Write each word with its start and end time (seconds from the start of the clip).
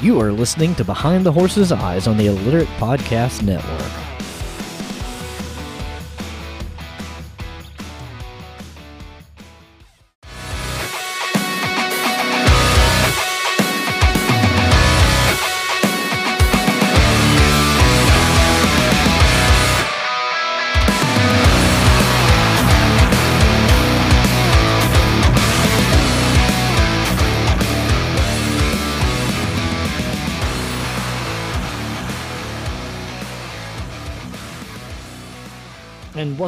You 0.00 0.20
are 0.20 0.30
listening 0.30 0.76
to 0.76 0.84
Behind 0.84 1.26
the 1.26 1.32
Horse's 1.32 1.72
Eyes 1.72 2.06
on 2.06 2.16
the 2.16 2.26
Illiterate 2.26 2.68
Podcast 2.78 3.42
Network. 3.42 4.07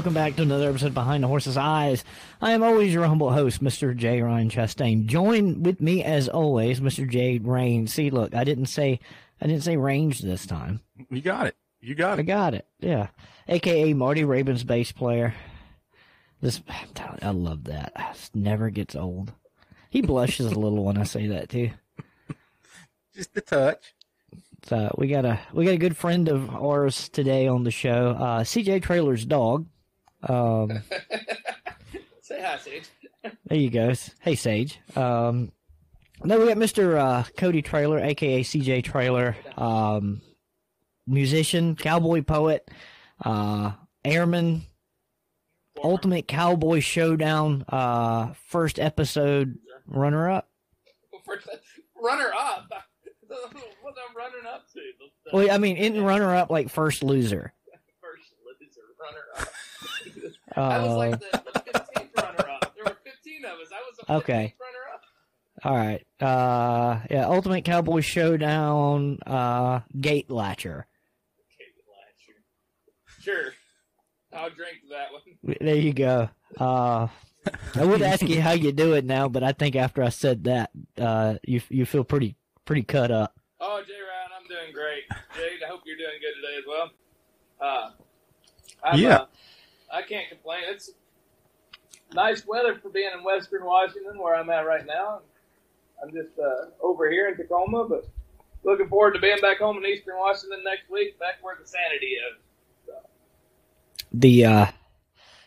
Welcome 0.00 0.14
back 0.14 0.36
to 0.36 0.42
another 0.42 0.70
episode 0.70 0.86
of 0.86 0.94
Behind 0.94 1.22
the 1.22 1.28
Horse's 1.28 1.58
Eyes. 1.58 2.04
I 2.40 2.52
am 2.52 2.62
always 2.62 2.90
your 2.90 3.04
humble 3.04 3.30
host, 3.30 3.62
Mr. 3.62 3.94
J. 3.94 4.22
Ryan 4.22 4.48
Chastain. 4.48 5.04
Join 5.04 5.62
with 5.62 5.82
me 5.82 6.02
as 6.02 6.26
always, 6.26 6.80
Mr. 6.80 7.06
J. 7.06 7.36
Rain. 7.36 7.86
See, 7.86 8.08
look, 8.08 8.34
I 8.34 8.44
didn't 8.44 8.64
say 8.66 8.98
I 9.42 9.46
didn't 9.46 9.62
say 9.62 9.76
range 9.76 10.20
this 10.20 10.46
time. 10.46 10.80
You 11.10 11.20
got 11.20 11.48
it. 11.48 11.56
You 11.82 11.94
got 11.94 12.18
it. 12.18 12.22
I 12.22 12.22
got 12.22 12.54
it. 12.54 12.66
Yeah. 12.80 13.08
AKA 13.46 13.92
Marty 13.92 14.24
Raybon's 14.24 14.64
bass 14.64 14.90
player. 14.90 15.34
This 16.40 16.62
I 17.22 17.32
love 17.32 17.64
that. 17.64 17.92
It 17.94 18.30
never 18.32 18.70
gets 18.70 18.96
old. 18.96 19.34
He 19.90 20.00
blushes 20.00 20.46
a 20.46 20.58
little 20.58 20.82
when 20.82 20.96
I 20.96 21.02
say 21.02 21.26
that 21.26 21.50
too. 21.50 21.72
Just 23.14 23.36
a 23.36 23.42
touch. 23.42 23.92
So 24.62 24.94
we 24.96 25.08
got 25.08 25.26
a 25.26 25.38
we 25.52 25.66
got 25.66 25.74
a 25.74 25.76
good 25.76 25.98
friend 25.98 26.26
of 26.30 26.48
ours 26.48 27.10
today 27.10 27.46
on 27.46 27.64
the 27.64 27.70
show, 27.70 28.16
uh, 28.18 28.44
CJ 28.44 28.82
Traylor's 28.82 29.26
dog. 29.26 29.66
Um, 30.22 30.82
Say 32.22 32.40
hi, 32.42 32.58
Sage. 32.58 32.84
there 33.46 33.58
you 33.58 33.70
go. 33.70 33.92
Hey 34.20 34.34
Sage. 34.34 34.78
Um, 34.96 35.52
then 36.22 36.38
we 36.40 36.46
got 36.46 36.56
Mr. 36.58 36.96
Uh, 36.98 37.24
Cody 37.36 37.62
Traylor, 37.62 37.98
aka 37.98 38.42
CJ 38.42 38.84
Traylor, 38.84 39.36
um, 39.56 40.20
musician, 41.06 41.74
cowboy 41.76 42.22
poet, 42.22 42.68
uh, 43.24 43.72
airman, 44.04 44.62
Ultimate 45.82 46.28
Cowboy 46.28 46.80
Showdown, 46.80 47.64
uh, 47.68 48.34
first 48.48 48.78
episode 48.78 49.58
runner 49.86 50.30
up. 50.30 50.48
Runner 52.02 52.30
up. 52.34 52.66
what 53.28 53.94
I'm 54.08 54.16
running 54.16 54.46
up 54.46 54.64
to? 54.72 54.80
Well, 55.32 55.50
I 55.50 55.58
mean, 55.58 55.76
in 55.76 56.02
runner 56.02 56.34
up 56.34 56.50
like 56.50 56.70
first 56.70 57.02
loser. 57.04 57.52
first 58.00 58.32
loser 58.42 58.80
runner 58.98 59.20
up. 59.38 59.48
I 60.56 60.78
was 60.78 60.88
Uh, 60.88 60.96
like 60.96 61.20
the, 61.20 61.26
the 61.32 61.60
15th 61.60 62.16
runner 62.22 62.50
up. 62.50 62.74
There 62.74 62.84
were 62.84 62.96
15 63.04 63.44
of 63.44 63.50
us. 63.60 63.68
I 63.72 63.80
was 63.86 63.96
the 63.98 64.06
15th 64.06 64.16
Okay. 64.18 64.54
runner 64.60 64.94
up. 64.94 65.02
All 65.64 65.76
right. 65.76 66.06
Uh, 66.20 67.00
yeah, 67.10 67.26
Ultimate 67.26 67.64
Cowboy 67.64 68.00
Showdown, 68.00 69.18
uh, 69.26 69.80
Gate 70.00 70.28
Latcher. 70.28 70.84
Okay, 71.54 71.70
Latcher. 71.88 73.22
Sure. 73.22 73.52
I'll 74.32 74.50
drink 74.50 74.78
that 74.90 75.12
one. 75.12 75.56
There 75.60 75.74
you 75.76 75.92
go. 75.92 76.30
Uh, 76.58 77.08
I 77.74 77.84
would 77.84 78.00
ask 78.02 78.22
you 78.22 78.40
how 78.40 78.52
you 78.52 78.70
do 78.72 78.94
it 78.94 79.04
now, 79.04 79.28
but 79.28 79.42
I 79.42 79.52
think 79.52 79.74
after 79.76 80.02
I 80.02 80.08
said 80.10 80.44
that, 80.44 80.70
uh, 80.98 81.34
you 81.42 81.60
you 81.68 81.84
feel 81.84 82.04
pretty 82.04 82.36
pretty 82.64 82.82
cut 82.82 83.10
up. 83.10 83.34
Oh, 83.60 83.82
Jay 83.86 83.92
Ryan, 83.94 84.30
I'm 84.40 84.46
doing 84.48 84.72
great. 84.72 85.02
Jayd, 85.36 85.62
I 85.64 85.68
hope 85.68 85.80
you're 85.84 85.96
doing 85.96 86.18
good 86.20 86.34
today 86.36 86.56
as 86.58 86.64
well. 86.68 86.90
Uh, 87.60 87.90
I'm, 88.84 88.98
Yeah. 89.00 89.16
Uh, 89.16 89.26
I 89.92 90.02
can't 90.02 90.28
complain. 90.28 90.62
It's 90.68 90.90
nice 92.12 92.46
weather 92.46 92.78
for 92.80 92.90
being 92.90 93.10
in 93.16 93.24
Western 93.24 93.64
Washington, 93.64 94.18
where 94.18 94.34
I'm 94.34 94.50
at 94.50 94.66
right 94.66 94.86
now. 94.86 95.20
I'm 96.02 96.10
just 96.12 96.38
uh, 96.38 96.70
over 96.82 97.10
here 97.10 97.28
in 97.28 97.36
Tacoma, 97.36 97.86
but 97.88 98.06
looking 98.64 98.88
forward 98.88 99.12
to 99.14 99.20
being 99.20 99.40
back 99.40 99.58
home 99.58 99.76
in 99.78 99.86
Eastern 99.86 100.16
Washington 100.16 100.62
next 100.64 100.90
week, 100.90 101.18
back 101.18 101.36
where 101.42 101.56
the 101.60 101.66
sanity 101.66 102.06
is. 102.06 102.38
The 104.12 104.44
uh, 104.44 104.66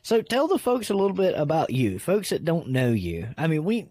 so 0.03 0.21
tell 0.21 0.47
the 0.47 0.59
folks 0.59 0.89
a 0.89 0.93
little 0.93 1.15
bit 1.15 1.33
about 1.37 1.69
you, 1.69 1.99
folks 1.99 2.29
that 2.29 2.45
don't 2.45 2.69
know 2.69 2.91
you. 2.91 3.29
I 3.37 3.47
mean, 3.47 3.63
we. 3.63 3.89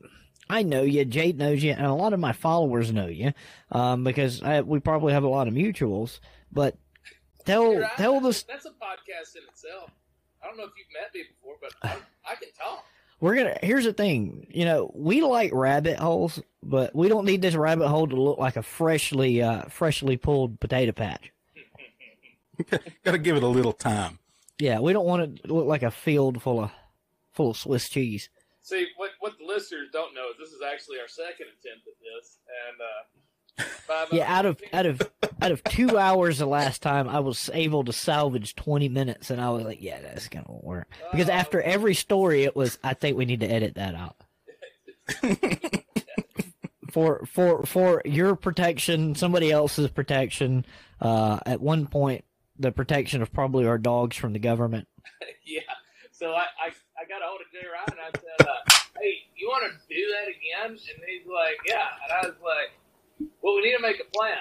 I 0.51 0.63
know 0.63 0.83
you, 0.83 1.07
Jayd 1.07 1.37
knows 1.37 1.63
you, 1.63 1.73
and 1.73 1.87
a 1.87 1.95
lot 1.95 2.13
of 2.13 2.21
my 2.21 2.33
followers 2.33 2.93
know 2.93 3.07
you, 3.07 3.33
um, 3.71 4.05
because 4.05 4.43
I, 4.43 4.61
we 4.61 4.81
probably 4.81 5.15
have 5.15 5.23
a 5.23 5.29
lot 5.29 5.49
of 5.49 5.55
mutuals. 5.55 6.21
But 6.51 6.77
tell 7.47 7.73
You're 7.73 7.83
right. 7.83 7.97
tell 7.97 8.21
the 8.21 8.45
That's 8.47 8.67
a 8.67 8.71
podcast 8.71 9.37
in 9.37 9.49
itself. 9.49 9.91
I 10.43 10.47
don't 10.47 10.57
know 10.57 10.65
if 10.65 10.73
you've 10.77 10.87
met 10.93 11.15
me 11.15 11.23
before, 11.29 11.55
but 11.61 11.73
I, 11.83 11.97
I 12.33 12.35
can 12.37 12.49
talk. 12.59 12.85
We're 13.21 13.37
gonna. 13.37 13.57
Here's 13.63 13.85
the 13.85 13.93
thing. 13.93 14.49
You 14.51 14.65
know, 14.65 14.91
we 14.95 15.23
like 15.23 15.53
rabbit 15.55 15.99
holes, 15.99 16.43
but 16.63 16.95
we 16.95 17.09
don't 17.09 17.25
need 17.25 17.41
this 17.41 17.55
rabbit 17.55 17.89
hole 17.89 18.09
to 18.09 18.17
look 18.21 18.39
like 18.39 18.57
a 18.57 18.63
freshly, 18.63 19.41
uh, 19.41 19.63
freshly 19.67 20.17
pulled 20.17 20.59
potato 20.59 20.91
patch. 20.91 21.33
Got 23.05 23.13
to 23.13 23.19
give 23.19 23.37
it 23.37 23.43
a 23.43 23.49
little 23.49 23.73
time. 23.73 24.19
Yeah, 24.59 24.81
we 24.81 24.93
don't 24.93 25.07
want 25.07 25.23
it 25.23 25.45
to 25.45 25.55
look 25.55 25.67
like 25.67 25.83
a 25.83 25.91
field 25.91 26.43
full 26.43 26.65
of, 26.65 26.71
full 27.33 27.51
of 27.51 27.57
Swiss 27.57 27.89
cheese. 27.89 28.29
See, 28.61 28.89
what 28.97 29.11
what 29.21 29.39
the 29.39 29.45
listeners 29.45 29.89
don't 29.93 30.15
know 30.15 30.31
is 30.31 30.37
this 30.39 30.51
is 30.51 30.63
actually 30.63 30.99
our 31.01 31.09
second 31.09 31.47
attempt 31.47 31.87
at 31.87 31.95
this, 31.99 32.39
and 32.69 32.81
uh, 32.81 33.03
five 33.13 33.22
Yeah, 34.11 34.25
out 34.35 34.47
of 34.47 34.61
out 34.73 34.87
of 34.87 35.03
out 35.41 35.53
of 35.53 35.63
two 35.65 35.99
hours 35.99 36.39
the 36.39 36.47
last 36.47 36.83
time, 36.83 37.09
I 37.09 37.21
was 37.21 37.51
able 37.53 37.85
to 37.85 37.93
salvage 37.93 38.55
twenty 38.57 38.89
minutes, 38.89 39.31
and 39.31 39.41
I 39.41 39.51
was 39.51 39.65
like, 39.65 39.83
yeah, 39.83 40.01
that's 40.01 40.29
gonna 40.29 40.47
work. 40.49 40.89
Because 41.13 41.29
Oh. 41.29 41.33
after 41.33 41.61
every 41.63 41.95
story, 41.95 42.45
it 42.45 42.57
was, 42.57 42.79
I 42.83 42.95
think 42.95 43.17
we 43.17 43.25
need 43.27 43.41
to 43.41 43.47
edit 43.47 43.75
that 43.75 43.95
out. 43.95 44.17
for 46.91 47.25
for 47.27 47.65
for 47.65 48.03
your 48.05 48.35
protection, 48.37 49.15
somebody 49.15 49.51
else's 49.51 49.89
protection. 49.91 50.65
Uh, 51.01 51.39
at 51.47 51.61
one 51.61 51.87
point, 51.87 52.25
the 52.59 52.73
protection 52.73 53.23
of 53.23 53.33
probably 53.33 53.67
our 53.67 53.79
dogs 53.79 54.17
from 54.17 54.33
the 54.33 54.39
government. 54.39 54.89
yeah. 55.45 55.61
So 56.13 56.33
I, 56.33 56.43
I 56.61 56.69
I 56.69 57.05
got 57.09 57.23
a 57.23 57.27
hold 57.27 57.41
of 57.41 57.51
Jay 57.53 57.67
Ryan 57.67 57.99
and 57.99 58.01
I 58.01 58.11
said, 58.19 58.49
uh, 58.49 59.01
"Hey, 59.01 59.15
you 59.37 59.49
want 59.49 59.65
to 59.65 59.95
do 59.95 60.01
that 60.13 60.29
again?" 60.29 60.71
And 60.79 61.03
he's 61.09 61.27
like, 61.27 61.57
"Yeah." 61.67 61.87
And 62.05 62.13
I 62.13 62.29
was 62.29 62.37
like, 62.43 62.71
"Well, 63.43 63.57
we 63.57 63.63
need 63.63 63.77
to 63.77 63.83
make 63.83 64.01
a 64.01 64.11
plan." 64.17 64.37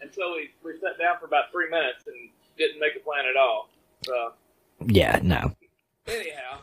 And 0.00 0.10
so 0.12 0.34
we 0.34 0.50
we 0.64 0.72
sat 0.80 0.98
down 0.98 1.16
for 1.20 1.26
about 1.26 1.50
three 1.52 1.68
minutes 1.70 2.04
and 2.06 2.30
didn't 2.58 2.80
make 2.80 2.96
a 2.96 3.00
plan 3.00 3.24
at 3.26 3.36
all. 3.36 3.68
So 4.04 4.32
Yeah, 4.86 5.20
no. 5.22 5.54
anyhow, 6.06 6.58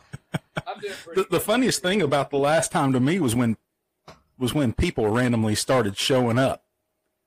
I'm 0.68 0.80
doing 0.80 0.94
pretty. 1.04 1.22
The, 1.22 1.28
the 1.30 1.40
funniest 1.40 1.82
thing 1.82 2.02
about 2.02 2.30
the 2.32 2.38
last 2.38 2.72
time 2.72 2.92
to 2.94 3.00
me 3.00 3.20
was 3.20 3.36
when 3.36 3.58
was 4.38 4.54
when 4.54 4.74
people 4.74 5.08
randomly 5.08 5.56
started 5.56 5.98
showing 5.98 6.38
up, 6.40 6.64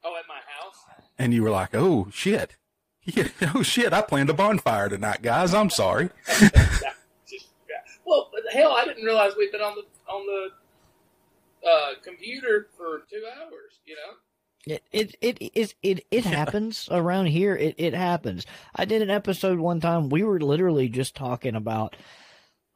Oh, 0.04 0.16
at 0.16 0.24
my 0.28 0.40
house. 0.58 0.76
and 1.18 1.32
you 1.34 1.42
were 1.42 1.50
like, 1.50 1.74
"Oh 1.74 2.08
shit, 2.12 2.56
yeah, 3.04 3.28
oh 3.54 3.62
shit, 3.62 3.92
I 3.92 4.02
planned 4.02 4.30
a 4.30 4.34
bonfire 4.34 4.88
tonight, 4.90 5.22
guys. 5.22 5.54
I'm 5.54 5.70
sorry." 5.70 6.10
That 6.26 6.94
just- 7.28 7.48
yeah. 7.68 7.76
Well, 8.04 8.30
hell, 8.52 8.72
I 8.72 8.84
didn't 8.84 9.04
realize 9.04 9.32
we'd 9.36 9.52
been 9.52 9.60
on 9.62 9.76
the 9.76 10.12
on 10.12 10.26
the 10.26 10.48
computer 12.02 12.68
for 12.76 13.02
two 13.10 13.24
hours. 13.38 13.80
You 13.84 13.96
know. 13.96 14.14
It 14.64 14.84
it 14.92 15.16
it 15.20 15.50
is 15.54 15.74
it, 15.82 16.06
it 16.10 16.24
happens 16.24 16.88
around 16.90 17.26
here. 17.26 17.56
It 17.56 17.74
it 17.78 17.94
happens. 17.94 18.46
I 18.74 18.84
did 18.84 19.02
an 19.02 19.10
episode 19.10 19.58
one 19.58 19.80
time. 19.80 20.08
We 20.08 20.22
were 20.22 20.40
literally 20.40 20.88
just 20.88 21.16
talking 21.16 21.56
about 21.56 21.96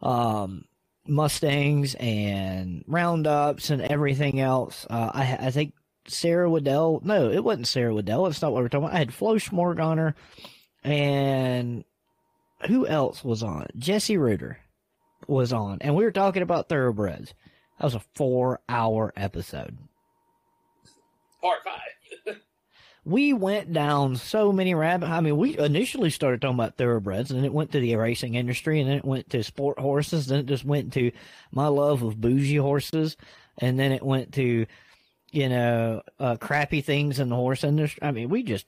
um 0.03 0.65
Mustangs 1.07 1.95
and 1.95 2.85
roundups 2.89 3.71
and 3.71 3.83
everything 3.83 4.41
else. 4.41 4.85
Uh, 4.91 5.11
I 5.15 5.39
I 5.47 5.51
think 5.53 5.75
Sarah 6.09 6.51
Waddell. 6.51 7.01
No, 7.05 7.31
it 7.31 7.45
wasn't 7.45 7.69
Sarah 7.69 7.95
Waddell. 7.95 8.25
That's 8.25 8.43
not 8.43 8.53
what 8.53 8.63
we're 8.63 8.69
talking 8.69 8.87
about. 8.87 8.97
I 8.97 8.99
had 8.99 9.15
Flo 9.15 9.37
Schmorg 9.37 9.81
on 9.81 9.99
her, 9.99 10.15
and 10.83 11.85
who 12.67 12.87
else 12.87 13.23
was 13.23 13.43
on? 13.45 13.67
Jesse 13.77 14.17
Reuter 14.17 14.59
was 15.29 15.53
on, 15.53 15.79
and 15.83 15.95
we 15.95 16.05
were 16.05 16.11
talking 16.11 16.43
about 16.43 16.69
thoroughbreds. 16.69 17.35
That 17.79 17.85
was 17.85 17.95
a 17.95 18.03
four-hour 18.15 19.13
episode. 19.17 19.77
Part 21.41 21.59
five. 21.65 22.37
we 23.05 23.33
went 23.33 23.73
down 23.73 24.17
so 24.17 24.51
many 24.51 24.75
rabbit. 24.75 25.09
I 25.09 25.21
mean, 25.21 25.37
we 25.37 25.59
initially 25.59 26.11
started 26.11 26.41
talking 26.41 26.57
about 26.57 26.77
thoroughbreds, 26.77 27.31
and 27.31 27.39
then 27.39 27.45
it 27.45 27.53
went 27.53 27.73
to 27.73 27.81
the 27.81 27.95
racing 27.97 28.35
industry, 28.35 28.81
and 28.81 28.89
then 28.89 28.97
it 28.97 29.05
went 29.05 29.31
to 29.31 29.45
sport 29.45 29.79
horses, 29.79 30.27
then 30.27 30.41
it 30.41 30.47
just 30.47 30.65
went 30.65 30.93
to 30.95 31.13
my 31.53 31.69
love 31.69 32.03
of 32.03 32.21
bougie 32.21 32.57
horses, 32.57 33.17
and 33.59 33.79
then 33.79 33.93
it 33.93 34.03
went 34.03 34.33
to, 34.35 34.67
you 35.31 35.49
know, 35.49 36.03
uh, 36.19 36.37
crappy 36.37 36.81
things 36.81 37.21
in 37.21 37.29
the 37.29 37.37
horse 37.37 37.63
industry. 37.63 38.03
I 38.03 38.11
mean, 38.11 38.29
we 38.29 38.43
just 38.43 38.67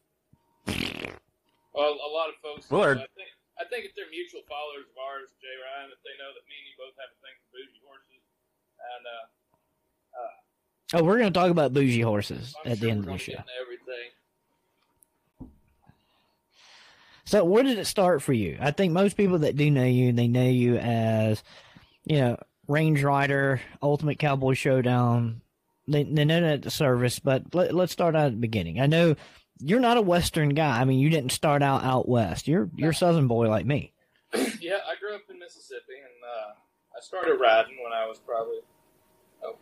Well, 0.66 1.96
a 1.96 2.10
lot 2.12 2.28
of 2.28 2.36
folks. 2.42 2.70
Well, 2.70 2.82
I 2.82 2.94
think 2.94 3.32
I 3.58 3.64
think 3.66 3.86
if 3.86 3.94
they're 3.98 4.06
mutual 4.10 4.46
followers 4.46 4.86
of 4.86 4.96
ours, 5.02 5.34
Jay 5.42 5.50
Ryan, 5.50 5.90
if 5.90 5.98
they 6.06 6.14
know 6.14 6.30
that 6.30 6.46
me 6.46 6.54
and 6.62 6.66
you 6.70 6.76
both 6.78 6.94
have 6.94 7.10
a 7.10 7.18
thing 7.18 7.34
for 7.42 7.47
bougie 7.47 7.47
horses, 7.47 7.47
and 8.78 9.06
uh, 9.06 10.98
uh, 10.98 11.00
Oh, 11.00 11.04
we're 11.04 11.18
going 11.18 11.32
to 11.32 11.38
talk 11.38 11.50
about 11.50 11.72
bougie 11.72 12.00
horses 12.00 12.54
I'm 12.64 12.72
at 12.72 12.78
sure 12.78 12.86
the 12.86 12.90
end 12.90 13.00
of 13.00 13.06
the 13.12 13.18
show. 13.18 13.32
Everything. 13.32 14.10
So, 17.24 17.44
where 17.44 17.62
did 17.62 17.78
it 17.78 17.84
start 17.86 18.22
for 18.22 18.32
you? 18.32 18.56
I 18.58 18.70
think 18.70 18.92
most 18.92 19.16
people 19.16 19.40
that 19.40 19.56
do 19.56 19.70
know 19.70 19.84
you, 19.84 20.12
they 20.12 20.28
know 20.28 20.48
you 20.48 20.76
as, 20.78 21.42
you 22.04 22.18
know, 22.18 22.38
Range 22.68 23.02
Rider, 23.02 23.60
Ultimate 23.82 24.18
Cowboy 24.18 24.54
Showdown. 24.54 25.42
They, 25.86 26.04
they 26.04 26.24
know 26.24 26.40
that 26.40 26.62
the 26.62 26.70
service, 26.70 27.18
but 27.18 27.54
let, 27.54 27.74
let's 27.74 27.92
start 27.92 28.16
out 28.16 28.26
at 28.26 28.32
the 28.32 28.38
beginning. 28.38 28.80
I 28.80 28.86
know 28.86 29.14
you're 29.60 29.80
not 29.80 29.96
a 29.98 30.02
Western 30.02 30.50
guy. 30.50 30.80
I 30.80 30.84
mean, 30.84 31.00
you 31.00 31.10
didn't 31.10 31.32
start 31.32 31.62
out 31.62 31.82
out 31.84 32.08
west. 32.08 32.46
You're 32.48 32.70
you're 32.76 32.92
Southern 32.92 33.26
boy 33.26 33.48
like 33.48 33.66
me. 33.66 33.92
Yeah, 34.34 34.78
I 34.86 34.96
grew 35.00 35.14
up 35.14 35.22
in 35.30 35.38
Mississippi, 35.38 35.96
and 35.96 36.24
uh, 36.24 36.52
I 36.98 37.00
started 37.00 37.38
riding 37.38 37.78
when 37.78 37.94
I 37.94 38.10
was 38.10 38.18
probably 38.18 38.58
oh, 39.46 39.54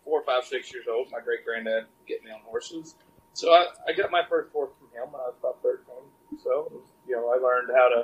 four, 0.00 0.24
five, 0.24 0.44
six 0.48 0.72
years 0.72 0.88
old. 0.88 1.12
My 1.12 1.20
great 1.20 1.44
granddad 1.44 1.84
getting 2.08 2.24
me 2.24 2.32
on 2.32 2.40
horses, 2.40 2.96
so 3.36 3.52
I, 3.52 3.68
I 3.84 3.92
got 3.92 4.08
my 4.10 4.24
first 4.24 4.48
horse 4.48 4.72
from 4.80 4.88
him 4.96 5.12
when 5.12 5.20
I 5.20 5.28
was 5.28 5.36
about 5.36 5.60
thirteen. 5.60 6.08
So 6.40 6.72
you 7.04 7.20
know, 7.20 7.28
I 7.28 7.36
learned 7.36 7.68
how 7.68 7.92
to 7.92 8.00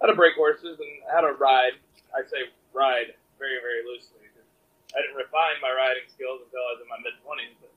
how 0.00 0.06
to 0.06 0.14
break 0.14 0.36
horses 0.36 0.76
and 0.76 0.92
how 1.08 1.24
to 1.24 1.32
ride. 1.40 1.80
I 2.12 2.28
say 2.28 2.52
ride 2.76 3.16
very, 3.40 3.56
very 3.64 3.80
loosely. 3.88 4.20
I 4.94 5.04
didn't 5.04 5.20
refine 5.20 5.60
my 5.60 5.72
riding 5.76 6.08
skills 6.08 6.40
until 6.40 6.62
I 6.62 6.70
was 6.76 6.80
in 6.80 6.88
my 6.88 7.00
mid 7.04 7.16
twenties. 7.20 7.56
But 7.60 7.72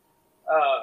uh, 0.47 0.79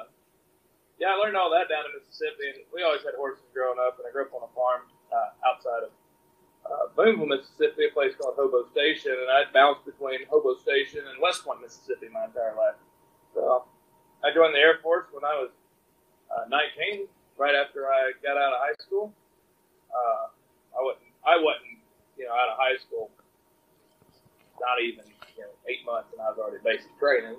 yeah, 1.01 1.13
I 1.13 1.21
learned 1.21 1.37
all 1.37 1.49
that 1.53 1.65
down 1.65 1.85
in 1.89 1.93
Mississippi, 1.97 2.49
and 2.53 2.59
we 2.73 2.85
always 2.85 3.01
had 3.01 3.13
horses 3.17 3.45
growing 3.53 3.81
up. 3.81 3.97
And 3.97 4.05
I 4.05 4.11
grew 4.13 4.25
up 4.25 4.33
on 4.37 4.45
a 4.45 4.51
farm 4.57 4.85
uh, 5.09 5.33
outside 5.45 5.85
of 5.85 5.93
uh, 6.67 6.91
Boonville, 6.95 7.27
Mississippi, 7.27 7.87
a 7.89 7.93
place 7.93 8.13
called 8.19 8.35
Hobo 8.35 8.67
Station, 8.71 9.11
and 9.15 9.31
I'd 9.31 9.53
bounced 9.53 9.85
between 9.85 10.27
Hobo 10.29 10.55
Station 10.59 11.01
and 11.07 11.21
West 11.21 11.43
Point, 11.43 11.61
Mississippi, 11.61 12.07
my 12.11 12.25
entire 12.25 12.55
life. 12.55 12.75
So 13.33 13.65
I 14.23 14.33
joined 14.33 14.53
the 14.53 14.59
Air 14.59 14.79
Force 14.83 15.07
when 15.11 15.23
I 15.23 15.35
was 15.39 15.51
uh, 16.31 16.45
19, 16.49 17.07
right 17.37 17.55
after 17.55 17.87
I 17.87 18.11
got 18.23 18.35
out 18.35 18.53
of 18.53 18.59
high 18.59 18.77
school. 18.79 19.13
Uh, 19.89 20.27
I 20.75 20.83
wasn't, 20.83 21.11
I 21.25 21.35
wasn't, 21.39 21.79
you 22.17 22.25
know, 22.25 22.33
out 22.33 22.49
of 22.51 22.57
high 22.59 22.77
school 22.77 23.09
not 24.59 24.81
even 24.81 25.05
you 25.35 25.43
know, 25.43 25.53
eight 25.69 25.85
months, 25.85 26.09
and 26.13 26.21
I 26.21 26.29
was 26.29 26.37
already 26.39 26.61
basic 26.63 26.89
training. 26.99 27.37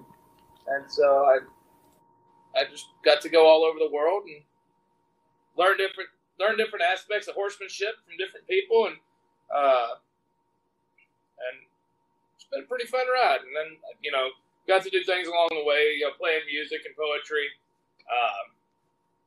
And 0.69 0.84
so 0.90 1.26
I, 1.26 1.38
I 2.54 2.64
just 2.70 2.86
got 3.04 3.20
to 3.22 3.28
go 3.28 3.46
all 3.46 3.64
over 3.64 3.78
the 3.78 3.90
world 3.90 4.24
and 4.26 4.42
learn 5.56 5.76
different 5.76 6.10
learn 6.38 6.56
different 6.56 6.84
aspects 6.86 7.26
of 7.26 7.34
horsemanship 7.34 7.98
from 8.06 8.14
different 8.16 8.46
people, 8.46 8.86
and 8.86 8.96
uh, 9.54 9.96
and 11.38 11.56
it's 12.36 12.46
been 12.50 12.64
a 12.64 12.68
pretty 12.68 12.86
fun 12.86 13.06
ride. 13.08 13.40
And 13.42 13.54
then 13.54 13.76
you 14.02 14.12
know, 14.12 14.28
got 14.66 14.82
to 14.84 14.90
do 14.90 15.02
things 15.04 15.28
along 15.28 15.48
the 15.52 15.64
way, 15.64 15.96
you 15.98 16.04
know, 16.06 16.14
playing 16.18 16.44
music 16.46 16.84
and 16.84 16.94
poetry, 16.96 17.48
um, 18.08 18.52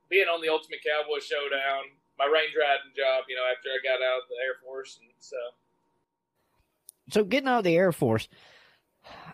being 0.09 0.27
on 0.27 0.41
the 0.41 0.49
Ultimate 0.49 0.79
Cowboy 0.85 1.19
Showdown, 1.19 1.93
my 2.17 2.25
range 2.25 2.53
riding 2.53 2.93
job, 2.95 3.25
you 3.27 3.35
know, 3.35 3.45
after 3.49 3.69
I 3.73 3.79
got 3.81 4.03
out 4.03 4.23
of 4.23 4.29
the 4.29 4.37
Air 4.43 4.61
Force, 4.63 4.99
and 5.01 5.09
so 5.19 5.37
so 7.09 7.23
getting 7.23 7.49
out 7.49 7.59
of 7.59 7.63
the 7.63 7.75
Air 7.75 7.91
Force, 7.91 8.27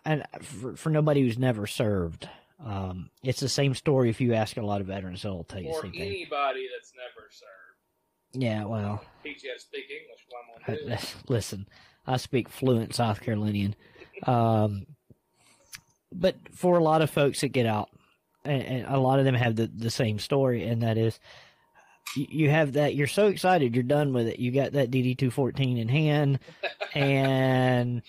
and 0.06 0.24
for, 0.42 0.76
for 0.76 0.90
nobody 0.90 1.22
who's 1.22 1.38
never 1.38 1.68
served, 1.68 2.28
um, 2.64 3.10
it's 3.24 3.40
the 3.40 3.50
same 3.50 3.76
story. 3.76 4.10
If 4.10 4.20
you 4.22 4.34
ask 4.34 4.58
a 4.58 4.62
lot 4.62 4.82
of 4.82 4.88
veterans, 4.88 5.22
they'll 5.22 5.44
tell 5.44 5.62
you 5.62 5.74
the 5.74 5.82
same 5.82 5.92
thing. 5.92 6.02
anybody 6.02 6.68
that's 6.74 6.94
never 6.96 7.28
served. 7.30 7.57
Yeah, 8.40 8.66
well, 8.66 9.04
teach 9.24 9.44
you 9.44 9.50
how 9.50 9.56
to 9.56 9.62
speak 9.62 9.86
English. 9.90 11.00
I, 11.00 11.00
listen, 11.28 11.68
I 12.06 12.18
speak 12.18 12.50
fluent 12.50 12.94
South 12.94 13.22
Carolinian, 13.22 13.76
um, 14.24 14.86
but 16.12 16.36
for 16.54 16.78
a 16.78 16.84
lot 16.84 17.02
of 17.02 17.10
folks 17.10 17.42
that 17.42 17.50
get 17.50 17.66
out, 17.66 17.90
and, 18.46 18.62
and 18.62 18.86
a 18.88 19.00
lot 19.00 19.20
of 19.20 19.26
them 19.26 19.34
have 19.34 19.56
the, 19.56 19.68
the 19.68 19.90
same 19.90 20.20
story, 20.20 20.68
and 20.68 20.84
that 20.84 20.98
is 20.98 21.20
you 22.16 22.50
have 22.50 22.74
that 22.74 22.96
you're 22.96 23.06
so 23.06 23.28
excited 23.28 23.76
you're 23.76 23.84
done 23.84 24.14
with 24.14 24.28
it. 24.28 24.40
You 24.40 24.52
got 24.52 24.72
that 24.74 24.92
dd214 24.92 25.80
in 25.80 25.90
hand 25.90 26.40
and 26.96 28.02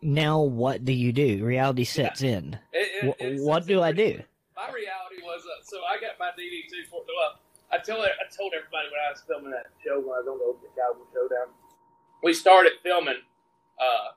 now 0.00 0.40
what 0.40 0.84
do 0.84 0.92
you 0.92 1.12
do? 1.12 1.44
Reality 1.44 1.84
sets 1.84 2.22
yeah. 2.22 2.30
in. 2.30 2.58
It, 2.72 3.16
it, 3.20 3.40
what 3.42 3.66
do 3.66 3.82
i 3.82 3.92
do? 3.92 4.22
my 4.62 4.72
reality 4.72 5.18
was 5.22 5.42
uh, 5.42 5.64
so 5.64 5.78
i 5.90 5.98
got 5.98 6.18
my 6.18 6.30
dd214 6.38 7.10
well 7.18 7.38
i 7.72 7.78
tell 7.78 8.00
i 8.02 8.26
told 8.36 8.52
everybody 8.54 8.88
when 8.92 9.00
i 9.06 9.10
was 9.10 9.22
filming 9.26 9.50
that 9.50 9.66
show 9.84 9.98
when 10.00 10.14
i 10.16 10.20
was 10.22 10.28
on 10.28 10.38
the 10.38 10.44
open 10.44 10.68
cowboy 10.76 11.06
showdown 11.12 11.48
we 12.22 12.32
started 12.32 12.72
filming 12.82 13.20
uh, 13.80 14.14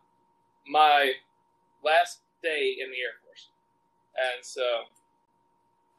my 0.67 1.13
last 1.83 2.21
day 2.43 2.77
in 2.79 2.91
the 2.91 2.99
air 3.01 3.17
force 3.25 3.49
and 4.17 4.43
so 4.45 4.63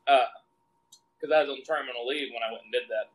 because 0.07 1.33
uh, 1.33 1.37
i 1.37 1.41
was 1.43 1.51
on 1.51 1.63
terminal 1.65 2.07
leave 2.07 2.31
when 2.33 2.43
i 2.43 2.53
went 2.53 2.65
and 2.65 2.73
did 2.73 2.89
that 2.89 3.11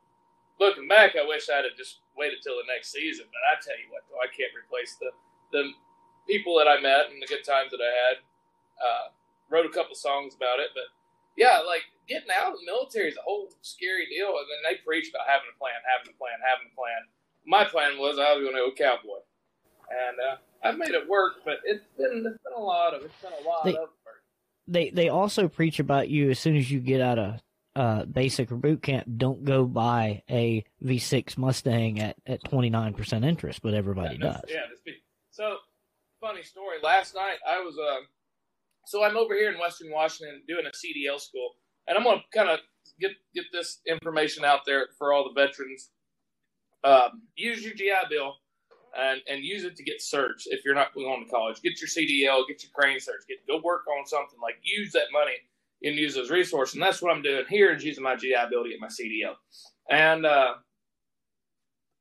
looking 0.62 0.88
back, 0.88 1.18
I 1.18 1.26
wish 1.26 1.50
I'd 1.50 1.66
have 1.66 1.76
just 1.76 2.06
waited 2.16 2.46
till 2.46 2.62
the 2.62 2.70
next 2.70 2.94
season. 2.94 3.26
But 3.34 3.42
I 3.50 3.58
tell 3.58 3.78
you 3.82 3.90
what, 3.90 4.06
though, 4.10 4.22
I 4.22 4.30
can't 4.30 4.54
replace 4.54 4.96
the 5.02 5.10
the 5.52 5.74
people 6.30 6.58
that 6.62 6.70
I 6.70 6.80
met 6.80 7.10
and 7.10 7.22
the 7.22 7.28
good 7.28 7.44
times 7.44 7.74
that 7.74 7.82
I 7.82 7.92
had. 7.92 8.18
Uh, 8.78 9.08
wrote 9.50 9.66
a 9.66 9.74
couple 9.74 9.94
songs 9.94 10.34
about 10.34 10.60
it, 10.60 10.72
but 10.74 10.90
yeah, 11.38 11.62
like 11.66 11.84
getting 12.08 12.30
out 12.30 12.54
of 12.54 12.60
the 12.60 12.66
military 12.66 13.10
is 13.10 13.18
a 13.18 13.26
whole 13.26 13.50
scary 13.62 14.08
deal. 14.08 14.36
And 14.36 14.48
then 14.50 14.62
they 14.68 14.82
preach 14.84 15.10
about 15.10 15.28
having 15.28 15.48
a 15.54 15.58
plan, 15.58 15.78
having 15.86 16.14
a 16.14 16.18
plan, 16.18 16.38
having 16.44 16.70
a 16.72 16.76
plan. 16.76 17.02
My 17.46 17.66
plan 17.66 17.98
was 17.98 18.20
I 18.20 18.34
was 18.34 18.44
going 18.44 18.56
to 18.56 18.70
go 18.70 18.76
cowboy, 18.78 19.26
and 19.90 20.16
uh, 20.20 20.38
I've 20.62 20.78
made 20.78 20.94
it 20.94 21.10
work, 21.10 21.42
but 21.44 21.58
it's 21.66 21.86
been 21.98 22.24
it's 22.28 22.44
been 22.44 22.56
a 22.56 22.60
lot 22.60 22.94
of 22.94 23.04
it's 23.04 23.22
been 23.22 23.34
a 23.34 23.48
lot 23.48 23.66
they, 23.66 23.72
of 23.72 23.90
work. 24.06 24.22
They 24.68 24.90
they 24.92 25.10
also 25.10 25.48
preach 25.48 25.80
about 25.80 26.10
you 26.10 26.30
as 26.30 26.40
soon 26.40 26.56
as 26.56 26.70
you 26.70 26.80
get 26.80 27.02
out 27.02 27.18
of 27.18 27.42
uh, 27.76 28.06
basic 28.06 28.52
or 28.52 28.56
boot 28.56 28.82
camp, 28.82 29.08
don't 29.18 29.44
go 29.44 29.66
buy 29.66 30.24
a 30.30 30.64
V6 30.84 31.38
Mustang 31.38 32.00
at, 32.00 32.18
at 32.26 32.44
29% 32.44 33.26
interest, 33.26 33.62
but 33.62 33.74
everybody 33.74 34.18
yeah, 34.20 34.34
does. 34.34 34.42
Yeah. 34.50 34.94
So, 35.32 35.58
funny 36.20 36.44
story. 36.44 36.78
Last 36.84 37.16
night, 37.16 37.38
I 37.48 37.60
was, 37.62 37.78
uh, 37.78 38.02
so 38.86 39.04
I'm 39.04 39.18
over 39.18 39.34
here 39.34 39.52
in 39.52 39.60
Western 39.60 39.92
Washington 39.92 40.42
doing 40.48 40.66
a 40.66 40.70
CDL 40.70 41.20
school, 41.20 41.52
and 41.88 41.98
I'm 41.98 42.04
going 42.04 42.20
to 42.20 42.38
kind 42.38 42.50
of 42.50 42.60
get, 43.00 43.12
get 43.34 43.46
this 43.52 43.80
information 43.88 44.44
out 44.44 44.62
there 44.66 44.88
for 44.98 45.14
all 45.14 45.24
the 45.24 45.40
veterans. 45.40 45.90
Um, 46.84 47.22
use 47.36 47.64
your 47.64 47.76
GI 47.76 48.10
Bill 48.10 48.34
and, 48.98 49.22
and 49.30 49.44
use 49.44 49.64
it 49.64 49.76
to 49.76 49.84
get 49.84 50.00
certs 50.00 50.44
if 50.48 50.66
you're 50.66 50.76
not 50.76 50.94
going 50.94 51.24
to 51.24 51.32
college. 51.32 51.62
Get 51.62 51.80
your 51.80 51.88
CDL, 51.88 52.48
get 52.48 52.64
your 52.64 52.72
crane 52.74 52.98
certs, 52.98 53.28
get 53.28 53.46
go 53.48 53.62
work 53.64 53.84
on 53.88 54.06
something. 54.06 54.40
Like, 54.42 54.56
use 54.64 54.92
that 54.94 55.12
money 55.12 55.36
and 55.84 55.96
use 55.96 56.16
those 56.16 56.30
resources. 56.30 56.76
And 56.76 56.84
that's 56.84 57.02
what 57.02 57.16
I'm 57.16 57.22
doing 57.22 57.46
here 57.50 57.74
is 57.74 57.84
using 57.84 58.04
my 58.04 58.16
GI 58.16 58.36
Bill 58.50 58.64
to 58.64 58.70
get 58.70 58.80
my 58.80 58.88
CDL. 58.88 59.36
And 59.90 60.26
uh, 60.26 60.54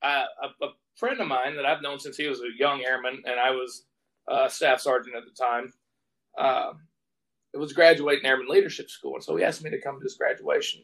I, 0.02 0.24
a, 0.42 0.64
a, 0.64 0.68
friend 0.96 1.20
of 1.20 1.28
mine 1.28 1.56
that 1.56 1.64
I've 1.64 1.80
known 1.80 1.98
since 1.98 2.18
he 2.18 2.26
was 2.26 2.40
a 2.40 2.58
young 2.58 2.82
airman, 2.82 3.22
and 3.24 3.40
I 3.40 3.52
was 3.52 3.86
a 4.28 4.50
staff 4.50 4.80
sergeant 4.80 5.16
at 5.16 5.22
the 5.24 5.30
time, 5.30 5.72
uh, 6.40 6.74
it 7.54 7.58
was 7.58 7.74
graduating 7.74 8.26
airman 8.26 8.48
leadership 8.48 8.90
school, 8.90 9.16
and 9.16 9.24
so 9.24 9.36
he 9.36 9.44
asked 9.44 9.64
me 9.64 9.70
to 9.70 9.82
come 9.82 9.98
to 9.98 10.04
his 10.04 10.16
graduation. 10.16 10.82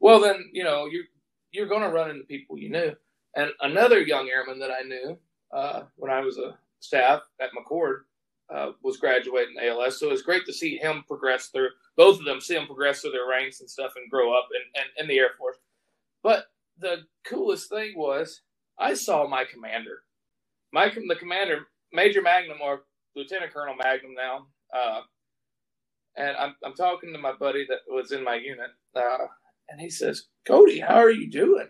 Well, 0.00 0.20
then 0.20 0.50
you 0.52 0.64
know 0.64 0.86
you're 0.86 1.04
you're 1.52 1.68
going 1.68 1.82
to 1.82 1.90
run 1.90 2.10
into 2.10 2.24
people 2.24 2.58
you 2.58 2.70
knew, 2.70 2.92
and 3.36 3.50
another 3.62 4.00
young 4.00 4.28
airman 4.30 4.60
that 4.60 4.72
I 4.72 4.82
knew 4.86 5.18
uh, 5.54 5.82
when 5.96 6.12
I 6.12 6.20
was 6.22 6.38
a 6.38 6.58
staff 6.80 7.22
at 7.40 7.50
McChord 7.52 8.00
uh, 8.54 8.72
was 8.82 8.98
graduating 8.98 9.56
ALS. 9.62 10.00
So 10.00 10.10
it's 10.12 10.22
great 10.22 10.46
to 10.46 10.54
see 10.54 10.78
him 10.78 11.04
progress 11.08 11.48
through 11.48 11.70
both 11.96 12.20
of 12.20 12.26
them, 12.26 12.40
see 12.40 12.54
them 12.54 12.66
progress 12.66 13.02
through 13.02 13.12
their 13.12 13.28
ranks 13.28 13.60
and 13.60 13.70
stuff 13.70 13.92
and 13.96 14.10
grow 14.10 14.36
up 14.38 14.48
in, 14.54 14.82
in, 14.82 15.04
in 15.04 15.08
the 15.08 15.18
Air 15.18 15.30
Force. 15.38 15.56
But 16.22 16.46
the 16.78 17.04
coolest 17.26 17.68
thing 17.70 17.94
was 17.96 18.42
I 18.78 18.94
saw 18.94 19.28
my 19.28 19.44
commander, 19.44 20.02
my 20.72 20.90
the 21.08 21.16
commander, 21.16 21.66
Major 21.92 22.22
Magnum 22.22 22.58
or 22.62 22.82
Lieutenant 23.16 23.52
Colonel 23.52 23.76
Magnum 23.76 24.14
now, 24.14 24.46
uh, 24.74 25.00
and 26.16 26.36
I'm 26.36 26.54
I'm 26.64 26.74
talking 26.74 27.12
to 27.12 27.18
my 27.18 27.32
buddy 27.32 27.66
that 27.68 27.80
was 27.88 28.12
in 28.12 28.24
my 28.24 28.36
unit, 28.36 28.70
uh, 28.94 29.26
and 29.68 29.80
he 29.80 29.90
says, 29.90 30.26
"Cody, 30.46 30.80
how 30.80 30.96
are 30.96 31.10
you 31.10 31.30
doing?" 31.30 31.68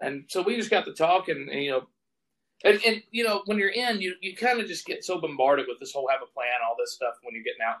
And 0.00 0.24
so 0.28 0.42
we 0.42 0.56
just 0.56 0.70
got 0.70 0.84
to 0.86 0.92
talking, 0.92 1.48
and 1.50 1.62
you 1.62 1.70
know, 1.70 1.86
and, 2.64 2.80
and 2.86 3.02
you 3.10 3.24
know, 3.24 3.42
when 3.46 3.58
you're 3.58 3.70
in, 3.70 4.00
you, 4.00 4.14
you 4.20 4.36
kind 4.36 4.60
of 4.60 4.66
just 4.66 4.86
get 4.86 5.04
so 5.04 5.20
bombarded 5.20 5.66
with 5.68 5.80
this 5.80 5.92
whole 5.92 6.08
have 6.10 6.22
a 6.22 6.32
plan, 6.32 6.50
all 6.66 6.76
this 6.78 6.94
stuff 6.94 7.14
when 7.22 7.34
you're 7.34 7.44
getting 7.44 7.62
out. 7.66 7.76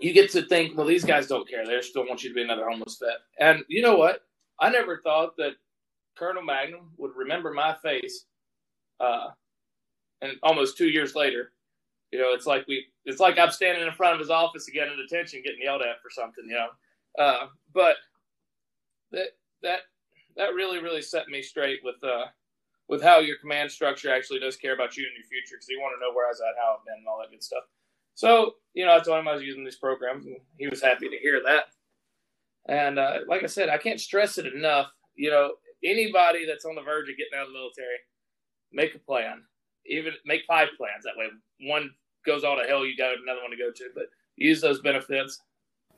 You 0.00 0.12
get 0.12 0.30
to 0.32 0.42
think, 0.42 0.76
well, 0.76 0.86
these 0.86 1.04
guys 1.04 1.26
don't 1.26 1.48
care. 1.48 1.66
They 1.66 1.80
still 1.82 2.06
want 2.06 2.22
you 2.22 2.30
to 2.30 2.34
be 2.34 2.42
another 2.42 2.68
homeless 2.68 2.98
vet. 3.00 3.18
And 3.38 3.64
you 3.68 3.82
know 3.82 3.96
what? 3.96 4.22
I 4.58 4.70
never 4.70 5.00
thought 5.02 5.36
that 5.36 5.52
Colonel 6.16 6.42
Magnum 6.42 6.92
would 6.96 7.12
remember 7.16 7.52
my 7.52 7.76
face. 7.82 8.24
Uh, 8.98 9.28
and 10.22 10.32
almost 10.42 10.76
two 10.76 10.88
years 10.88 11.14
later, 11.14 11.52
you 12.12 12.18
know, 12.18 12.32
it's 12.32 12.46
like 12.46 12.66
we, 12.66 12.86
it's 13.04 13.20
like 13.20 13.38
I'm 13.38 13.50
standing 13.50 13.86
in 13.86 13.92
front 13.92 14.14
of 14.14 14.20
his 14.20 14.30
office 14.30 14.68
again 14.68 14.88
in 14.88 14.96
detention, 14.96 15.42
getting 15.44 15.62
yelled 15.62 15.82
at 15.82 16.02
for 16.02 16.10
something, 16.10 16.44
you 16.46 16.56
know. 16.56 16.68
Uh, 17.22 17.46
but 17.72 17.96
that 19.12 19.28
that 19.62 19.80
that 20.36 20.54
really 20.54 20.82
really 20.82 21.02
set 21.02 21.28
me 21.28 21.42
straight 21.42 21.80
with 21.84 22.02
uh, 22.02 22.26
with 22.88 23.02
how 23.02 23.20
your 23.20 23.38
command 23.38 23.70
structure 23.70 24.12
actually 24.12 24.40
does 24.40 24.56
care 24.56 24.74
about 24.74 24.96
you 24.96 25.04
and 25.04 25.14
your 25.16 25.26
future 25.26 25.56
because 25.56 25.68
you 25.68 25.80
want 25.80 25.94
to 25.96 26.04
know 26.04 26.14
where 26.14 26.26
I 26.26 26.30
was 26.30 26.40
at, 26.40 26.60
how 26.60 26.76
I've 26.78 26.84
been, 26.84 26.98
and 26.98 27.06
all 27.06 27.20
that 27.20 27.30
good 27.30 27.42
stuff. 27.42 27.64
So, 28.14 28.54
you 28.74 28.84
know, 28.84 28.96
I 28.96 29.00
told 29.00 29.18
him 29.18 29.28
I 29.28 29.34
was 29.34 29.42
using 29.42 29.64
these 29.64 29.76
programs, 29.76 30.26
and 30.26 30.36
he 30.58 30.68
was 30.68 30.82
happy 30.82 31.08
to 31.08 31.16
hear 31.16 31.40
that. 31.44 31.66
And 32.66 32.98
uh, 32.98 33.20
like 33.28 33.42
I 33.44 33.46
said, 33.46 33.68
I 33.68 33.78
can't 33.78 34.00
stress 34.00 34.38
it 34.38 34.46
enough. 34.46 34.88
You 35.14 35.30
know, 35.30 35.52
anybody 35.84 36.46
that's 36.46 36.64
on 36.64 36.74
the 36.74 36.82
verge 36.82 37.08
of 37.08 37.16
getting 37.16 37.38
out 37.38 37.46
of 37.46 37.52
the 37.52 37.58
military, 37.58 37.96
make 38.72 38.94
a 38.94 38.98
plan. 38.98 39.42
Even 39.86 40.12
make 40.24 40.42
five 40.46 40.68
plans. 40.76 41.04
That 41.04 41.16
way, 41.16 41.26
one 41.68 41.90
goes 42.26 42.44
all 42.44 42.56
to 42.56 42.64
hell, 42.64 42.84
you 42.84 42.96
got 42.96 43.12
another 43.22 43.40
one 43.42 43.50
to 43.50 43.56
go 43.56 43.70
to. 43.70 43.84
But 43.94 44.04
use 44.36 44.60
those 44.60 44.80
benefits. 44.80 45.40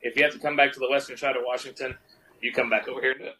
If 0.00 0.16
you 0.16 0.24
have 0.24 0.32
to 0.32 0.38
come 0.38 0.56
back 0.56 0.72
to 0.72 0.80
the 0.80 0.90
western 0.90 1.16
side 1.16 1.36
of 1.36 1.42
Washington, 1.44 1.96
you 2.40 2.52
come 2.52 2.68
back 2.68 2.88
over 2.88 3.00
here 3.00 3.14
do 3.14 3.24
it. 3.24 3.36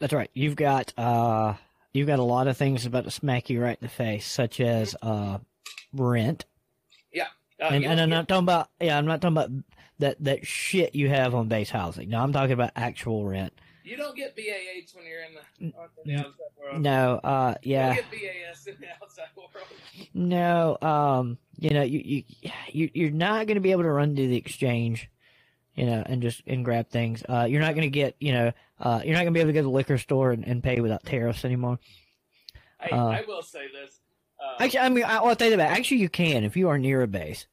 That's 0.00 0.12
right. 0.12 0.30
You've 0.34 0.56
got 0.56 0.92
uh, 0.98 1.54
you've 1.92 2.06
got 2.06 2.18
a 2.18 2.24
lot 2.24 2.46
of 2.46 2.56
things 2.56 2.84
about 2.84 3.04
to 3.04 3.10
smack 3.10 3.48
you 3.48 3.62
right 3.62 3.78
in 3.80 3.86
the 3.86 3.92
face, 3.92 4.26
such 4.26 4.60
as 4.60 4.94
uh, 5.02 5.38
rent. 5.92 6.44
Yeah, 7.12 7.28
uh, 7.60 7.66
and, 7.66 7.84
and 7.84 8.00
I'm 8.00 8.10
not 8.10 8.28
talking 8.28 8.44
about 8.44 8.68
yeah, 8.80 8.98
I'm 8.98 9.06
not 9.06 9.20
talking 9.22 9.36
about 9.36 9.50
that 10.00 10.22
that 10.24 10.46
shit 10.46 10.94
you 10.94 11.08
have 11.08 11.34
on 11.34 11.48
base 11.48 11.70
housing. 11.70 12.10
No, 12.10 12.20
I'm 12.20 12.32
talking 12.32 12.52
about 12.52 12.72
actual 12.76 13.24
rent. 13.24 13.58
You 13.84 13.96
don't 13.98 14.16
get 14.16 14.34
BAH 14.34 14.96
when 14.96 15.04
you're 15.06 15.20
in 15.22 15.34
the, 15.34 15.64
in 15.66 15.72
the 16.06 16.20
outside 16.20 16.32
world. 16.58 16.80
No, 16.82 17.20
uh, 17.22 17.54
You 17.62 17.72
yeah, 17.74 17.94
don't 17.94 18.10
get 18.10 18.20
BAS 18.50 18.66
in 18.66 18.76
the 18.80 18.86
outside 19.02 19.26
world. 19.36 19.50
no, 20.14 20.78
um, 20.80 21.36
you 21.58 21.70
know, 21.70 21.82
you 21.82 22.00
you 22.04 22.22
you 22.72 22.90
you're 22.94 23.10
not 23.10 23.46
going 23.46 23.56
to 23.56 23.60
be 23.60 23.72
able 23.72 23.82
to 23.82 23.90
run 23.90 24.16
to 24.16 24.26
the 24.26 24.36
exchange, 24.36 25.10
you 25.74 25.84
know, 25.84 26.02
and 26.06 26.22
just 26.22 26.42
and 26.46 26.64
grab 26.64 26.88
things. 26.88 27.22
Uh, 27.28 27.46
you're 27.48 27.60
not 27.60 27.74
going 27.74 27.82
to 27.82 27.90
get, 27.90 28.16
you 28.20 28.32
know, 28.32 28.52
uh, 28.80 29.02
you're 29.04 29.12
not 29.14 29.20
going 29.20 29.34
to 29.34 29.38
be 29.38 29.40
able 29.40 29.50
to 29.50 29.52
go 29.54 29.60
to 29.60 29.64
the 29.64 29.68
liquor 29.70 29.98
store 29.98 30.30
and, 30.32 30.44
and 30.46 30.62
pay 30.62 30.80
without 30.80 31.04
tariffs 31.04 31.44
anymore. 31.44 31.78
Hey, 32.80 32.90
Uh, 32.96 33.06
I 33.08 33.22
will 33.26 33.42
say 33.42 33.66
this. 33.70 34.00
Uh, 34.42 34.62
Actually, 34.64 34.80
I 34.80 34.88
mean, 34.88 35.04
I, 35.04 35.16
I'll 35.16 35.36
tell 35.36 35.50
you 35.50 35.56
that. 35.58 35.70
Actually, 35.70 35.98
you 35.98 36.08
can 36.08 36.42
if 36.44 36.56
you 36.56 36.68
are 36.70 36.78
near 36.78 37.02
a 37.02 37.06
base. 37.06 37.46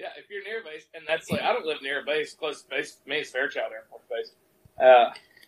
Yeah, 0.00 0.08
if 0.18 0.28
you're 0.30 0.42
near 0.44 0.60
a 0.60 0.64
base, 0.64 0.84
and 0.94 1.04
that's 1.08 1.30
like 1.30 1.42
I 1.42 1.52
don't 1.52 1.64
live 1.64 1.80
near 1.80 2.00
a 2.02 2.04
base. 2.04 2.34
Close 2.34 2.62
to 2.62 2.68
base 2.68 2.98
me 3.06 3.18
is 3.20 3.30
Fairchild 3.30 3.70
Air 3.72 3.84
Force 3.88 4.02
Base. 4.10 4.32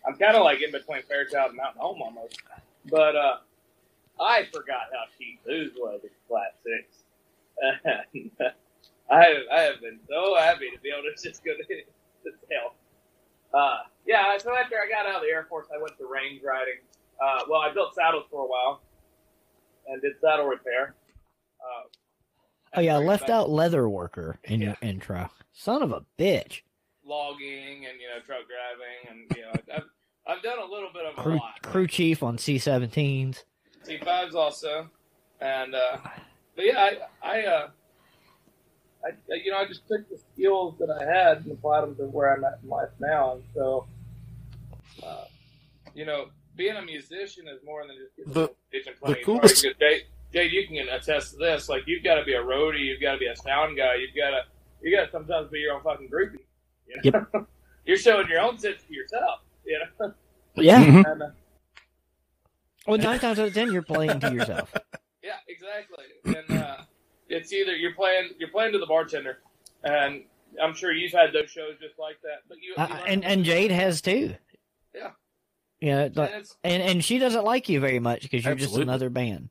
I'm 0.09 0.17
kind 0.17 0.35
of 0.35 0.43
like 0.43 0.61
in 0.61 0.71
between 0.71 1.03
Fairchild 1.03 1.49
and 1.49 1.57
Mountain 1.57 1.81
Home 1.81 2.01
almost. 2.01 2.39
But 2.89 3.15
uh, 3.15 3.37
I 4.19 4.45
forgot 4.51 4.89
how 4.91 5.05
cheap 5.17 5.39
booze 5.45 5.73
was 5.77 6.01
at 6.03 6.11
Class 6.27 6.51
Six. 6.63 7.03
And, 7.61 8.31
I 9.11 9.23
have, 9.23 9.37
I 9.51 9.59
have 9.61 9.81
been 9.81 9.99
so 10.09 10.35
happy 10.37 10.69
to 10.73 10.79
be 10.81 10.89
able 10.89 11.03
to 11.03 11.29
just 11.29 11.43
go 11.43 11.51
to 11.55 11.63
to 11.63 12.31
tell. 12.49 12.73
Uh, 13.53 13.79
yeah, 14.05 14.37
so 14.37 14.55
after 14.55 14.75
I 14.75 14.87
got 14.89 15.05
out 15.07 15.15
of 15.17 15.21
the 15.21 15.27
Air 15.29 15.45
Force, 15.49 15.67
I 15.73 15.81
went 15.81 15.97
to 15.97 16.05
range 16.07 16.41
riding. 16.43 16.75
Uh, 17.23 17.43
well, 17.49 17.61
I 17.61 17.73
built 17.73 17.95
saddles 17.95 18.25
for 18.31 18.43
a 18.45 18.47
while 18.47 18.81
and 19.87 20.01
did 20.01 20.13
saddle 20.21 20.45
repair. 20.45 20.95
Uh, 21.59 21.87
Oh 22.75 22.81
yeah, 22.81 22.95
I 22.95 22.99
left 22.99 23.23
back- 23.23 23.31
out 23.31 23.49
leather 23.49 23.89
worker 23.89 24.37
in 24.43 24.61
your 24.61 24.77
intro. 24.83 25.31
Son 25.53 25.81
of 25.81 25.91
a 25.91 26.05
bitch. 26.19 26.61
logging 27.03 27.87
and 27.89 27.99
you 27.99 28.07
know 28.07 28.21
truck 28.23 28.41
driving 28.45 29.09
and 29.09 29.35
you 29.35 29.41
know 29.41 29.51
I've 29.75 29.83
I've 30.29 30.43
done 30.43 30.59
a 30.59 30.65
little 30.71 30.89
bit 30.93 31.05
of 31.05 31.17
a 31.17 31.21
Crew, 31.21 31.35
lot. 31.37 31.61
crew 31.63 31.87
chief 31.87 32.21
on 32.21 32.37
C-17s. 32.37 33.43
C 33.83 33.97
fives 33.97 34.35
also, 34.35 34.87
and 35.41 35.73
uh, 35.73 35.97
but 36.55 36.65
yeah, 36.65 36.77
I 37.23 37.27
I, 37.27 37.41
uh, 37.45 37.67
I 39.05 39.09
you 39.43 39.51
know 39.51 39.57
I 39.57 39.65
just 39.65 39.87
took 39.87 40.07
the 40.09 40.17
skills 40.33 40.75
that 40.79 40.89
I 40.89 41.03
had 41.03 41.37
and 41.43 41.51
applied 41.53 41.81
them 41.81 41.95
to 41.95 42.03
where 42.03 42.33
I'm 42.35 42.43
at 42.43 42.59
in 42.61 42.69
life 42.69 42.89
now, 42.99 43.33
and 43.33 43.43
so 43.55 43.87
uh, 45.03 45.23
you 45.95 46.05
know 46.05 46.25
being 46.57 46.75
a 46.75 46.81
musician 46.81 47.47
is 47.47 47.59
more 47.65 47.87
than 47.87 47.95
just 47.97 48.15
getting 48.17 48.33
The- 48.33 48.53
on 49.01 49.13
the 49.13 49.23
coolest- 49.23 49.63
guitar. 49.63 49.75
Jay, 49.79 50.01
Jay, 50.33 50.45
you 50.49 50.67
can 50.67 50.89
attest 50.89 51.31
to 51.31 51.37
this. 51.37 51.69
Like 51.69 51.83
you've 51.87 52.03
got 52.03 52.15
to 52.15 52.23
be 52.25 52.33
a 52.33 52.43
roadie, 52.43 52.81
you've 52.85 53.01
got 53.01 53.13
to 53.13 53.17
be 53.17 53.27
a 53.27 53.35
sound 53.37 53.77
guy, 53.77 53.95
you've 53.95 54.15
got 54.15 54.29
to 54.31 54.41
you 54.83 54.95
got 54.95 55.05
to 55.05 55.11
sometimes 55.11 55.49
be 55.49 55.59
your 55.59 55.73
own 55.75 55.81
fucking 55.83 56.09
groupie. 56.09 56.39
You 57.03 57.11
know? 57.11 57.25
You're 57.85 57.97
showing 57.97 58.27
your 58.27 58.41
own 58.41 58.57
sense 58.57 58.81
to 58.87 58.93
yourself. 58.93 59.39
You 59.69 59.79
know. 59.99 60.13
Yeah. 60.55 60.83
Mhm. 60.83 61.11
And, 61.11 61.21
uh, 61.23 61.29
Well, 62.87 62.97
nine 62.97 63.19
times 63.19 63.39
out 63.39 63.47
of 63.47 63.53
ten, 63.53 63.71
you're 63.71 63.83
playing 63.83 64.19
to 64.19 64.33
yourself. 64.33 64.73
Yeah, 65.21 65.35
exactly. 65.47 66.05
And 66.25 66.59
uh, 66.59 66.77
it's 67.27 67.53
either 67.53 67.75
you're 67.75 67.93
playing 67.93 68.31
you're 68.39 68.49
playing 68.49 68.71
to 68.71 68.79
the 68.79 68.87
bartender, 68.87 69.39
and 69.83 70.23
I'm 70.59 70.73
sure 70.73 70.91
you've 70.91 71.11
had 71.11 71.33
those 71.33 71.51
shows 71.51 71.75
just 71.79 71.99
like 71.99 72.19
that. 72.23 72.39
But 72.47 72.57
you, 72.61 72.73
you 72.75 72.75
Uh, 72.83 73.03
and 73.05 73.23
and 73.23 73.45
Jayd 73.45 73.69
has 73.69 74.01
too. 74.01 74.33
Yeah. 74.95 75.11
Yeah, 75.81 75.99
and 76.05 76.17
like, 76.17 76.31
it's, 76.31 76.57
and 76.63 76.81
and 76.81 77.05
she 77.05 77.19
doesn't 77.19 77.43
like 77.43 77.69
you 77.69 77.79
very 77.79 77.99
much 77.99 78.23
because 78.23 78.43
you're 78.43 78.55
just 78.55 78.75
another 78.75 79.09
band. 79.11 79.49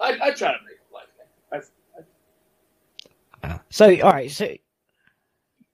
I, 0.00 0.18
I 0.22 0.30
try 0.32 0.52
to 0.52 0.58
make 0.64 0.76
it 0.76 0.92
like 0.92 1.08
that. 1.52 1.64
I, 3.44 3.54
I, 3.54 3.60
So 3.68 4.00
all 4.02 4.10
right, 4.10 4.30
so 4.30 4.48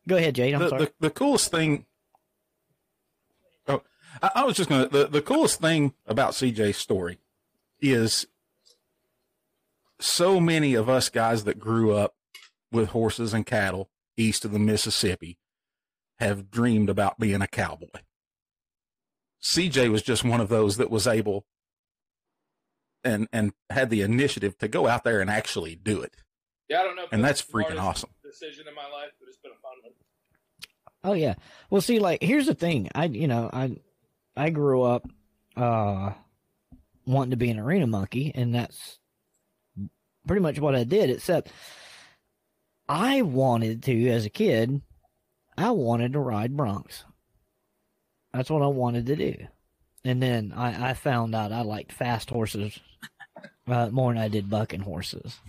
go 0.09 0.17
ahead, 0.17 0.35
Jayd. 0.35 0.55
I'm 0.55 0.61
the, 0.61 0.69
sorry. 0.69 0.85
the 0.85 0.93
the 1.01 1.11
coolest 1.11 1.51
thing. 1.51 1.86
I, 4.23 4.31
I 4.37 4.45
was 4.45 4.57
just 4.57 4.69
gonna. 4.69 4.89
The, 4.89 5.07
the 5.07 5.23
coolest 5.23 5.61
thing 5.61 5.95
about 6.07 6.33
CJ's 6.33 6.77
story 6.77 7.19
is 7.81 8.27
so 10.01 10.41
many 10.41 10.75
of 10.75 10.89
us 10.89 11.09
guys 11.09 11.45
that 11.45 11.59
grew 11.59 11.95
up 11.95 12.15
with 12.73 12.91
horses 12.91 13.33
and 13.33 13.47
cattle 13.47 13.91
east 14.17 14.45
of 14.45 14.53
the 14.53 14.59
Mississippi 14.59 15.39
have 16.19 16.51
dreamed 16.51 16.89
about 16.89 17.19
being 17.19 17.43
a 17.43 17.47
cowboy. 17.47 17.89
CJ 19.43 19.91
was 19.91 20.03
just 20.03 20.25
one 20.25 20.41
of 20.41 20.49
those 20.49 20.77
that 20.79 20.91
was 20.91 21.07
able 21.07 21.45
and 23.05 23.29
and 23.33 23.53
had 23.71 23.91
the 23.91 24.03
initiative 24.03 24.59
to 24.59 24.69
go 24.69 24.89
out 24.89 25.05
there 25.05 25.21
and 25.21 25.31
actually 25.31 25.77
do 25.77 26.03
it. 26.03 26.15
yeah, 26.69 26.81
I 26.81 26.83
don't 26.85 26.97
know. 26.97 27.05
If 27.05 27.13
And 27.13 27.25
that's 27.25 27.43
the 27.43 27.53
freaking 27.53 27.81
awesome. 27.81 28.11
Decision 28.23 28.67
in 28.67 28.75
my 28.75 28.89
life, 28.89 29.13
but 29.21 29.29
it's 29.29 29.39
been 29.39 29.53
a 29.53 29.61
fun 29.61 29.73
one. 29.83 29.93
Oh 31.05 31.13
yeah. 31.13 31.35
Well, 31.71 31.81
see, 31.81 32.01
like 32.01 32.23
here's 32.23 32.47
the 32.47 32.55
thing. 32.55 32.89
I 32.95 33.05
you 33.05 33.29
know 33.29 33.49
I 33.53 33.77
I 34.37 34.51
grew 34.51 34.83
up 34.83 35.09
uh 35.57 36.13
wanting 37.07 37.31
to 37.31 37.37
be 37.37 37.51
an 37.51 37.59
arena 37.59 37.87
monkey, 37.87 38.33
and 38.35 38.55
that's 38.55 38.99
pretty 40.27 40.43
much 40.43 40.59
what 40.59 40.75
I 40.75 40.85
did. 40.85 41.11
Except 41.11 41.51
I 42.89 43.23
wanted 43.23 43.83
to, 43.85 44.09
as 44.11 44.27
a 44.27 44.31
kid, 44.31 44.83
I 45.57 45.71
wanted 45.71 46.13
to 46.13 46.21
ride 46.21 46.57
broncs. 46.57 47.05
That's 48.33 48.51
what 48.51 48.63
I 48.63 48.67
wanted 48.67 49.07
to 49.07 49.17
do. 49.17 49.35
And 50.05 50.23
then 50.23 50.53
I, 50.55 50.91
I 50.91 50.95
found 50.95 51.35
out 51.35 51.53
I 51.53 51.63
liked 51.63 51.93
fast 51.93 52.31
horses 52.31 52.79
uh, 53.67 53.89
more 53.91 54.13
than 54.13 54.23
I 54.23 54.29
did 54.29 54.51
bucking 54.51 54.81
horses. 54.81 55.41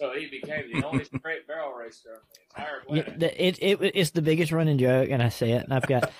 So 0.00 0.12
he 0.18 0.26
became 0.30 0.72
the 0.72 0.82
only 0.86 1.04
straight 1.04 1.46
barrel 1.46 1.74
racer 1.74 2.08
on 2.08 2.20
the 2.56 2.62
entire 2.62 2.82
Yeah, 2.88 3.02
planet. 3.02 3.34
it, 3.38 3.58
it 3.62 3.92
it's 3.94 4.10
the 4.12 4.22
biggest 4.22 4.50
running 4.50 4.78
joke, 4.78 5.10
and 5.10 5.22
I 5.22 5.28
say 5.28 5.52
it. 5.52 5.64
And 5.64 5.74
I've 5.74 5.86
got 5.86 6.10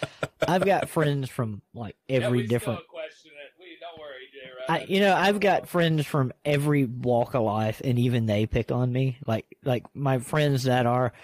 I've 0.46 0.66
got 0.66 0.90
friends 0.90 1.30
from 1.30 1.62
like 1.72 1.96
yeah, 2.06 2.18
every 2.18 2.42
we 2.42 2.46
different. 2.46 2.86
Question 2.88 3.30
it. 3.42 3.58
We 3.58 3.78
don't 3.80 3.98
worry, 3.98 4.26
Jay. 4.32 4.50
I, 4.68 4.84
you 4.84 5.00
know, 5.00 5.14
I've 5.14 5.40
got 5.40 5.66
friends 5.66 6.06
from 6.06 6.30
every 6.44 6.84
walk 6.84 7.34
of 7.34 7.42
life, 7.42 7.80
and 7.82 7.98
even 7.98 8.26
they 8.26 8.44
pick 8.44 8.70
on 8.70 8.92
me. 8.92 9.16
Like 9.26 9.46
like 9.64 9.86
my 9.94 10.18
friends 10.18 10.64
that 10.64 10.84
are 10.84 11.14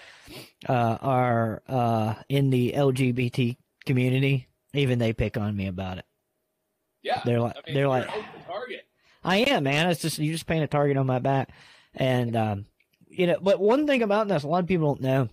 uh, 0.67 0.73
are 1.03 1.63
uh, 1.69 2.15
in 2.31 2.49
the 2.49 2.73
LGBT 2.73 3.59
community, 3.85 4.49
even 4.73 4.99
they 4.99 5.13
pick 5.13 5.37
on 5.37 5.55
me 5.55 5.67
about 5.67 5.99
it. 5.99 6.07
yeah, 7.03 7.21
They're 7.27 7.41
like 7.41 7.57
I 7.57 7.61
mean, 7.67 7.75
they're 7.75 7.89
like. 7.89 8.09
I 9.23 9.39
am, 9.39 9.65
man. 9.65 9.91
It's 9.91 10.01
just 10.01 10.19
you 10.19 10.33
just 10.33 10.47
paint 10.47 10.63
a 10.63 10.69
target 10.69 10.97
on 10.97 11.05
my 11.07 11.19
back, 11.19 11.51
and 11.97 12.37
um, 12.37 12.67
you 13.09 13.27
know. 13.27 13.39
But 13.41 13.59
one 13.59 13.87
thing 13.87 14.03
about 14.03 14.29
this, 14.29 14.43
a 14.43 14.49
lot 14.49 14.63
of 14.63 14.69
people 14.69 14.95
don't 14.95 15.03
know, 15.03 15.29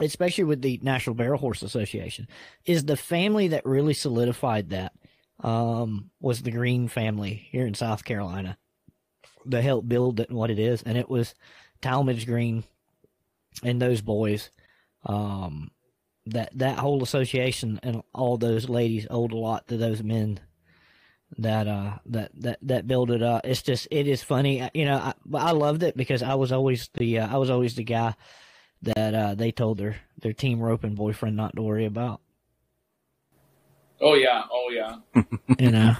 especially 0.00 0.44
with 0.44 0.62
the 0.62 0.80
National 0.82 1.14
Barrel 1.14 1.38
Horse 1.38 1.62
Association, 1.62 2.26
is 2.64 2.84
the 2.84 2.96
family 2.96 3.48
that 3.48 3.66
really 3.66 3.94
solidified 3.94 4.70
that 4.70 4.92
um, 5.40 6.10
was 6.20 6.42
the 6.42 6.50
Green 6.50 6.88
family 6.88 7.46
here 7.50 7.66
in 7.66 7.74
South 7.74 8.04
Carolina. 8.04 8.58
That 9.46 9.62
helped 9.62 9.88
build 9.88 10.20
it 10.20 10.28
and 10.28 10.38
what 10.38 10.50
it 10.50 10.58
is, 10.58 10.82
and 10.82 10.96
it 10.96 11.08
was 11.08 11.34
Talmadge 11.80 12.26
Green 12.26 12.64
and 13.62 13.80
those 13.80 14.00
boys. 14.00 14.50
Um, 15.04 15.70
that 16.26 16.56
that 16.56 16.78
whole 16.78 17.02
association 17.02 17.80
and 17.82 18.02
all 18.14 18.36
those 18.36 18.68
ladies 18.68 19.08
owed 19.10 19.32
a 19.32 19.36
lot 19.36 19.66
to 19.66 19.76
those 19.76 20.02
men 20.02 20.38
that 21.38 21.66
uh 21.66 21.98
that 22.06 22.30
that 22.40 22.58
that 22.62 22.86
build 22.86 23.10
it 23.10 23.22
up. 23.22 23.42
It's 23.44 23.62
just 23.62 23.88
it 23.90 24.06
is 24.06 24.22
funny, 24.22 24.68
you 24.74 24.84
know. 24.84 24.96
I, 24.96 25.14
I 25.34 25.50
loved 25.52 25.82
it 25.82 25.96
because 25.96 26.22
I 26.22 26.34
was 26.34 26.52
always 26.52 26.88
the 26.94 27.20
uh, 27.20 27.34
I 27.34 27.38
was 27.38 27.50
always 27.50 27.74
the 27.74 27.84
guy 27.84 28.14
that 28.82 29.14
uh 29.14 29.34
they 29.34 29.52
told 29.52 29.78
their 29.78 29.96
their 30.20 30.32
team 30.32 30.60
roping 30.60 30.94
boyfriend 30.94 31.36
not 31.36 31.56
to 31.56 31.62
worry 31.62 31.84
about. 31.86 32.20
Oh 34.00 34.14
yeah, 34.14 34.42
oh 34.50 34.70
yeah. 34.70 35.22
You 35.58 35.70
know, 35.70 35.96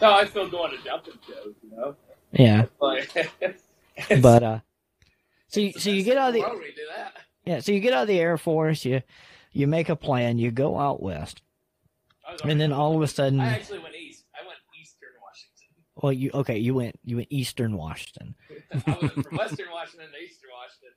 No, 0.00 0.12
I 0.12 0.26
feel 0.26 0.48
going 0.50 0.76
to 0.76 0.84
jumping 0.84 1.14
shows. 1.26 1.54
You 1.62 1.70
know, 1.70 1.96
yeah. 2.32 2.66
But 4.20 4.42
uh, 4.42 4.58
so 5.48 5.60
you, 5.60 5.72
so 5.72 5.88
you 5.88 6.02
get 6.02 6.18
out 6.18 6.28
of 6.28 6.34
the 6.34 6.40
Why 6.40 6.50
would 6.50 6.58
we 6.58 6.74
that? 6.94 7.14
yeah, 7.46 7.60
so 7.60 7.72
you 7.72 7.80
get 7.80 7.94
out 7.94 8.02
of 8.02 8.08
the 8.08 8.20
Air 8.20 8.36
Force, 8.36 8.84
you 8.84 9.02
you 9.52 9.66
make 9.66 9.88
a 9.88 9.96
plan, 9.96 10.38
you 10.38 10.50
go 10.50 10.78
out 10.78 11.02
west, 11.02 11.40
and 12.44 12.60
then 12.60 12.72
all 12.72 12.94
of 12.94 13.00
a 13.00 13.06
sudden, 13.06 13.40
I 13.40 13.54
actually 13.54 13.78
went 13.78 13.94
east. 13.94 14.24
I 14.34 14.46
went 14.46 14.58
eastern 14.78 15.08
Washington. 15.22 15.68
Well, 15.96 16.12
you 16.12 16.30
okay, 16.34 16.58
you 16.58 16.74
went 16.74 16.98
you 17.04 17.16
went 17.16 17.28
Eastern 17.30 17.76
Washington. 17.76 18.34
I 18.50 18.76
went 19.00 19.12
from 19.12 19.36
western 19.36 19.70
Washington 19.72 20.08
to 20.12 20.24
eastern 20.24 20.50
Washington. 20.52 20.94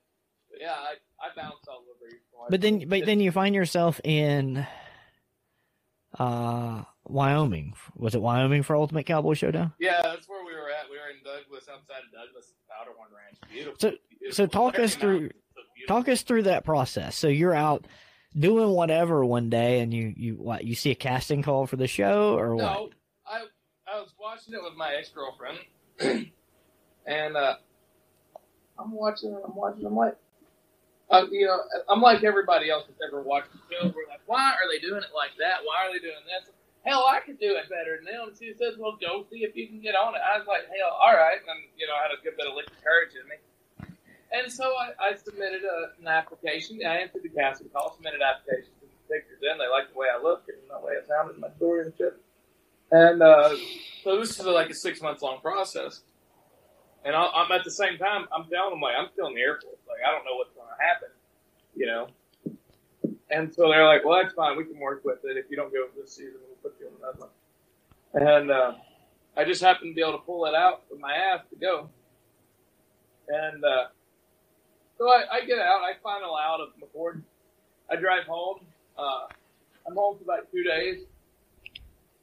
But 0.52 0.62
yeah, 0.62 0.74
I, 0.74 0.96
I 1.22 1.30
bounced 1.36 1.68
all 1.68 1.78
over 1.78 2.08
eastern 2.08 2.20
Washington. 2.34 2.50
But 2.50 2.62
then, 2.62 2.90
but 2.90 3.06
then 3.06 3.20
you 3.20 3.32
find 3.32 3.56
yourself 3.56 4.02
in, 4.04 4.66
uh, 6.18 6.84
Wyoming. 7.06 7.74
Was 7.96 8.16
it 8.16 8.22
Wyoming 8.22 8.64
for 8.64 8.76
Ultimate 8.76 9.06
Cowboy 9.06 9.34
Showdown? 9.34 9.74
Yeah, 9.80 10.02
that's 10.02 10.28
where 10.28 10.46
we 10.46 10.54
were 10.54 10.70
at. 10.70 10.90
We 10.90 10.98
were 10.98 11.10
in 11.10 11.24
Douglas, 11.24 11.68
outside 11.72 12.04
of 12.06 12.12
Douglas, 12.12 12.54
Powderhorn 12.70 13.10
Ranch. 13.14 13.38
Beautiful. 13.52 13.80
So, 13.80 13.92
beautiful. 14.10 14.36
so 14.36 14.46
talk 14.48 14.80
us 14.80 14.96
through 14.96 15.32
talk 15.88 16.08
us 16.08 16.22
through 16.22 16.44
that 16.44 16.66
process. 16.66 17.16
So 17.16 17.28
you're 17.28 17.54
out 17.54 17.86
doing 18.38 18.70
whatever 18.70 19.26
one 19.26 19.50
day, 19.50 19.80
and 19.80 19.94
you 19.94 20.14
you 20.16 20.36
what 20.36 20.64
you 20.64 20.76
see 20.76 20.92
a 20.92 20.96
casting 20.96 21.42
call 21.42 21.66
for 21.68 21.78
the 21.78 21.88
show 21.88 22.38
or 22.38 22.56
what? 22.56 22.62
No, 22.64 22.90
I 23.26 23.46
I 23.90 24.00
was 24.00 24.14
watching 24.20 24.54
it 24.54 24.62
with 24.62 24.76
my 24.78 24.94
ex 24.94 25.10
girlfriend, 25.10 25.58
and 27.06 27.38
uh, 27.38 27.56
I'm 28.78 28.92
watching. 28.92 29.34
I'm 29.34 29.56
watching. 29.56 29.86
I'm 29.86 29.96
like, 29.96 30.16
uh, 31.10 31.26
you 31.32 31.48
know, 31.48 31.58
I'm 31.90 32.02
like 32.02 32.24
everybody 32.24 32.70
else 32.70 32.86
that's 32.88 33.02
ever 33.02 33.22
watched 33.22 33.52
the 33.52 33.60
show. 33.66 33.86
We're 33.90 34.06
like, 34.10 34.22
why 34.28 34.54
are 34.54 34.70
they 34.70 34.78
doing 34.80 35.02
it 35.02 35.10
like 35.16 35.34
that? 35.40 35.66
Why 35.66 35.90
are 35.90 35.92
they 35.94 36.00
doing 36.00 36.22
this? 36.30 36.54
Hell, 36.86 37.04
I 37.10 37.20
could 37.20 37.40
do 37.40 37.58
it 37.58 37.68
better 37.68 37.98
than 37.98 38.06
them. 38.06 38.32
She 38.38 38.54
says, 38.54 38.78
well, 38.78 38.96
go 39.02 39.26
see 39.30 39.44
if 39.44 39.56
you 39.56 39.68
can 39.68 39.82
get 39.82 39.96
on 39.98 40.16
it. 40.16 40.22
I 40.24 40.38
was 40.38 40.48
like, 40.48 40.64
hell, 40.72 40.96
all 40.96 41.12
right. 41.12 41.42
And, 41.44 41.60
you 41.76 41.84
know, 41.86 41.94
I 41.94 42.08
had 42.08 42.16
a 42.16 42.24
good 42.24 42.38
bit 42.40 42.48
of 42.48 42.56
liquid 42.56 42.80
courage 42.80 43.12
in 43.20 43.28
me. 43.28 43.36
And 44.32 44.48
so 44.48 44.64
I, 44.80 44.96
I 44.96 45.16
submitted 45.20 45.68
a, 45.68 46.00
an 46.00 46.08
application. 46.08 46.80
I 46.86 47.04
answered 47.04 47.24
the 47.28 47.36
casting 47.36 47.68
call, 47.70 47.92
submitted 47.98 48.22
applications, 48.24 48.72
put 48.80 48.88
pictures 49.12 49.44
in. 49.44 49.60
They 49.60 49.68
liked 49.68 49.92
the 49.92 50.00
way 50.00 50.08
I 50.08 50.24
looked 50.24 50.48
and 50.48 50.58
the 50.72 50.80
way 50.80 50.94
it 50.94 51.04
sounded, 51.04 51.34
and 51.36 51.44
my 51.44 51.52
story 51.60 51.84
and 51.84 51.94
shit. 51.98 52.16
And 52.92 53.22
uh, 53.22 53.56
so 54.04 54.20
this 54.20 54.40
is 54.40 54.46
like 54.46 54.70
a 54.70 54.74
six 54.74 55.02
months 55.02 55.22
long 55.22 55.40
process. 55.42 56.02
And 57.06 57.16
I, 57.16 57.26
I'm 57.28 57.52
at 57.52 57.64
the 57.64 57.72
same 57.72 57.98
time, 57.98 58.28
I'm 58.36 58.50
telling 58.50 58.72
them 58.72 58.82
like 58.82 58.96
I'm 58.98 59.08
still 59.14 59.28
in 59.28 59.36
the 59.36 59.42
airport. 59.42 59.78
Like 59.88 60.00
I 60.08 60.12
don't 60.12 60.26
know 60.26 60.36
what's 60.36 60.54
going 60.54 60.68
to 60.68 60.84
happen, 60.84 61.10
you 61.76 61.86
know. 61.86 62.08
And 63.32 63.54
so 63.54 63.70
they're 63.70 63.86
like, 63.86 64.04
"Well, 64.04 64.20
that's 64.22 64.34
fine. 64.34 64.58
We 64.58 64.66
can 64.66 64.80
work 64.80 65.06
with 65.06 65.20
it. 65.24 65.38
If 65.38 65.52
you 65.52 65.56
don't 65.56 65.72
go 65.72 65.86
this 65.96 66.14
season, 66.16 66.40
we'll 66.48 66.72
put 66.72 66.80
you 66.80 66.88
on 66.88 66.94
another 67.00 67.20
one." 67.20 67.30
And 68.14 68.52
uh, 68.52 68.74
I 69.38 69.46
just 69.46 69.62
happened 69.62 69.92
to 69.92 69.96
be 69.96 70.02
able 70.02 70.18
to 70.18 70.26
pull 70.26 70.46
it 70.46 70.56
out 70.56 70.82
with 70.90 71.00
my 71.00 71.14
ass 71.14 71.42
to 71.52 71.56
go. 71.56 71.90
And 73.28 73.64
uh, 73.64 73.86
so 74.98 75.08
I, 75.10 75.24
I 75.32 75.46
get 75.46 75.60
out. 75.60 75.82
I 75.84 75.94
final 76.02 76.36
out 76.36 76.60
of 76.60 76.70
McChord. 76.82 77.22
I 77.90 77.96
drive 77.96 78.26
home. 78.26 78.60
Uh, 78.98 79.28
I'm 79.88 79.96
home 79.96 80.18
for 80.18 80.24
about 80.24 80.52
two 80.52 80.64
days, 80.64 81.06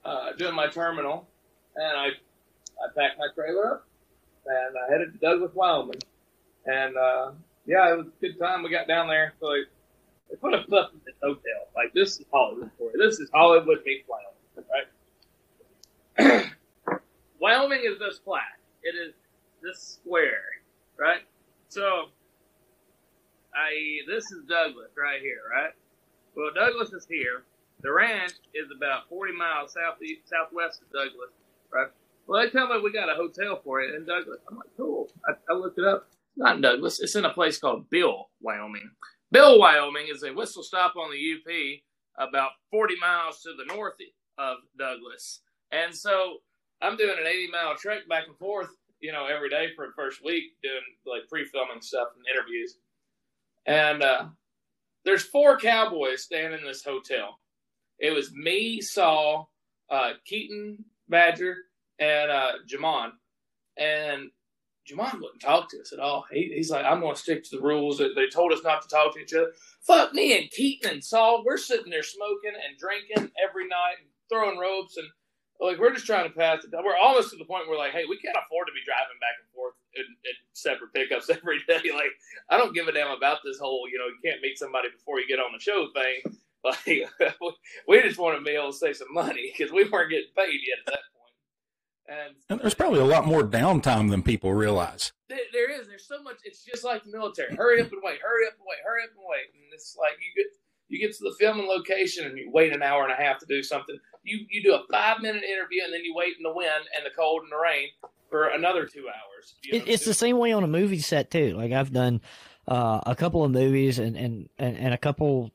uh, 0.06 0.32
doing 0.38 0.54
my 0.54 0.68
terminal, 0.68 1.26
and 1.74 1.96
I 1.96 2.06
I 2.78 2.88
packed 2.94 3.18
my 3.18 3.28
trailer 3.34 3.74
up 3.74 3.86
and 4.46 4.76
I 4.76 4.92
headed 4.92 5.12
to 5.12 5.18
Douglas, 5.18 5.52
Wyoming. 5.54 6.00
And 6.66 6.96
uh, 6.96 7.32
yeah, 7.66 7.92
it 7.92 7.98
was 7.98 8.06
a 8.06 8.20
good 8.20 8.38
time. 8.38 8.62
We 8.62 8.70
got 8.70 8.88
down 8.88 9.08
there. 9.08 9.34
So 9.40 9.48
they, 9.50 9.64
they 10.30 10.36
put 10.36 10.54
us 10.54 10.66
up 10.72 10.92
in 10.92 11.00
this 11.04 11.14
hotel. 11.22 11.68
Like 11.74 11.92
this 11.94 12.20
is 12.20 12.26
Hollywood 12.32 12.70
for 12.78 12.90
you. 12.92 12.98
This 12.98 13.18
is 13.18 13.30
Hollywood 13.32 13.78
meets 13.84 14.08
Wyoming, 14.08 14.70
right? 16.18 16.52
Wyoming 17.40 17.82
is 17.84 17.98
this 17.98 18.18
flat. 18.24 18.42
It 18.82 18.94
is 18.96 19.14
this 19.62 19.98
square, 20.00 20.44
right? 20.98 21.22
So 21.68 22.06
I 23.54 24.00
this 24.08 24.24
is 24.30 24.44
Douglas 24.48 24.90
right 24.96 25.20
here, 25.20 25.42
right? 25.50 25.72
Well, 26.36 26.50
Douglas 26.54 26.92
is 26.92 27.06
here. 27.08 27.44
The 27.82 27.92
ranch 27.92 28.32
is 28.54 28.68
about 28.74 29.08
40 29.08 29.32
miles 29.34 29.74
southeast, 29.74 30.28
southwest 30.28 30.82
of 30.82 30.90
Douglas, 30.92 31.30
right? 31.72 31.88
Well, 32.26 32.42
they 32.42 32.50
tell 32.50 32.68
me 32.68 32.80
we 32.82 32.92
got 32.92 33.10
a 33.10 33.14
hotel 33.14 33.60
for 33.62 33.80
it 33.80 33.94
in 33.94 34.04
Douglas. 34.04 34.38
I'm 34.50 34.56
like, 34.56 34.68
cool. 34.76 35.08
I, 35.28 35.32
I 35.50 35.54
looked 35.54 35.78
it 35.78 35.84
up. 35.84 36.08
Not 36.36 36.56
in 36.56 36.62
Douglas. 36.62 37.00
It's 37.00 37.14
in 37.14 37.24
a 37.24 37.32
place 37.32 37.58
called 37.58 37.88
Bill, 37.90 38.28
Wyoming. 38.40 38.90
Bill, 39.30 39.58
Wyoming 39.58 40.06
is 40.10 40.22
a 40.22 40.32
whistle 40.32 40.62
stop 40.62 40.96
on 40.96 41.10
the 41.10 41.34
UP 41.34 42.28
about 42.28 42.52
40 42.70 42.96
miles 43.00 43.42
to 43.42 43.50
the 43.56 43.72
north 43.72 43.94
of 44.38 44.56
Douglas. 44.78 45.40
And 45.72 45.94
so 45.94 46.38
I'm 46.82 46.96
doing 46.96 47.16
an 47.20 47.26
80 47.26 47.50
mile 47.50 47.76
trek 47.76 48.08
back 48.08 48.24
and 48.26 48.36
forth, 48.38 48.70
you 49.00 49.12
know, 49.12 49.26
every 49.26 49.50
day 49.50 49.68
for 49.74 49.86
the 49.86 49.92
first 49.94 50.24
week, 50.24 50.44
doing 50.62 50.80
like 51.06 51.28
pre 51.28 51.44
filming 51.44 51.80
stuff 51.80 52.08
and 52.16 52.24
interviews. 52.34 52.76
And 53.66 54.02
uh, 54.02 54.26
there's 55.04 55.22
four 55.22 55.58
cowboys 55.58 56.22
staying 56.22 56.52
in 56.52 56.64
this 56.64 56.84
hotel. 56.84 57.38
It 57.98 58.10
was 58.10 58.32
me, 58.32 58.80
Saul, 58.80 59.50
uh, 59.90 60.12
Keaton 60.24 60.84
Badger, 61.08 61.56
and 61.98 62.30
uh, 62.30 62.52
Jamon. 62.68 63.10
And 63.78 64.30
Jamon 64.90 65.14
wouldn't 65.14 65.40
talk 65.40 65.68
to 65.70 65.80
us 65.80 65.92
at 65.92 65.98
all. 65.98 66.24
He, 66.30 66.52
he's 66.54 66.70
like, 66.70 66.84
I'm 66.84 67.00
going 67.00 67.14
to 67.14 67.20
stick 67.20 67.42
to 67.44 67.56
the 67.56 67.62
rules. 67.62 67.98
They 67.98 68.12
they 68.14 68.28
told 68.28 68.52
us 68.52 68.62
not 68.62 68.82
to 68.82 68.88
talk 68.88 69.14
to 69.14 69.20
each 69.20 69.34
other. 69.34 69.52
Fuck 69.86 70.12
me 70.12 70.38
and 70.38 70.50
Keaton 70.50 70.90
and 70.90 71.04
Saul. 71.04 71.42
We're 71.44 71.56
sitting 71.56 71.90
there 71.90 72.02
smoking 72.02 72.52
and 72.54 72.78
drinking 72.78 73.32
every 73.42 73.66
night 73.68 74.06
throwing 74.28 74.58
ropes. 74.58 74.96
And 74.96 75.08
like, 75.60 75.78
we're 75.78 75.94
just 75.94 76.06
trying 76.06 76.28
to 76.28 76.36
pass 76.36 76.64
it. 76.64 76.70
We're 76.72 76.96
almost 76.96 77.30
to 77.30 77.36
the 77.36 77.44
point 77.44 77.68
where, 77.68 77.78
like, 77.78 77.92
hey, 77.92 78.04
we 78.08 78.18
can't 78.18 78.36
afford 78.36 78.66
to 78.68 78.76
be 78.76 78.84
driving 78.84 79.18
back 79.20 79.40
and 79.40 79.50
forth 79.54 79.74
in, 79.94 80.04
in 80.04 80.36
separate 80.52 80.92
pickups 80.92 81.30
every 81.34 81.60
day. 81.66 81.90
Like, 81.90 82.14
I 82.50 82.58
don't 82.58 82.74
give 82.74 82.88
a 82.88 82.92
damn 82.92 83.10
about 83.10 83.40
this 83.44 83.58
whole, 83.58 83.88
you 83.90 83.98
know, 83.98 84.06
you 84.06 84.20
can't 84.22 84.42
meet 84.42 84.58
somebody 84.58 84.88
before 84.92 85.18
you 85.18 85.26
get 85.26 85.40
on 85.40 85.52
the 85.52 85.62
show 85.62 85.88
thing. 85.94 86.38
Like, 86.66 86.86
we 87.88 88.02
just 88.02 88.18
want 88.18 88.38
to 88.38 88.44
be 88.44 88.52
able 88.56 88.72
to 88.72 88.76
save 88.76 88.96
some 88.96 89.12
money 89.12 89.52
because 89.56 89.72
we 89.72 89.88
weren't 89.88 90.10
getting 90.10 90.26
paid 90.36 90.60
yet 90.66 90.78
at 90.80 90.86
that 90.86 91.00
point. 91.14 92.18
And 92.18 92.34
And 92.50 92.60
there's 92.60 92.74
probably 92.74 93.00
a 93.00 93.04
lot 93.04 93.26
more 93.26 93.42
downtime 93.42 94.10
than 94.10 94.22
people 94.22 94.52
realize. 94.54 95.12
there, 95.28 95.38
there 95.52 95.80
is. 95.80 95.86
There's 95.88 96.06
so 96.06 96.22
much. 96.22 96.36
It's 96.44 96.64
just 96.64 96.84
like 96.84 97.04
the 97.04 97.10
military. 97.10 97.54
Hurry 97.56 97.80
up 97.80 97.90
and 97.92 98.00
wait. 98.02 98.18
Hurry 98.22 98.46
up 98.46 98.54
and 98.54 98.62
wait. 98.66 98.78
Hurry 98.84 99.02
up 99.04 99.10
and 99.10 99.24
wait. 99.28 99.46
And 99.54 99.64
it's 99.72 99.96
like 100.00 100.12
you 100.20 100.42
get 100.42 100.50
you 100.88 101.00
get 101.00 101.16
to 101.16 101.24
the 101.24 101.34
filming 101.40 101.66
location 101.66 102.26
and 102.26 102.38
you 102.38 102.48
wait 102.52 102.72
an 102.72 102.80
hour 102.82 103.02
and 103.02 103.12
a 103.12 103.16
half 103.16 103.38
to 103.40 103.46
do 103.46 103.60
something. 103.62 103.98
You 104.22 104.46
you 104.50 104.62
do 104.62 104.74
a 104.74 104.82
five 104.90 105.20
minute 105.20 105.42
interview 105.42 105.82
and 105.84 105.92
then 105.92 106.04
you 106.04 106.14
wait 106.14 106.36
in 106.36 106.44
the 106.44 106.52
wind 106.52 106.84
and 106.96 107.04
the 107.04 107.10
cold 107.10 107.42
and 107.42 107.50
the 107.50 107.56
rain 107.56 107.88
for 108.30 108.48
another 108.48 108.86
two 108.86 109.06
hours. 109.08 109.56
you 109.64 109.74
It, 109.74 109.86
know, 109.86 109.92
it's 109.92 110.04
to- 110.04 110.10
the 110.10 110.14
same 110.14 110.38
way 110.38 110.52
on 110.52 110.62
a 110.62 110.68
movie 110.68 110.98
set 111.00 111.30
too. 111.32 111.56
Like 111.56 111.72
I've 111.72 111.92
done 111.92 112.20
uh, 112.68 113.00
a 113.04 113.16
couple 113.16 113.42
of 113.44 113.50
movies 113.50 113.98
and 113.98 114.16
and 114.16 114.48
and, 114.58 114.76
and 114.76 114.94
a 114.94 114.98
couple 114.98 115.50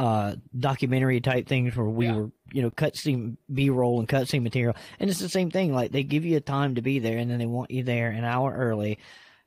uh, 0.00 0.34
documentary 0.58 1.20
type 1.20 1.46
things 1.46 1.76
where 1.76 1.86
we 1.86 2.06
Yeah. 2.06 2.16
were 2.16 2.30
you 2.52 2.62
know 2.62 2.70
cutscene 2.70 3.36
B 3.52 3.68
roll 3.70 4.00
and 4.00 4.08
cutscene 4.08 4.42
material, 4.42 4.74
and 4.98 5.10
it's 5.10 5.20
the 5.20 5.28
same 5.28 5.50
thing. 5.50 5.74
Like 5.74 5.92
they 5.92 6.02
give 6.02 6.24
you 6.24 6.36
a 6.38 6.40
time 6.40 6.74
to 6.76 6.82
be 6.82 6.98
there, 6.98 7.18
and 7.18 7.30
then 7.30 7.38
they 7.38 7.46
want 7.46 7.70
you 7.70 7.82
there 7.82 8.08
an 8.10 8.24
hour 8.24 8.52
early, 8.52 8.98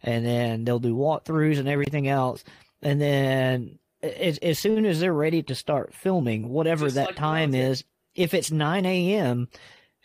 and 0.04 0.24
then 0.26 0.64
they'll 0.64 0.80
do 0.80 0.96
walkthroughs 0.96 1.58
and 1.58 1.68
everything 1.68 2.08
else, 2.08 2.44
and 2.82 3.02
then 3.02 3.80
as, 4.04 4.38
as 4.40 4.60
soon 4.60 4.86
as 4.86 5.00
they're 5.00 5.14
ready 5.14 5.42
to 5.44 5.56
start 5.56 5.94
filming, 5.94 6.50
whatever 6.50 6.86
Just 6.86 6.96
that 6.98 7.08
like 7.08 7.16
time 7.16 7.56
is, 7.56 7.84
if 8.16 8.34
it's 8.34 8.52
nine 8.52 8.86
a.m. 8.86 9.48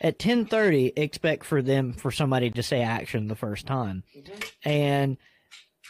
At 0.01 0.19
ten 0.19 0.47
thirty, 0.47 0.93
expect 0.97 1.45
for 1.45 1.61
them 1.61 1.93
for 1.93 2.11
somebody 2.13 2.51
to 2.53 2.63
say 2.63 2.83
action 2.83 3.27
the 3.29 3.35
first 3.35 3.67
time, 3.67 4.05
Mhm. 4.17 4.53
and 4.65 5.17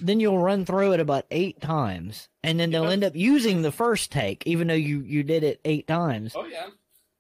then 0.01 0.21
you'll 0.21 0.39
run 0.39 0.65
through 0.65 0.93
it 0.93 1.01
about 1.01 1.27
eight 1.31 1.61
times, 1.61 2.29
and 2.43 2.59
then 2.59 2.71
they'll 2.71 2.85
Yeah. 2.85 2.91
end 2.93 3.05
up 3.05 3.17
using 3.17 3.63
the 3.63 3.73
first 3.73 4.11
take, 4.13 4.47
even 4.47 4.69
though 4.69 4.75
you 4.75 5.01
you 5.01 5.23
did 5.23 5.43
it 5.45 5.61
eight 5.65 5.87
times, 5.87 6.35
Oh 6.37 6.45
yeah. 6.47 6.69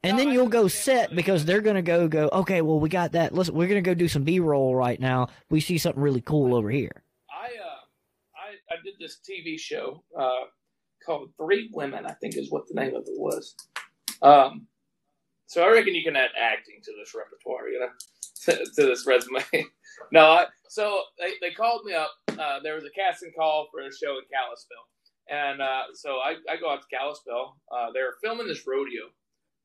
and 0.03 0.17
No, 0.17 0.25
then 0.25 0.33
you'll 0.33 0.49
go 0.49 0.69
set 0.69 1.15
because 1.15 1.45
they're 1.45 1.61
gonna 1.61 1.83
go 1.83 2.09
go 2.09 2.29
okay, 2.33 2.61
well 2.63 2.81
we 2.81 2.89
got 2.89 3.13
that. 3.13 3.35
Listen, 3.35 3.55
we're 3.55 3.69
gonna 3.69 3.81
go 3.83 3.95
do 3.95 4.09
some 4.09 4.25
B 4.25 4.41
roll 4.41 4.75
right 4.75 5.01
now. 5.01 5.29
We 5.51 5.61
see 5.61 5.79
something 5.79 6.03
really 6.03 6.21
cool 6.23 6.55
over 6.55 6.71
here. 6.71 7.03
I 7.31 7.47
uh 7.47 7.81
I 8.37 8.75
I 8.75 8.77
did 8.85 8.95
this 9.01 9.19
TV 9.29 9.59
show 9.59 10.03
uh 10.19 10.45
called 11.05 11.31
Three 11.37 11.71
Women. 11.73 12.07
I 12.07 12.13
think 12.15 12.37
is 12.37 12.51
what 12.51 12.69
the 12.69 12.75
name 12.75 12.95
of 12.95 13.03
it 13.07 13.19
was. 13.19 13.55
Um. 14.23 14.67
So 15.47 15.63
I 15.63 15.71
reckon 15.73 15.95
you 15.95 16.05
can 16.05 16.15
add 16.15 16.29
acting 16.39 16.81
to 16.85 16.93
this 16.99 17.15
repertoire, 17.15 17.69
you 17.71 17.81
know, 17.81 17.89
to, 18.45 18.57
to 18.75 18.87
this 18.87 19.07
resume. 19.07 19.43
no, 20.13 20.27
I, 20.27 20.47
so 20.69 21.03
they, 21.19 21.33
they 21.41 21.55
called 21.55 21.85
me 21.85 21.95
up. 21.95 22.11
Uh, 22.39 22.61
there 22.63 22.75
was 22.75 22.85
a 22.85 22.91
casting 22.91 23.33
call 23.37 23.69
for 23.73 23.81
a 23.81 23.93
show 23.93 24.13
in 24.19 24.25
Kalispell, 24.33 24.87
and 25.29 25.61
uh, 25.61 25.83
so 25.95 26.17
I, 26.17 26.37
I 26.51 26.57
go 26.61 26.71
out 26.71 26.83
to 26.83 26.97
Kalispell. 26.97 27.57
Uh, 27.71 27.91
they 27.93 28.01
were 28.01 28.17
filming 28.23 28.47
this 28.47 28.67
rodeo 28.67 29.05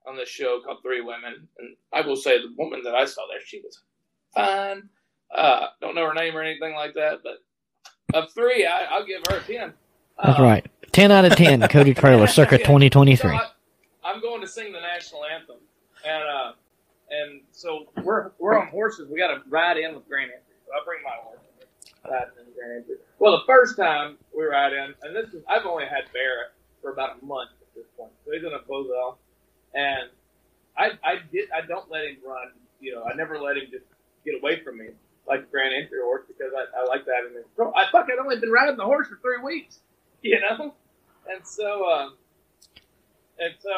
on 0.07 0.15
this 0.17 0.29
show 0.29 0.59
called 0.65 0.79
Three 0.83 1.01
Women, 1.01 1.47
and 1.59 1.75
I 1.93 2.01
will 2.01 2.15
say 2.15 2.37
the 2.39 2.53
woman 2.57 2.81
that 2.83 2.95
I 2.95 3.05
saw 3.05 3.21
there, 3.31 3.39
she 3.45 3.61
was 3.63 3.79
fine. 4.35 4.89
Uh, 5.33 5.67
don't 5.81 5.95
know 5.95 6.05
her 6.07 6.13
name 6.13 6.35
or 6.35 6.41
anything 6.41 6.73
like 6.75 6.93
that, 6.95 7.19
but 7.23 7.37
of 8.17 8.31
three, 8.33 8.65
I, 8.65 8.85
I'll 8.91 9.05
give 9.05 9.21
her 9.29 9.37
a 9.37 9.41
ten. 9.41 9.73
That's 10.23 10.39
Uh, 10.39 10.43
right. 10.43 10.65
Ten 10.91 11.11
out 11.11 11.25
of 11.25 11.35
ten. 11.35 11.61
Cody 11.69 11.93
Traylor, 11.95 12.27
circa 12.27 12.57
twenty 12.59 12.89
twenty 12.89 13.15
three. 13.15 13.31
So 13.37 13.43
I, 13.43 13.49
I'm 14.11 14.21
going 14.21 14.41
to 14.41 14.47
sing 14.47 14.71
the 14.71 14.79
national 14.81 15.21
anthem, 15.25 15.57
and 16.05 16.23
uh, 16.23 16.51
and 17.09 17.41
so 17.51 17.85
we're 18.03 18.31
we're 18.39 18.59
on 18.59 18.67
horses. 18.67 19.09
We 19.09 19.17
got 19.17 19.29
to 19.29 19.41
ride 19.49 19.77
in 19.77 19.95
with. 19.95 20.03
So 20.05 20.13
I 20.73 20.83
bring 20.85 21.03
my 21.03 21.15
horse. 21.21 21.39
In. 21.39 22.83
Well, 23.19 23.31
the 23.39 23.45
first 23.47 23.77
time 23.77 24.17
we 24.35 24.43
ride 24.43 24.73
in, 24.73 24.93
and 25.03 25.15
this 25.15 25.33
is 25.33 25.43
I've 25.47 25.65
only 25.65 25.85
had 25.85 26.11
Barrett 26.11 26.51
for 26.81 26.91
about 26.91 27.21
a 27.21 27.25
month 27.25 27.51
at 27.61 27.73
this 27.75 27.85
point, 27.97 28.11
so 28.25 28.31
he's 28.33 28.43
in 28.43 28.51
a 28.51 28.59
off, 28.59 29.17
and 29.73 30.09
I 30.77 30.91
I 31.03 31.15
did 31.31 31.49
I 31.55 31.65
don't 31.65 31.89
let 31.89 32.03
him 32.03 32.17
run. 32.25 32.51
You 32.81 32.95
know, 32.95 33.03
I 33.03 33.15
never 33.15 33.39
let 33.39 33.55
him 33.55 33.71
just 33.71 33.85
get 34.25 34.35
away 34.41 34.61
from 34.63 34.79
me 34.79 34.87
like 35.27 35.49
Grand 35.49 35.73
Entry 35.73 35.99
horse 36.03 36.23
because 36.27 36.51
I, 36.51 36.81
I 36.81 36.85
like 36.85 37.05
that. 37.05 37.23
And 37.23 37.45
so 37.55 37.71
I 37.73 37.89
fuck 37.91 38.07
I'd 38.11 38.19
only 38.19 38.39
been 38.39 38.51
riding 38.51 38.75
the 38.75 38.83
horse 38.83 39.07
for 39.07 39.19
three 39.21 39.41
weeks, 39.41 39.79
you 40.21 40.39
know, 40.41 40.73
and 41.29 41.45
so. 41.47 41.85
Uh, 41.89 42.09
and 43.39 43.53
so 43.59 43.69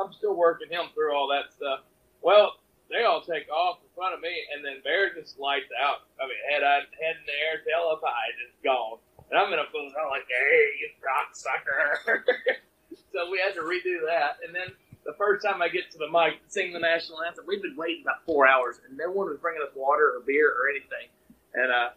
I'm 0.00 0.12
still 0.12 0.34
working 0.34 0.68
him 0.70 0.86
through 0.94 1.14
all 1.14 1.28
that 1.28 1.52
stuff. 1.52 1.80
Well, 2.22 2.52
they 2.90 3.06
all 3.06 3.22
take 3.22 3.46
off 3.48 3.78
in 3.86 3.90
front 3.94 4.12
of 4.12 4.20
me, 4.20 4.34
and 4.50 4.66
then 4.66 4.82
Bear 4.82 5.14
just 5.14 5.38
lights 5.38 5.70
out. 5.78 6.10
I 6.18 6.26
mean, 6.26 6.42
head 6.50 6.66
on, 6.66 6.90
head 6.98 7.16
in 7.22 7.24
the 7.24 7.38
air, 7.46 7.62
tail 7.62 7.86
up 7.86 8.02
high, 8.02 8.34
just 8.34 8.58
gone. 8.66 8.98
And 9.30 9.38
I'm 9.38 9.46
in 9.54 9.62
a 9.62 9.68
fool. 9.70 9.86
I'm 9.94 10.10
like, 10.10 10.26
hey, 10.26 10.62
you 10.82 10.90
rock 10.98 11.30
sucker. 11.38 12.26
so 13.14 13.30
we 13.30 13.38
had 13.38 13.54
to 13.54 13.62
redo 13.62 14.02
that. 14.10 14.42
And 14.42 14.50
then 14.50 14.74
the 15.06 15.14
first 15.14 15.46
time 15.46 15.62
I 15.62 15.70
get 15.70 15.86
to 15.94 15.98
the 16.02 16.10
mic 16.10 16.42
to 16.42 16.48
sing 16.50 16.74
the 16.74 16.82
national 16.82 17.22
anthem, 17.22 17.46
we've 17.46 17.62
been 17.62 17.78
waiting 17.78 18.02
about 18.02 18.26
four 18.26 18.50
hours, 18.50 18.82
and 18.82 18.98
no 18.98 19.06
one 19.06 19.30
was 19.30 19.38
bringing 19.38 19.62
us 19.62 19.70
water 19.78 20.18
or 20.18 20.26
beer 20.26 20.50
or 20.50 20.66
anything. 20.66 21.06
And 21.54 21.70
uh, 21.70 21.94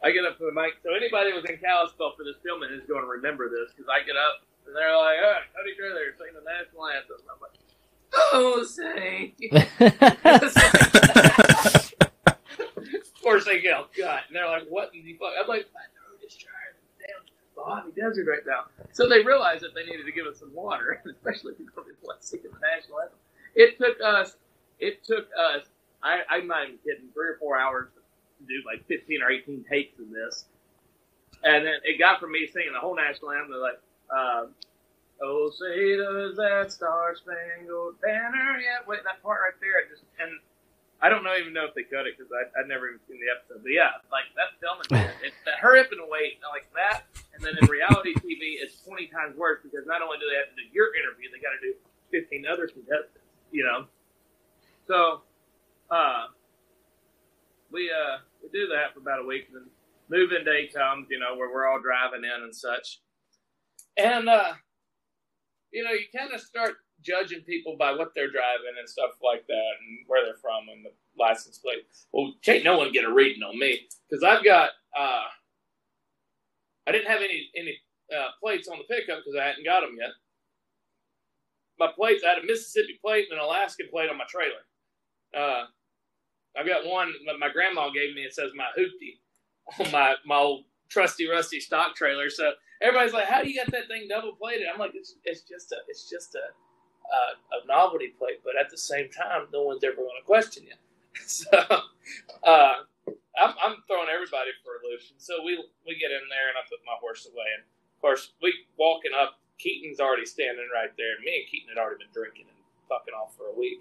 I 0.00 0.10
get 0.16 0.24
up 0.24 0.40
to 0.40 0.48
the 0.48 0.56
mic. 0.56 0.80
So 0.80 0.96
anybody 0.96 1.30
who 1.30 1.44
was 1.44 1.46
in 1.46 1.60
Kalispell 1.60 2.16
for 2.16 2.24
this 2.24 2.40
filming 2.40 2.72
is 2.72 2.88
going 2.88 3.04
to 3.04 3.10
remember 3.20 3.52
this 3.52 3.70
because 3.70 3.86
I 3.92 4.00
get 4.02 4.16
up 4.16 4.42
and 4.66 4.74
they're 4.74 4.96
like, 4.96 5.20
"Oh, 5.22 5.40
Cody 5.54 5.74
Traylor 5.78 6.10
sing 6.18 6.34
the 6.34 6.42
national 6.42 6.88
anthem." 6.90 7.22
I'm 7.28 7.38
like, 7.38 7.54
"Oh, 8.14 8.62
say." 8.64 9.34
of 12.30 13.22
course 13.22 13.44
they 13.44 13.60
go, 13.60 13.86
God, 13.98 14.20
and 14.28 14.36
they're 14.36 14.48
like, 14.48 14.66
"What 14.68 14.94
in 14.94 15.04
the 15.04 15.14
fuck?" 15.14 15.32
I'm 15.40 15.48
like, 15.48 15.66
"My 15.74 15.80
throat 15.94 16.20
is 16.26 16.34
dry. 16.36 16.50
Damn, 17.00 17.22
Mojave 17.56 17.92
Desert 18.00 18.26
right 18.28 18.46
now." 18.46 18.64
So 18.92 19.08
they 19.08 19.22
realized 19.22 19.62
that 19.62 19.74
they 19.74 19.84
needed 19.84 20.06
to 20.06 20.12
give 20.12 20.26
us 20.26 20.38
some 20.38 20.54
water, 20.54 21.02
especially 21.10 21.52
if 21.52 21.58
you're 21.58 21.70
going 21.74 21.88
to 21.88 21.92
singing 22.20 22.46
the 22.52 22.58
national 22.60 23.00
anthem. 23.00 23.18
It 23.54 23.78
took 23.78 24.00
us. 24.04 24.36
It 24.78 25.04
took 25.04 25.28
us. 25.38 25.66
I, 26.02 26.20
I'm 26.30 26.46
not 26.46 26.64
even 26.64 26.78
kidding. 26.84 27.08
Three 27.14 27.28
or 27.28 27.36
four 27.38 27.58
hours 27.58 27.88
to 27.94 28.46
do 28.46 28.62
like 28.66 28.86
15 28.88 29.22
or 29.22 29.30
18 29.30 29.64
takes 29.68 29.98
of 29.98 30.10
this, 30.10 30.46
and 31.44 31.64
then 31.66 31.74
it 31.84 31.98
got 31.98 32.20
from 32.20 32.32
me 32.32 32.48
singing 32.52 32.72
the 32.72 32.80
whole 32.80 32.96
national 32.96 33.30
anthem. 33.32 33.52
They're 33.52 33.60
like, 33.60 33.80
um, 34.10 34.54
"Oh, 35.22 35.50
say 35.54 35.96
does 35.96 36.36
that 36.36 36.72
star 36.72 37.14
spangled 37.14 38.00
banner 38.00 38.58
yet?" 38.58 38.86
Wait, 38.86 39.00
that 39.04 39.22
part 39.22 39.40
right 39.40 39.58
there. 39.60 39.78
I 39.78 39.88
just 39.88 40.02
and 40.18 40.40
I 41.02 41.08
don't 41.08 41.24
know 41.24 41.34
even 41.34 41.52
know 41.52 41.66
if 41.66 41.74
they 41.74 41.82
cut 41.82 42.06
it 42.06 42.18
because 42.18 42.30
I 42.30 42.46
I 42.58 42.66
never 42.66 42.86
even 42.90 43.00
seen 43.10 43.18
the 43.18 43.30
episode. 43.30 43.62
But 43.62 43.74
yeah, 43.74 44.02
like 44.10 44.30
that 44.38 44.54
filming, 44.62 44.86
it's 45.26 45.38
that 45.46 45.58
hurry 45.58 45.80
up 45.80 45.90
and 45.90 46.02
wait 46.06 46.38
like 46.46 46.66
that. 46.74 47.06
And 47.34 47.42
then 47.42 47.58
in 47.58 47.66
reality 47.66 48.14
TV, 48.22 48.60
it's 48.62 48.78
20 48.86 49.08
times 49.08 49.34
worse 49.34 49.58
because 49.66 49.82
not 49.86 50.02
only 50.02 50.18
do 50.22 50.30
they 50.30 50.38
have 50.38 50.52
to 50.52 50.58
do 50.58 50.66
your 50.70 50.94
interview, 50.94 51.26
they 51.32 51.42
got 51.42 51.56
to 51.56 51.62
do 51.62 51.74
15 52.14 52.46
other 52.46 52.70
contestants. 52.70 53.18
You 53.50 53.64
know, 53.66 53.90
so 54.86 55.22
uh, 55.90 56.30
we 57.70 57.90
uh 57.90 58.22
we 58.42 58.48
do 58.54 58.68
that 58.68 58.94
for 58.94 59.00
about 59.00 59.20
a 59.20 59.26
week, 59.26 59.50
and 59.50 59.66
then 59.66 59.68
move-in 60.06 60.44
day 60.44 60.70
comes. 60.72 61.08
You 61.10 61.18
know, 61.18 61.34
where 61.36 61.52
we're 61.52 61.66
all 61.66 61.80
driving 61.80 62.22
in 62.24 62.42
and 62.44 62.54
such, 62.54 63.00
and 63.96 64.28
uh, 64.28 64.54
you 65.72 65.84
know, 65.84 65.90
you 65.90 66.06
kind 66.16 66.32
of 66.32 66.40
start 66.40 66.74
judging 67.02 67.40
people 67.40 67.76
by 67.78 67.92
what 67.92 68.12
they're 68.14 68.30
driving 68.30 68.78
and 68.78 68.88
stuff 68.88 69.12
like 69.22 69.46
that, 69.46 69.72
and 69.80 69.98
where 70.06 70.24
they're 70.24 70.36
from, 70.36 70.68
and 70.72 70.84
the 70.84 70.92
license 71.18 71.58
plate. 71.58 71.86
Well, 72.12 72.34
can't 72.42 72.64
no 72.64 72.78
one 72.78 72.92
get 72.92 73.04
a 73.04 73.12
reading 73.12 73.42
on 73.42 73.58
me 73.58 73.80
because 74.08 74.22
I've 74.22 74.44
got 74.44 74.70
uh, 74.96 75.24
I 76.86 76.92
didn't 76.92 77.08
have 77.08 77.20
any 77.20 77.48
any 77.56 77.78
uh, 78.16 78.28
plates 78.40 78.68
on 78.68 78.78
the 78.78 78.84
pickup 78.94 79.20
because 79.24 79.38
I 79.40 79.46
hadn't 79.46 79.64
got 79.64 79.80
them 79.80 79.96
yet. 79.98 80.10
My 81.78 81.88
plates, 81.94 82.22
I 82.24 82.34
had 82.34 82.42
a 82.42 82.46
Mississippi 82.46 82.98
plate 83.02 83.26
and 83.30 83.38
an 83.38 83.44
Alaskan 83.44 83.88
plate 83.90 84.10
on 84.10 84.18
my 84.18 84.26
trailer. 84.28 84.62
Uh, 85.34 85.64
I've 86.56 86.66
got 86.66 86.86
one 86.86 87.12
that 87.26 87.38
my 87.38 87.48
grandma 87.48 87.90
gave 87.90 88.14
me. 88.14 88.22
It 88.22 88.34
says 88.34 88.52
my 88.54 88.68
hoopty 88.78 89.18
on 89.84 89.90
my 89.90 90.14
my 90.26 90.36
old 90.36 90.64
trusty 90.88 91.28
rusty 91.28 91.60
stock 91.60 91.96
trailer. 91.96 92.28
So 92.30 92.52
everybody's 92.82 93.14
like, 93.14 93.26
"How 93.26 93.42
do 93.42 93.48
you 93.48 93.54
get 93.54 93.70
that 93.72 93.88
thing 93.88 94.06
double 94.08 94.32
plated?" 94.32 94.66
I'm 94.72 94.78
like, 94.78 94.92
"It's 94.94 95.16
it's 95.24 95.42
just 95.42 95.72
a 95.72 95.76
it's 95.88 96.08
just 96.10 96.34
a 96.34 96.52
uh, 97.06 97.62
a 97.62 97.66
novelty 97.66 98.08
plate, 98.18 98.40
but 98.44 98.54
at 98.58 98.70
the 98.70 98.78
same 98.78 99.08
time, 99.10 99.46
no 99.52 99.62
one's 99.62 99.84
ever 99.84 99.96
going 99.96 100.18
to 100.18 100.26
question 100.26 100.64
you." 100.64 100.76
so 101.26 101.48
uh, 102.44 102.74
I'm 103.38 103.54
I'm 103.62 103.76
throwing 103.86 104.08
everybody 104.12 104.50
for 104.64 104.76
a 104.76 104.82
loop. 104.84 105.00
So 105.18 105.42
we 105.44 105.56
we 105.86 105.94
get 105.98 106.10
in 106.10 106.26
there 106.28 106.48
and 106.50 106.58
I 106.58 106.66
put 106.68 106.80
my 106.86 106.96
horse 107.00 107.26
away, 107.26 107.48
and 107.56 107.62
of 107.64 108.00
course 108.00 108.32
we 108.42 108.54
walking 108.78 109.12
up. 109.16 109.38
Keaton's 109.58 110.00
already 110.00 110.26
standing 110.26 110.66
right 110.74 110.90
there, 110.98 111.14
and 111.14 111.24
me 111.24 111.38
and 111.38 111.46
Keaton 111.46 111.68
had 111.70 111.78
already 111.78 112.02
been 112.02 112.12
drinking 112.12 112.46
and 112.50 112.58
fucking 112.88 113.14
off 113.14 113.36
for 113.36 113.46
a 113.46 113.54
week. 113.54 113.80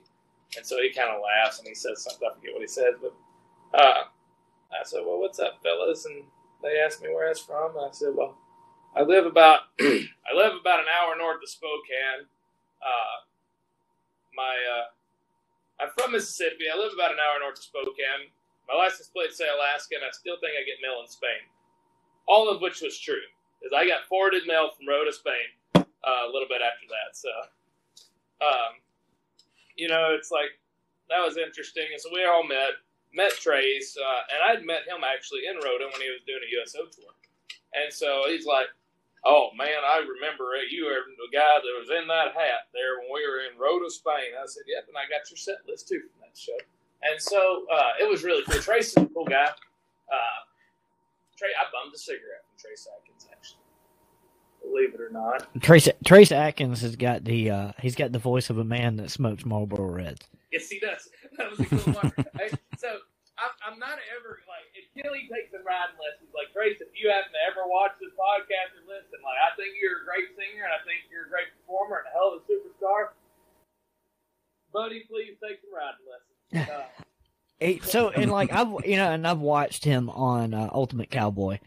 And 0.55 0.65
so 0.65 0.77
he 0.77 0.93
kind 0.93 1.09
of 1.09 1.21
laughs 1.23 1.57
and 1.57 1.67
he 1.67 1.73
says 1.73 2.03
something. 2.03 2.27
I 2.29 2.35
forget 2.35 2.53
what 2.53 2.61
he 2.61 2.67
says, 2.67 2.95
but 3.01 3.15
uh, 3.73 4.03
I 4.71 4.83
said, 4.83 5.01
"Well, 5.05 5.19
what's 5.19 5.39
up, 5.39 5.59
fellas?" 5.63 6.05
And 6.05 6.23
they 6.61 6.79
asked 6.79 7.01
me 7.01 7.09
where 7.09 7.25
I 7.25 7.29
was 7.29 7.39
from. 7.39 7.75
And 7.77 7.85
I 7.87 7.91
said, 7.91 8.13
"Well, 8.13 8.37
I 8.95 9.03
live 9.03 9.25
about 9.25 9.71
I 9.79 10.35
live 10.35 10.59
about 10.59 10.81
an 10.81 10.91
hour 10.91 11.15
north 11.15 11.39
of 11.41 11.47
Spokane. 11.47 12.27
Uh, 12.83 13.17
my 14.35 14.51
uh, 14.51 14.87
I'm 15.83 15.89
from 15.95 16.11
Mississippi. 16.11 16.67
I 16.67 16.77
live 16.77 16.91
about 16.93 17.11
an 17.11 17.23
hour 17.23 17.39
north 17.39 17.57
of 17.57 17.63
Spokane. 17.63 18.27
My 18.67 18.75
license 18.75 19.07
plate 19.07 19.31
say 19.31 19.47
Alaska, 19.47 19.95
and 19.95 20.03
I 20.03 20.11
still 20.11 20.35
think 20.43 20.59
I 20.59 20.67
get 20.67 20.83
mail 20.83 20.99
in 20.99 21.07
Spain. 21.07 21.39
All 22.27 22.51
of 22.51 22.61
which 22.61 22.81
was 22.81 22.99
true, 22.99 23.23
because 23.59 23.71
I 23.71 23.87
got 23.87 24.07
forwarded 24.11 24.43
mail 24.45 24.71
from 24.75 24.87
Rota, 24.87 25.11
Spain, 25.11 25.49
uh, 25.75 26.27
a 26.27 26.31
little 26.31 26.47
bit 26.47 26.61
after 26.61 26.87
that. 26.91 27.15
So, 27.15 27.31
um, 28.43 28.79
you 29.75 29.87
know, 29.87 30.11
it's 30.11 30.31
like 30.31 30.59
that 31.09 31.23
was 31.23 31.39
interesting. 31.39 31.87
And 31.91 31.99
so 31.99 32.11
we 32.11 32.27
all 32.27 32.43
met, 32.43 32.75
met 33.15 33.31
Trace, 33.39 33.95
uh, 33.95 34.21
and 34.35 34.39
I'd 34.51 34.67
met 34.67 34.83
him 34.83 35.03
actually 35.07 35.47
in 35.47 35.55
Rota 35.63 35.87
when 35.87 36.03
he 36.03 36.11
was 36.11 36.23
doing 36.27 36.43
a 36.43 36.51
USO 36.59 36.91
tour. 36.91 37.11
And 37.73 37.91
so 37.91 38.27
he's 38.27 38.45
like, 38.45 38.67
"Oh 39.25 39.49
man, 39.57 39.83
I 39.85 39.99
remember 39.99 40.55
it. 40.55 40.71
You 40.71 40.85
were 40.85 41.01
the 41.17 41.31
guy 41.35 41.59
that 41.61 41.75
was 41.79 41.89
in 41.89 42.07
that 42.07 42.33
hat 42.33 42.69
there 42.73 42.99
when 42.99 43.09
we 43.13 43.27
were 43.27 43.41
in 43.45 43.57
Rota, 43.59 43.89
Spain." 43.89 44.33
I 44.37 44.45
said, 44.45 44.63
"Yep," 44.67 44.87
and 44.89 44.97
I 44.97 45.05
got 45.09 45.29
your 45.29 45.37
set 45.37 45.61
list 45.67 45.87
too 45.87 45.99
from 45.99 46.21
that 46.27 46.37
show. 46.37 46.57
And 47.03 47.19
so 47.21 47.65
uh, 47.71 47.91
it 47.99 48.09
was 48.09 48.23
really 48.23 48.43
cool. 48.43 48.61
Trace 48.61 48.89
is 48.89 48.97
a 48.97 49.05
cool 49.07 49.25
guy. 49.25 49.49
Uh, 50.11 50.39
Trey, 51.37 51.49
I 51.59 51.65
bummed 51.73 51.93
a 51.93 51.97
cigarette 51.97 52.45
from 52.47 52.57
Trace 52.59 52.87
Adkins 52.97 53.27
actually. 53.31 53.57
Believe 54.61 54.93
it 54.93 55.01
or 55.01 55.09
not. 55.09 55.47
Trace 55.61 55.89
Trace 56.05 56.31
Adkins 56.31 56.81
has 56.81 56.95
got 56.95 57.23
the 57.23 57.49
uh, 57.49 57.71
he's 57.79 57.95
got 57.95 58.11
the 58.11 58.19
voice 58.19 58.49
of 58.49 58.57
a 58.59 58.63
man 58.63 58.97
that 58.97 59.09
smokes 59.09 59.45
Marlboro 59.45 59.87
Reds. 59.91 60.27
Yes, 60.51 60.69
he 60.69 60.79
does. 60.79 61.09
That 61.37 61.49
was 61.49 61.59
a 61.61 61.65
cool 61.65 61.93
part. 61.93 62.13
Hey, 62.37 62.49
so 62.77 62.89
I'm, 63.39 63.73
I'm 63.73 63.79
not 63.79 63.97
ever 64.19 64.40
he 64.95 65.25
takes 65.31 65.51
some 65.55 65.63
riding 65.63 65.95
lessons. 65.95 66.31
Like 66.35 66.51
Trace, 66.51 66.79
if 66.83 66.91
you 66.91 67.07
happen 67.07 67.31
to 67.31 67.41
ever 67.47 67.63
watch 67.67 67.95
this 68.03 68.11
podcast 68.11 68.75
or 68.75 68.83
listen, 68.91 69.23
like 69.23 69.39
I 69.39 69.55
think 69.55 69.79
you're 69.79 70.03
a 70.03 70.07
great 70.07 70.27
singer 70.35 70.67
and 70.67 70.73
I 70.75 70.81
think 70.83 71.07
you're 71.07 71.27
a 71.27 71.31
great 71.31 71.47
performer 71.63 72.03
and 72.03 72.07
a 72.09 72.13
hell 72.13 72.35
of 72.35 72.43
a 72.43 72.43
superstar. 72.43 73.15
Buddy, 74.75 75.07
please 75.07 75.39
take 75.39 75.63
some 75.63 75.71
riding 75.71 76.05
lessons. 76.07 76.27
Uh, 77.61 77.73
so 77.83 78.09
and 78.09 78.31
like 78.31 78.51
I've 78.51 78.85
you 78.85 78.97
know 78.97 79.11
and 79.11 79.25
I've 79.27 79.39
watched 79.39 79.85
him 79.85 80.09
on 80.09 80.53
uh, 80.55 80.67
Ultimate 80.73 81.11
Cowboy, 81.11 81.59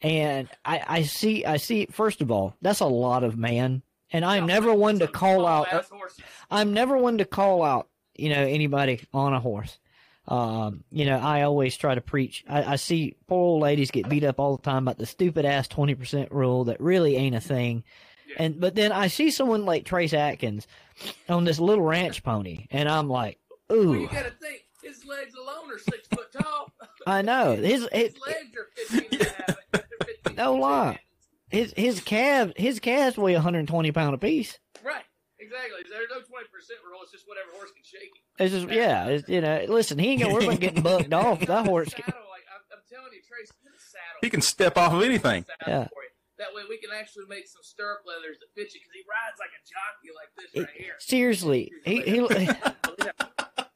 and 0.00 0.48
I 0.64 0.82
I 0.86 1.02
see 1.02 1.44
I 1.44 1.56
see 1.56 1.86
first 1.90 2.20
of 2.20 2.30
all 2.30 2.54
that's 2.62 2.78
a 2.78 2.86
lot 2.86 3.24
of 3.24 3.36
man, 3.36 3.82
and 4.12 4.24
I'm 4.24 4.46
never 4.46 4.72
one 4.72 5.00
to 5.00 5.08
call 5.08 5.44
out. 5.44 5.66
I'm 6.52 6.72
never 6.72 6.96
one 6.96 7.18
to 7.18 7.24
call 7.24 7.64
out 7.64 7.88
you 8.14 8.28
know 8.28 8.40
anybody 8.40 9.00
on 9.12 9.34
a 9.34 9.40
horse. 9.40 9.79
Um, 10.30 10.84
you 10.90 11.04
know 11.06 11.18
I 11.18 11.42
always 11.42 11.76
try 11.76 11.94
to 11.94 12.00
preach. 12.00 12.44
I, 12.48 12.62
I 12.72 12.76
see 12.76 13.16
poor 13.26 13.38
old 13.38 13.62
ladies 13.62 13.90
get 13.90 14.08
beat 14.08 14.24
up 14.24 14.38
all 14.38 14.56
the 14.56 14.62
time 14.62 14.84
about 14.84 14.96
the 14.98 15.06
stupid 15.06 15.44
ass 15.44 15.66
twenty 15.68 15.94
percent 15.96 16.30
rule 16.32 16.64
that 16.64 16.80
really 16.80 17.16
ain't 17.16 17.34
a 17.34 17.40
thing. 17.40 17.82
Yeah. 18.28 18.36
And 18.44 18.60
but 18.60 18.74
then 18.76 18.92
I 18.92 19.08
see 19.08 19.30
someone 19.32 19.64
like 19.64 19.84
Trace 19.84 20.14
Adkins 20.14 20.66
on 21.28 21.44
this 21.44 21.58
little 21.58 21.84
ranch 21.84 22.22
pony, 22.22 22.66
and 22.70 22.88
I'm 22.88 23.08
like, 23.08 23.38
Well, 23.68 23.78
ooh. 23.80 24.00
you 24.02 24.06
gotta 24.08 24.30
think 24.40 24.64
his 24.84 25.04
legs 25.04 25.34
alone 25.34 25.72
are 25.72 25.78
six 25.78 26.06
foot 26.08 26.32
tall. 26.32 26.70
I 27.06 27.22
know 27.22 27.56
his 27.56 27.88
his 27.92 28.14
His 28.14 28.14
legs 28.24 28.56
are 28.56 28.68
15 29.00 29.08
and 29.12 29.22
a 29.22 29.34
half. 30.28 30.36
No 30.36 30.54
lie. 30.54 31.00
his 31.50 31.74
his 31.76 32.00
calves 32.00 32.52
his 32.56 32.78
calves 32.78 33.18
weigh 33.18 33.34
120 33.34 33.90
pound 33.92 34.14
apiece. 34.14 34.52
Right. 34.52 34.69
Exactly. 35.50 35.82
There's 35.90 36.10
no 36.10 36.20
20% 36.22 36.86
rule. 36.86 37.00
It's 37.02 37.10
just 37.10 37.26
whatever 37.26 37.50
horse 37.52 37.70
can 37.74 37.82
shake 37.82 38.14
him. 38.14 38.22
It's 38.38 38.54
just 38.54 38.70
yeah, 38.70 39.06
it's, 39.06 39.28
you 39.28 39.40
know. 39.40 39.64
Listen, 39.68 39.98
he 39.98 40.10
ain't 40.10 40.22
gonna 40.22 40.34
worry 40.34 40.46
about 40.46 40.60
getting 40.60 40.82
bucked 40.86 41.12
off. 41.12 41.40
That 41.40 41.66
horse. 41.66 41.92
Can, 41.92 42.04
Saddle, 42.04 42.30
like, 42.30 42.46
I'm, 42.54 42.62
I'm 42.78 42.84
telling 42.88 43.12
you, 43.12 43.20
Trace, 43.26 43.50
get 43.62 43.74
a 43.74 43.80
saddle. 43.82 44.20
He 44.22 44.30
can 44.30 44.42
step 44.42 44.78
off 44.78 44.92
of 44.92 45.02
anything. 45.02 45.44
Yeah. 45.66 45.88
That 46.38 46.54
way 46.54 46.62
we 46.68 46.78
can 46.78 46.90
actually 46.96 47.26
make 47.28 47.48
some 47.48 47.62
stirrup 47.62 48.00
leathers 48.06 48.38
that 48.40 48.46
fit 48.54 48.72
you 48.72 48.80
because 48.80 48.94
he 48.94 49.02
rides 49.04 49.38
like 49.38 49.50
a 49.52 49.62
jockey 49.66 50.08
like 50.16 50.30
this 50.38 50.62
right 50.62 50.82
here. 50.82 50.94
seriously, 50.98 51.70
he 51.84 52.00
he, 52.00 52.20
Lay 52.22 52.46
down. 52.46 52.74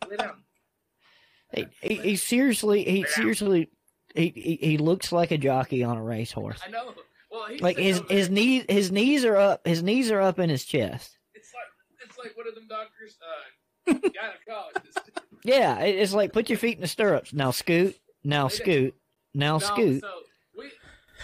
Lay 0.10 0.16
down. 0.16 0.34
he, 1.52 1.66
he, 1.82 1.94
he 2.10 2.16
seriously 2.16 2.84
he 2.84 3.04
seriously 3.04 3.68
he, 4.14 4.32
he 4.34 4.58
he 4.68 4.78
looks 4.78 5.12
like 5.12 5.30
a 5.30 5.36
jockey 5.36 5.82
on 5.84 5.98
a 5.98 6.02
racehorse. 6.02 6.60
I 6.66 6.70
know. 6.70 6.94
Well, 7.30 7.46
he's 7.50 7.60
Like 7.60 7.76
his 7.76 8.00
his 8.08 8.30
knees 8.30 8.64
his 8.66 8.90
knees 8.90 9.26
are 9.26 9.36
up 9.36 9.66
his 9.66 9.82
knees 9.82 10.10
are 10.10 10.20
up 10.22 10.38
in 10.38 10.48
his 10.48 10.64
chest. 10.64 11.18
Like 12.24 12.36
one 12.36 12.48
of 12.48 12.54
them 12.56 12.66
doctors, 12.68 13.20
uh, 13.20 13.92
gynecologists. 14.16 15.12
Yeah, 15.44 15.80
it's 15.84 16.12
like 16.16 16.32
put 16.32 16.48
your 16.48 16.56
feet 16.58 16.76
in 16.76 16.80
the 16.80 16.88
stirrups. 16.88 17.32
Now 17.36 17.50
scoot. 17.52 17.96
Now 18.24 18.48
scoot. 18.48 18.96
Now 19.34 19.58
No, 19.60 19.66
scoot. 19.68 20.00
So 20.00 20.24
we 20.56 20.72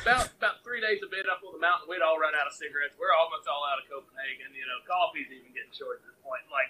about 0.05 0.29
about 0.37 0.61
three 0.63 0.81
days 0.85 1.01
of 1.03 1.09
being 1.11 1.25
up 1.25 1.41
on 1.41 1.57
the 1.57 1.63
mountain, 1.65 1.89
we'd 1.89 2.05
all 2.05 2.21
run 2.21 2.37
out 2.37 2.45
of 2.47 2.53
cigarettes. 2.53 2.93
We're 3.01 3.17
almost 3.17 3.49
all 3.49 3.65
out 3.65 3.81
of 3.81 3.89
Copenhagen. 3.89 4.53
You 4.53 4.69
know, 4.69 4.79
coffee's 4.85 5.33
even 5.33 5.49
getting 5.57 5.73
short 5.73 6.05
at 6.05 6.13
this 6.13 6.21
point. 6.21 6.45
Like 6.53 6.69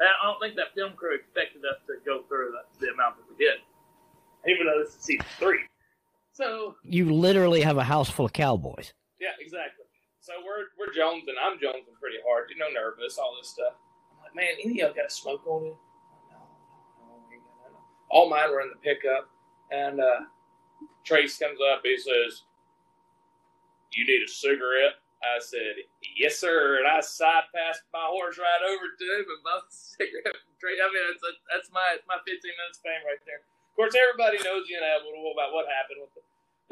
I 0.00 0.24
don't 0.24 0.40
think 0.40 0.56
that 0.56 0.72
film 0.74 0.96
crew 0.96 1.14
expected 1.14 1.60
us 1.68 1.76
to 1.86 2.00
go 2.08 2.24
through 2.26 2.56
the, 2.56 2.64
the 2.80 2.92
amount 2.96 3.20
that 3.20 3.28
we 3.28 3.36
did, 3.36 3.60
even 4.48 4.64
though 4.66 4.80
this 4.80 4.96
is 4.96 5.04
season 5.04 5.28
three. 5.38 5.60
So 6.32 6.74
You 6.82 7.12
literally 7.12 7.60
have 7.60 7.76
a 7.76 7.84
house 7.84 8.08
full 8.08 8.24
of 8.24 8.32
cowboys. 8.32 8.94
yeah, 9.20 9.36
exactly. 9.38 9.81
So 10.22 10.38
we're 10.46 10.70
we're 10.78 10.94
jonesing. 10.94 11.34
I'm 11.34 11.58
jonesing 11.58 11.98
pretty 11.98 12.22
hard. 12.22 12.46
You 12.46 12.54
know, 12.54 12.70
nervous, 12.70 13.18
all 13.18 13.34
this 13.34 13.50
stuff. 13.50 13.74
I'm 14.14 14.22
like, 14.22 14.38
man, 14.38 14.54
any 14.62 14.78
of 14.78 14.94
y'all 14.94 14.94
got 14.94 15.10
a 15.10 15.14
smoke 15.14 15.42
on 15.50 15.66
you? 15.66 15.74
No, 16.30 16.38
no, 17.02 17.18
ain't. 17.34 17.42
All 18.06 18.30
mine 18.30 18.54
were 18.54 18.62
in 18.62 18.70
the 18.70 18.78
pickup, 18.78 19.26
and 19.74 19.98
uh, 19.98 20.30
Trace 21.02 21.42
comes 21.42 21.58
up. 21.58 21.82
He 21.82 21.98
says, 21.98 22.46
"You 23.90 24.06
need 24.06 24.22
a 24.22 24.30
cigarette?" 24.30 25.02
I 25.26 25.42
said, 25.42 25.90
"Yes, 26.14 26.38
sir." 26.38 26.78
And 26.78 26.86
I 26.86 27.02
side 27.02 27.50
passed 27.50 27.82
my 27.90 28.06
horse 28.06 28.38
right 28.38 28.62
over 28.62 28.94
to 28.94 29.06
him 29.18 29.26
and 29.26 29.42
bought 29.42 29.66
the 29.66 29.74
cigarette. 29.98 30.38
I 30.38 30.86
mean, 30.94 31.02
that's 31.18 31.26
that's 31.50 31.68
my 31.74 31.98
my 32.06 32.22
15 32.22 32.30
minutes 32.46 32.78
fame 32.78 33.02
right 33.02 33.18
there. 33.26 33.42
Of 33.42 33.74
course, 33.74 33.98
everybody 33.98 34.38
knows 34.46 34.70
you 34.70 34.78
and 34.78 34.86
Abel 34.86 35.34
about 35.34 35.50
what 35.50 35.66
happened 35.66 35.98
with 36.06 36.14
the 36.14 36.22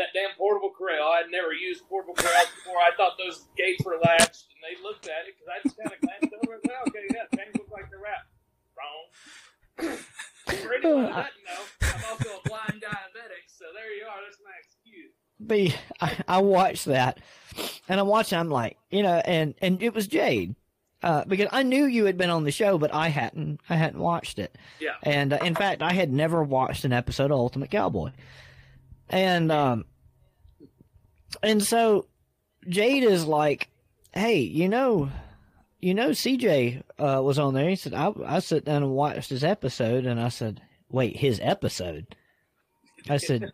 that 0.01 0.17
damn 0.17 0.33
portable 0.37 0.73
corral. 0.73 1.13
I 1.13 1.29
had 1.29 1.31
never 1.31 1.53
used 1.53 1.85
portable 1.89 2.17
corrals 2.17 2.49
before. 2.57 2.81
I 2.81 2.91
thought 2.97 3.21
those 3.21 3.47
gates 3.57 3.85
were 3.85 4.01
latched, 4.01 4.49
and 4.49 4.61
they 4.65 4.81
looked 4.83 5.07
at 5.07 5.29
it 5.29 5.37
because 5.37 5.53
I 5.53 5.61
just 5.63 5.77
kind 5.77 5.93
of 5.93 6.01
glanced 6.01 6.33
over 6.33 6.57
and 6.57 6.63
said, 6.65 6.81
"Okay, 6.89 7.05
yeah, 7.13 7.29
things 7.37 7.53
look 7.55 7.71
like 7.71 7.93
they're 7.93 8.01
wrapped." 8.01 8.33
Wrong. 8.73 9.05
For 10.47 10.75
anyone 10.75 11.05
doesn't 11.05 11.45
know, 11.45 11.63
I'm 11.83 12.05
also 12.11 12.29
a 12.41 12.49
blind 12.49 12.83
diabetic, 12.83 13.45
so 13.47 13.67
there 13.77 13.93
you 13.95 14.05
are. 14.09 14.19
That's 14.25 14.41
my 14.41 14.57
excuse. 14.59 15.13
But 15.39 15.79
I, 16.01 16.37
I 16.37 16.39
watched 16.41 16.87
that, 16.87 17.21
and 17.89 18.01
I 18.01 18.03
watched. 18.03 18.33
it, 18.33 18.37
I'm 18.37 18.49
like, 18.49 18.79
you 18.91 19.03
know, 19.03 19.21
and 19.25 19.55
and 19.61 19.83
it 19.83 19.95
was 19.95 20.09
Jayd, 20.09 20.55
uh, 21.03 21.25
because 21.27 21.49
I 21.53 21.63
knew 21.63 21.85
you 21.85 22.07
had 22.07 22.17
been 22.17 22.31
on 22.31 22.45
the 22.45 22.51
show, 22.51 22.79
but 22.79 22.93
I 22.93 23.09
hadn't. 23.09 23.61
I 23.69 23.77
hadn't 23.77 24.01
watched 24.01 24.39
it. 24.39 24.57
Yeah. 24.81 24.95
And 25.03 25.33
uh, 25.33 25.39
in 25.43 25.55
fact, 25.55 25.83
I 25.83 25.93
had 25.93 26.11
never 26.13 26.43
watched 26.43 26.85
an 26.85 26.93
episode 26.93 27.31
of 27.31 27.39
Ultimate 27.39 27.71
Cowboy, 27.71 28.13
and 29.09 29.53
um, 29.53 29.85
and 31.43 31.63
so 31.63 32.07
Jayd 32.67 33.03
is 33.03 33.25
like, 33.25 33.69
hey, 34.13 34.39
you 34.39 34.69
know. 34.69 35.11
You 35.83 35.95
know, 35.95 36.11
CJ 36.11 36.83
uh, 36.99 37.23
was 37.23 37.39
on 37.39 37.55
there. 37.55 37.67
He 37.71 37.75
said, 37.75 37.95
I, 37.95 38.13
I 38.27 38.41
sat 38.41 38.67
down 38.67 38.83
and 38.83 38.93
watched 38.93 39.31
his 39.31 39.43
episode, 39.43 40.05
and 40.05 40.21
I 40.21 40.29
said, 40.29 40.61
Wait, 40.91 41.17
his 41.17 41.41
episode? 41.43 42.15
I 43.09 43.17
said, 43.17 43.51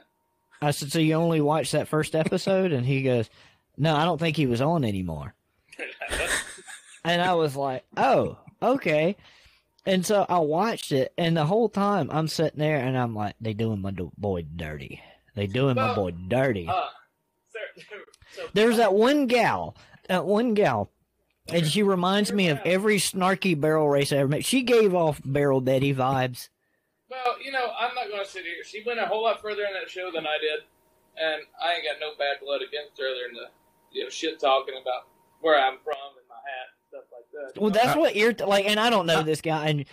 I 0.62 0.72
said, 0.72 0.90
so 0.90 0.98
you 0.98 1.14
only 1.14 1.40
watched 1.40 1.70
that 1.72 1.86
first 1.86 2.16
episode? 2.16 2.72
And 2.72 2.84
he 2.84 3.02
goes, 3.02 3.30
no, 3.76 3.94
I 3.94 4.04
don't 4.04 4.18
think 4.18 4.36
he 4.36 4.46
was 4.46 4.60
on 4.60 4.84
anymore. 4.84 5.34
And 7.02 7.22
I 7.22 7.32
was 7.32 7.56
like, 7.56 7.84
oh, 7.96 8.36
okay. 8.60 9.16
And 9.86 10.04
so 10.04 10.26
I 10.28 10.38
watched 10.40 10.92
it, 10.92 11.14
and 11.16 11.34
the 11.34 11.46
whole 11.46 11.70
time 11.70 12.10
I'm 12.12 12.28
sitting 12.28 12.58
there, 12.60 12.76
and 12.76 12.96
I'm 12.96 13.14
like, 13.14 13.36
they 13.40 13.54
doing 13.54 13.80
my 13.80 13.92
boy 14.18 14.44
dirty. 14.54 15.00
They 15.34 15.46
doing 15.46 15.76
my 15.76 15.94
boy 15.94 16.10
dirty. 16.10 16.68
uh, 16.68 16.88
so 18.36 18.42
There's 18.52 18.74
uh, 18.74 18.78
that 18.78 18.94
one 18.94 19.26
gal, 19.26 19.76
that 20.08 20.24
one 20.24 20.54
gal, 20.54 20.90
and 21.48 21.66
she 21.66 21.82
reminds 21.82 22.32
me 22.32 22.48
of 22.48 22.60
every 22.64 22.96
snarky 22.96 23.58
barrel 23.58 23.88
race 23.88 24.12
I 24.12 24.16
ever 24.18 24.28
met. 24.28 24.44
She 24.44 24.62
gave 24.62 24.94
off 24.94 25.20
Barrel 25.24 25.60
Betty 25.60 25.94
vibes. 25.94 26.48
Well, 27.10 27.42
you 27.44 27.50
know, 27.50 27.72
I'm 27.78 27.94
not 27.94 28.08
going 28.08 28.24
to 28.24 28.30
sit 28.30 28.44
here. 28.44 28.62
She 28.64 28.84
went 28.86 29.00
a 29.00 29.06
whole 29.06 29.24
lot 29.24 29.42
further 29.42 29.62
in 29.62 29.72
that 29.74 29.90
show 29.90 30.10
than 30.14 30.26
I 30.26 30.38
did, 30.40 30.60
and 31.16 31.42
I 31.62 31.74
ain't 31.74 31.84
got 31.84 31.98
no 32.00 32.12
bad 32.16 32.36
blood 32.40 32.60
against 32.62 32.98
her 33.00 33.08
other 33.08 33.26
than 33.26 33.34
the, 33.34 33.48
you 33.92 34.04
know, 34.04 34.10
shit 34.10 34.38
talking 34.38 34.74
about 34.80 35.08
where 35.40 35.58
I'm 35.58 35.78
from 35.82 36.14
and 36.16 36.28
my 36.28 36.36
hat 36.36 36.70
and 36.70 36.86
stuff 36.88 37.04
like 37.10 37.26
that. 37.32 37.60
Well, 37.60 37.70
know? 37.70 37.74
that's 37.74 37.96
uh, 37.96 38.00
what 38.00 38.14
you're 38.14 38.34
like, 38.34 38.66
and 38.66 38.78
I 38.78 38.90
don't 38.90 39.06
know 39.06 39.20
uh, 39.20 39.22
this 39.22 39.40
guy, 39.40 39.68
and 39.68 39.84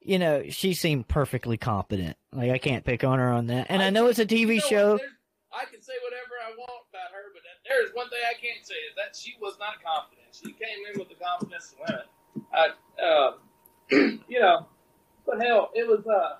you 0.00 0.18
know, 0.18 0.44
she 0.48 0.74
seemed 0.74 1.08
perfectly 1.08 1.56
competent. 1.56 2.16
Like 2.32 2.50
I 2.50 2.58
can't 2.58 2.84
pick 2.84 3.04
on 3.04 3.18
her 3.18 3.30
on 3.30 3.48
that, 3.48 3.66
and 3.68 3.82
I 3.82 3.90
know 3.90 4.06
it's 4.06 4.18
a 4.18 4.22
You 4.22 4.46
TV 4.46 4.56
know 4.56 4.68
show. 4.68 4.98
I 5.52 5.66
can 5.66 5.82
say 5.82 5.92
whatever 6.02 6.34
I 6.40 6.56
want 6.56 6.70
about 6.70 6.70
her, 6.70 6.72
but 6.72 6.81
there 7.72 7.84
is 7.84 7.94
one 7.94 8.08
thing 8.12 8.20
I 8.28 8.36
can't 8.36 8.60
say 8.60 8.76
is 8.84 8.94
that 9.00 9.16
she 9.16 9.36
was 9.40 9.56
not 9.56 9.80
confident. 9.80 10.28
She 10.36 10.52
came 10.52 10.84
in 10.92 11.00
with 11.00 11.08
the 11.08 11.16
confidence 11.16 11.72
to 11.72 11.76
win 11.80 11.94
it. 12.04 12.08
I, 12.52 12.64
uh, 13.00 13.30
you 14.28 14.40
know, 14.40 14.66
but 15.24 15.40
hell, 15.40 15.70
it 15.74 15.88
was, 15.88 16.04
uh, 16.04 16.36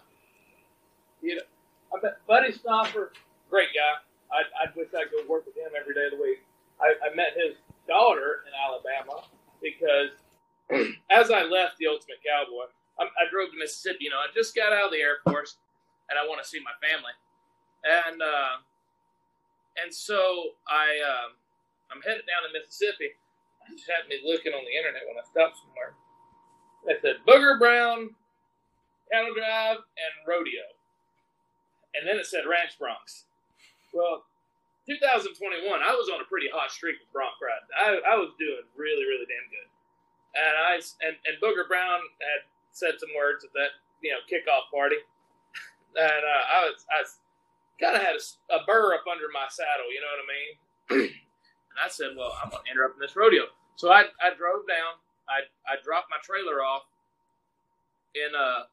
you 1.23 1.37
know, 1.37 1.49
I 1.89 2.03
met 2.03 2.21
Buddy 2.27 2.53
Stopper, 2.53 3.13
great 3.49 3.73
guy. 3.73 3.97
I, 4.29 4.69
I 4.69 4.73
wish 4.77 4.89
I 4.93 5.09
could 5.09 5.29
work 5.29 5.47
with 5.47 5.57
him 5.57 5.73
every 5.73 5.95
day 5.95 6.13
of 6.13 6.19
the 6.19 6.23
week. 6.23 6.45
I, 6.81 6.93
I 7.01 7.15
met 7.15 7.33
his 7.37 7.57
daughter 7.89 8.45
in 8.45 8.53
Alabama 8.53 9.25
because 9.61 10.13
as 11.11 11.31
I 11.31 11.45
left 11.45 11.79
the 11.79 11.89
Ultimate 11.89 12.21
Cowboy, 12.21 12.69
I, 13.01 13.09
I 13.09 13.25
drove 13.33 13.53
to 13.53 13.59
Mississippi. 13.59 14.09
You 14.09 14.11
know, 14.11 14.21
I 14.21 14.29
just 14.35 14.55
got 14.57 14.73
out 14.73 14.87
of 14.87 14.93
the 14.93 15.01
Air 15.01 15.25
Force, 15.25 15.57
and 16.09 16.19
I 16.19 16.29
want 16.29 16.43
to 16.43 16.49
see 16.49 16.61
my 16.61 16.77
family 16.81 17.13
and 17.85 18.23
uh, 18.23 18.63
and 19.81 19.93
so 19.93 20.57
I 20.69 21.01
um, 21.01 21.39
I'm 21.93 22.03
headed 22.05 22.29
down 22.29 22.45
to 22.45 22.51
Mississippi. 22.53 23.13
I 23.63 23.73
just 23.73 23.89
happened 23.89 24.13
be 24.13 24.25
looking 24.27 24.53
on 24.53 24.65
the 24.67 24.75
internet 24.75 25.07
when 25.07 25.17
I 25.17 25.25
stopped 25.25 25.61
somewhere. 25.63 25.95
It 26.91 26.99
said 26.99 27.23
Booger 27.23 27.61
Brown, 27.61 28.11
Cattle 29.13 29.37
Drive, 29.39 29.79
and 29.79 30.13
Rodeo, 30.27 30.67
and 31.95 32.03
then 32.03 32.19
it 32.19 32.27
said 32.27 32.49
Ranch 32.49 32.75
Broncs. 32.75 33.31
Well, 33.95 34.27
2021, 34.89 35.63
I 35.63 35.95
was 35.95 36.11
on 36.11 36.19
a 36.19 36.27
pretty 36.27 36.51
hot 36.51 36.75
streak 36.75 36.99
with 36.99 37.13
Broncs 37.15 37.39
riding. 37.39 37.71
I, 37.77 38.03
I 38.03 38.15
was 38.19 38.35
doing 38.35 38.67
really 38.75 39.07
really 39.07 39.29
damn 39.31 39.47
good, 39.47 39.69
and 40.35 40.55
I 40.59 40.73
and, 41.07 41.15
and 41.23 41.35
Booger 41.39 41.71
Brown 41.71 42.03
had 42.19 42.43
said 42.75 42.99
some 42.99 43.15
words 43.15 43.47
at 43.47 43.55
that 43.55 43.79
you 44.03 44.11
know 44.11 44.21
kickoff 44.27 44.67
party, 44.75 44.99
and 45.95 46.23
uh, 46.27 46.45
I 46.51 46.59
was 46.67 46.83
I 46.91 46.99
was 47.07 47.22
kind 47.83 47.97
of 47.97 48.03
had 48.03 48.15
a, 48.15 48.23
a 48.55 48.65
burr 48.67 48.95
up 48.95 49.05
under 49.11 49.27
my 49.35 49.51
saddle, 49.51 49.91
you 49.91 50.01
know 50.01 50.13
what 50.15 50.23
I 50.23 50.29
mean? 50.31 50.55
and 51.75 51.79
I 51.83 51.89
said, 51.91 52.15
well, 52.17 52.33
I'm 52.39 52.51
going 52.51 52.63
to 52.65 52.71
enter 52.71 52.87
up 52.87 52.95
in 52.95 53.03
this 53.03 53.17
rodeo. 53.17 53.51
So 53.77 53.91
I, 53.91 54.07
I 54.23 54.33
drove 54.39 54.65
down. 54.71 55.03
I, 55.27 55.51
I 55.67 55.83
dropped 55.83 56.09
my 56.11 56.23
trailer 56.23 56.63
off 56.63 56.85
in 58.15 58.31
uh 58.37 58.69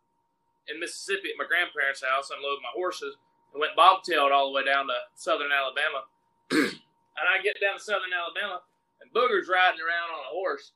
in 0.69 0.79
Mississippi 0.79 1.33
at 1.33 1.39
my 1.39 1.49
grandparents' 1.49 2.03
house, 2.05 2.29
unloaded 2.29 2.61
my 2.61 2.73
horses, 2.75 3.17
and 3.53 3.59
went 3.59 3.73
bobtailed 3.77 4.31
all 4.31 4.51
the 4.51 4.55
way 4.55 4.65
down 4.65 4.87
to 4.87 4.97
southern 5.15 5.51
Alabama. 5.51 6.05
and 6.51 7.25
I 7.25 7.41
get 7.43 7.57
down 7.61 7.77
to 7.77 7.83
southern 7.83 8.13
Alabama, 8.13 8.61
and 9.01 9.11
Booger's 9.11 9.49
riding 9.49 9.81
around 9.81 10.13
on 10.13 10.29
a 10.29 10.33
horse. 10.35 10.73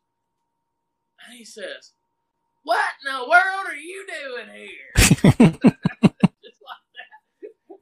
And 1.25 1.37
he 1.37 1.45
says, 1.45 1.93
What 2.63 2.97
in 3.05 3.13
the 3.13 3.29
world 3.29 3.65
are 3.69 3.75
you 3.75 4.05
doing 4.09 4.49
here? 4.55 5.71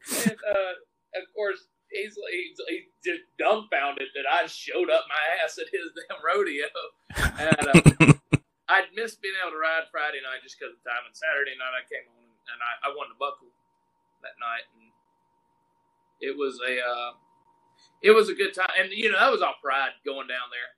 Just 0.07 0.27
like 0.27 0.37
that. 0.37 0.55
And 0.55 1.21
uh, 1.21 1.21
of 1.21 1.25
course, 1.35 1.67
he's, 1.91 2.15
he's, 2.15 2.57
he's 2.67 2.89
just 3.03 3.23
dumbfounded 3.37 4.09
that 4.15 4.27
I 4.29 4.47
showed 4.47 4.89
up 4.89 5.05
my 5.11 5.23
ass 5.43 5.59
at 5.59 5.69
his 5.69 5.91
damn 5.97 6.23
rodeo. 6.23 6.69
And 7.37 7.67
uh, 7.67 8.13
I'd 8.71 8.95
missed 8.95 9.21
being 9.21 9.35
able 9.43 9.51
to 9.51 9.61
ride 9.61 9.91
Friday 9.91 10.23
night 10.23 10.43
just 10.43 10.57
because 10.57 10.73
of 10.73 10.81
time. 10.83 11.03
And 11.03 11.15
Saturday 11.15 11.59
night 11.59 11.75
I 11.75 11.83
came 11.83 12.07
on 12.07 12.31
and 12.51 12.59
I, 12.63 12.89
I 12.89 12.95
won 12.95 13.11
the 13.11 13.19
buckle 13.19 13.51
that 14.23 14.39
night. 14.39 14.65
And 14.73 14.89
it 16.21 16.37
was 16.37 16.61
a 16.63 16.79
uh, 16.79 17.11
it 18.01 18.11
was 18.11 18.29
a 18.29 18.37
good 18.37 18.53
time. 18.53 18.71
And 18.79 18.91
you 18.91 19.11
know 19.11 19.19
that 19.19 19.33
was 19.33 19.41
all 19.41 19.59
pride 19.61 19.97
going 20.05 20.27
down 20.31 20.47
there 20.53 20.71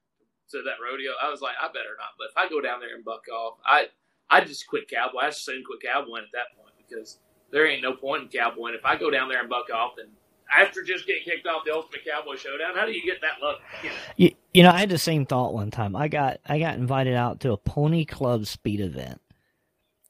to 0.52 0.64
that 0.66 0.82
rodeo. 0.82 1.14
I 1.22 1.30
was 1.30 1.42
like, 1.42 1.56
I 1.62 1.68
better 1.68 1.96
not. 2.00 2.18
But 2.18 2.32
if 2.32 2.38
I 2.38 2.50
go 2.50 2.62
down 2.62 2.80
there 2.80 2.96
and 2.96 3.06
buck 3.06 3.28
off, 3.30 3.60
I 3.66 3.94
I 4.30 4.42
just 4.42 4.68
quit 4.68 4.90
cowboy. 4.90 5.20
I 5.22 5.30
just 5.30 5.46
soon 5.46 5.64
quit 5.64 5.84
cowboying 5.84 6.26
at 6.26 6.34
that 6.34 6.56
point 6.58 6.74
because 6.78 7.20
there 7.54 7.68
ain't 7.68 7.84
no 7.84 7.94
point 7.94 8.24
in 8.24 8.28
cowboying. 8.30 8.76
If 8.76 8.84
I 8.84 8.98
go 8.98 9.10
down 9.10 9.30
there 9.30 9.40
and 9.40 9.50
buck 9.50 9.70
off, 9.74 9.94
then 9.96 10.08
after 10.54 10.84
just 10.84 11.08
getting 11.08 11.24
kicked 11.24 11.48
off 11.48 11.64
the 11.66 11.74
Ultimate 11.74 12.02
Cowboy 12.06 12.36
Showdown, 12.36 12.76
how 12.76 12.86
do 12.86 12.92
you 12.92 13.04
get 13.06 13.22
that 13.22 13.42
lucky? 13.42 13.62
You 13.84 13.90
know? 13.90 13.96
You, 14.18 14.32
you 14.54 14.64
know, 14.64 14.72
I 14.72 14.80
had 14.80 14.90
the 14.90 14.98
same 14.98 15.26
thought 15.26 15.54
one 15.54 15.72
time. 15.72 15.96
I 15.96 16.08
got 16.08 16.40
I 16.46 16.60
got 16.60 16.76
invited 16.76 17.16
out 17.16 17.40
to 17.42 17.54
a 17.54 17.58
pony 17.58 18.06
club 18.06 18.48
speed 18.48 18.82
event. 18.82 19.22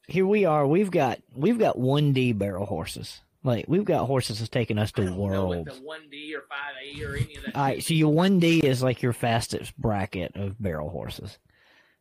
Here 0.07 0.25
we 0.25 0.45
are. 0.45 0.65
We've 0.65 0.91
got 0.91 1.19
we've 1.35 1.59
got 1.59 1.77
one 1.77 2.13
D 2.13 2.31
barrel 2.31 2.65
horses. 2.65 3.21
Like 3.43 3.65
we've 3.67 3.85
got 3.85 4.05
horses 4.05 4.39
that's 4.39 4.49
taking 4.49 4.77
us 4.77 4.93
to 4.93 5.13
worlds. 5.13 5.81
one 5.81 6.09
D 6.09 6.33
or 6.33 6.43
five 6.49 6.75
A 6.81 7.05
or 7.05 7.15
any 7.15 7.35
of 7.35 7.43
that. 7.43 7.55
All 7.55 7.63
right, 7.63 7.83
so 7.83 7.93
your 7.93 8.13
one 8.13 8.39
D 8.39 8.59
is 8.59 8.81
like 8.81 9.01
your 9.01 9.13
fastest 9.13 9.77
bracket 9.77 10.35
of 10.35 10.61
barrel 10.61 10.89
horses. 10.89 11.37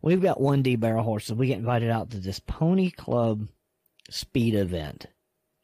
We've 0.00 0.22
got 0.22 0.40
one 0.40 0.62
D 0.62 0.76
barrel 0.76 1.04
horses. 1.04 1.34
We 1.34 1.48
get 1.48 1.58
invited 1.58 1.90
out 1.90 2.10
to 2.10 2.18
this 2.18 2.40
pony 2.40 2.90
club 2.90 3.48
speed 4.10 4.54
event. 4.54 5.06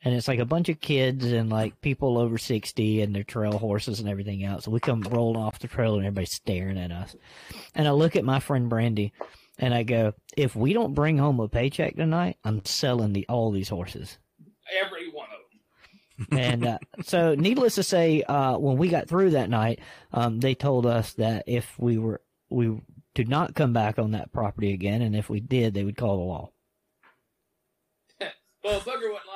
And 0.04 0.14
it's 0.14 0.28
like 0.28 0.38
a 0.38 0.44
bunch 0.44 0.68
of 0.68 0.80
kids 0.80 1.24
and 1.24 1.50
like 1.50 1.80
people 1.80 2.18
over 2.18 2.38
60 2.38 3.02
and 3.02 3.14
their 3.14 3.24
trail 3.24 3.58
horses 3.58 3.98
and 3.98 4.08
everything 4.08 4.44
else. 4.44 4.64
So 4.64 4.70
we 4.70 4.78
come 4.78 5.02
rolling 5.02 5.40
off 5.40 5.58
the 5.58 5.66
trail 5.66 5.96
and 5.96 6.04
everybody's 6.06 6.32
staring 6.32 6.78
at 6.78 6.92
us. 6.92 7.16
And 7.74 7.88
I 7.88 7.90
look 7.90 8.14
at 8.14 8.24
my 8.24 8.38
friend 8.38 8.68
Brandy 8.68 9.12
and 9.58 9.74
I 9.74 9.82
go, 9.82 10.14
if 10.36 10.54
we 10.54 10.72
don't 10.72 10.94
bring 10.94 11.18
home 11.18 11.40
a 11.40 11.48
paycheck 11.48 11.96
tonight, 11.96 12.36
I'm 12.44 12.64
selling 12.64 13.12
the 13.12 13.26
all 13.28 13.50
these 13.50 13.68
horses. 13.68 14.18
Every 14.84 15.10
one 15.10 15.26
of 15.26 16.30
them. 16.30 16.38
And 16.38 16.66
uh, 16.66 16.78
so, 17.02 17.34
needless 17.34 17.76
to 17.76 17.82
say, 17.82 18.22
uh, 18.22 18.58
when 18.58 18.76
we 18.76 18.88
got 18.88 19.08
through 19.08 19.30
that 19.30 19.50
night, 19.50 19.80
um, 20.12 20.40
they 20.40 20.54
told 20.54 20.84
us 20.84 21.12
that 21.14 21.44
if 21.46 21.78
we 21.78 21.96
were 21.96 22.20
we 22.50 22.80
to 23.14 23.24
not 23.24 23.54
come 23.54 23.72
back 23.72 23.98
on 23.98 24.12
that 24.12 24.32
property 24.32 24.72
again, 24.72 25.02
and 25.02 25.14
if 25.14 25.28
we 25.30 25.40
did, 25.40 25.74
they 25.74 25.84
would 25.84 25.96
call 25.96 26.16
the 26.16 26.24
law. 26.24 26.50
Well, 28.64 28.80
Booger 28.80 29.12
wasn't 29.12 29.12
like 29.12 29.12
that. 29.12 29.12
Like, 29.12 29.27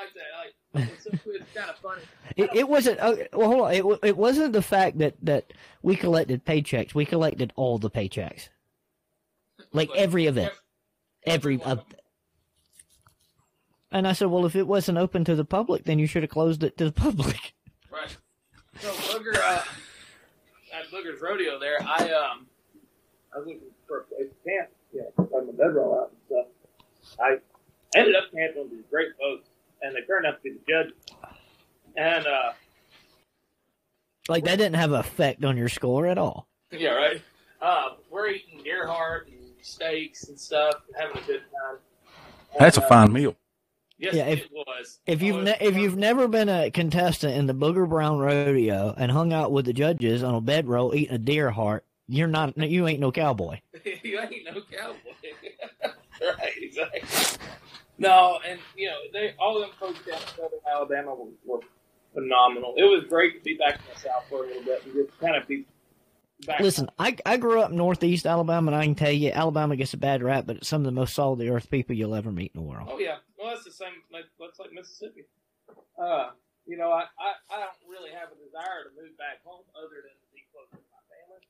it's, 0.75 1.07
it's 1.07 1.53
kind 1.55 1.71
of 1.71 1.77
funny. 1.79 2.03
It, 2.35 2.49
it 2.55 2.69
wasn't. 2.69 2.99
Uh, 2.99 3.15
well, 3.35 3.49
hold 3.49 3.61
on. 3.67 3.75
It, 3.75 3.99
it 4.03 4.17
wasn't 4.17 4.55
the 4.55 4.63
fact 4.63 4.99
that 4.99 5.15
that 5.23 5.53
we 5.83 5.97
collected 5.97 6.47
paychecks. 6.47 6.95
We 6.95 7.05
collected 7.05 7.53
all 7.57 7.77
the 7.77 7.91
paychecks, 7.91 8.49
like 9.73 9.91
every 9.95 10.27
event, 10.27 10.55
every. 11.27 11.61
Uh, 11.63 11.77
and 13.91 14.09
I 14.09 14.15
said, 14.15 14.29
well, 14.29 14.47
if 14.47 14.57
it 14.57 14.67
wasn't 14.67 14.97
open 14.97 15.25
to 15.27 15.35
the 15.35 15.45
public, 15.45 15.85
then 15.85 15.99
you 15.99 16.07
should 16.07 16.23
have 16.23 16.31
closed 16.31 16.63
it 16.63 16.79
to 16.79 16.87
the 16.87 16.93
public. 17.07 17.53
Right. 17.91 18.17
So 18.81 18.89
Booger, 18.89 19.37
uh, 19.37 19.63
at 20.75 20.91
Booger's 20.91 21.21
rodeo 21.21 21.59
there, 21.59 21.83
I 21.83 22.11
um, 22.13 22.47
I 23.35 23.39
was 23.39 23.47
looking 23.47 23.61
for 23.87 24.01
a 24.01 24.05
place 24.05 24.29
to 24.31 24.51
camp, 24.51 24.71
you 24.95 25.01
know, 25.19 25.29
on 25.37 25.47
my 25.47 25.53
bedroll 25.53 26.01
out 26.01 26.13
and 26.13 26.47
stuff. 27.05 27.19
I 27.21 27.99
ended 27.99 28.17
up 28.17 28.25
camping 28.33 28.63
with 28.63 28.71
these 28.71 28.85
great 28.91 29.09
folks, 29.21 29.49
and 29.83 29.95
they 29.95 30.01
turned 30.03 30.27
out 30.27 30.37
to 30.37 30.43
be 30.43 30.51
the 30.51 30.61
judges. 30.73 30.93
And 31.97 32.27
uh, 32.27 32.53
Like 34.29 34.45
that 34.45 34.57
didn't 34.57 34.77
have 34.77 34.93
an 34.93 35.01
effect 35.01 35.45
on 35.45 35.57
your 35.57 35.69
score 35.69 36.07
at 36.07 36.19
all. 36.19 36.47
yeah, 36.71 36.91
right. 36.91 37.21
Uh, 37.61 37.91
we're 38.11 38.29
eating 38.31 38.63
deer 38.65 38.87
heart 38.87 39.29
and 39.29 39.39
steaks 39.61 40.25
and 40.29 40.39
stuff, 40.39 40.75
having 40.99 41.17
a 41.23 41.27
good 41.27 41.41
time. 41.41 41.79
That's 42.59 42.77
a 42.77 42.81
And, 42.81 42.85
uh, 42.87 42.89
fine 42.89 43.13
meal. 43.13 43.37
Yes, 43.99 44.15
Yeah, 44.15 44.27
if- 44.27 44.41
it 44.47 44.51
was. 44.53 44.99
If 45.07 45.23
Oh, 45.23 45.25
you've 45.27 45.45
ne- 45.45 45.57
if 45.61 45.77
you've 45.77 45.97
never 45.97 46.27
been 46.27 46.49
a 46.49 46.71
contestant 46.73 47.37
in 47.37 47.47
the 47.47 47.55
Booger 47.55 47.89
Brown 47.89 48.19
Rodeo 48.19 48.95
and 48.97 49.13
hung 49.13 49.33
out 49.33 49.53
with 49.53 49.65
the 49.67 49.73
judges 49.73 50.23
on 50.25 50.35
a 50.35 50.41
bedroll 50.41 50.93
eating 50.95 51.15
a 51.15 51.19
deer 51.19 51.51
heart, 51.51 51.85
you're 52.09 52.27
not 52.27 52.57
you 52.59 52.89
ain't 52.89 52.99
no 53.01 53.13
cowboy. 53.13 53.61
you 54.03 54.19
ain't 54.19 54.45
no 54.45 54.61
cowboy. 54.77 54.97
right, 56.21 56.53
exactly. 56.61 57.03
No, 58.03 58.39
and 58.47 58.59
you 58.77 58.89
know, 58.89 58.97
they 59.13 59.35
all 59.39 59.61
them 59.61 59.71
folks 59.79 60.01
down 60.05 60.21
in 60.21 60.29
Southern 60.29 60.59
Alabama 60.71 61.15
were, 61.15 61.31
were 61.47 61.61
phenomenal. 62.13 62.75
It 62.77 62.85
was 62.85 63.05
great 63.09 63.39
to 63.39 63.41
be 63.45 63.55
back 63.57 63.77
in 63.77 63.83
the 63.95 63.99
South 64.01 64.25
for 64.29 64.45
a 64.45 64.47
little 64.49 64.65
bit 64.65 64.85
and 64.85 64.93
just 64.95 65.19
kind 65.21 65.37
of 65.37 65.47
be 65.47 65.65
back. 66.47 66.61
Listen, 66.61 66.91
I 66.99 67.17
I 67.25 67.37
grew 67.37 67.61
up 67.61 67.71
northeast 67.71 68.27
Alabama, 68.27 68.73
and 68.73 68.81
I 68.81 68.85
can 68.85 68.95
tell 68.95 69.13
you, 69.13 69.31
Alabama 69.31 69.77
gets 69.77 69.95
a 69.95 69.99
bad 69.99 70.23
rap, 70.23 70.47
but 70.47 70.57
it's 70.57 70.69
some 70.69 70.83
of 70.83 70.87
the 70.87 70.93
most 70.93 71.15
solid 71.15 71.39
the 71.39 71.49
earth 71.49 71.71
people 71.71 71.95
you'll 71.95 72.15
ever 72.15 72.33
meet 72.33 72.53
in 72.55 72.61
the 72.61 72.67
world. 72.69 72.89
Oh 72.91 72.99
yeah, 72.99 73.17
well 73.39 73.51
that's 73.51 73.65
the 73.65 73.71
same. 73.73 74.03
That's 74.11 74.59
like 74.59 74.73
Mississippi. 74.73 75.23
Uh, 75.97 76.31
you 76.67 76.77
know, 76.77 76.91
I, 76.91 77.07
I 77.19 77.31
I 77.55 77.57
don't 77.61 77.79
really 77.89 78.11
have 78.11 78.31
a 78.35 78.39
desire 78.39 78.83
to 78.87 78.91
move 79.01 79.17
back 79.17 79.43
home 79.45 79.63
other 79.79 80.03
than 80.03 80.15
to 80.19 80.27
be 80.35 80.43
closer 80.51 80.75
to 80.75 80.89
my 80.91 81.03
family. 81.07 81.43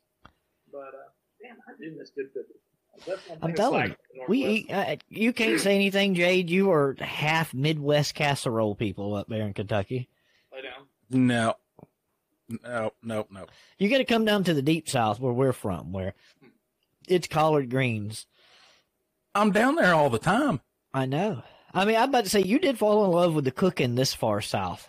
But 0.71 0.93
uh, 0.93 1.09
damn, 1.41 1.57
I 1.65 1.73
do 1.81 1.97
miss 1.97 2.11
good 2.11 2.33
cooking. 2.33 2.61
That's 3.07 3.29
one 3.29 3.39
thing 3.39 3.39
I'm 3.43 3.55
telling 3.55 3.81
like 3.81 3.99
in 4.15 4.21
the 4.21 4.25
We 4.29 4.45
eat. 4.47 4.71
Uh, 4.71 4.97
you 5.09 5.33
can't 5.33 5.61
say 5.61 5.75
anything, 5.75 6.15
Jayd. 6.15 6.49
You 6.49 6.71
are 6.71 6.97
half 6.99 7.53
Midwest 7.55 8.15
casserole 8.15 8.75
people 8.75 9.15
up 9.15 9.29
there 9.29 9.47
in 9.47 9.55
Kentucky. 9.55 10.09
Lay 10.53 10.63
down. 10.63 10.87
No, 11.11 11.57
no, 12.49 12.93
no, 13.03 13.27
no. 13.31 13.47
You 13.79 13.89
got 13.89 13.99
to 13.99 14.05
come 14.05 14.25
down 14.25 14.45
to 14.45 14.55
the 14.55 14.63
deep 14.63 14.89
south 14.89 15.21
where 15.21 15.33
we're 15.33 15.53
from, 15.53 15.93
where 15.93 16.15
it's 17.09 17.29
collard 17.29 17.71
greens. 17.71 18.27
I'm 19.35 19.51
down 19.51 19.77
there 19.77 19.95
all 19.95 20.11
the 20.11 20.19
time. 20.19 20.61
I 20.93 21.07
know. 21.07 21.43
I 21.75 21.85
mean, 21.87 21.97
I'm 21.97 22.11
about 22.11 22.25
to 22.25 22.31
say 22.31 22.43
you 22.43 22.59
did 22.59 22.79
fall 22.79 23.05
in 23.05 23.11
love 23.11 23.35
with 23.35 23.45
the 23.45 23.51
cooking 23.51 23.95
this 23.95 24.13
far 24.13 24.43
south. 24.43 24.89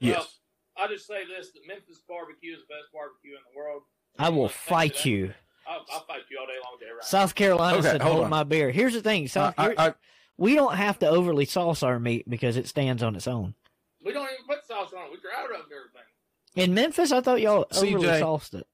Yes. 0.00 0.38
I'll 0.76 0.88
just 0.88 1.06
say 1.06 1.24
this: 1.24 1.52
that 1.52 1.66
Memphis 1.66 2.00
barbecue 2.08 2.54
is 2.54 2.60
the 2.60 2.74
best 2.74 2.92
barbecue 2.92 3.32
in 3.32 3.42
the 3.52 3.56
world. 3.56 3.82
I 4.18 4.30
will 4.30 4.48
fight 4.48 4.94
that? 4.94 5.04
you. 5.04 5.34
I'll, 5.66 5.84
I'll 5.92 6.04
fight 6.06 6.22
you 6.30 6.38
all 6.40 6.46
day 6.46 6.52
long, 6.64 6.76
there, 6.80 6.94
right? 6.94 7.04
South 7.04 7.34
Carolina 7.34 7.78
Okay, 7.78 7.88
said, 7.88 8.02
hold 8.02 8.16
"Hold 8.18 8.30
my 8.30 8.44
beer." 8.44 8.70
Here's 8.70 8.92
the 8.94 9.02
thing: 9.02 9.28
South 9.28 9.54
I, 9.58 9.64
Car- 9.66 9.74
I, 9.78 9.88
I, 9.88 9.94
we 10.36 10.54
don't 10.54 10.74
have 10.76 10.98
to 11.00 11.08
overly 11.08 11.44
sauce 11.44 11.82
our 11.82 11.98
meat 11.98 12.28
because 12.28 12.56
it 12.56 12.66
stands 12.68 13.02
on 13.02 13.14
its 13.16 13.26
own. 13.28 13.54
we 14.04 14.12
don't 14.12 14.24
even 14.24 14.44
put 14.48 14.66
sauce 14.66 14.92
on 14.92 15.06
it. 15.06 15.10
We 15.12 15.18
dry 15.18 15.42
rub 15.42 15.60
everything. 15.66 16.02
In 16.56 16.74
Memphis, 16.74 17.10
I 17.12 17.20
thought 17.20 17.40
y'all 17.40 17.64
CJ. 17.72 17.94
overly 17.96 18.18
sauced 18.20 18.54
it. 18.54 18.66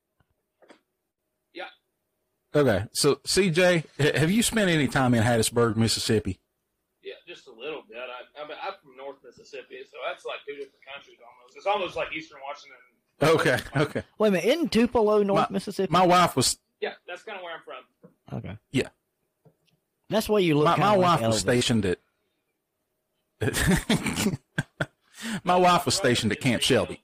Yeah. 1.54 1.64
Okay, 2.54 2.84
so 2.92 3.16
CJ, 3.16 3.84
have 4.16 4.30
you 4.30 4.42
spent 4.42 4.68
any 4.70 4.88
time 4.88 5.14
in 5.14 5.22
Hattiesburg, 5.22 5.76
Mississippi? 5.76 6.38
Yeah, 7.02 7.14
just 7.26 7.46
a 7.46 7.52
little 7.52 7.82
bit. 7.88 7.96
I, 7.98 8.42
I 8.42 8.46
mean, 8.48 8.56
I'm 8.62 8.74
from 8.82 8.96
North 8.96 9.16
Mississippi, 9.24 9.76
so 9.90 9.96
that's 10.06 10.24
like 10.24 10.38
two 10.46 10.52
different 10.54 10.84
countries 10.94 11.16
almost. 11.24 11.56
It's 11.56 11.66
almost 11.66 11.96
like 11.96 12.08
Eastern 12.14 12.38
Washington. 12.46 12.76
Okay, 13.22 13.58
okay. 13.82 14.02
Wait 14.18 14.28
a 14.28 14.30
minute, 14.32 14.46
in 14.46 14.68
Tupelo, 14.68 15.22
North 15.22 15.50
Mississippi? 15.50 15.92
My 15.92 16.06
wife 16.06 16.36
was 16.36 16.58
Yeah, 16.80 16.94
that's 17.06 17.22
kind 17.22 17.38
of 17.38 17.44
where 17.44 17.54
I'm 17.54 17.62
from. 17.62 17.84
okay. 18.38 18.58
Yeah. 18.72 18.88
That's 20.08 20.28
why 20.28 20.40
you 20.40 20.56
look. 20.56 20.64
my, 20.66 20.74
kinda 20.74 20.88
my 20.88 20.96
like 20.96 21.20
wife 21.20 21.28
was 21.28 21.36
Elvis. 21.36 21.40
stationed 21.40 21.86
at. 21.86 21.98
my 25.44 25.56
wife 25.56 25.84
was 25.86 25.94
stationed 25.94 26.32
at 26.32 26.40
Camp 26.40 26.62
Shelby. 26.62 27.02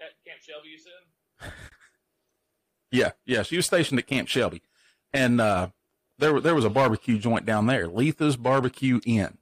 At 0.00 0.12
Camp 0.26 0.40
Shelby, 0.40 0.68
you 0.68 0.78
said? 0.78 1.52
Yeah, 2.90 3.10
yeah, 3.26 3.42
she 3.42 3.56
was 3.56 3.66
stationed 3.66 3.98
at 3.98 4.06
Camp 4.06 4.28
Shelby, 4.28 4.62
and 5.12 5.38
uh, 5.40 5.68
there 6.18 6.40
there 6.40 6.54
was 6.54 6.64
a 6.64 6.70
barbecue 6.70 7.18
joint 7.18 7.44
down 7.44 7.66
there, 7.66 7.86
Leatha's 7.86 8.36
Barbecue 8.38 9.00
Inn. 9.04 9.36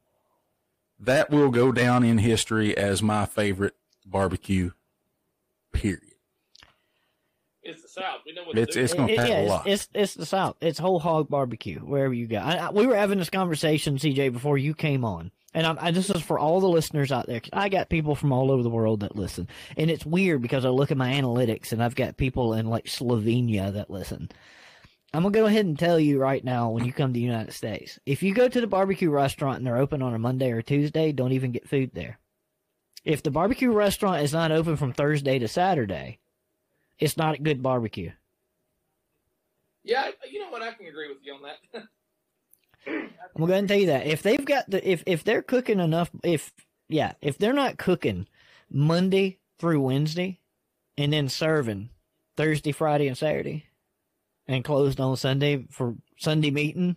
That 0.98 1.30
will 1.30 1.50
go 1.50 1.70
down 1.70 2.02
in 2.04 2.18
history 2.18 2.76
as 2.76 3.00
my 3.02 3.24
favorite 3.26 3.74
barbecue. 4.04 4.72
Period. 5.72 6.00
It's 7.66 7.82
the 7.82 7.88
South. 7.88 8.20
We 8.24 8.32
know 8.32 8.44
what 8.44 8.56
It's 8.58 8.76
it's 8.76 8.94
gonna 8.94 9.12
It- 9.12 9.18
pack 9.18 9.28
yeah, 9.28 9.36
a 9.38 9.42
it's, 9.42 9.50
lot. 9.50 9.66
it's 9.66 9.88
it's 9.94 10.14
the 10.14 10.26
South. 10.26 10.56
It's 10.60 10.78
whole 10.78 10.98
hog 11.00 11.28
barbecue 11.28 11.80
wherever 11.80 12.14
you 12.14 12.26
go. 12.26 12.38
I, 12.38 12.54
I, 12.56 12.70
we 12.70 12.86
were 12.86 12.96
having 12.96 13.18
this 13.18 13.30
conversation, 13.30 13.96
CJ, 13.98 14.32
before 14.32 14.56
you 14.58 14.74
came 14.74 15.04
on, 15.04 15.30
and 15.54 15.66
I'm, 15.66 15.78
I, 15.80 15.90
this 15.90 16.10
is 16.10 16.22
for 16.22 16.38
all 16.38 16.60
the 16.60 16.68
listeners 16.68 17.10
out 17.12 17.26
there. 17.26 17.40
'cause 17.40 17.50
I 17.52 17.68
got 17.68 17.88
people 17.88 18.14
from 18.14 18.32
all 18.32 18.50
over 18.50 18.62
the 18.62 18.70
world 18.70 19.00
that 19.00 19.16
listen, 19.16 19.48
and 19.76 19.90
it's 19.90 20.06
weird 20.06 20.42
because 20.42 20.64
I 20.64 20.68
look 20.70 20.90
at 20.90 20.96
my 20.96 21.12
analytics 21.14 21.72
and 21.72 21.82
I've 21.82 21.94
got 21.96 22.16
people 22.16 22.54
in 22.54 22.66
like 22.66 22.86
Slovenia 22.86 23.72
that 23.72 23.90
listen. 23.90 24.30
I'm 25.14 25.22
gonna 25.22 25.32
go 25.32 25.46
ahead 25.46 25.64
and 25.66 25.78
tell 25.78 25.98
you 25.98 26.18
right 26.18 26.44
now 26.44 26.70
when 26.70 26.84
you 26.84 26.92
come 26.92 27.10
to 27.10 27.14
the 27.18 27.24
United 27.24 27.52
States, 27.52 27.98
if 28.06 28.22
you 28.22 28.34
go 28.34 28.48
to 28.48 28.60
the 28.60 28.66
barbecue 28.66 29.08
restaurant 29.10 29.58
and 29.58 29.66
they're 29.66 29.78
open 29.78 30.02
on 30.02 30.12
a 30.14 30.18
Monday 30.18 30.50
or 30.50 30.62
Tuesday, 30.62 31.10
don't 31.12 31.32
even 31.32 31.52
get 31.52 31.68
food 31.68 31.90
there. 31.94 32.18
If 33.04 33.22
the 33.22 33.30
barbecue 33.30 33.70
restaurant 33.72 34.22
is 34.22 34.32
not 34.32 34.50
open 34.52 34.76
from 34.76 34.92
Thursday 34.92 35.38
to 35.38 35.46
Saturday, 35.48 36.18
it's 36.98 37.16
not 37.16 37.34
a 37.34 37.42
good 37.42 37.62
barbecue. 37.62 38.12
Yeah, 39.84 40.10
you 40.30 40.40
know 40.40 40.50
what? 40.50 40.62
I 40.62 40.72
can 40.72 40.86
agree 40.86 41.08
with 41.08 41.18
you 41.22 41.34
on 41.34 41.42
that. 41.42 41.82
I'm 42.86 43.10
gonna 43.36 43.46
go 43.46 43.52
ahead 43.52 43.58
and 43.58 43.68
tell 43.68 43.78
you 43.78 43.86
that 43.86 44.06
if 44.06 44.22
they've 44.22 44.44
got 44.44 44.68
the 44.70 44.88
if 44.88 45.02
if 45.06 45.24
they're 45.24 45.42
cooking 45.42 45.80
enough 45.80 46.10
if 46.22 46.52
yeah 46.88 47.12
if 47.20 47.36
they're 47.36 47.52
not 47.52 47.78
cooking 47.78 48.28
Monday 48.70 49.38
through 49.58 49.80
Wednesday 49.80 50.40
and 50.96 51.12
then 51.12 51.28
serving 51.28 51.90
Thursday, 52.36 52.72
Friday, 52.72 53.08
and 53.08 53.16
Saturday 53.16 53.66
and 54.46 54.64
closed 54.64 55.00
on 55.00 55.16
Sunday 55.16 55.66
for 55.70 55.96
Sunday 56.18 56.50
meeting, 56.50 56.96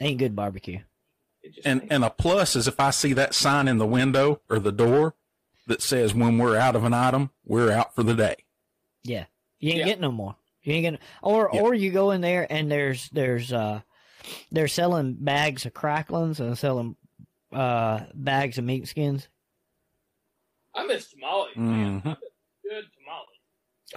ain't 0.00 0.18
good 0.18 0.36
barbecue. 0.36 0.80
And 1.64 1.86
and 1.90 2.04
a 2.04 2.10
plus 2.10 2.54
is 2.54 2.68
if 2.68 2.78
I 2.78 2.90
see 2.90 3.12
that 3.14 3.34
sign 3.34 3.66
in 3.66 3.78
the 3.78 3.86
window 3.86 4.40
or 4.48 4.58
the 4.58 4.72
door 4.72 5.14
that 5.66 5.82
says 5.82 6.14
when 6.14 6.38
we're 6.38 6.56
out 6.56 6.76
of 6.76 6.84
an 6.84 6.94
item, 6.94 7.30
we're 7.44 7.70
out 7.70 7.94
for 7.94 8.02
the 8.02 8.14
day. 8.14 8.36
Yeah, 9.04 9.26
you 9.58 9.70
ain't 9.70 9.78
Yeah. 9.80 9.84
getting 9.86 10.02
no 10.02 10.12
more. 10.12 10.36
You 10.62 10.74
ain't 10.74 10.82
getting 10.84 10.98
or 11.22 11.50
Yeah. 11.52 11.60
or 11.60 11.74
you 11.74 11.90
go 11.90 12.10
in 12.10 12.20
there 12.20 12.46
and 12.50 12.70
there's 12.70 13.08
there's 13.10 13.52
uh 13.52 13.80
they're 14.52 14.68
selling 14.68 15.14
bags 15.14 15.64
of 15.66 15.72
cracklings 15.74 16.38
and 16.40 16.56
selling 16.58 16.96
uh 17.52 18.00
bags 18.14 18.58
of 18.58 18.64
meat 18.64 18.86
skins. 18.88 19.28
I 20.74 20.86
miss 20.86 21.10
tamales, 21.10 21.56
man. 21.56 22.00
Mhm. 22.02 22.06
I 22.06 22.08
miss 22.10 22.18
good 22.62 22.84
tamales. 22.98 23.26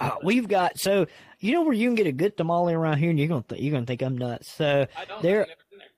Uh, 0.00 0.16
we've 0.24 0.48
got 0.48 0.78
so 0.78 1.06
you 1.38 1.52
know 1.52 1.62
where 1.62 1.72
you 1.74 1.88
can 1.88 1.94
get 1.94 2.06
a 2.06 2.12
good 2.12 2.36
tamale 2.36 2.74
around 2.74 2.98
here, 2.98 3.10
and 3.10 3.18
you're 3.18 3.28
gonna 3.28 3.44
th- 3.48 3.60
you're 3.60 3.72
gonna 3.72 3.86
think 3.86 4.02
I'm 4.02 4.18
nuts. 4.18 4.48
So 4.50 4.86
I 4.96 5.04
don't 5.04 5.22
There- 5.22 5.42
I've 5.42 5.48
never 5.48 5.60
been 5.70 5.78
there. 5.78 5.88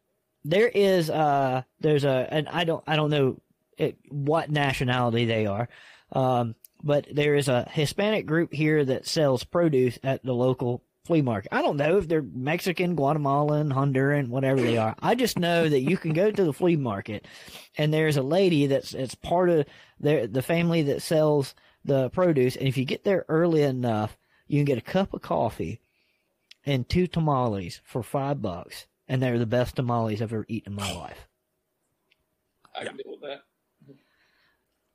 there 0.44 0.68
is 0.68 1.08
uh 1.10 1.62
there's 1.80 2.04
a 2.04 2.26
and 2.30 2.48
I 2.48 2.64
don't 2.64 2.84
I 2.86 2.96
don't 2.96 3.10
know 3.10 3.40
it, 3.76 3.98
what 4.08 4.50
nationality 4.50 5.24
they 5.24 5.46
are, 5.46 5.68
um, 6.12 6.54
but 6.82 7.06
there 7.12 7.34
is 7.34 7.48
a 7.48 7.68
Hispanic 7.70 8.26
group 8.26 8.52
here 8.52 8.84
that 8.84 9.06
sells 9.06 9.44
produce 9.44 9.98
at 10.02 10.24
the 10.24 10.34
local 10.34 10.82
flea 11.04 11.22
market. 11.22 11.54
I 11.54 11.62
don't 11.62 11.76
know 11.76 11.98
if 11.98 12.08
they're 12.08 12.22
Mexican, 12.22 12.96
Guatemalan, 12.96 13.70
Honduran, 13.70 14.28
whatever 14.28 14.60
they 14.60 14.76
are. 14.76 14.94
I 15.00 15.14
just 15.14 15.38
know 15.38 15.68
that 15.68 15.80
you 15.80 15.96
can 15.96 16.12
go 16.12 16.30
to 16.30 16.44
the 16.44 16.52
flea 16.52 16.76
market, 16.76 17.26
and 17.78 17.94
there's 17.94 18.16
a 18.16 18.22
lady 18.22 18.66
that's 18.66 18.92
it's 18.92 19.14
part 19.14 19.48
of 19.48 19.66
their 20.00 20.26
the 20.26 20.42
family 20.42 20.82
that 20.82 21.02
sells 21.02 21.54
the 21.84 22.10
produce, 22.10 22.56
and 22.56 22.68
if 22.68 22.76
you 22.76 22.84
get 22.84 23.04
there 23.04 23.24
early 23.28 23.62
enough, 23.62 24.18
you 24.48 24.58
can 24.58 24.64
get 24.64 24.78
a 24.78 24.82
cup 24.82 25.14
of 25.14 25.22
coffee 25.22 25.80
and 26.64 26.88
two 26.88 27.06
tamales 27.06 27.80
for 27.84 28.02
five 28.02 28.42
bucks, 28.42 28.86
and 29.08 29.22
they're 29.22 29.38
the 29.38 29.46
best 29.46 29.76
tamales 29.76 30.20
I've 30.20 30.32
ever 30.32 30.44
eaten 30.48 30.72
in 30.72 30.76
my 30.76 30.92
life. 30.92 31.28
I 32.74 32.84
can 32.84 32.96
deal 32.96 33.12
with 33.12 33.22
that. 33.22 33.42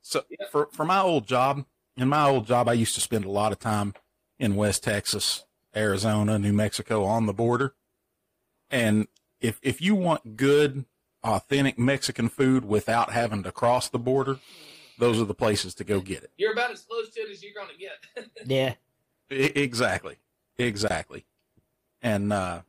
So 0.02 0.24
Yeah. 0.28 0.46
for 0.50 0.68
for 0.72 0.84
my 0.84 1.00
old 1.00 1.26
job, 1.26 1.64
in 1.96 2.08
my 2.08 2.26
old 2.28 2.46
job, 2.46 2.68
I 2.68 2.72
used 2.74 2.94
to 2.96 3.00
spend 3.00 3.24
a 3.24 3.30
lot 3.30 3.52
of 3.52 3.58
time 3.58 3.94
in 4.38 4.56
West 4.56 4.82
Texas, 4.82 5.44
Arizona, 5.74 6.38
New 6.38 6.52
Mexico 6.52 7.04
on 7.04 7.26
the 7.26 7.32
border. 7.32 7.74
And 8.70 9.06
if 9.40 9.58
if 9.62 9.80
you 9.80 9.94
want 9.94 10.36
good, 10.36 10.84
authentic 11.22 11.78
Mexican 11.78 12.28
food 12.28 12.64
without 12.64 13.12
having 13.12 13.42
to 13.44 13.52
cross 13.52 13.88
the 13.88 13.98
border, 13.98 14.38
those 14.98 15.20
are 15.20 15.24
the 15.24 15.34
places 15.34 15.74
to 15.76 15.84
go 15.84 16.00
get 16.00 16.22
it. 16.24 16.30
You're 16.36 16.52
about 16.52 16.70
as 16.72 16.82
close 16.82 17.10
to 17.10 17.20
it 17.20 17.30
as 17.30 17.42
you're 17.42 17.54
going 17.54 17.68
to 17.68 17.76
get. 17.78 18.30
Yeah. 18.46 18.74
I- 19.30 19.52
exactly, 19.58 20.16
exactly. 20.58 21.24
And 22.02 22.32
uh, 22.32 22.62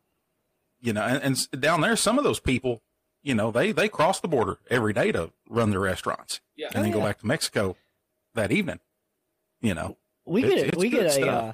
you 0.82 0.94
know, 0.94 1.02
and, 1.04 1.24
and 1.52 1.62
down 1.62 1.82
there, 1.82 1.96
some 1.96 2.18
of 2.18 2.24
those 2.24 2.40
people, 2.40 2.82
you 3.24 3.34
know, 3.34 3.50
they 3.52 3.72
they 3.72 3.90
cross 3.90 4.20
the 4.20 4.28
border 4.28 4.60
every 4.70 4.94
day 4.94 5.12
to 5.12 5.32
run 5.50 5.70
their 5.72 5.80
restaurants, 5.80 6.42
yeah. 6.56 6.68
and 6.76 6.84
then 6.86 6.92
Oh, 6.94 7.00
go 7.00 7.06
back 7.06 7.20
to 7.20 7.26
Mexico 7.28 7.76
that 8.36 8.52
evening. 8.52 8.80
You 9.62 9.74
know, 9.74 9.98
We 10.26 10.44
It's- 10.44 10.56
get 10.60 10.64
a, 10.64 10.68
it's 10.70 10.78
we 10.78 10.90
get 10.90 11.18
a 11.18 11.28
uh, 11.28 11.54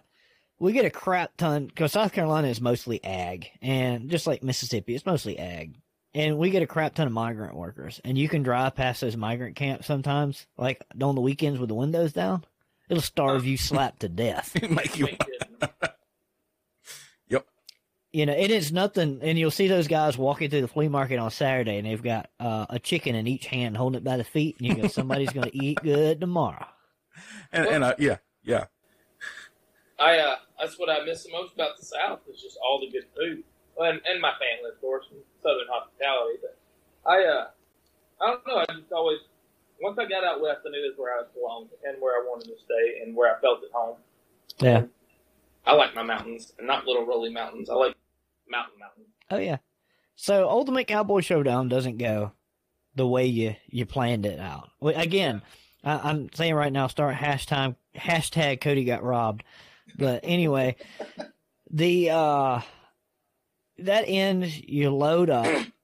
we 0.59 0.74
get 0.74 0.86
a 0.86 0.89
crap 0.89 1.38
ton 1.38 1.67
because 1.67 1.91
South 1.93 2.11
Carolina 2.11 2.47
is 2.47 2.59
mostly 2.59 3.03
ag, 3.03 3.49
and 3.61 4.09
just 4.09 4.28
like 4.28 4.43
Mississippi, 4.43 4.95
it's 4.95 5.05
mostly 5.05 5.38
ag. 5.39 5.76
And 6.15 6.39
we 6.39 6.49
get 6.49 6.63
a 6.63 6.67
crap 6.67 6.95
ton 6.95 7.05
of 7.05 7.13
migrant 7.13 7.55
workers, 7.55 8.01
and 8.03 8.17
you 8.17 8.28
can 8.28 8.41
drive 8.41 8.76
past 8.76 9.01
those 9.01 9.15
migrant 9.15 9.55
camps 9.55 9.86
sometimes, 9.86 10.47
like 10.57 10.82
on 11.01 11.13
the 11.15 11.22
weekends 11.22 11.59
with 11.59 11.70
the 11.70 11.76
windows 11.76 12.13
down. 12.13 12.43
It'll 12.89 13.01
starve 13.03 13.45
you 13.45 13.57
slap 13.57 13.99
to 13.99 14.09
death. 14.09 14.59
make 14.70 14.97
you. 14.97 15.07
Ain't 18.14 18.28
kidding. 18.28 18.28
Yep. 18.28 18.28
You 18.28 18.28
know, 18.28 18.34
and 18.34 18.51
it's 18.51 18.72
nothing. 18.72 19.20
And 19.22 19.38
you'll 19.38 19.51
see 19.51 19.68
those 19.68 19.88
guys 19.88 20.18
walking 20.18 20.49
through 20.49 20.62
the 20.62 20.68
flea 20.68 20.88
market 20.88 21.18
on 21.18 21.32
Saturday, 21.32 21.78
and 21.78 21.88
they've 21.88 22.01
got 22.01 22.30
uh, 22.39 22.66
a 22.70 22.80
chicken 22.80 23.16
in 23.16 23.28
each 23.28 23.45
hand, 23.47 23.78
holding 23.78 23.97
it 23.97 24.03
by 24.03 24.18
the 24.18 24.24
feet, 24.24 24.57
and 24.60 24.68
you 24.68 24.76
go, 24.76 24.88
"Somebody's 24.88 25.32
going 25.32 25.49
to 25.49 25.57
eat 25.57 25.80
good 25.82 26.20
tomorrow." 26.20 26.66
And, 27.51 27.68
and 27.68 27.84
uh, 27.84 27.95
yeah, 27.99 28.18
yeah. 28.43 28.66
I 29.99 30.18
uh, 30.18 30.36
that's 30.60 30.80
what 30.80 30.89
I 30.89 31.03
miss 31.03 31.24
the 31.24 31.32
most 31.32 31.53
about 31.53 31.78
the 31.78 31.86
South 31.86 32.22
is 32.32 32.41
just 32.41 32.57
all 32.64 32.80
the 32.80 32.89
good 32.91 33.05
food, 33.16 33.43
well, 33.78 33.89
and, 33.89 34.01
and 34.05 34.22
my 34.22 34.32
family, 34.32 34.72
of 34.74 34.80
course, 34.82 35.05
and 35.12 35.20
Southern 35.43 35.68
hospitality. 35.70 36.39
But 36.41 36.57
I, 37.05 37.24
uh, 37.26 37.47
I 38.22 38.28
don't 38.32 38.47
know. 38.47 38.57
I 38.57 38.66
just 38.74 38.91
always 38.91 39.20
once 39.82 39.97
I 39.99 40.05
got 40.07 40.24
out 40.24 40.41
west, 40.41 40.62
I 40.66 40.70
knew 40.70 40.84
that's 40.88 40.99
where 40.99 41.16
I 41.16 41.22
was 41.22 41.30
belonged 41.34 41.70
and 41.84 42.01
where 42.01 42.16
I 42.16 42.26
wanted 42.26 42.47
to 42.47 42.57
stay 42.64 43.01
and 43.03 43.16
where 43.16 43.36
I 43.36 43.39
felt 43.39 43.64
at 43.64 43.72
home. 43.72 43.97
Yeah. 44.60 44.84
I 45.70 45.76
like 45.76 45.93
my 45.93 46.01
mountains 46.01 46.51
and 46.57 46.65
not 46.65 46.88
little 46.88 47.05
rolly 47.05 47.30
mountains. 47.30 47.70
I 47.70 47.76
like 47.76 47.95
mountain 48.49 48.80
mountains. 48.80 49.07
Oh 49.30 49.38
yeah. 49.38 49.57
So 50.15 50.49
Ultimate 50.49 50.88
Cowboy 50.88 51.22
Showdown 51.22 51.70
doesn't 51.70 51.97
go 51.99 52.32
the 52.95 53.07
way 53.07 53.28
you 53.28 53.55
you 53.67 53.86
planned 53.86 54.26
it 54.26 54.39
out. 54.39 54.70
Again, 54.82 55.43
I, 55.84 56.09
I'm 56.09 56.34
saying 56.34 56.55
right 56.55 56.74
now, 56.74 56.88
start 56.88 57.15
hashtag 57.15 57.76
hashtag 57.95 58.61
Cody 58.61 58.84
got 58.84 59.03
robbed. 59.03 59.43
But 59.95 60.22
anyway, 60.24 60.76
the 61.70 62.09
uh 62.09 62.61
that 63.78 64.05
ends. 64.07 64.59
You 64.59 64.89
load 64.89 65.30
up. 65.30 65.65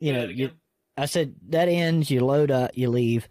You 0.00 0.12
know, 0.12 0.26
you. 0.26 0.52
I 0.96 1.06
said 1.06 1.34
that 1.48 1.68
ends. 1.68 2.08
You 2.08 2.24
load 2.24 2.52
up. 2.52 2.70
You 2.74 2.88
leave. 2.88 3.26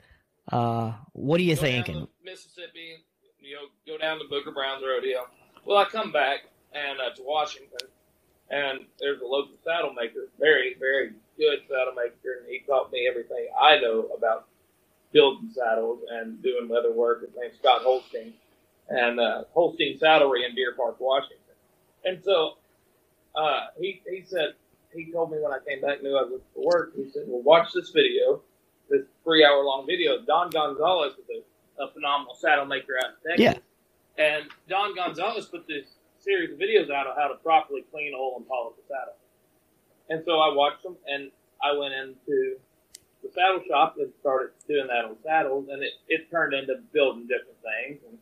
Uh, 0.51 0.91
what 1.13 1.39
are 1.39 1.43
you 1.43 1.55
Go 1.55 1.61
thinking? 1.61 2.07
Mississippi, 2.21 3.05
go 3.87 3.97
down 3.97 4.19
to 4.19 4.25
Booger 4.25 4.53
Brown's 4.53 4.83
rodeo. 4.85 5.25
Well, 5.65 5.77
I 5.77 5.85
come 5.85 6.11
back 6.11 6.39
and 6.73 6.99
uh, 6.99 7.15
to 7.15 7.23
Washington, 7.23 7.87
and 8.49 8.79
there's 8.99 9.21
a 9.21 9.25
local 9.25 9.55
saddle 9.63 9.93
maker, 9.93 10.27
very, 10.39 10.75
very 10.79 11.11
good 11.37 11.59
saddle 11.67 11.93
maker, 11.95 12.39
and 12.39 12.49
he 12.49 12.59
taught 12.67 12.91
me 12.91 13.07
everything 13.09 13.47
I 13.59 13.79
know 13.79 14.09
about 14.15 14.47
building 15.13 15.49
saddles 15.53 16.01
and 16.09 16.41
doing 16.43 16.67
leather 16.69 16.91
work. 16.91 17.21
His 17.21 17.31
name's 17.39 17.57
Scott 17.57 17.81
Holstein, 17.81 18.33
and 18.89 19.19
uh, 19.19 19.43
Holstein 19.53 19.97
Saddlery 19.97 20.45
in 20.47 20.53
Deer 20.55 20.73
Park, 20.75 20.99
Washington. 20.99 21.37
And 22.03 22.21
so 22.23 22.57
uh, 23.35 23.67
he 23.79 24.01
he 24.09 24.23
said 24.25 24.53
he 24.93 25.11
told 25.11 25.31
me 25.31 25.37
when 25.39 25.51
I 25.51 25.59
came 25.67 25.81
back, 25.81 26.01
knew 26.03 26.15
I 26.17 26.23
was 26.23 26.41
for 26.53 26.65
work. 26.65 26.93
He 26.95 27.09
said, 27.09 27.23
"Well, 27.27 27.41
watch 27.41 27.73
this 27.73 27.89
video, 27.89 28.41
this 28.89 29.03
three 29.23 29.45
hour 29.45 29.63
long 29.63 29.85
video. 29.85 30.21
Don 30.25 30.49
Gonzalez 30.49 31.13
is 31.13 31.43
a, 31.79 31.83
a 31.83 31.91
phenomenal 31.91 32.35
saddle 32.35 32.65
maker 32.65 32.93
out 33.03 33.11
of 33.13 33.23
Texas, 33.23 33.39
Yeah. 33.43 33.53
And 34.17 34.45
Don 34.69 34.95
Gonzalez 34.95 35.45
put 35.45 35.67
this 35.67 35.85
series 36.19 36.51
of 36.51 36.59
videos 36.59 36.91
out 36.91 37.07
of 37.07 37.15
how 37.15 37.27
to 37.27 37.35
properly 37.35 37.83
clean, 37.91 38.13
oil, 38.17 38.35
and 38.37 38.47
polish 38.47 38.75
a 38.83 38.87
saddle. 38.87 39.15
And 40.09 40.23
so 40.25 40.39
I 40.39 40.53
watched 40.53 40.83
them, 40.83 40.97
and 41.07 41.31
I 41.61 41.77
went 41.77 41.93
into 41.93 42.57
the 43.23 43.29
saddle 43.33 43.61
shop 43.67 43.95
and 43.99 44.11
started 44.21 44.51
doing 44.67 44.87
that 44.87 45.05
on 45.05 45.17
saddles, 45.23 45.67
and 45.69 45.83
it, 45.83 45.93
it 46.07 46.31
turned 46.31 46.53
into 46.53 46.75
building 46.93 47.27
different 47.27 47.59
things. 47.61 47.99
And 48.09 48.17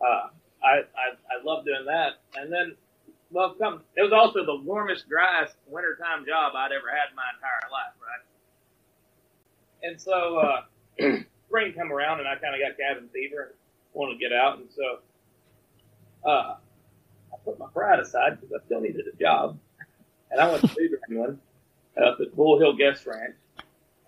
uh, 0.00 0.28
I, 0.64 0.84
I 0.96 1.06
I 1.30 1.36
love 1.44 1.64
doing 1.64 1.84
that. 1.86 2.20
And 2.36 2.52
then, 2.52 2.74
well, 3.30 3.54
come 3.54 3.82
it 3.96 4.02
was 4.02 4.12
also 4.12 4.44
the 4.44 4.56
warmest, 4.56 5.08
driest 5.08 5.54
wintertime 5.68 6.26
job 6.26 6.52
I'd 6.56 6.72
ever 6.72 6.90
had 6.90 7.10
in 7.10 7.16
my 7.16 7.28
entire 7.36 7.68
life, 7.70 7.94
right? 8.00 8.24
And 9.82 10.00
so 10.00 10.38
uh, 10.38 10.60
spring 11.48 11.72
come 11.72 11.92
around, 11.92 12.20
and 12.20 12.28
I 12.28 12.36
kind 12.36 12.54
of 12.54 12.60
got 12.60 12.76
cabin 12.78 13.08
fever 13.12 13.52
and 13.52 13.54
wanted 13.94 14.14
to 14.14 14.20
get 14.20 14.32
out, 14.32 14.58
and 14.58 14.68
so 14.70 15.00
uh, 16.24 16.54
I 17.32 17.36
put 17.44 17.58
my 17.58 17.66
pride 17.72 18.00
aside 18.00 18.40
because 18.40 18.54
I 18.54 18.64
still 18.66 18.80
needed 18.80 19.06
a 19.12 19.16
job, 19.16 19.58
and 20.30 20.40
I 20.40 20.48
went 20.48 20.62
to 20.62 20.68
food 20.68 20.90
wrangling 21.08 21.38
up 22.02 22.18
at 22.20 22.30
the 22.30 22.36
Bull 22.36 22.58
Hill 22.58 22.76
Guest 22.76 23.06
Ranch. 23.06 23.34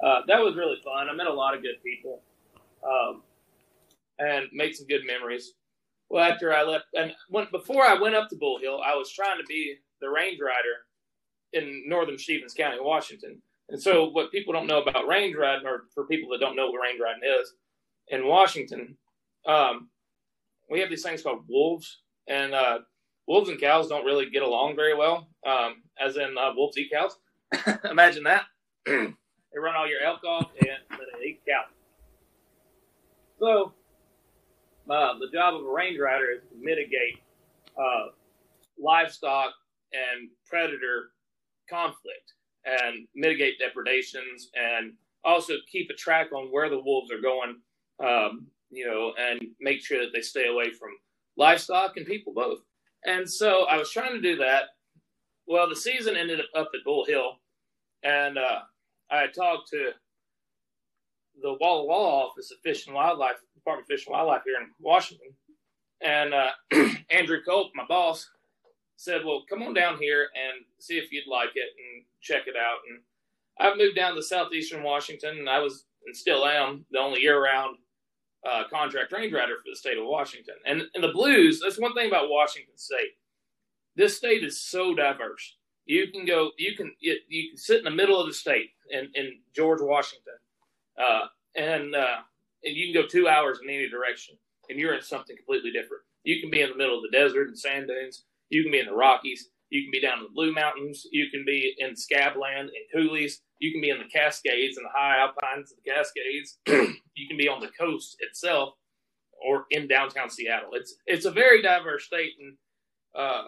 Uh, 0.02 0.20
that 0.26 0.40
was 0.40 0.56
really 0.56 0.80
fun. 0.84 1.08
I 1.08 1.14
met 1.14 1.26
a 1.26 1.32
lot 1.32 1.54
of 1.54 1.62
good 1.62 1.82
people, 1.84 2.22
um, 2.84 3.22
and 4.18 4.46
made 4.52 4.74
some 4.74 4.86
good 4.86 5.02
memories. 5.06 5.54
Well, 6.10 6.24
after 6.30 6.52
I 6.52 6.62
left, 6.62 6.86
and 6.94 7.12
when, 7.28 7.46
before 7.50 7.84
I 7.84 7.98
went 7.98 8.14
up 8.14 8.28
to 8.30 8.36
Bull 8.36 8.58
Hill, 8.58 8.80
I 8.84 8.94
was 8.94 9.12
trying 9.12 9.38
to 9.38 9.44
be 9.48 9.76
the 10.00 10.10
range 10.10 10.40
rider 10.40 10.84
in 11.52 11.84
northern 11.86 12.18
Stevens 12.18 12.54
County, 12.54 12.78
Washington. 12.80 13.40
And 13.68 13.80
so, 13.80 14.10
what 14.10 14.32
people 14.32 14.52
don't 14.52 14.66
know 14.66 14.82
about 14.82 15.06
range 15.06 15.36
riding, 15.36 15.66
or 15.66 15.84
for 15.94 16.06
people 16.06 16.28
that 16.30 16.40
don't 16.40 16.56
know 16.56 16.70
what 16.70 16.82
range 16.82 17.00
riding 17.00 17.22
is, 17.40 17.54
in 18.08 18.26
Washington, 18.26 18.96
um, 19.46 19.88
we 20.72 20.80
have 20.80 20.88
these 20.88 21.02
things 21.02 21.22
called 21.22 21.44
wolves, 21.48 21.98
and 22.28 22.54
uh, 22.54 22.78
wolves 23.28 23.50
and 23.50 23.60
cows 23.60 23.88
don't 23.88 24.06
really 24.06 24.30
get 24.30 24.42
along 24.42 24.74
very 24.74 24.94
well. 24.94 25.28
Um, 25.46 25.82
as 26.00 26.16
in, 26.16 26.34
uh, 26.38 26.52
wolves 26.56 26.78
eat 26.78 26.90
cows. 26.90 27.18
Imagine 27.90 28.24
that. 28.24 28.44
they 28.86 29.58
run 29.58 29.76
all 29.76 29.86
your 29.86 30.00
elk 30.02 30.24
off, 30.24 30.50
and 30.60 30.70
they 31.20 31.26
eat 31.26 31.40
cows. 31.46 31.70
So, 33.38 33.72
uh, 34.88 35.18
the 35.18 35.28
job 35.32 35.54
of 35.54 35.66
a 35.66 35.70
range 35.70 35.98
rider 36.00 36.30
is 36.32 36.42
to 36.48 36.56
mitigate 36.58 37.20
uh, 37.78 38.12
livestock 38.82 39.52
and 39.92 40.30
predator 40.48 41.10
conflict 41.68 42.32
and 42.64 43.06
mitigate 43.14 43.58
depredations 43.58 44.50
and 44.54 44.94
also 45.24 45.54
keep 45.70 45.90
a 45.90 45.94
track 45.94 46.32
on 46.32 46.46
where 46.46 46.70
the 46.70 46.80
wolves 46.80 47.10
are 47.10 47.20
going, 47.20 47.56
um, 48.00 48.46
you 48.72 48.86
know, 48.86 49.12
and 49.18 49.40
make 49.60 49.84
sure 49.84 50.00
that 50.00 50.12
they 50.14 50.22
stay 50.22 50.48
away 50.48 50.70
from 50.72 50.90
livestock 51.36 51.96
and 51.96 52.06
people 52.06 52.32
both. 52.34 52.60
And 53.04 53.28
so 53.30 53.66
I 53.66 53.76
was 53.76 53.90
trying 53.90 54.14
to 54.14 54.20
do 54.20 54.36
that. 54.38 54.64
Well, 55.46 55.68
the 55.68 55.76
season 55.76 56.16
ended 56.16 56.40
up 56.56 56.70
at 56.74 56.84
Bull 56.84 57.04
Hill, 57.06 57.34
and 58.02 58.38
uh, 58.38 58.60
I 59.10 59.26
talked 59.26 59.68
to 59.70 59.90
the 61.42 61.56
Walla 61.60 61.84
Walla 61.86 62.26
office 62.26 62.50
of 62.50 62.58
Fish 62.60 62.86
and 62.86 62.94
Wildlife, 62.94 63.36
Department 63.54 63.84
of 63.84 63.88
Fish 63.88 64.06
and 64.06 64.14
Wildlife 64.14 64.42
here 64.44 64.56
in 64.60 64.68
Washington, 64.80 65.28
and 66.00 66.34
uh, 66.34 66.50
Andrew 67.10 67.40
Culp, 67.44 67.72
my 67.74 67.84
boss, 67.88 68.28
said, 68.96 69.24
"Well, 69.24 69.44
come 69.48 69.62
on 69.62 69.74
down 69.74 69.98
here 69.98 70.28
and 70.34 70.64
see 70.78 70.96
if 70.98 71.12
you'd 71.12 71.28
like 71.28 71.50
it 71.56 71.70
and 71.76 72.04
check 72.22 72.42
it 72.46 72.56
out." 72.56 72.78
And 72.88 73.00
I've 73.60 73.78
moved 73.78 73.96
down 73.96 74.14
to 74.14 74.22
southeastern 74.22 74.84
Washington, 74.84 75.38
and 75.38 75.50
I 75.50 75.58
was 75.58 75.84
and 76.06 76.16
still 76.16 76.44
am 76.46 76.84
the 76.90 76.98
only 76.98 77.20
year-round 77.20 77.76
uh, 78.48 78.64
contract 78.68 79.12
range 79.12 79.32
rider 79.32 79.54
for 79.56 79.70
the 79.70 79.76
state 79.76 79.98
of 79.98 80.06
Washington. 80.06 80.54
And 80.66 80.82
and 80.94 81.02
the 81.02 81.12
blues, 81.12 81.60
that's 81.62 81.78
one 81.78 81.94
thing 81.94 82.08
about 82.08 82.28
Washington 82.28 82.76
State. 82.76 83.12
This 83.96 84.16
state 84.16 84.42
is 84.42 84.60
so 84.60 84.94
diverse. 84.94 85.56
You 85.84 86.08
can 86.08 86.24
go, 86.24 86.50
you 86.58 86.76
can 86.76 86.92
you, 87.00 87.16
can 87.28 87.56
sit 87.56 87.78
in 87.78 87.84
the 87.84 87.90
middle 87.90 88.20
of 88.20 88.26
the 88.26 88.34
state 88.34 88.70
in 88.90 89.10
in 89.14 89.40
George 89.54 89.80
Washington, 89.80 90.34
uh, 90.98 91.26
and 91.56 91.94
uh, 91.94 92.18
and 92.64 92.76
you 92.76 92.92
can 92.92 93.02
go 93.02 93.08
two 93.08 93.28
hours 93.28 93.58
in 93.62 93.68
any 93.68 93.88
direction, 93.88 94.36
and 94.68 94.78
you're 94.78 94.94
in 94.94 95.02
something 95.02 95.36
completely 95.36 95.72
different. 95.72 96.02
You 96.24 96.40
can 96.40 96.50
be 96.50 96.60
in 96.60 96.70
the 96.70 96.76
middle 96.76 96.96
of 96.96 97.02
the 97.02 97.16
desert 97.16 97.48
and 97.48 97.58
sand 97.58 97.88
dunes. 97.88 98.24
You 98.48 98.62
can 98.62 98.72
be 98.72 98.78
in 98.78 98.86
the 98.86 98.94
Rockies. 98.94 99.48
You 99.70 99.82
can 99.82 99.90
be 99.90 100.00
down 100.00 100.18
in 100.18 100.24
the 100.24 100.30
Blue 100.34 100.52
Mountains. 100.52 101.06
You 101.10 101.30
can 101.30 101.44
be 101.44 101.74
in 101.78 101.96
Scabland 101.96 102.70
and 102.70 102.92
Coulees. 102.94 103.40
You 103.62 103.70
can 103.70 103.80
be 103.80 103.90
in 103.90 103.98
the 103.98 104.04
Cascades 104.12 104.76
and 104.76 104.84
the 104.84 104.90
high 104.92 105.18
alpines 105.20 105.70
of 105.70 105.78
the 105.84 105.88
Cascades. 105.88 106.58
you 107.14 107.28
can 107.28 107.36
be 107.36 107.48
on 107.48 107.60
the 107.60 107.70
coast 107.78 108.16
itself 108.18 108.74
or 109.46 109.66
in 109.70 109.86
downtown 109.86 110.28
Seattle. 110.28 110.70
It's 110.72 110.96
it's 111.06 111.26
a 111.26 111.30
very 111.30 111.62
diverse 111.62 112.04
state 112.04 112.32
and 112.40 112.56
uh, 113.14 113.44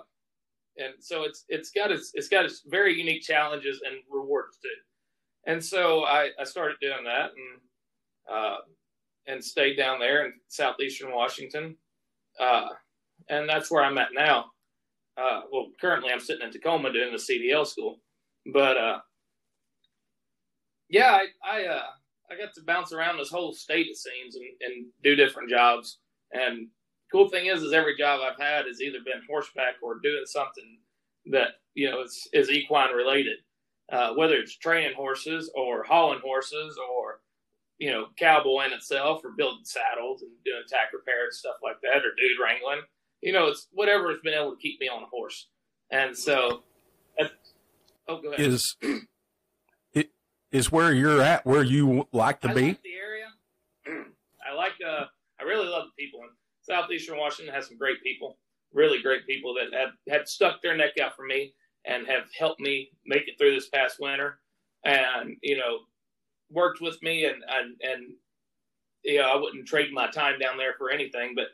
and 0.76 0.94
so 1.00 1.24
it's 1.24 1.44
it's 1.48 1.72
got 1.72 1.90
its 1.90 2.12
it's 2.14 2.28
got 2.28 2.44
its 2.44 2.62
very 2.66 2.96
unique 2.96 3.22
challenges 3.22 3.80
and 3.84 3.96
rewards 4.08 4.56
too. 4.58 5.50
And 5.50 5.62
so 5.62 6.04
I, 6.04 6.28
I 6.40 6.44
started 6.44 6.76
doing 6.80 7.02
that 7.06 7.30
and 7.32 8.36
uh, 8.36 8.56
and 9.26 9.44
stayed 9.44 9.76
down 9.76 9.98
there 9.98 10.26
in 10.26 10.34
southeastern 10.46 11.10
Washington. 11.12 11.76
Uh, 12.38 12.68
and 13.28 13.48
that's 13.48 13.68
where 13.68 13.82
I'm 13.82 13.98
at 13.98 14.10
now. 14.14 14.46
Uh, 15.16 15.40
well, 15.50 15.70
currently 15.80 16.12
I'm 16.12 16.20
sitting 16.20 16.46
in 16.46 16.52
Tacoma 16.52 16.92
doing 16.92 17.10
the 17.10 17.18
CDL 17.18 17.66
school, 17.66 18.00
but 18.52 18.76
uh, 18.76 18.98
yeah, 20.88 21.12
I 21.12 21.26
I, 21.44 21.64
uh, 21.66 21.82
I 22.30 22.36
got 22.36 22.54
to 22.54 22.62
bounce 22.62 22.92
around 22.92 23.18
this 23.18 23.30
whole 23.30 23.52
state 23.52 23.86
it 23.86 23.96
seems 23.96 24.36
and, 24.36 24.44
and 24.60 24.86
do 25.02 25.14
different 25.16 25.50
jobs. 25.50 25.98
And 26.32 26.68
cool 27.12 27.28
thing 27.28 27.46
is, 27.46 27.62
is 27.62 27.72
every 27.72 27.96
job 27.96 28.20
I've 28.22 28.40
had 28.40 28.66
has 28.66 28.80
either 28.80 28.98
been 29.04 29.22
horseback 29.28 29.74
or 29.82 30.00
doing 30.02 30.24
something 30.26 30.78
that 31.26 31.48
you 31.74 31.90
know 31.90 32.02
is, 32.02 32.28
is 32.32 32.50
equine 32.50 32.92
related, 32.92 33.38
uh, 33.92 34.12
whether 34.14 34.34
it's 34.34 34.56
training 34.56 34.94
horses 34.94 35.50
or 35.54 35.84
hauling 35.84 36.20
horses 36.22 36.78
or 36.90 37.20
you 37.78 37.90
know 37.90 38.06
cowboy 38.18 38.66
in 38.66 38.72
itself 38.72 39.24
or 39.24 39.32
building 39.36 39.64
saddles 39.64 40.22
and 40.22 40.30
doing 40.44 40.62
tack 40.68 40.92
repair 40.92 41.24
and 41.24 41.34
stuff 41.34 41.56
like 41.62 41.80
that 41.82 41.98
or 41.98 42.14
dude 42.16 42.38
wrangling. 42.42 42.80
You 43.20 43.32
know, 43.32 43.46
it's 43.46 43.68
whatever 43.72 44.10
has 44.10 44.20
been 44.22 44.34
able 44.34 44.50
to 44.50 44.60
keep 44.60 44.78
me 44.80 44.88
on 44.88 45.02
a 45.02 45.06
horse. 45.06 45.48
And 45.90 46.16
so, 46.16 46.62
oh, 48.08 48.20
go 48.20 48.32
ahead. 48.32 48.40
Is 48.40 48.76
is 50.54 50.70
where 50.70 50.92
you're 50.92 51.20
at 51.20 51.44
where 51.44 51.62
you 51.64 52.06
like 52.12 52.40
to 52.42 52.50
I 52.50 52.54
be? 52.54 52.68
like 52.68 52.82
the 52.82 52.94
area. 52.94 53.26
I 54.50 54.54
like. 54.54 54.74
Uh, 54.86 55.04
I 55.40 55.42
really 55.42 55.68
love 55.68 55.84
the 55.84 56.02
people 56.02 56.20
in 56.20 56.28
southeastern 56.62 57.18
Washington. 57.18 57.54
Has 57.54 57.66
some 57.66 57.76
great 57.76 58.02
people, 58.02 58.38
really 58.72 59.02
great 59.02 59.26
people 59.26 59.54
that 59.54 59.78
have 59.78 59.90
have 60.08 60.28
stuck 60.28 60.62
their 60.62 60.76
neck 60.76 60.92
out 61.02 61.16
for 61.16 61.24
me 61.26 61.54
and 61.84 62.06
have 62.06 62.24
helped 62.38 62.60
me 62.60 62.90
make 63.04 63.28
it 63.28 63.34
through 63.38 63.54
this 63.54 63.68
past 63.68 63.96
winter, 64.00 64.38
and 64.84 65.36
you 65.42 65.58
know, 65.58 65.80
worked 66.50 66.80
with 66.80 67.02
me 67.02 67.24
and 67.24 67.42
and 67.48 67.76
and 67.82 68.04
you 69.04 69.18
know, 69.18 69.28
I 69.28 69.36
wouldn't 69.36 69.66
trade 69.68 69.92
my 69.92 70.10
time 70.10 70.38
down 70.38 70.56
there 70.56 70.74
for 70.78 70.90
anything. 70.90 71.34
But 71.34 71.48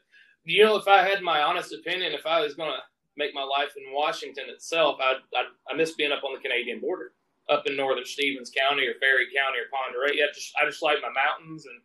you 0.44 0.64
know, 0.64 0.76
if 0.76 0.88
I 0.88 1.02
had 1.02 1.22
my 1.22 1.42
honest 1.42 1.72
opinion, 1.72 2.12
if 2.12 2.26
I 2.26 2.40
was 2.40 2.54
going 2.54 2.70
to 2.70 2.78
make 3.16 3.34
my 3.34 3.42
life 3.42 3.72
in 3.76 3.92
Washington 3.92 4.44
itself, 4.48 4.98
I'd, 5.00 5.16
I'd, 5.36 5.46
I 5.70 5.74
miss 5.74 5.94
being 5.94 6.12
up 6.12 6.22
on 6.24 6.34
the 6.34 6.40
Canadian 6.40 6.80
border, 6.80 7.12
up 7.50 7.66
in 7.66 7.76
northern 7.76 8.04
Stevens 8.04 8.50
County 8.50 8.86
or 8.86 8.94
Ferry 9.00 9.26
County 9.34 9.58
or 9.58 9.68
Pend 9.72 9.96
Oreille. 9.96 10.14
Yeah, 10.14 10.26
just 10.34 10.52
I 10.60 10.64
just 10.66 10.82
like 10.82 10.98
my 11.02 11.10
mountains 11.12 11.66
and 11.66 11.80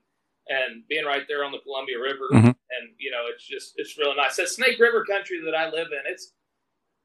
and 0.47 0.87
being 0.87 1.05
right 1.05 1.23
there 1.27 1.43
on 1.43 1.51
the 1.51 1.57
Columbia 1.59 1.99
River, 1.99 2.27
Mhm. 2.31 2.45
and 2.55 2.93
you 2.99 3.09
know, 3.11 3.23
it's 3.33 3.43
just 3.45 3.73
it's 3.77 3.97
really 3.97 4.15
nice. 4.15 4.35
That 4.37 4.47
Snake 4.49 4.79
River 4.79 5.03
country 5.03 5.41
that 5.43 5.55
I 5.55 5.69
live 5.71 5.87
in, 5.91 6.01
it's 6.05 6.33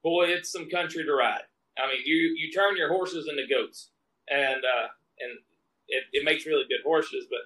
boy, 0.03 0.27
it's 0.27 0.51
some 0.51 0.69
country 0.69 1.03
to 1.03 1.13
ride. 1.13 1.41
I 1.77 1.87
mean, 1.87 2.01
you 2.05 2.35
you 2.37 2.51
turn 2.51 2.77
your 2.77 2.89
horses 2.89 3.27
into 3.27 3.47
goats, 3.47 3.89
and 4.29 4.63
uh, 4.63 4.87
and 5.19 5.31
it, 5.87 6.03
it 6.13 6.23
makes 6.23 6.45
really 6.45 6.65
good 6.69 6.83
horses. 6.85 7.25
But 7.29 7.39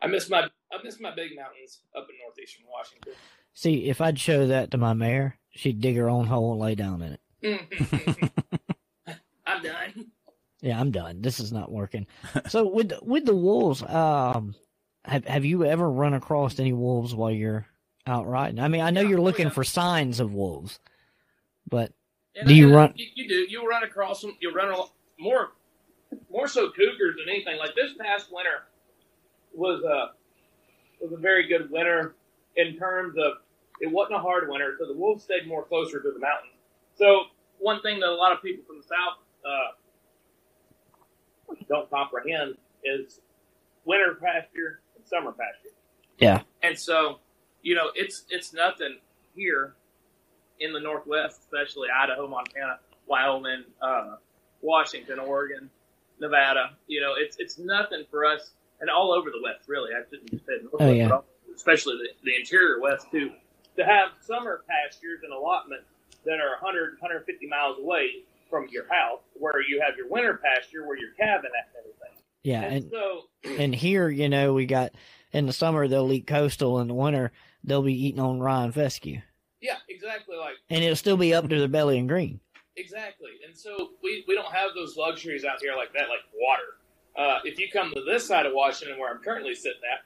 I 0.00 0.06
miss 0.10 0.30
my 0.30 0.48
I 0.72 0.82
miss 0.82 0.98
my 0.98 1.14
big 1.14 1.36
mountains 1.36 1.80
up 1.94 2.06
in 2.08 2.16
northeastern 2.24 2.64
Washington. 2.72 3.12
See, 3.52 3.84
if 3.90 4.00
I'd 4.00 4.18
show 4.18 4.46
that 4.46 4.70
to 4.70 4.78
my 4.78 4.94
mare, 4.94 5.38
she'd 5.50 5.80
dig 5.80 5.96
her 5.96 6.08
own 6.08 6.26
hole 6.26 6.52
and 6.52 6.60
lay 6.60 6.74
down 6.74 7.02
in 7.02 7.18
it. 7.42 8.30
I'm 9.46 9.62
done. 9.62 10.06
Yeah, 10.64 10.80
I'm 10.80 10.90
done. 10.90 11.20
This 11.22 11.40
is 11.40 11.52
not 11.52 11.70
working. 11.70 12.06
so 12.48 12.66
with 12.66 12.92
with 13.02 13.26
the 13.26 13.36
wolves, 13.36 13.82
um, 13.82 14.54
have 15.04 15.24
have 15.26 15.44
you 15.44 15.64
ever 15.64 15.90
run 15.90 16.14
across 16.14 16.58
any 16.58 16.72
wolves 16.72 17.14
while 17.14 17.30
you're 17.30 17.66
out 18.06 18.26
riding? 18.26 18.58
I 18.60 18.68
mean, 18.68 18.80
I 18.80 18.90
know 18.90 19.02
Yeah, 19.02 19.10
you're 19.10 19.20
looking 19.20 19.46
yeah. 19.48 19.52
for 19.52 19.64
signs 19.64 20.20
of 20.20 20.32
wolves, 20.32 20.80
but 21.68 21.92
And- 22.34 22.48
Do 22.48 22.54
you 22.54 22.74
run- 22.74 22.94
You, 22.96 23.06
you 23.14 23.28
do. 23.28 23.46
You 23.48 23.68
run 23.68 23.84
across 23.84 24.22
them. 24.22 24.36
You'll 24.40 24.54
run 24.54 24.70
a 24.70 24.76
lot 24.76 24.92
more, 25.18 25.52
more 26.30 26.48
so 26.48 26.70
cougars 26.70 27.16
than 27.18 27.28
anything. 27.34 27.58
Like 27.58 27.74
this 27.76 27.92
past 28.00 28.28
winter 28.32 28.64
was 29.54 29.82
a 29.84 30.12
was 31.04 31.12
a 31.12 31.18
very 31.20 31.46
good 31.46 31.70
winter 31.70 32.14
in 32.56 32.76
terms 32.78 33.16
of 33.18 33.34
it 33.80 33.90
wasn't 33.92 34.16
a 34.16 34.20
hard 34.20 34.48
winter, 34.48 34.76
so 34.78 34.86
the 34.86 34.94
wolves 34.98 35.24
stayed 35.24 35.46
more 35.46 35.64
closer 35.64 36.00
to 36.00 36.10
the 36.10 36.18
mountains. 36.20 36.54
So 36.96 37.24
one 37.58 37.82
thing 37.82 38.00
that 38.00 38.08
a 38.08 38.14
lot 38.14 38.32
of 38.32 38.40
people 38.42 38.64
from 38.66 38.78
the 38.78 38.84
south 38.84 39.18
uh, 39.44 39.72
don't 41.68 41.88
comprehend 41.90 42.56
is 42.84 43.20
winter 43.84 44.14
pasture 44.20 44.80
and 44.96 45.06
summer 45.06 45.32
pasture. 45.32 45.74
Yeah. 46.18 46.42
And 46.62 46.78
so, 46.78 47.20
you 47.62 47.74
know, 47.74 47.90
it's 47.94 48.24
it's 48.30 48.52
nothing 48.52 48.98
here 49.34 49.74
in 50.60 50.72
the 50.72 50.80
Northwest, 50.80 51.40
especially 51.40 51.88
Idaho, 51.90 52.28
Montana, 52.28 52.78
Wyoming, 53.06 53.64
uh, 53.82 54.16
Washington, 54.62 55.18
Oregon, 55.18 55.68
Nevada. 56.20 56.70
You 56.86 57.00
know, 57.00 57.14
it's 57.16 57.36
it's 57.38 57.58
nothing 57.58 58.04
for 58.10 58.24
us, 58.24 58.52
and 58.80 58.88
all 58.90 59.12
over 59.12 59.30
the 59.30 59.40
West, 59.42 59.68
really. 59.68 59.90
I 59.92 60.04
shouldn't 60.08 60.30
just 60.30 60.46
say 60.46 60.52
Northwest, 60.62 60.82
Oh, 60.82 60.92
yeah. 60.92 61.54
especially 61.54 61.96
the, 61.96 62.08
the 62.30 62.36
interior 62.36 62.80
West 62.80 63.06
too, 63.10 63.30
to 63.76 63.84
have 63.84 64.10
summer 64.20 64.62
pastures 64.68 65.20
and 65.24 65.32
allotments 65.32 65.86
that 66.24 66.34
are 66.40 66.56
100, 66.62 66.92
150 67.00 67.46
miles 67.48 67.78
away 67.78 68.22
from 68.54 68.68
your 68.70 68.84
house, 68.88 69.18
where 69.34 69.60
you 69.68 69.82
have 69.84 69.96
your 69.96 70.08
winter 70.08 70.40
pasture, 70.44 70.86
where 70.86 70.96
your 70.96 71.10
cabin 71.18 71.50
at 71.58 71.68
and 71.74 71.80
everything. 71.80 72.22
yeah, 72.44 72.62
and, 72.62 72.84
and 72.84 72.90
so, 72.92 73.22
and 73.62 73.74
here, 73.74 74.08
you 74.08 74.28
know, 74.28 74.54
we 74.54 74.64
got 74.64 74.92
in 75.32 75.46
the 75.46 75.52
summer 75.52 75.88
they'll 75.88 76.12
eat 76.12 76.28
coastal, 76.28 76.78
in 76.78 76.86
the 76.86 76.94
winter 76.94 77.32
they'll 77.64 77.82
be 77.82 78.06
eating 78.06 78.20
on 78.20 78.38
rye 78.38 78.62
and 78.62 78.74
fescue, 78.74 79.20
yeah, 79.60 79.78
exactly 79.88 80.36
like 80.36 80.54
and 80.70 80.84
it'll 80.84 80.94
still 80.94 81.16
be 81.16 81.34
up 81.34 81.48
to 81.48 81.58
their 81.58 81.66
belly 81.66 81.98
and 81.98 82.08
green. 82.08 82.38
Exactly. 82.76 83.30
And 83.46 83.56
so 83.56 83.90
we, 84.02 84.24
we 84.28 84.34
don't 84.34 84.52
have 84.52 84.70
those 84.74 84.96
luxuries 84.96 85.44
out 85.44 85.60
here 85.60 85.74
like 85.76 85.92
that, 85.94 86.08
like 86.08 86.20
water. 86.34 86.62
Uh, 87.16 87.38
if 87.44 87.58
you 87.58 87.68
come 87.72 87.92
to 87.94 88.02
this 88.04 88.26
side 88.26 88.46
of 88.46 88.52
Washington, 88.54 88.98
where 88.98 89.12
I'm 89.12 89.22
currently 89.22 89.54
sitting 89.54 89.80
at, 89.92 90.00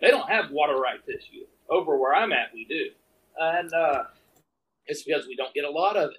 they 0.00 0.10
don't 0.10 0.28
have 0.28 0.50
water 0.50 0.76
right 0.76 1.04
tissue. 1.04 1.44
Over 1.70 1.96
where 1.96 2.14
I'm 2.14 2.32
at, 2.32 2.52
we 2.52 2.64
do. 2.64 2.86
And 3.38 3.72
uh, 3.72 4.04
it's 4.86 5.02
because 5.02 5.26
we 5.26 5.36
don't 5.36 5.54
get 5.54 5.64
a 5.64 5.70
lot 5.70 5.96
of 5.96 6.10
it. 6.10 6.16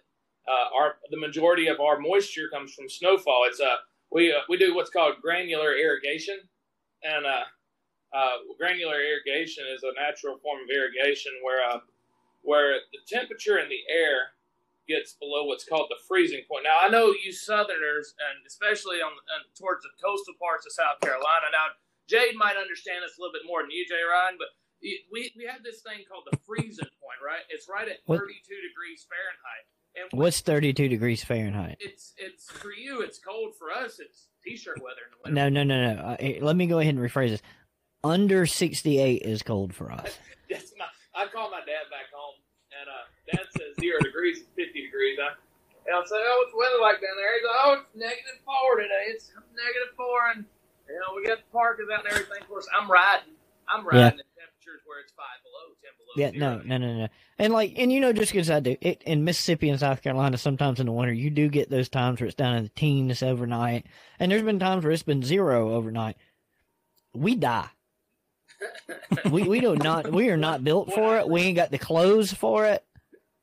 Uh, 0.47 0.75
our 0.77 0.95
the 1.09 1.17
majority 1.17 1.67
of 1.67 1.79
our 1.79 1.99
moisture 1.99 2.49
comes 2.51 2.73
from 2.73 2.87
snowfall. 2.89 3.45
It's 3.47 3.59
uh, 3.59 3.77
we 4.11 4.31
uh, 4.31 4.39
we 4.49 4.57
do 4.57 4.75
what's 4.75 4.91
called 4.91 5.15
granular 5.21 5.73
irrigation, 5.75 6.37
and 7.03 7.25
uh, 7.25 7.43
uh, 8.13 8.37
granular 8.57 8.99
irrigation 9.01 9.63
is 9.73 9.83
a 9.83 9.93
natural 9.99 10.37
form 10.37 10.59
of 10.61 10.69
irrigation 10.69 11.31
where 11.43 11.63
uh, 11.67 11.79
where 12.43 12.77
the 12.93 12.99
temperature 13.07 13.57
in 13.57 13.69
the 13.69 13.81
air 13.89 14.37
gets 14.87 15.13
below 15.17 15.45
what's 15.49 15.65
called 15.65 15.89
the 15.89 15.97
freezing 16.07 16.45
point. 16.45 16.61
Now, 16.63 16.77
I 16.77 16.89
know 16.93 17.09
you 17.09 17.33
Southerners, 17.33 18.13
and 18.29 18.45
especially 18.45 19.01
on, 19.01 19.09
on 19.33 19.41
towards 19.57 19.81
the 19.81 19.89
coastal 19.97 20.37
parts 20.37 20.69
of 20.69 20.77
South 20.77 21.01
Carolina. 21.01 21.49
Now, 21.49 21.73
Jayd 22.05 22.37
might 22.37 22.53
understand 22.53 23.01
this 23.01 23.17
a 23.17 23.21
little 23.21 23.33
bit 23.33 23.49
more 23.49 23.65
than 23.65 23.73
you, 23.73 23.81
Jay 23.89 24.05
Ryan, 24.05 24.37
but 24.37 24.53
we 25.09 25.33
we 25.33 25.49
have 25.49 25.65
this 25.65 25.81
thing 25.81 26.05
called 26.05 26.29
the 26.29 26.37
freezing 26.45 26.93
point, 27.01 27.17
right? 27.17 27.41
It's 27.49 27.65
right 27.65 27.89
at 27.89 28.05
What- 28.05 28.21
32 28.21 28.37
degrees 28.61 29.09
Fahrenheit. 29.09 29.65
And 29.95 30.19
What's 30.19 30.41
32 30.41 30.89
degrees 30.89 31.23
Fahrenheit? 31.23 31.77
it's 31.79 32.13
it's 32.17 32.51
for 32.51 32.71
you, 32.73 33.01
it's 33.01 33.17
cold. 33.19 33.55
For 33.57 33.71
us, 33.71 33.99
it's 33.99 34.27
t-shirt 34.43 34.81
weather 34.83 35.07
in 35.07 35.11
the 35.11 35.17
winter. 35.23 35.49
No, 35.49 35.63
no, 35.63 35.63
no, 35.63 35.95
no. 35.95 36.01
Uh, 36.19 36.45
let 36.45 36.55
me 36.55 36.67
go 36.67 36.79
ahead 36.79 36.95
and 36.95 37.03
rephrase 37.03 37.29
this. 37.29 37.41
Under 38.03 38.45
68 38.45 39.21
is 39.23 39.41
cold 39.41 39.73
for 39.73 39.91
us. 39.91 40.19
That's 40.49 40.73
my. 40.77 40.85
I 41.15 41.27
call 41.31 41.49
my 41.49 41.63
dad 41.63 41.87
back 41.89 42.11
home, 42.11 42.35
and 42.75 42.85
uh, 42.91 43.05
dad 43.31 43.47
says 43.55 43.71
zero 43.79 43.97
degrees 44.03 44.43
is 44.43 44.47
fifty 44.55 44.83
degrees. 44.83 45.17
I, 45.17 45.31
and 45.87 45.95
I'll 45.95 46.05
say, 46.05 46.19
"Oh, 46.19 46.35
what's 46.43 46.51
the 46.51 46.59
weather 46.59 46.81
like 46.83 46.99
down 46.99 47.15
there?" 47.15 47.31
He's 47.39 47.47
like, 47.47 47.61
"Oh, 47.63 47.71
it's 47.79 47.95
negative 47.95 48.39
four 48.43 48.75
today. 48.77 49.05
It's 49.15 49.31
negative 49.55 49.95
four, 49.95 50.19
and 50.35 50.43
you 50.91 50.99
know 50.99 51.15
we 51.15 51.23
got 51.25 51.39
the 51.39 51.49
parkas 51.55 51.87
out 51.87 52.03
and 52.03 52.11
everything." 52.13 52.43
Of 52.43 52.49
course, 52.51 52.67
I'm 52.75 52.91
riding. 52.91 53.31
I'm 53.71 53.87
riding 53.87 54.19
at 54.19 54.27
temperatures 54.65 54.81
where 54.85 54.99
it's 54.99 55.13
five 55.13 55.39
below, 55.43 55.75
ten 55.81 55.91
below. 55.97 56.13
Yeah, 56.17 56.57
no, 56.57 56.61
zero. 56.61 56.79
no, 56.79 56.87
no, 56.87 56.99
no. 57.03 57.07
And 57.39 57.53
like, 57.53 57.73
and 57.77 57.91
you 57.91 57.99
know, 57.99 58.13
just 58.13 58.31
because 58.31 58.49
I 58.49 58.59
do 58.59 58.75
it 58.81 59.01
in 59.03 59.23
Mississippi 59.23 59.69
and 59.69 59.79
South 59.79 60.01
Carolina, 60.01 60.37
sometimes 60.37 60.79
in 60.79 60.85
the 60.87 60.91
winter, 60.91 61.13
you 61.13 61.29
do 61.29 61.49
get 61.49 61.69
those 61.69 61.89
times 61.89 62.19
where 62.19 62.27
it's 62.27 62.35
down 62.35 62.55
in 62.55 62.63
the 62.63 62.69
teens 62.69 63.23
overnight, 63.23 63.85
and 64.19 64.31
there's 64.31 64.43
been 64.43 64.59
times 64.59 64.83
where 64.83 64.93
it's 64.93 65.03
been 65.03 65.23
zero 65.23 65.73
overnight. 65.73 66.17
We 67.13 67.35
die. 67.35 67.69
We 69.31 69.43
we 69.43 69.59
do 69.59 69.75
not. 69.75 70.11
We 70.11 70.29
are 70.29 70.37
not 70.37 70.63
built 70.63 70.93
for 70.93 71.17
it. 71.17 71.27
We 71.27 71.41
ain't 71.41 71.57
got 71.57 71.71
the 71.71 71.77
clothes 71.77 72.33
for 72.33 72.65
it 72.65 72.85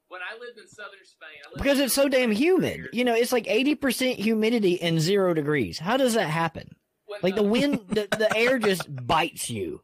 When 0.08 0.20
I 0.22 0.38
lived 0.38 0.58
in 0.58 0.66
southern 0.68 1.04
Spain, 1.04 1.28
I 1.44 1.50
lived 1.50 1.62
because 1.62 1.78
it's 1.80 1.94
so 1.94 2.08
damn 2.08 2.32
humid. 2.32 2.88
You 2.92 3.04
know, 3.04 3.14
it's 3.14 3.32
like 3.32 3.46
eighty 3.48 3.74
percent 3.74 4.18
humidity 4.18 4.80
and 4.80 5.00
zero 5.00 5.34
degrees. 5.34 5.78
How 5.78 5.96
does 5.96 6.14
that 6.14 6.28
happen? 6.30 6.74
When, 7.06 7.20
Like 7.22 7.34
the 7.34 7.42
uh, 7.42 7.48
wind, 7.48 7.80
the, 7.88 8.08
the 8.10 8.34
air 8.36 8.58
just 8.58 8.84
bites 9.06 9.50
you. 9.50 9.82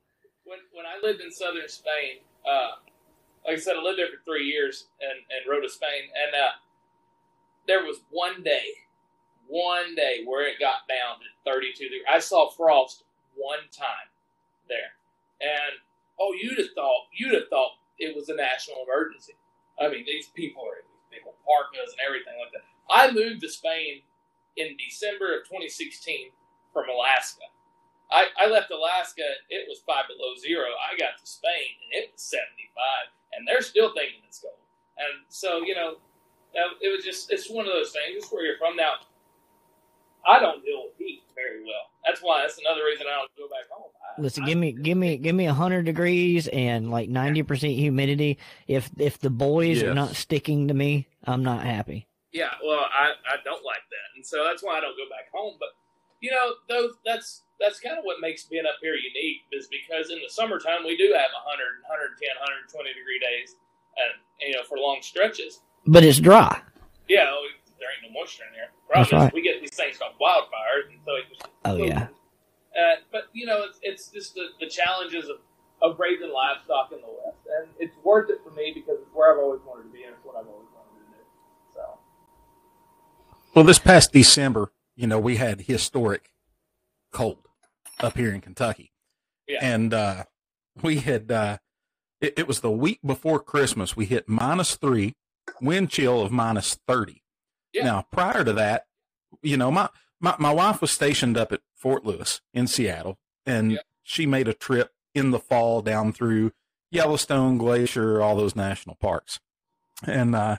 When 0.78 0.86
I 0.86 1.02
lived 1.02 1.20
in 1.20 1.32
southern 1.32 1.66
Spain, 1.66 2.22
uh, 2.46 2.78
like 3.44 3.56
I 3.56 3.58
said, 3.58 3.74
I 3.74 3.82
lived 3.82 3.98
there 3.98 4.06
for 4.06 4.22
three 4.22 4.46
years 4.46 4.86
and 5.02 5.18
and 5.34 5.42
rode 5.50 5.66
to 5.66 5.68
Spain, 5.68 6.06
and 6.14 6.30
uh, 6.38 6.54
there 7.66 7.82
was 7.82 7.98
one 8.10 8.44
day, 8.44 8.86
one 9.48 9.96
day 9.96 10.22
where 10.24 10.46
it 10.46 10.62
got 10.62 10.86
down 10.86 11.18
to 11.18 11.26
thirty 11.42 11.74
two 11.74 11.90
degrees. 11.90 12.06
I 12.08 12.20
saw 12.20 12.48
frost 12.48 13.02
one 13.34 13.66
time 13.74 14.06
there, 14.68 14.94
and 15.42 15.82
oh, 16.20 16.32
you'd 16.40 16.58
have 16.58 16.74
thought 16.76 17.10
you'd 17.10 17.34
have 17.34 17.50
thought 17.50 17.82
it 17.98 18.14
was 18.14 18.28
a 18.28 18.36
national 18.36 18.86
emergency. 18.86 19.34
I 19.82 19.88
mean, 19.88 20.06
these 20.06 20.28
people 20.28 20.62
are 20.62 20.78
these 20.86 21.10
big 21.10 21.26
parkas 21.42 21.90
and 21.90 22.02
everything 22.06 22.38
like 22.38 22.54
that. 22.54 22.62
I 22.86 23.10
moved 23.10 23.42
to 23.42 23.48
Spain 23.50 24.02
in 24.56 24.76
December 24.78 25.34
of 25.34 25.42
2016 25.42 26.30
from 26.72 26.86
Alaska. 26.88 27.50
I, 28.10 28.26
I 28.40 28.48
left 28.48 28.70
Alaska, 28.70 29.22
it 29.50 29.68
was 29.68 29.80
five 29.86 30.04
below 30.08 30.34
zero. 30.40 30.64
I 30.80 30.96
got 30.96 31.20
to 31.20 31.26
Spain 31.26 31.76
and 31.92 32.02
it 32.04 32.10
was 32.12 32.22
75, 32.22 32.48
and 33.36 33.46
they're 33.46 33.60
still 33.62 33.92
thinking 33.94 34.20
it's 34.26 34.40
cold. 34.40 34.54
And 34.96 35.24
so, 35.28 35.60
you 35.62 35.74
know, 35.74 35.96
it 36.54 36.88
was 36.94 37.04
just 37.04 37.30
it's 37.30 37.50
one 37.50 37.66
of 37.66 37.72
those 37.72 37.92
things. 37.92 38.24
It's 38.24 38.32
where 38.32 38.44
you're 38.44 38.58
from 38.58 38.76
now. 38.76 38.94
I 40.26 40.40
don't 40.40 40.64
deal 40.64 40.84
with 40.84 40.98
heat 40.98 41.22
very 41.34 41.60
well. 41.62 41.88
That's 42.04 42.20
why. 42.20 42.42
That's 42.42 42.58
another 42.58 42.84
reason 42.84 43.06
I 43.06 43.16
don't 43.20 43.30
go 43.36 43.48
back 43.48 43.68
home. 43.70 43.90
I, 43.96 44.20
Listen, 44.20 44.44
I- 44.44 44.46
give 44.48 44.58
me, 44.58 44.72
give 44.72 44.98
me, 44.98 45.16
give 45.16 45.34
me 45.34 45.46
a 45.46 45.54
hundred 45.54 45.84
degrees 45.84 46.48
and 46.48 46.90
like 46.90 47.08
ninety 47.08 47.42
percent 47.42 47.74
humidity. 47.74 48.38
If 48.66 48.90
if 48.98 49.18
the 49.18 49.30
boys 49.30 49.82
are 49.82 49.94
not 49.94 50.16
sticking 50.16 50.68
to 50.68 50.74
me, 50.74 51.06
I'm 51.24 51.42
not 51.42 51.64
happy. 51.64 52.06
Yeah, 52.32 52.50
well, 52.64 52.80
I, 52.92 53.12
I 53.26 53.36
don't 53.44 53.64
like 53.64 53.84
that, 53.90 54.16
and 54.16 54.26
so 54.26 54.44
that's 54.44 54.62
why 54.62 54.76
I 54.76 54.80
don't 54.80 54.96
go 54.96 55.04
back 55.08 55.30
home. 55.32 55.54
But 55.58 55.68
you 56.20 56.30
know, 56.30 56.54
those 56.68 56.94
that's 57.04 57.42
that's 57.60 57.80
kind 57.80 57.98
of 57.98 58.04
what 58.04 58.20
makes 58.20 58.44
being 58.44 58.66
up 58.66 58.78
here 58.80 58.94
unique 58.94 59.42
is 59.52 59.68
because 59.68 60.10
in 60.10 60.18
the 60.22 60.30
summertime 60.30 60.86
we 60.86 60.96
do 60.96 61.10
have 61.14 61.30
100, 61.34 61.82
110, 61.86 62.28
120 62.70 62.94
degree 62.94 63.18
days, 63.18 63.56
and 63.98 64.18
you 64.40 64.54
know 64.54 64.62
for 64.62 64.78
long 64.78 64.98
stretches. 65.02 65.60
But 65.86 66.04
it's 66.04 66.18
dry. 66.18 66.60
Yeah, 67.08 67.30
oh, 67.30 67.46
there 67.80 67.88
ain't 67.90 68.12
no 68.12 68.18
moisture 68.18 68.44
in 68.46 68.54
here. 68.54 68.70
That's 68.92 69.08
is 69.08 69.12
right. 69.12 69.32
we 69.32 69.42
get 69.42 69.60
these 69.60 69.74
things 69.74 69.98
called 69.98 70.14
wildfires, 70.20 70.90
and 70.90 71.00
so 71.04 71.14
it 71.16 71.24
just 71.30 71.48
Oh 71.64 71.76
yeah. 71.76 72.08
Uh, 72.78 72.96
but 73.10 73.30
you 73.32 73.46
know, 73.46 73.64
it's, 73.64 73.78
it's 73.82 74.08
just 74.08 74.34
the, 74.34 74.54
the 74.60 74.68
challenges 74.68 75.28
of, 75.28 75.38
of 75.82 75.98
raising 75.98 76.30
livestock 76.30 76.92
in 76.92 77.00
the 77.00 77.10
West, 77.24 77.42
and 77.58 77.68
it's 77.78 77.96
worth 78.04 78.30
it 78.30 78.38
for 78.44 78.50
me 78.50 78.72
because 78.74 79.00
it's 79.00 79.14
where 79.14 79.32
I've 79.32 79.38
always 79.38 79.60
wanted 79.66 79.84
to 79.84 79.88
be, 79.88 80.04
and 80.04 80.14
it's 80.14 80.24
what 80.24 80.36
I've 80.36 80.46
always 80.46 80.68
wanted 80.74 80.94
to 81.02 81.10
do. 81.10 81.22
So 81.74 81.98
Well, 83.54 83.64
this 83.64 83.78
past 83.78 84.12
December, 84.12 84.70
you 84.98 85.06
know, 85.06 85.18
we 85.20 85.36
had 85.36 85.60
historic 85.62 86.30
cold 87.12 87.46
up 88.00 88.16
here 88.16 88.32
in 88.32 88.40
Kentucky. 88.40 88.92
Yeah. 89.46 89.58
And 89.62 89.94
uh, 89.94 90.24
we 90.82 90.98
had, 90.98 91.30
uh, 91.30 91.58
it, 92.20 92.34
it 92.40 92.48
was 92.48 92.60
the 92.60 92.70
week 92.70 92.98
before 93.06 93.38
Christmas, 93.38 93.96
we 93.96 94.06
hit 94.06 94.28
minus 94.28 94.74
three, 94.74 95.14
wind 95.60 95.88
chill 95.90 96.20
of 96.20 96.32
minus 96.32 96.78
30. 96.88 97.22
Yeah. 97.72 97.84
Now, 97.84 98.06
prior 98.12 98.42
to 98.44 98.52
that, 98.54 98.86
you 99.40 99.56
know, 99.56 99.70
my, 99.70 99.88
my, 100.20 100.34
my 100.38 100.50
wife 100.52 100.80
was 100.80 100.90
stationed 100.90 101.36
up 101.38 101.52
at 101.52 101.60
Fort 101.76 102.04
Lewis 102.04 102.40
in 102.52 102.66
Seattle, 102.66 103.18
and 103.46 103.72
Yeah. 103.72 103.78
she 104.02 104.26
made 104.26 104.48
a 104.48 104.52
trip 104.54 104.90
in 105.14 105.30
the 105.30 105.38
fall 105.38 105.80
down 105.80 106.12
through 106.12 106.50
Yellowstone 106.90 107.56
Glacier, 107.56 108.20
all 108.20 108.34
those 108.34 108.56
national 108.56 108.96
parks. 108.96 109.38
And, 110.04 110.34
uh, 110.34 110.56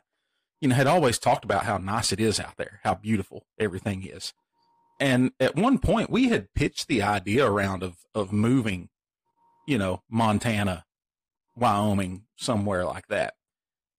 you 0.62 0.70
know, 0.70 0.76
had 0.76 0.88
always 0.88 1.20
talked 1.20 1.45
about 1.45 1.64
how 1.64 1.78
nice 1.78 2.12
it 2.12 2.20
is 2.20 2.39
out 2.39 2.57
there, 2.57 2.80
how 2.84 2.95
beautiful 2.95 3.45
everything 3.60 4.05
is. 4.05 4.34
And 4.99 5.32
at 5.39 5.55
one 5.55 5.80
point, 5.80 6.10
we 6.10 6.28
had 6.30 6.53
pitched 6.53 6.88
the 6.88 7.01
idea 7.01 7.45
around 7.45 7.84
of, 7.84 7.97
of 8.14 8.34
moving, 8.34 8.89
you 9.66 9.78
know, 9.78 10.03
Montana, 10.10 10.86
Wyoming, 11.55 12.26
somewhere 12.36 12.86
like 12.86 13.07
that. 13.07 13.36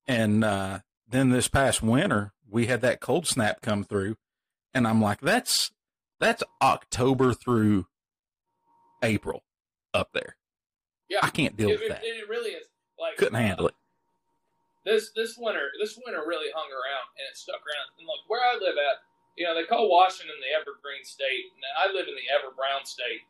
And 0.06 0.44
uh, 0.44 0.80
then 1.08 1.30
this 1.30 1.48
past 1.48 1.82
winter, 1.82 2.32
we 2.48 2.66
had 2.66 2.80
that 2.82 3.00
cold 3.00 3.26
snap 3.26 3.62
come 3.62 3.84
through, 3.84 4.16
and 4.74 4.86
I'm 4.86 5.00
like, 5.00 5.20
that's 5.20 5.70
that's 6.18 6.42
October 6.60 7.32
through 7.32 7.86
April 9.02 9.42
up 9.94 10.10
there. 10.12 10.36
yeah, 11.08 11.20
I 11.22 11.30
can't 11.30 11.56
deal 11.56 11.70
it, 11.70 11.74
with 11.74 11.82
it, 11.82 11.88
that. 11.88 12.00
it 12.04 12.28
really 12.28 12.50
is. 12.50 12.66
Like 12.98 13.16
Couldn't 13.16 13.40
handle 13.40 13.68
it. 13.68 13.74
This 14.84 15.12
this 15.12 15.36
winter, 15.36 15.68
this 15.76 16.00
winter 16.00 16.24
really 16.24 16.48
hung 16.56 16.68
around 16.72 17.06
and 17.20 17.24
it 17.28 17.36
stuck 17.36 17.60
around. 17.60 17.92
And 18.00 18.08
like 18.08 18.24
where 18.28 18.40
I 18.40 18.56
live 18.56 18.80
at, 18.80 19.04
you 19.36 19.44
know, 19.44 19.54
they 19.54 19.68
call 19.68 19.92
Washington 19.92 20.36
the 20.40 20.56
Evergreen 20.56 21.04
State, 21.04 21.52
and 21.52 21.62
I 21.76 21.92
live 21.92 22.08
in 22.08 22.16
the 22.16 22.28
Ever 22.32 22.52
Brown 22.56 22.84
State. 22.88 23.28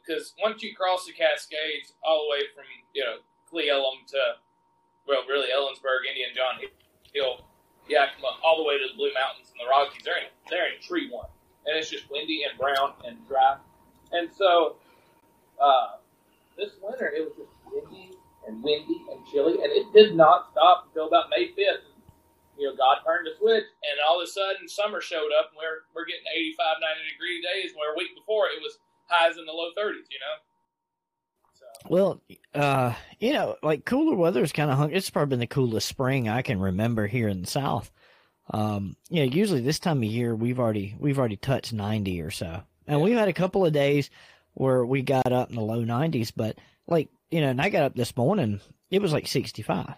Because 0.00 0.32
once 0.40 0.62
you 0.64 0.72
cross 0.72 1.04
the 1.04 1.12
Cascades, 1.12 1.92
all 2.00 2.24
the 2.24 2.30
way 2.32 2.42
from 2.56 2.64
you 2.96 3.04
know 3.04 3.20
Cle 3.48 3.68
Elum 3.68 4.08
to 4.08 4.40
well, 5.06 5.24
really 5.28 5.48
Ellensburg, 5.52 6.08
Indian 6.08 6.30
John 6.34 6.56
Hill, 7.12 7.44
Yakima, 7.88 8.40
all 8.44 8.56
the 8.56 8.64
way 8.64 8.78
to 8.78 8.86
the 8.88 8.96
Blue 8.96 9.12
Mountains 9.12 9.52
and 9.52 9.60
the 9.60 9.68
Rockies, 9.68 10.02
there 10.04 10.16
ain't 10.16 10.32
there 10.48 10.64
ain't 10.64 10.80
a 10.80 10.86
tree 10.86 11.10
one, 11.10 11.28
and 11.66 11.76
it's 11.76 11.90
just 11.90 12.10
windy 12.10 12.44
and 12.48 12.58
brown 12.58 12.94
and 13.04 13.16
dry. 13.28 13.56
And 14.12 14.30
so, 14.32 14.76
uh, 15.60 16.00
this 16.56 16.72
winter 16.80 17.12
it 17.12 17.20
was 17.20 17.36
just 17.36 17.52
windy 17.68 18.16
and 18.46 18.62
windy 18.62 19.02
and 19.10 19.20
chilly, 19.32 19.54
and 19.62 19.72
it 19.72 19.86
did 19.92 20.16
not 20.16 20.48
stop 20.52 20.86
until 20.88 21.08
about 21.08 21.30
May 21.30 21.48
fifth. 21.48 21.86
You 22.58 22.68
know, 22.68 22.76
God 22.76 22.98
turned 23.04 23.26
the 23.26 23.32
switch, 23.38 23.64
and 23.64 23.96
all 24.06 24.20
of 24.20 24.24
a 24.24 24.30
sudden, 24.30 24.68
summer 24.68 25.00
showed 25.00 25.30
up, 25.38 25.50
and 25.50 25.58
we're 25.58 25.88
we're 25.94 26.06
getting 26.06 26.26
85, 26.28 26.76
90 26.80 27.12
degree 27.12 27.40
days. 27.40 27.72
Where 27.74 27.94
a 27.94 27.96
week 27.96 28.14
before 28.14 28.46
it 28.46 28.60
was 28.60 28.78
highs 29.06 29.38
in 29.38 29.46
the 29.46 29.52
low 29.52 29.70
thirties. 29.74 30.06
You 30.10 30.18
know. 30.20 30.36
So 31.54 31.66
Well, 31.88 32.22
uh, 32.54 32.94
you 33.18 33.32
know, 33.32 33.56
like 33.62 33.84
cooler 33.84 34.16
weather 34.16 34.42
is 34.42 34.52
kind 34.52 34.70
of 34.70 34.76
hung. 34.76 34.92
It's 34.92 35.10
probably 35.10 35.30
been 35.30 35.40
the 35.40 35.46
coolest 35.46 35.88
spring 35.88 36.28
I 36.28 36.42
can 36.42 36.60
remember 36.60 37.06
here 37.06 37.28
in 37.28 37.42
the 37.42 37.46
South. 37.46 37.90
Um, 38.52 38.96
you 39.08 39.24
know, 39.24 39.32
usually 39.32 39.60
this 39.60 39.78
time 39.78 39.98
of 39.98 40.04
year 40.04 40.34
we've 40.34 40.58
already 40.58 40.96
we've 40.98 41.18
already 41.18 41.36
touched 41.36 41.72
ninety 41.72 42.20
or 42.20 42.30
so, 42.30 42.62
and 42.86 43.00
we've 43.00 43.16
had 43.16 43.28
a 43.28 43.32
couple 43.32 43.64
of 43.64 43.72
days 43.72 44.10
where 44.54 44.84
we 44.84 45.02
got 45.02 45.32
up 45.32 45.50
in 45.50 45.56
the 45.56 45.62
low 45.62 45.84
nineties. 45.84 46.30
But 46.30 46.58
like 46.86 47.08
you 47.30 47.40
know, 47.40 47.48
and 47.48 47.60
I 47.60 47.68
got 47.68 47.82
up 47.84 47.94
this 47.94 48.16
morning, 48.16 48.60
it 48.90 49.00
was 49.02 49.12
like 49.12 49.26
sixty 49.26 49.62
five. 49.62 49.94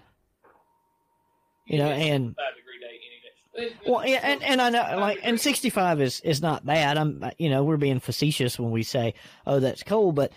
You 1.66 1.78
know, 1.78 1.88
and 1.90 2.34
five 2.36 2.56
degree 2.56 2.78
day 2.80 2.86
any 2.86 3.68
day. 3.68 3.74
It- 3.84 3.88
well, 3.90 4.06
yeah, 4.06 4.20
and, 4.22 4.42
and 4.42 4.60
I 4.60 4.70
know, 4.70 4.98
like, 4.98 5.20
and 5.22 5.40
65 5.40 6.00
is, 6.00 6.20
is 6.20 6.42
not 6.42 6.66
bad. 6.66 6.98
I'm, 6.98 7.24
you 7.38 7.50
know, 7.50 7.62
we're 7.62 7.76
being 7.76 8.00
facetious 8.00 8.58
when 8.58 8.70
we 8.72 8.82
say, 8.82 9.14
oh, 9.46 9.60
that's 9.60 9.82
cold, 9.84 10.16
but 10.16 10.32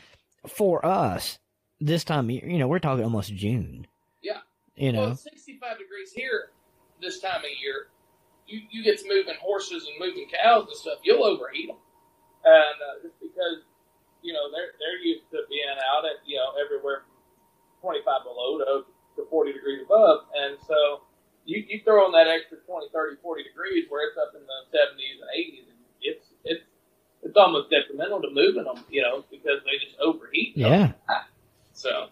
for 0.48 0.86
us, 0.86 1.40
this 1.82 2.04
time, 2.04 2.30
you 2.30 2.58
know, 2.60 2.68
we're 2.68 2.80
talking 2.80 3.04
almost 3.04 3.34
June. 3.34 3.88
Yeah. 4.22 4.40
You 4.76 4.92
know, 4.92 5.02
Well, 5.08 5.16
65 5.16 5.78
degrees 5.80 6.12
here 6.14 6.52
this 7.02 7.20
time 7.20 7.40
of 7.40 7.50
year. 7.62 7.88
You, 8.48 8.62
you 8.70 8.84
get 8.84 9.00
to 9.00 9.08
moving 9.10 9.36
horses 9.42 9.88
and 9.88 9.96
moving 10.00 10.28
cows 10.44 10.68
and 10.68 10.78
stuff, 10.78 11.00
you'll 11.04 11.24
overheat 11.24 11.68
them. 11.68 11.78
And 12.44 12.54
uh, 12.54 13.02
just 13.08 13.20
because, 13.20 13.64
you 14.26 14.34
know, 14.34 14.50
they're, 14.50 14.74
they're 14.82 15.00
used 15.00 15.30
to 15.32 15.46
being 15.48 15.70
out 15.94 16.04
at, 16.04 16.26
you 16.26 16.36
know, 16.42 16.58
everywhere 16.58 17.06
from 17.06 17.94
25 17.94 18.26
below 18.26 18.58
to, 18.60 18.74
to 19.22 19.30
40 19.30 19.54
degrees 19.54 19.86
above. 19.86 20.26
And 20.34 20.58
so 20.66 21.06
you, 21.46 21.62
you 21.70 21.86
throw 21.86 22.10
in 22.10 22.12
that 22.18 22.26
extra 22.28 22.58
20, 22.66 22.90
30, 22.90 23.22
40 23.22 23.44
degrees 23.46 23.86
where 23.88 24.10
it's 24.10 24.18
up 24.18 24.34
in 24.34 24.42
the 24.42 24.60
70s 24.74 25.22
and 25.22 25.30
80s, 25.30 25.66
and 25.70 25.80
it's, 26.02 26.26
it's, 26.44 26.66
it's 27.24 27.38
almost 27.38 27.70
detrimental 27.70 28.22
to 28.22 28.30
moving 28.34 28.66
them, 28.66 28.82
you 28.90 29.02
know, 29.02 29.24
because 29.30 29.62
they 29.66 29.78
just 29.78 29.98
overheat. 30.02 30.54
yeah. 30.58 30.94
So 31.74 32.10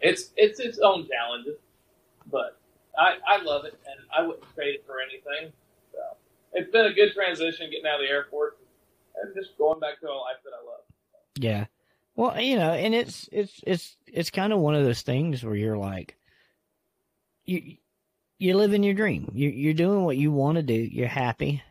it's 0.00 0.30
it's 0.36 0.60
its 0.60 0.78
own 0.78 1.08
challenges, 1.08 1.58
but 2.30 2.56
I 2.98 3.16
I 3.26 3.42
love 3.42 3.64
it 3.64 3.74
and 3.88 3.98
I 4.16 4.22
wouldn't 4.26 4.46
trade 4.54 4.76
it 4.76 4.84
for 4.86 4.96
anything. 5.00 5.52
So 5.92 5.98
it's 6.52 6.70
been 6.70 6.86
a 6.86 6.94
good 6.94 7.12
transition 7.14 7.70
getting 7.70 7.86
out 7.86 8.00
of 8.00 8.06
the 8.06 8.12
Air 8.12 8.26
Force 8.30 8.54
and 9.20 9.34
just 9.34 9.58
going 9.58 9.80
back 9.80 10.00
to 10.00 10.06
a 10.06 10.14
life 10.14 10.38
that 10.44 10.52
I 10.54 10.62
love. 10.64 10.85
Yeah. 11.38 11.66
Well, 12.14 12.40
you 12.40 12.56
know, 12.56 12.72
and 12.72 12.94
it's, 12.94 13.28
it's, 13.30 13.60
it's, 13.66 13.96
it's 14.06 14.30
kind 14.30 14.52
of 14.52 14.58
one 14.58 14.74
of 14.74 14.84
those 14.84 15.02
things 15.02 15.44
where 15.44 15.54
you're 15.54 15.76
like, 15.76 16.16
you, 17.44 17.76
you 18.38 18.56
live 18.56 18.72
in 18.72 18.82
your 18.82 18.94
dream. 18.94 19.30
You, 19.34 19.48
you're 19.50 19.74
doing 19.74 20.04
what 20.04 20.16
you 20.16 20.32
want 20.32 20.56
to 20.56 20.62
do. 20.62 20.74
You're 20.74 21.08
happy 21.08 21.62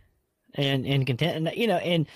and, 0.54 0.86
and 0.86 1.06
content. 1.08 1.48
And, 1.48 1.58
you 1.58 1.68
know, 1.68 1.78
and 1.78 2.08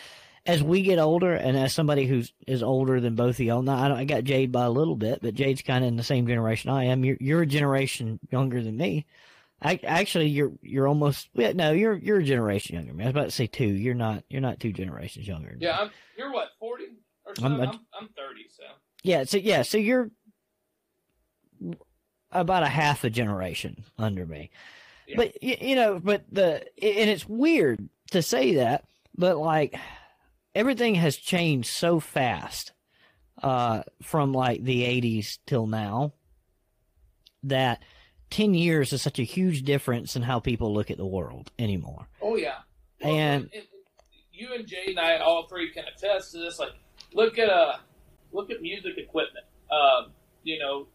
as 0.45 0.63
we 0.63 0.83
get 0.83 0.99
older 0.99 1.33
and 1.33 1.57
as 1.57 1.73
somebody 1.73 2.05
who's 2.05 2.31
is 2.47 2.63
older 2.63 2.99
than 2.99 3.15
both 3.15 3.35
of 3.35 3.41
y'all, 3.41 3.61
now 3.61 3.77
I, 3.77 3.87
don't, 3.87 3.97
I 3.97 4.05
got 4.05 4.23
Jayd 4.23 4.51
by 4.51 4.65
a 4.65 4.69
little 4.69 4.95
bit, 4.95 5.19
but 5.21 5.35
Jayd's 5.35 5.61
kind 5.61 5.83
of 5.83 5.89
in 5.89 5.97
the 5.97 6.03
same 6.03 6.27
generation 6.27 6.69
I 6.69 6.85
am. 6.85 7.03
You're, 7.03 7.17
you're 7.19 7.41
a 7.41 7.47
generation 7.47 8.19
younger 8.31 8.61
than 8.63 8.77
me. 8.77 9.05
I, 9.61 9.77
actually, 9.83 10.27
you're 10.27 10.53
you're 10.61 10.87
almost 10.87 11.27
yeah, 11.33 11.51
no, 11.51 11.73
you're 11.73 11.93
you're 11.93 12.19
a 12.19 12.23
generation 12.23 12.75
younger 12.75 12.93
me. 12.93 13.03
I 13.03 13.07
was 13.07 13.11
about 13.11 13.25
to 13.25 13.31
say 13.31 13.45
two. 13.45 13.67
You're 13.67 13.93
not. 13.93 14.23
You're 14.29 14.39
not 14.39 14.61
two 14.61 14.71
generations 14.71 15.27
younger. 15.27 15.53
Yeah, 15.59 15.77
I'm, 15.77 15.89
you're 16.17 16.31
what 16.31 16.47
forty 16.61 16.85
or 16.85 16.87
so? 17.35 17.45
I'm 17.45 17.53
I'm, 17.53 17.79
I'm, 17.99 18.09
thirty, 18.15 18.45
so 18.49 18.63
Yeah, 19.03 19.23
so 19.23 19.37
yeah, 19.37 19.61
so 19.63 19.77
you're 19.77 20.11
about 22.31 22.63
a 22.63 22.67
half 22.67 23.03
a 23.03 23.09
generation 23.09 23.83
under 23.97 24.25
me. 24.25 24.49
Yeah. 25.07 25.15
But 25.17 25.43
you 25.43 25.75
know, 25.75 25.99
but 25.99 26.23
the 26.31 26.57
and 26.81 27.09
it's 27.09 27.27
weird 27.27 27.89
to 28.11 28.21
say 28.21 28.55
that, 28.55 28.85
but 29.17 29.37
like 29.37 29.75
everything 30.55 30.95
has 30.95 31.15
changed 31.15 31.69
so 31.69 31.99
fast 31.99 32.71
uh 33.41 33.83
from 34.03 34.33
like 34.33 34.63
the 34.63 34.81
80s 34.83 35.37
till 35.45 35.65
now 35.65 36.11
that 37.43 37.81
10 38.31 38.53
years 38.53 38.91
is 38.91 39.01
such 39.01 39.17
a 39.17 39.23
huge 39.23 39.63
difference 39.63 40.15
in 40.17 40.21
how 40.23 40.39
people 40.39 40.73
look 40.73 40.91
at 40.91 40.97
the 40.97 41.05
world 41.05 41.49
anymore. 41.57 42.07
oh 42.21 42.35
yeah. 42.35 42.57
And- 43.01 43.49
it- 43.53 43.69
you 44.31 44.53
and 44.53 44.65
Jay 44.65 44.85
and 44.87 44.99
I 44.99 45.17
all 45.17 45.47
three 45.47 45.69
can 45.71 45.83
attest 45.85 46.31
to 46.31 46.37
this. 46.37 46.59
Like, 46.59 46.71
look 47.13 47.37
at 47.37 47.49
uh, 47.49 47.77
look 48.31 48.51
at 48.51 48.61
music 48.61 48.97
equipment. 48.97 49.45
Um, 49.71 50.11
you 50.43 50.59
know, 50.59 50.87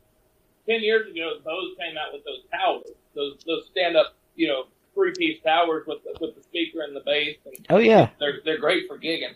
ten 0.69 0.83
years 0.83 1.11
ago, 1.11 1.35
Bose 1.45 1.75
came 1.79 1.97
out 1.97 2.13
with 2.13 2.25
those 2.25 2.43
towers, 2.53 2.91
those 3.15 3.39
those 3.47 3.67
stand 3.71 3.97
up, 3.97 4.15
you 4.37 4.49
know, 4.49 4.65
three 4.95 5.13
piece 5.17 5.41
towers 5.43 5.85
with 5.87 5.99
the, 6.05 6.17
with 6.21 6.35
the 6.35 6.43
speaker 6.43 6.81
and 6.83 6.95
the 6.95 7.03
bass, 7.05 7.37
and 7.47 7.55
Oh 7.71 7.79
yeah. 7.79 8.11
they're 8.19 8.41
they're 8.45 8.59
great 8.59 8.87
for 8.89 8.99
gigging. 8.99 9.35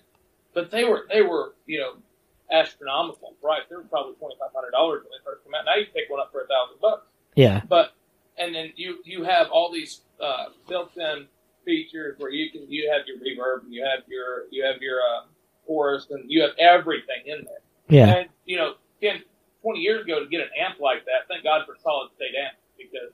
But 0.54 0.70
they 0.70 0.84
were 0.84 1.06
they 1.12 1.22
were 1.22 1.54
you 1.66 1.78
know 1.78 1.92
astronomical 2.50 3.28
in 3.28 3.34
price. 3.42 3.62
They 3.68 3.76
were 3.76 3.82
probably 3.82 4.14
twenty 4.14 4.36
five 4.40 4.50
hundred 4.54 4.72
dollars 4.72 5.02
when 5.04 5.10
they 5.18 5.24
first 5.24 5.44
came 5.44 5.54
out. 5.54 5.64
Now 5.66 5.76
you 5.76 5.84
can 5.84 5.94
pick 5.94 6.10
one 6.10 6.20
up 6.20 6.32
for 6.32 6.40
a 6.42 6.46
thousand 6.46 6.80
bucks. 6.80 7.06
Yeah. 7.36 7.62
But 7.68 7.92
and 8.38 8.54
then 8.54 8.72
you 8.76 8.98
you 9.04 9.24
have 9.24 9.48
all 9.50 9.70
these 9.72 10.00
uh, 10.20 10.46
built-in 10.68 11.26
features 11.64 12.16
where 12.18 12.30
you 12.30 12.50
can 12.50 12.70
you 12.70 12.90
have 12.90 13.02
your 13.06 13.18
reverb 13.18 13.64
and 13.64 13.72
you 13.74 13.84
have 13.84 14.00
your 14.08 14.44
you 14.50 14.64
have 14.64 14.80
your 14.80 14.98
uh, 15.00 15.24
chorus 15.68 16.08
and 16.10 16.24
you 16.26 16.40
have 16.40 16.56
everything 16.58 17.22
in 17.26 17.44
there. 17.44 17.62
Yeah. 17.88 18.16
And 18.16 18.28
you 18.46 18.56
know, 18.56 18.74
10, 19.02 19.22
20 19.62 19.78
years 19.78 20.04
ago 20.04 20.18
to 20.18 20.26
get 20.26 20.40
an 20.40 20.50
amp 20.58 20.80
like 20.80 21.04
that, 21.04 21.28
thank 21.28 21.44
God 21.44 21.62
for 21.68 21.76
solid 21.84 22.08
state 22.16 22.32
amp 22.34 22.56
because 22.76 23.12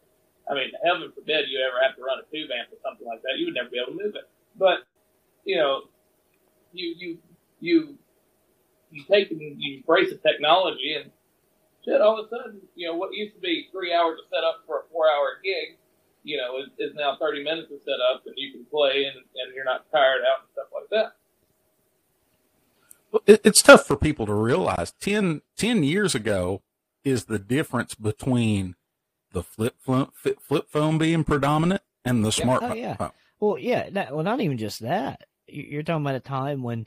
I 0.49 0.55
mean, 0.55 0.71
heaven 0.85 1.11
forbid 1.15 1.51
you 1.51 1.59
ever 1.67 1.83
have 1.83 1.97
to 1.97 2.03
run 2.03 2.23
a 2.23 2.27
tube 2.31 2.51
amp 2.55 2.71
or 2.71 2.79
something 2.81 3.07
like 3.07 3.23
that. 3.23 3.37
You 3.37 3.47
would 3.51 3.59
never 3.59 3.69
be 3.69 3.83
able 3.83 3.99
to 3.99 4.05
move 4.05 4.15
it. 4.15 4.31
But 4.57 4.87
you 5.45 5.59
know, 5.59 5.91
you 6.73 6.95
you 6.97 7.19
you 7.61 7.99
you 8.95 9.03
take 9.11 9.31
and 9.31 9.41
you 9.41 9.83
embrace 9.83 10.11
the 10.11 10.21
technology 10.23 10.95
and 10.95 11.11
shit. 11.85 12.01
All 12.01 12.19
of 12.19 12.27
a 12.27 12.29
sudden, 12.29 12.61
you 12.75 12.89
know, 12.89 12.97
what 12.97 13.13
used 13.13 13.35
to 13.35 13.41
be 13.41 13.69
three 13.73 13.93
hours 13.93 14.19
to 14.21 14.25
set 14.31 14.45
up 14.45 14.63
for 14.67 14.81
a 14.81 14.85
four-hour 14.93 15.43
gig, 15.43 15.77
you 16.23 16.37
know, 16.37 16.59
is, 16.59 16.71
is 16.79 16.95
now 16.95 17.17
30 17.21 17.43
minutes 17.45 17.69
to 17.69 17.79
set 17.85 18.01
up, 18.01 18.23
and 18.27 18.35
you 18.37 18.53
can 18.53 18.65
play 18.67 19.05
and, 19.05 19.19
and 19.19 19.55
you're 19.55 19.65
not 19.65 19.91
tired 19.91 20.23
out 20.23 20.47
and 20.47 20.51
stuff 20.53 20.71
like 20.73 20.89
that. 20.91 21.17
It, 23.27 23.41
it's 23.45 23.63
tough 23.63 23.87
for 23.87 23.97
people 23.97 24.27
to 24.27 24.35
realize 24.35 24.93
10, 25.01 25.43
10 25.57 25.85
years 25.85 26.15
ago 26.15 26.63
is 27.05 27.25
the 27.27 27.39
difference 27.39 27.95
between 27.95 28.75
the 29.33 29.43
flip 29.43 29.77
phone, 29.79 30.09
flip 30.41 30.69
phone 30.71 30.99
being 30.99 31.25
predominant 31.25 31.83
and 32.05 32.25
the 32.25 32.35
Yeah. 32.37 32.45
smartphone. 32.45 32.71
Oh, 32.71 32.75
yeah. 32.75 33.11
Well, 33.41 33.59
yeah. 33.59 33.91
That, 33.91 34.15
well, 34.15 34.25
not 34.25 34.41
even 34.41 34.59
just 34.59 34.81
that. 34.81 35.23
You- 35.47 35.63
You're 35.65 35.83
talking 35.83 36.03
about 36.05 36.15
a 36.15 36.21
time 36.21 36.63
when, 36.63 36.87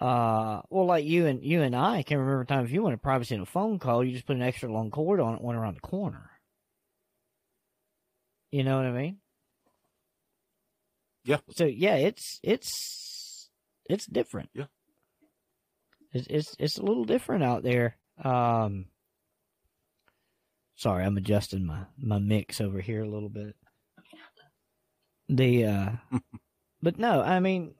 uh, 0.00 0.62
well, 0.70 0.86
like 0.86 1.04
you 1.04 1.26
and 1.26 1.42
you 1.44 1.62
and 1.62 1.74
I 1.76 2.02
can 2.02 2.18
remember 2.18 2.42
a 2.42 2.46
time 2.46 2.64
if 2.64 2.70
you 2.72 2.82
wanted 2.82 3.00
privacy 3.02 3.34
in 3.34 3.40
a 3.40 3.46
phone 3.46 3.78
call, 3.78 4.04
you 4.04 4.12
just 4.12 4.26
put 4.26 4.36
an 4.36 4.42
extra 4.42 4.70
long 4.72 4.90
cord 4.90 5.20
on 5.20 5.34
it, 5.36 5.40
went 5.42 5.58
around 5.58 5.76
the 5.76 5.80
corner. 5.80 6.30
You 8.50 8.64
know 8.64 8.76
what 8.76 8.86
I 8.86 8.92
mean? 8.92 9.18
Yeah. 11.24 11.38
So 11.50 11.64
yeah, 11.64 11.96
it's 11.96 12.38
it's 12.42 13.50
it's 13.88 14.06
different. 14.06 14.50
Yeah. 14.54 14.66
It's 16.16 16.26
it's 16.28 16.56
it's 16.58 16.78
a 16.78 16.82
little 16.82 17.04
different 17.04 17.44
out 17.44 17.62
there. 17.62 17.96
Um. 18.22 18.86
Sorry, 20.76 21.04
I'm 21.04 21.16
adjusting 21.16 21.64
my 21.64 21.84
my 21.98 22.18
mix 22.18 22.60
over 22.60 22.80
here 22.80 23.02
a 23.02 23.08
little 23.08 23.30
bit. 23.30 23.56
The 25.28 25.64
uh, 25.64 25.90
but 26.82 26.98
no, 26.98 27.22
I 27.22 27.40
mean, 27.40 27.74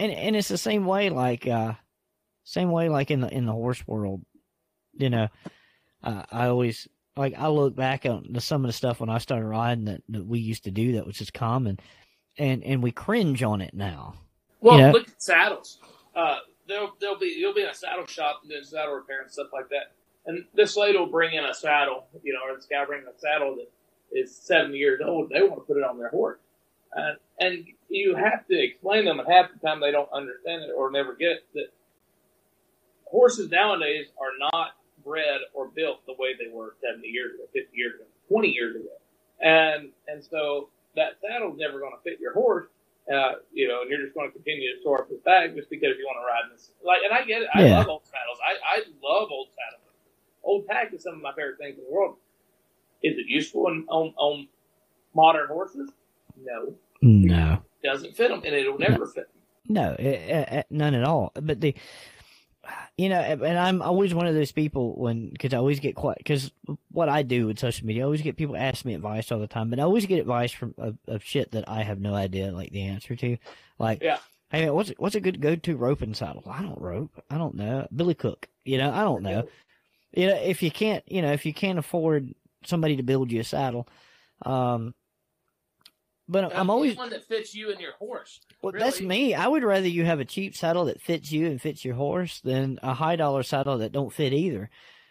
and 0.00 0.12
and 0.12 0.36
it's 0.36 0.48
the 0.48 0.58
same 0.58 0.84
way 0.84 1.10
like 1.10 1.46
uh, 1.46 1.74
same 2.44 2.70
way 2.70 2.88
like 2.88 3.10
in 3.10 3.20
the 3.20 3.28
in 3.32 3.46
the 3.46 3.52
horse 3.52 3.86
world, 3.86 4.22
you 4.94 5.10
know. 5.10 5.28
Uh, 6.02 6.24
I 6.32 6.46
always 6.48 6.88
like 7.16 7.34
I 7.38 7.46
look 7.48 7.76
back 7.76 8.04
on 8.04 8.26
the, 8.30 8.40
some 8.40 8.64
of 8.64 8.68
the 8.68 8.72
stuff 8.72 8.98
when 9.00 9.08
I 9.08 9.18
started 9.18 9.46
riding 9.46 9.84
that, 9.84 10.02
that 10.08 10.26
we 10.26 10.40
used 10.40 10.64
to 10.64 10.70
do 10.72 10.92
that 10.94 11.06
was 11.06 11.16
just 11.16 11.32
common, 11.32 11.78
and 12.36 12.64
and 12.64 12.82
we 12.82 12.90
cringe 12.90 13.42
on 13.42 13.60
it 13.60 13.74
now. 13.74 14.14
Well, 14.60 14.76
You 14.76 14.82
know? 14.82 14.90
look 14.92 15.08
at 15.08 15.22
saddles. 15.22 15.78
Uh, 16.14 16.38
there'll 16.68 16.92
there'll 17.00 17.18
be 17.18 17.34
you'll 17.38 17.54
be 17.54 17.62
in 17.62 17.68
a 17.68 17.74
saddle 17.74 18.06
shop 18.06 18.42
doing 18.48 18.64
saddle 18.64 18.94
repair 18.94 19.22
and 19.22 19.30
stuff 19.30 19.48
like 19.52 19.68
that, 19.70 19.92
and 20.26 20.44
this 20.54 20.76
lady 20.76 20.98
will 20.98 21.06
bring 21.06 21.34
in 21.34 21.44
a 21.44 21.54
saddle, 21.54 22.06
you 22.22 22.32
know, 22.32 22.40
or 22.48 22.56
this 22.56 22.66
guy 22.66 22.84
bring 22.84 23.02
a 23.02 23.18
saddle 23.18 23.56
that 23.56 23.70
is 24.12 24.34
seventy 24.34 24.78
years 24.78 25.00
old. 25.04 25.30
They 25.30 25.42
want 25.42 25.56
to 25.56 25.66
put 25.66 25.76
it 25.76 25.84
on 25.84 25.98
their 25.98 26.10
horse, 26.10 26.38
and 26.92 27.16
and 27.38 27.66
you 27.88 28.14
have 28.16 28.46
to 28.48 28.62
explain 28.62 29.04
them, 29.04 29.20
and 29.20 29.28
half 29.28 29.50
the 29.52 29.66
time 29.66 29.80
they 29.80 29.90
don't 29.90 30.10
understand 30.12 30.64
it 30.64 30.70
or 30.76 30.90
never 30.90 31.14
get 31.14 31.44
that 31.54 31.68
horses 33.12 33.50
nowadays 33.50 34.06
are 34.18 34.32
not 34.38 34.72
bred 35.04 35.40
or 35.54 35.68
built 35.68 36.04
the 36.06 36.14
way 36.18 36.34
they 36.38 36.52
were 36.52 36.74
70 36.82 37.06
years 37.06 37.34
ago, 37.34 37.44
50 37.52 37.76
years 37.76 37.94
ago, 37.94 38.04
20 38.28 38.48
years 38.48 38.76
ago. 38.76 38.96
And, 39.40 39.90
and 40.08 40.24
so 40.24 40.70
that 40.96 41.18
saddle's 41.20 41.58
never 41.58 41.78
going 41.78 41.92
to 41.92 42.02
fit 42.02 42.20
your 42.20 42.32
horse, 42.32 42.66
uh, 43.10 43.32
you 43.52 43.66
know, 43.68 43.82
and 43.82 43.90
you're 43.90 44.02
just 44.02 44.14
going 44.14 44.28
to 44.30 44.32
continue 44.34 44.74
to 44.74 44.80
store 44.80 45.02
up 45.02 45.08
his 45.08 45.20
bag 45.20 45.54
just 45.56 45.70
because 45.70 45.96
you 45.98 46.04
want 46.06 46.18
to 46.20 46.26
ride 46.26 46.44
in 46.50 46.52
this. 46.52 46.70
Like, 46.84 47.00
and 47.04 47.12
I 47.12 47.24
get 47.24 47.42
it. 47.42 47.48
I 47.54 47.64
Yeah. 47.64 47.78
love 47.78 47.88
old 47.88 48.04
saddles. 48.06 48.38
I, 48.44 48.78
I 48.78 48.78
love 49.02 49.28
old 49.30 49.48
saddles. 49.48 49.88
Old 50.44 50.66
tack 50.66 50.92
is 50.92 51.02
some 51.02 51.14
of 51.14 51.20
my 51.22 51.32
favorite 51.32 51.58
things 51.58 51.78
in 51.78 51.84
the 51.84 51.90
world. 51.90 52.16
Is 53.02 53.16
it 53.18 53.26
useful 53.28 53.68
in, 53.68 53.84
on, 53.88 54.12
on 54.16 54.48
modern 55.14 55.48
horses? 55.48 55.90
No. 56.40 56.74
No, 57.04 57.62
Doesn't 57.82 58.14
fit 58.16 58.28
them, 58.28 58.42
and 58.44 58.54
it'll 58.54 58.78
never 58.78 59.06
fit 59.06 59.26
them. 59.32 59.42
no, 59.68 59.96
eh, 59.98 60.44
eh, 60.48 60.62
none 60.70 60.94
at 60.94 61.02
all. 61.02 61.32
But 61.34 61.60
the, 61.60 61.74
you 62.96 63.08
know, 63.08 63.20
and 63.20 63.58
I'm 63.58 63.82
always 63.82 64.14
one 64.14 64.26
of 64.26 64.34
those 64.34 64.52
people 64.52 64.94
when 64.96 65.30
because 65.30 65.52
I 65.54 65.58
always 65.58 65.80
get 65.80 65.94
quite 65.94 66.18
because 66.18 66.50
what 66.90 67.08
I 67.08 67.22
do 67.22 67.46
with 67.46 67.58
social 67.58 67.86
media, 67.86 68.02
I 68.02 68.04
always 68.04 68.22
get 68.22 68.36
people 68.36 68.56
ask 68.56 68.84
me 68.84 68.94
advice 68.94 69.32
all 69.32 69.40
the 69.40 69.46
time, 69.46 69.70
but 69.70 69.80
I 69.80 69.82
always 69.82 70.06
get 70.06 70.20
advice 70.20 70.52
from 70.52 70.74
of, 70.78 70.98
of 71.08 71.24
shit 71.24 71.52
that 71.52 71.68
I 71.68 71.82
have 71.82 72.00
no 72.00 72.14
idea 72.14 72.52
like 72.52 72.70
the 72.70 72.82
answer 72.82 73.16
to, 73.16 73.36
like 73.78 74.02
Yeah. 74.02 74.18
Hey, 74.50 74.68
what's 74.68 74.90
what's 74.98 75.14
a 75.14 75.20
good 75.20 75.40
go 75.40 75.56
to 75.56 75.76
roping 75.76 76.14
saddle? 76.14 76.44
I 76.46 76.60
don't 76.62 76.80
rope. 76.80 77.22
I 77.30 77.38
don't 77.38 77.54
know. 77.54 77.88
Billy 77.94 78.14
Cook. 78.14 78.48
You 78.64 78.78
know, 78.78 78.92
I 78.92 79.02
don't 79.02 79.22
know. 79.22 79.48
You 80.12 80.26
know, 80.26 80.36
if 80.36 80.62
you 80.62 80.70
can't, 80.70 81.02
you 81.10 81.22
know, 81.22 81.32
if 81.32 81.46
you 81.46 81.54
can't 81.54 81.78
afford 81.78 82.34
somebody 82.66 82.96
to 82.96 83.02
build 83.02 83.32
you 83.32 83.40
a 83.40 83.44
saddle, 83.44 83.88
um, 84.44 84.94
but 86.28 86.54
I'm 86.56 86.70
always 86.70 86.96
one 86.96 87.10
that 87.10 87.24
fits 87.26 87.54
you 87.54 87.70
and 87.70 87.80
your 87.80 87.92
horse. 87.98 88.40
well, 88.62 88.72
that's 88.76 89.00
me. 89.00 89.34
I 89.34 89.46
would 89.48 89.64
rather 89.64 89.88
you 89.88 90.04
have 90.04 90.20
a 90.20 90.24
cheap 90.24 90.56
saddle 90.56 90.84
that 90.86 91.00
fits 91.00 91.32
you 91.32 91.46
and 91.46 91.60
fits 91.60 91.84
your 91.84 91.94
horse 91.94 92.40
than 92.40 92.78
a 92.82 92.94
high 92.94 93.16
dollar 93.16 93.42
saddle 93.42 93.78
that 93.78 93.92
don't 93.92 94.12
fit 94.12 94.32
either. 94.32 94.70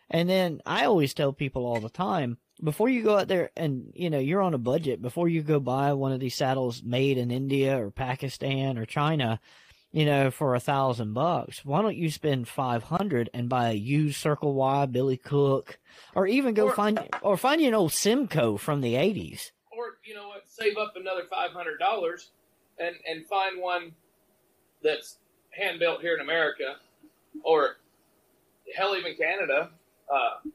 And 0.09 0.29
then 0.29 0.61
I 0.65 0.85
always 0.85 1.13
tell 1.13 1.31
people 1.33 1.65
all 1.65 1.79
the 1.79 1.89
time 1.89 2.37
before 2.61 2.89
you 2.89 3.01
go 3.03 3.17
out 3.17 3.27
there 3.27 3.49
and 3.55 3.91
you 3.95 4.09
know 4.09 4.19
you're 4.19 4.41
on 4.41 4.53
a 4.53 4.57
budget 4.59 5.01
before 5.01 5.27
you 5.29 5.41
go 5.41 5.59
buy 5.59 5.93
one 5.93 6.11
of 6.11 6.19
these 6.19 6.35
saddles 6.35 6.83
made 6.83 7.17
in 7.17 7.31
India 7.31 7.77
or 7.81 7.91
Pakistan 7.91 8.77
or 8.77 8.85
China, 8.85 9.39
you 9.91 10.05
know 10.05 10.29
for 10.29 10.53
a 10.53 10.59
thousand 10.59 11.13
bucks. 11.13 11.63
Why 11.65 11.81
don't 11.81 11.95
you 11.95 12.11
spend 12.11 12.47
five 12.47 12.83
hundred 12.83 13.29
and 13.33 13.47
buy 13.49 13.69
a 13.69 13.73
used 13.73 14.17
Circle 14.19 14.53
Y 14.53 14.85
Billy 14.87 15.17
Cook, 15.17 15.79
or 16.13 16.27
even 16.27 16.53
go 16.53 16.65
Or- 16.67 16.73
find 16.73 16.99
or 17.21 17.37
find 17.37 17.61
you 17.61 17.67
an 17.69 17.73
old 17.73 17.91
Simco 17.91 18.59
from 18.59 18.81
the 18.81 18.95
eighties. 18.95 19.51
You 20.11 20.17
know 20.17 20.27
what, 20.27 20.43
save 20.45 20.75
up 20.77 20.95
another 20.97 21.23
five 21.29 21.51
hundred 21.51 21.77
dollars 21.77 22.31
and 22.77 22.95
and 23.07 23.25
find 23.27 23.61
one 23.61 23.93
that's 24.83 25.19
hand 25.51 25.79
built 25.79 26.01
here 26.01 26.15
in 26.15 26.19
America, 26.19 26.75
or 27.43 27.77
hell, 28.75 28.93
even 28.97 29.15
Canada, 29.15 29.69
uh, 30.13 30.49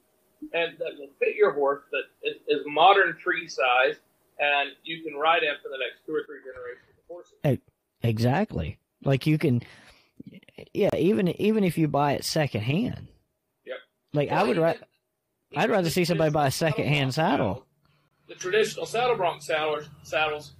and 0.53 0.77
that 0.79 0.99
will 0.99 1.09
fit 1.19 1.37
your 1.37 1.53
horse 1.53 1.85
that 1.91 2.03
is, 2.23 2.37
is 2.49 2.67
modern 2.67 3.17
tree 3.17 3.49
size, 3.49 3.97
and 4.39 4.73
you 4.85 5.03
can 5.03 5.15
ride 5.15 5.43
him 5.43 5.55
for 5.63 5.71
the 5.71 5.79
next 5.79 6.05
two 6.05 6.13
or 6.13 6.23
three 6.27 6.41
generations 6.41 6.99
of 6.99 7.05
horses. 7.09 7.63
Exactly. 8.03 8.79
Like 9.05 9.27
you 9.27 9.39
can, 9.39 9.63
yeah. 10.75 10.95
Even 10.95 11.29
even 11.41 11.65
if 11.65 11.79
you 11.79 11.89
buy 11.89 12.13
it 12.13 12.25
secondhand. 12.25 13.09
Yep. 13.65 13.77
Like 14.13 14.31
I 14.31 14.43
would, 14.43 14.59
ra- 14.59 14.75
I'd 15.57 15.71
rather 15.71 15.89
see 15.89 16.05
somebody 16.05 16.31
buy 16.31 16.49
a 16.49 16.51
second 16.51 16.89
hand 16.89 17.15
saddle 17.15 17.66
The 18.29 18.35
traditional 18.35 18.87
saddle 18.87 19.17
bronc 19.17 19.43
saddles, 19.43 19.89
saddles, 20.03 20.53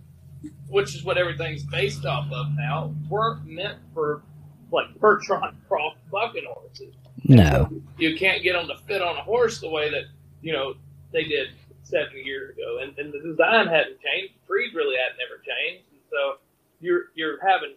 which 0.69 0.95
is 0.95 1.05
what 1.05 1.19
everything's 1.19 1.65
based 1.65 2.05
off 2.05 2.31
of 2.33 2.47
now, 2.57 2.95
weren't 3.09 3.45
meant 3.47 3.79
for 3.93 4.23
like 4.71 4.95
Bertrand 5.01 5.57
Croft 5.69 5.99
bucking 6.11 6.45
horses. 6.47 6.95
No. 7.25 7.69
You 7.99 8.17
can't 8.17 8.43
get 8.43 8.53
them 8.53 8.69
to 8.69 8.77
fit 8.87 9.03
on 9.03 9.17
a 9.17 9.23
horse 9.23 9.61
the 9.61 9.69
way 9.69 9.91
that 9.91 10.05
you 10.43 10.53
know 10.53 10.75
they 11.13 11.25
did 11.25 11.49
70 11.83 12.21
years 12.23 12.55
ago, 12.55 12.79
and, 12.83 12.97
and 12.99 13.13
the 13.13 13.23
design 13.23 13.67
hadn't 13.67 13.99
changed. 14.03 14.35
The 14.35 14.47
trees 14.47 14.75
really 14.75 14.97
hadn't 14.99 15.19
ever 15.23 15.43
changed, 15.43 15.87
and 15.91 16.03
so 16.11 16.39
you're 16.81 17.11
you're 17.15 17.39
having 17.47 17.75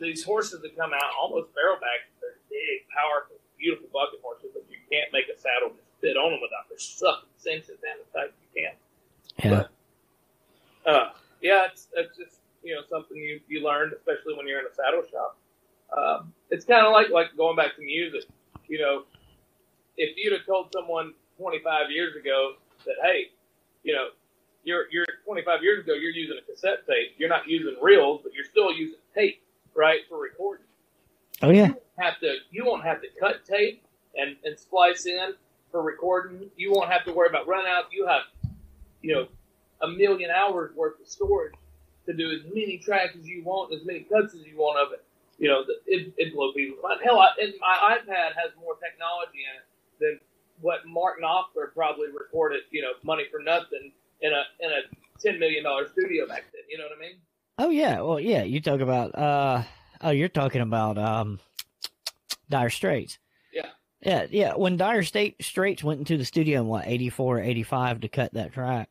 these 0.00 0.24
horses 0.24 0.60
that 0.62 0.76
come 0.76 0.92
out 0.92 1.12
almost 1.20 1.48
barrelback. 1.52 2.08
They're 2.20 2.40
big, 2.48 2.88
powerful, 2.88 3.36
beautiful 3.58 3.88
bucking 3.92 4.20
horses, 4.20 4.50
but 4.52 4.64
you 4.68 4.80
can't 4.90 5.12
make 5.12 5.28
a 5.28 5.36
saddle 5.38 5.76
just 5.76 5.88
fit 6.00 6.16
on 6.16 6.32
them 6.32 6.40
without 6.40 6.68
their 6.68 6.80
sucking 6.80 7.28
it 7.44 7.80
down 7.80 8.00
as 8.00 8.08
tight 8.12 8.32
you 8.40 8.50
can. 8.52 8.74
Yeah. 9.42 9.64
Uh, 10.86 11.10
yeah, 11.40 11.66
it's, 11.70 11.88
it's 11.94 12.16
just 12.16 12.40
you 12.62 12.74
know 12.74 12.82
something 12.88 13.16
you 13.16 13.40
you 13.48 13.64
learn, 13.64 13.92
especially 13.96 14.34
when 14.36 14.46
you're 14.46 14.60
in 14.60 14.66
a 14.66 14.74
saddle 14.74 15.02
shop. 15.10 15.36
Um, 15.96 16.32
it's 16.50 16.64
kind 16.64 16.86
of 16.86 16.92
like 16.92 17.10
like 17.10 17.36
going 17.36 17.56
back 17.56 17.76
to 17.76 17.82
music. 17.82 18.24
You 18.68 18.78
know, 18.78 19.02
if 19.96 20.16
you'd 20.16 20.32
have 20.32 20.46
told 20.46 20.72
someone 20.72 21.14
25 21.38 21.90
years 21.90 22.16
ago 22.16 22.54
that 22.86 22.96
hey, 23.02 23.30
you 23.82 23.94
know, 23.94 24.08
you're 24.64 24.84
you're 24.90 25.06
25 25.24 25.62
years 25.62 25.84
ago 25.84 25.94
you're 25.94 26.10
using 26.10 26.36
a 26.38 26.50
cassette 26.50 26.86
tape, 26.86 27.14
you're 27.18 27.28
not 27.28 27.48
using 27.48 27.76
reels, 27.80 28.20
but 28.22 28.32
you're 28.34 28.44
still 28.44 28.72
using 28.72 28.98
tape, 29.14 29.42
right, 29.74 30.00
for 30.08 30.20
recording. 30.20 30.66
Oh 31.42 31.50
yeah. 31.50 31.72
Have 31.98 32.18
to 32.20 32.36
you 32.50 32.64
won't 32.64 32.84
have 32.84 33.00
to 33.02 33.08
cut 33.18 33.44
tape 33.44 33.82
and 34.16 34.36
and 34.44 34.58
splice 34.58 35.06
in 35.06 35.34
for 35.70 35.82
recording. 35.82 36.50
You 36.56 36.72
won't 36.72 36.90
have 36.90 37.04
to 37.04 37.12
worry 37.12 37.28
about 37.28 37.46
run 37.46 37.66
out. 37.66 37.84
You 37.92 38.06
have 38.06 38.22
you 39.02 39.14
know 39.14 39.26
a 39.82 39.88
million 39.88 40.30
hours 40.30 40.74
worth 40.76 41.00
of 41.00 41.06
storage 41.06 41.54
to 42.06 42.12
do 42.12 42.30
as 42.30 42.40
many 42.52 42.78
tracks 42.78 43.16
as 43.18 43.26
you 43.26 43.42
want, 43.44 43.72
as 43.72 43.84
many 43.84 44.00
cuts 44.00 44.34
as 44.34 44.46
you 44.46 44.56
want 44.56 44.78
of 44.78 44.92
it. 44.92 45.04
You 45.38 45.48
know, 45.48 45.64
it 45.86 46.12
it 46.18 46.34
blow 46.34 46.52
people's 46.52 46.82
mind. 46.82 47.00
Hell, 47.02 47.18
I, 47.18 47.28
and 47.40 47.54
my 47.60 47.96
iPad 47.96 48.34
has 48.36 48.52
more 48.60 48.74
technology 48.76 49.40
in 49.40 49.56
it 49.56 49.64
than 50.00 50.20
what 50.60 50.86
Mark 50.86 51.16
Knopfler 51.20 51.72
probably 51.74 52.08
recorded. 52.08 52.60
You 52.70 52.82
know, 52.82 52.92
money 53.02 53.24
for 53.30 53.40
nothing 53.40 53.92
in 54.20 54.32
a 54.32 54.42
in 54.60 54.70
a 54.70 54.80
ten 55.18 55.38
million 55.38 55.64
dollar 55.64 55.88
studio 55.88 56.26
back 56.26 56.44
then. 56.52 56.62
You 56.68 56.78
know 56.78 56.84
what 56.84 56.96
I 56.96 57.00
mean? 57.00 57.16
Oh 57.58 57.70
yeah, 57.70 58.00
well 58.02 58.20
yeah. 58.20 58.42
You 58.42 58.60
talk 58.60 58.80
about 58.80 59.16
uh 59.16 59.62
oh, 60.02 60.10
you're 60.10 60.28
talking 60.28 60.60
about 60.60 60.98
um 60.98 61.40
Dire 62.50 62.70
Straits. 62.70 63.18
Yeah. 64.02 64.26
Yeah. 64.30 64.54
When 64.54 64.76
Dire 64.76 65.02
State 65.02 65.42
Straits 65.42 65.84
went 65.84 66.00
into 66.00 66.16
the 66.16 66.24
studio 66.24 66.60
in 66.60 66.66
what 66.66 66.86
84, 66.86 67.40
85 67.40 68.00
to 68.00 68.08
cut 68.08 68.34
that 68.34 68.52
track, 68.52 68.88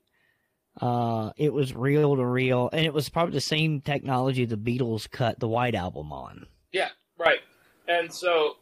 uh, 0.82 1.32
it 1.36 1.52
was 1.52 1.76
reel 1.76 2.16
to 2.16 2.26
reel, 2.26 2.70
and 2.72 2.86
it 2.86 2.94
was 2.94 3.10
probably 3.10 3.34
the 3.34 3.42
same 3.42 3.82
technology 3.82 4.46
the 4.46 4.56
Beatles 4.56 5.10
cut 5.10 5.40
the 5.40 5.48
White 5.48 5.76
Album 5.76 6.14
on. 6.14 6.46
Yeah, 6.72 6.90
right. 7.18 7.40
And 7.88 8.14
so 8.14 8.58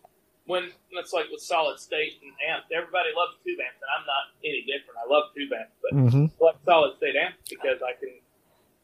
when 0.45 0.71
that's 0.95 1.13
like 1.13 1.25
with 1.29 1.41
solid 1.41 1.77
state 1.79 2.13
and 2.23 2.31
amps, 2.49 2.67
everybody 2.75 3.09
loves 3.15 3.37
tube 3.43 3.59
amps, 3.59 3.77
and 3.81 3.91
I'm 3.99 4.05
not 4.07 4.33
any 4.43 4.61
different. 4.65 4.97
I 4.97 5.13
love 5.13 5.25
tube 5.35 5.51
amps, 5.53 5.73
but 5.83 5.97
Mm-hmm. 5.97 6.43
I 6.43 6.45
like 6.45 6.55
solid 6.65 6.95
state 6.97 7.15
amps 7.15 7.37
because 7.49 7.79
I 7.83 7.93
can. 7.99 8.09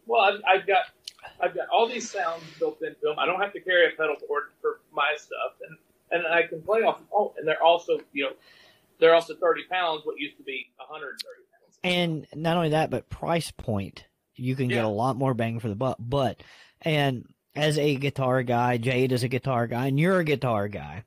Well, 0.06 0.22
I've, 0.22 0.42
I've 0.46 0.68
got 0.68 0.84
I've 1.42 1.56
got 1.56 1.70
all 1.70 1.88
these 1.88 2.12
sounds 2.12 2.44
built 2.60 2.82
into 2.84 3.00
them. 3.02 3.18
I 3.18 3.26
don't 3.26 3.40
have 3.40 3.54
to 3.54 3.62
carry 3.62 3.88
a 3.88 3.96
pedal 3.98 4.18
board 4.28 4.52
for 4.62 4.82
my 4.94 5.14
stuff, 5.18 5.56
and 5.68 5.78
and 6.14 6.26
I 6.28 6.44
can 6.48 6.62
play 6.62 6.82
off. 6.82 7.00
Oh, 7.14 7.34
and 7.38 7.48
they're 7.48 7.62
also 7.62 8.00
you 8.14 8.24
know 8.24 8.32
they're 9.00 9.16
also 9.16 9.36
30 9.36 9.64
pounds, 9.70 10.02
what 10.06 10.18
used 10.18 10.38
to 10.38 10.44
be 10.44 10.68
130 10.78 11.18
pounds. 11.26 11.80
And 11.84 12.28
not 12.34 12.56
only 12.56 12.70
that, 12.70 12.90
but 12.90 13.10
price 13.10 13.52
point, 13.52 14.06
you 14.36 14.56
can 14.56 14.68
get 14.70 14.86
a 14.86 14.90
lot 14.90 15.18
more 15.18 15.34
bang 15.34 15.60
for 15.60 15.68
the 15.68 15.76
buck. 15.76 15.98
But 16.00 16.42
and 16.82 17.26
as 17.56 17.78
a 17.78 17.96
guitar 17.96 18.44
guy, 18.44 18.78
Jayd 18.78 19.12
is 19.12 19.24
a 19.24 19.28
guitar 19.28 19.68
guy, 19.68 19.88
and 19.88 20.00
you're 20.00 20.20
a 20.20 20.24
guitar 20.24 20.68
guy. 20.68 21.04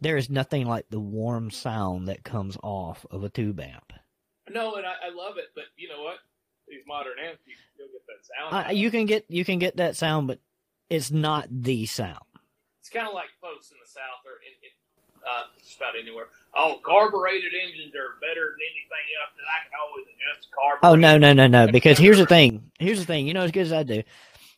There 0.00 0.16
is 0.16 0.28
nothing 0.30 0.66
like 0.66 0.86
the 0.90 1.00
warm 1.00 1.50
sound 1.50 2.08
that 2.08 2.24
comes 2.24 2.56
off 2.62 3.06
of 3.10 3.22
a 3.22 3.28
tube 3.28 3.60
amp. 3.60 3.92
No, 4.50 4.74
and 4.74 4.84
I, 4.84 4.90
I 4.90 5.14
love 5.14 5.38
it, 5.38 5.46
but 5.54 5.64
you 5.76 5.88
know 5.88 6.02
what? 6.02 6.16
These 6.68 6.82
modern 6.86 7.14
amps, 7.26 7.40
you 7.46 7.54
you'll 7.78 7.88
get 7.88 8.02
that 8.06 8.24
sound. 8.24 8.68
Uh, 8.68 8.72
you 8.72 8.90
can 8.90 9.06
get 9.06 9.24
you 9.28 9.44
can 9.44 9.58
get 9.58 9.76
that 9.76 9.96
sound, 9.96 10.26
but 10.28 10.40
it's 10.88 11.10
not 11.10 11.48
the 11.50 11.86
sound. 11.86 12.18
It's 12.84 12.92
kind 12.92 13.08
of 13.08 13.14
like 13.16 13.32
folks 13.40 13.72
in 13.72 13.80
the 13.80 13.88
South 13.88 14.20
or 14.28 14.44
in, 14.44 14.52
in 14.60 14.72
uh, 15.24 15.48
just 15.56 15.80
about 15.80 15.96
anywhere. 15.96 16.28
Oh, 16.52 16.84
carbureted 16.84 17.56
engines 17.56 17.96
are 17.96 18.20
better 18.20 18.52
than 18.52 18.60
anything 18.60 19.06
else 19.24 19.32
that 19.40 19.48
I 19.48 19.58
can 19.64 19.72
always 19.80 20.04
adjust 20.04 20.52
carburetor. 20.52 20.84
Oh 20.84 20.94
no 21.00 21.16
no 21.16 21.32
no 21.32 21.48
no! 21.48 21.72
Because 21.72 21.96
here's 21.96 22.18
the 22.18 22.26
thing. 22.26 22.70
Here's 22.78 22.98
the 23.00 23.06
thing. 23.06 23.26
You 23.26 23.32
know 23.32 23.40
as 23.40 23.52
good 23.52 23.64
as 23.64 23.72
I 23.72 23.84
do. 23.84 24.02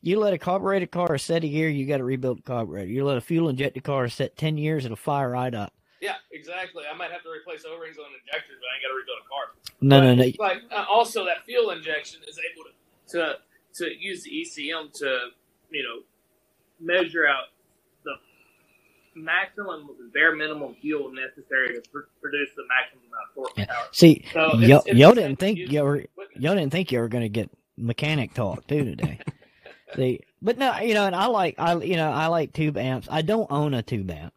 You 0.02 0.18
let 0.18 0.34
a 0.34 0.38
carbureted 0.38 0.90
car 0.90 1.16
set 1.18 1.44
a 1.44 1.46
year, 1.46 1.68
you 1.68 1.86
got 1.86 1.98
to 1.98 2.04
rebuild 2.04 2.38
the 2.38 2.42
carburetor. 2.42 2.90
You 2.90 3.04
let 3.04 3.16
a 3.16 3.20
fuel 3.20 3.48
injected 3.48 3.84
car 3.84 4.08
set 4.08 4.36
ten 4.36 4.58
years, 4.58 4.84
it'll 4.84 4.96
fire 4.96 5.30
right 5.30 5.54
up. 5.54 5.72
Yeah, 6.02 6.18
exactly. 6.32 6.82
I 6.92 6.96
might 6.98 7.12
have 7.12 7.22
to 7.22 7.30
replace 7.30 7.64
O-rings 7.64 7.96
on 7.98 8.06
injectors, 8.10 8.58
but 8.58 8.66
I 8.66 8.72
ain't 8.74 8.82
got 8.82 8.90
to 8.90 8.98
rebuild 8.98 9.22
a 9.22 9.28
car. 9.30 9.44
No 9.80 10.00
But, 10.00 10.02
no 10.02 10.14
no. 10.16 10.32
Like 10.38 10.62
uh, 10.74 10.84
also 10.90 11.24
that 11.26 11.46
fuel 11.46 11.70
injection 11.70 12.22
is 12.26 12.40
able 12.42 12.66
to, 12.66 12.74
to 13.14 13.38
to 13.84 13.98
use 13.98 14.24
the 14.24 14.30
ECM 14.30 14.92
to 14.98 15.30
you 15.70 15.84
know 15.84 16.02
measure 16.80 17.26
out 17.26 17.46
maximum 19.16 19.88
bare 20.14 20.36
minimum 20.36 20.76
fuel 20.80 21.12
necessary 21.12 21.74
to 21.74 21.82
pr- 21.92 22.08
produce 22.20 22.50
the 22.56 22.64
maximum 22.68 23.04
amount 23.08 23.28
of 23.30 23.34
torque 23.34 23.56
power. 23.66 23.88
See, 23.92 24.24
So 24.32 24.58
yo, 24.60 24.78
it's- 24.78 24.84
it's 24.86 24.98
y'all 24.98 25.14
didn't 25.14 25.38
think 25.38 25.58
you 25.58 25.82
were 25.84 26.04
y'all 26.36 26.54
didn't 26.56 26.72
think 26.72 26.92
you 26.92 27.00
were 27.00 27.08
gonna 27.08 27.28
get 27.30 27.50
mechanic 27.76 28.34
talk 28.34 28.66
too 28.68 28.84
today. 28.84 29.20
See, 29.96 30.20
but 30.42 30.58
no, 30.58 30.78
you 30.80 30.94
know, 30.94 31.06
and 31.06 31.16
I 31.16 31.26
like 31.26 31.56
I 31.58 31.76
you 31.82 31.96
know 31.96 32.10
I 32.10 32.28
like 32.28 32.52
tube 32.52 32.76
amps. 32.76 33.08
I 33.10 33.22
don't 33.22 33.50
own 33.50 33.74
a 33.74 33.82
tube 33.82 34.10
amp. 34.10 34.34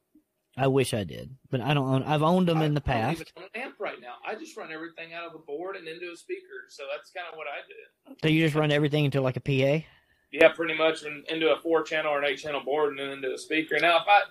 I 0.57 0.67
wish 0.67 0.93
I 0.93 1.03
did, 1.05 1.35
but 1.51 1.61
I 1.61 1.73
don't 1.73 1.87
own. 1.89 2.03
I've 2.03 2.23
owned 2.23 2.47
them 2.47 2.61
in 2.61 2.73
the 2.73 2.83
I 2.85 2.93
don't 2.93 3.01
past. 3.03 3.21
even 3.21 3.27
own 3.37 3.43
an 3.55 3.61
amp 3.63 3.75
right 3.79 4.01
now. 4.01 4.15
I 4.27 4.35
just 4.35 4.57
run 4.57 4.71
everything 4.73 5.13
out 5.13 5.25
of 5.27 5.35
a 5.35 5.39
board 5.39 5.77
and 5.77 5.87
into 5.87 6.11
a 6.11 6.17
speaker. 6.17 6.65
So 6.69 6.83
that's 6.95 7.11
kind 7.11 7.27
of 7.31 7.37
what 7.37 7.47
I 7.47 7.61
do. 7.67 8.15
So 8.21 8.27
you 8.29 8.43
just 8.43 8.55
run 8.55 8.71
everything 8.71 9.05
into 9.05 9.21
like 9.21 9.37
a 9.37 9.41
PA. 9.41 9.85
Yeah, 10.31 10.49
pretty 10.49 10.77
much 10.77 11.03
in, 11.03 11.23
into 11.29 11.51
a 11.53 11.59
four 11.61 11.83
channel 11.83 12.11
or 12.13 12.19
an 12.19 12.25
eight 12.25 12.37
channel 12.39 12.61
board 12.61 12.89
and 12.89 12.99
then 12.99 13.09
into 13.09 13.33
a 13.33 13.37
speaker. 13.37 13.77
Now, 13.79 13.97
if 13.97 14.03
I 14.07 14.21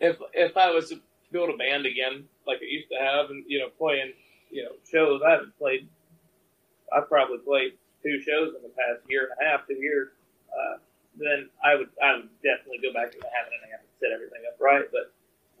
if 0.00 0.16
if 0.34 0.56
I 0.56 0.70
was 0.70 0.88
to 0.90 1.00
build 1.30 1.50
a 1.50 1.56
band 1.56 1.86
again 1.86 2.24
like 2.46 2.58
I 2.60 2.66
used 2.66 2.88
to 2.90 2.98
have, 2.98 3.30
and 3.30 3.44
you 3.46 3.58
know, 3.60 3.68
playing 3.78 4.12
you 4.50 4.64
know 4.64 4.72
shows, 4.90 5.20
I 5.26 5.32
haven't 5.32 5.56
played. 5.58 5.88
I've 6.92 7.08
probably 7.08 7.38
played 7.38 7.72
two 8.02 8.20
shows 8.20 8.54
in 8.56 8.62
the 8.62 8.74
past 8.74 9.06
year 9.08 9.28
and 9.30 9.46
a 9.46 9.50
half, 9.50 9.66
two 9.68 9.74
years. 9.74 10.08
Uh, 10.50 10.78
then 11.16 11.48
I 11.64 11.76
would 11.76 11.88
I 12.02 12.16
would 12.16 12.28
definitely 12.42 12.80
go 12.82 12.92
back 12.92 13.12
to 13.12 13.18
having 13.18 13.54
an 13.62 13.70
amp 13.72 13.82
and 13.82 13.94
set 14.00 14.10
everything 14.12 14.42
up 14.48 14.58
right. 14.60 14.84
But 14.90 15.06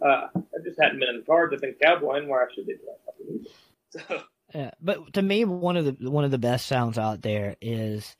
uh, 0.04 0.28
I 0.34 0.64
just 0.64 0.80
hadn't 0.80 0.98
been 0.98 1.08
in 1.08 1.20
the 1.20 1.26
cards. 1.26 1.54
I've 1.54 1.60
been 1.60 1.76
cowboying 1.80 2.28
where 2.28 2.42
I 2.42 2.52
should 2.52 2.66
be 2.66 2.74
doing 2.74 2.96
music. 3.30 3.52
So 3.90 4.22
Yeah, 4.54 4.70
but 4.80 5.12
to 5.14 5.22
me, 5.22 5.44
one 5.44 5.76
of 5.76 5.84
the 5.84 6.10
one 6.10 6.24
of 6.24 6.30
the 6.30 6.38
best 6.38 6.66
sounds 6.66 6.98
out 6.98 7.22
there 7.22 7.56
is 7.60 8.16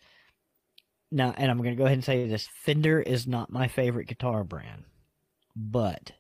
now, 1.11 1.35
and 1.37 1.51
I'm 1.51 1.59
going 1.59 1.71
to 1.71 1.77
go 1.77 1.85
ahead 1.85 1.99
and 1.99 2.05
say 2.05 2.27
this: 2.29 2.49
Fender 2.65 3.01
is 3.01 3.27
not 3.27 3.51
my 3.51 3.67
favorite 3.67 4.07
guitar 4.07 4.45
brand, 4.45 4.85
but 5.57 6.13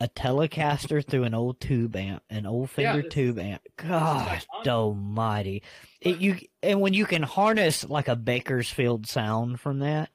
a 0.00 0.08
Telecaster 0.08 1.06
through 1.06 1.24
an 1.24 1.34
old 1.34 1.60
tube 1.60 1.94
amp, 1.94 2.22
an 2.28 2.44
old 2.46 2.70
Yeah, 2.76 3.00
tube 3.02 3.38
amp. 3.38 3.62
God. 3.76 4.44
Almighty! 4.66 5.62
It, 6.00 6.18
you 6.18 6.38
and 6.62 6.80
when 6.80 6.92
you 6.94 7.06
can 7.06 7.22
harness 7.22 7.88
like 7.88 8.08
a 8.08 8.16
Bakersfield 8.16 9.06
sound 9.06 9.60
from 9.60 9.78
that, 9.80 10.10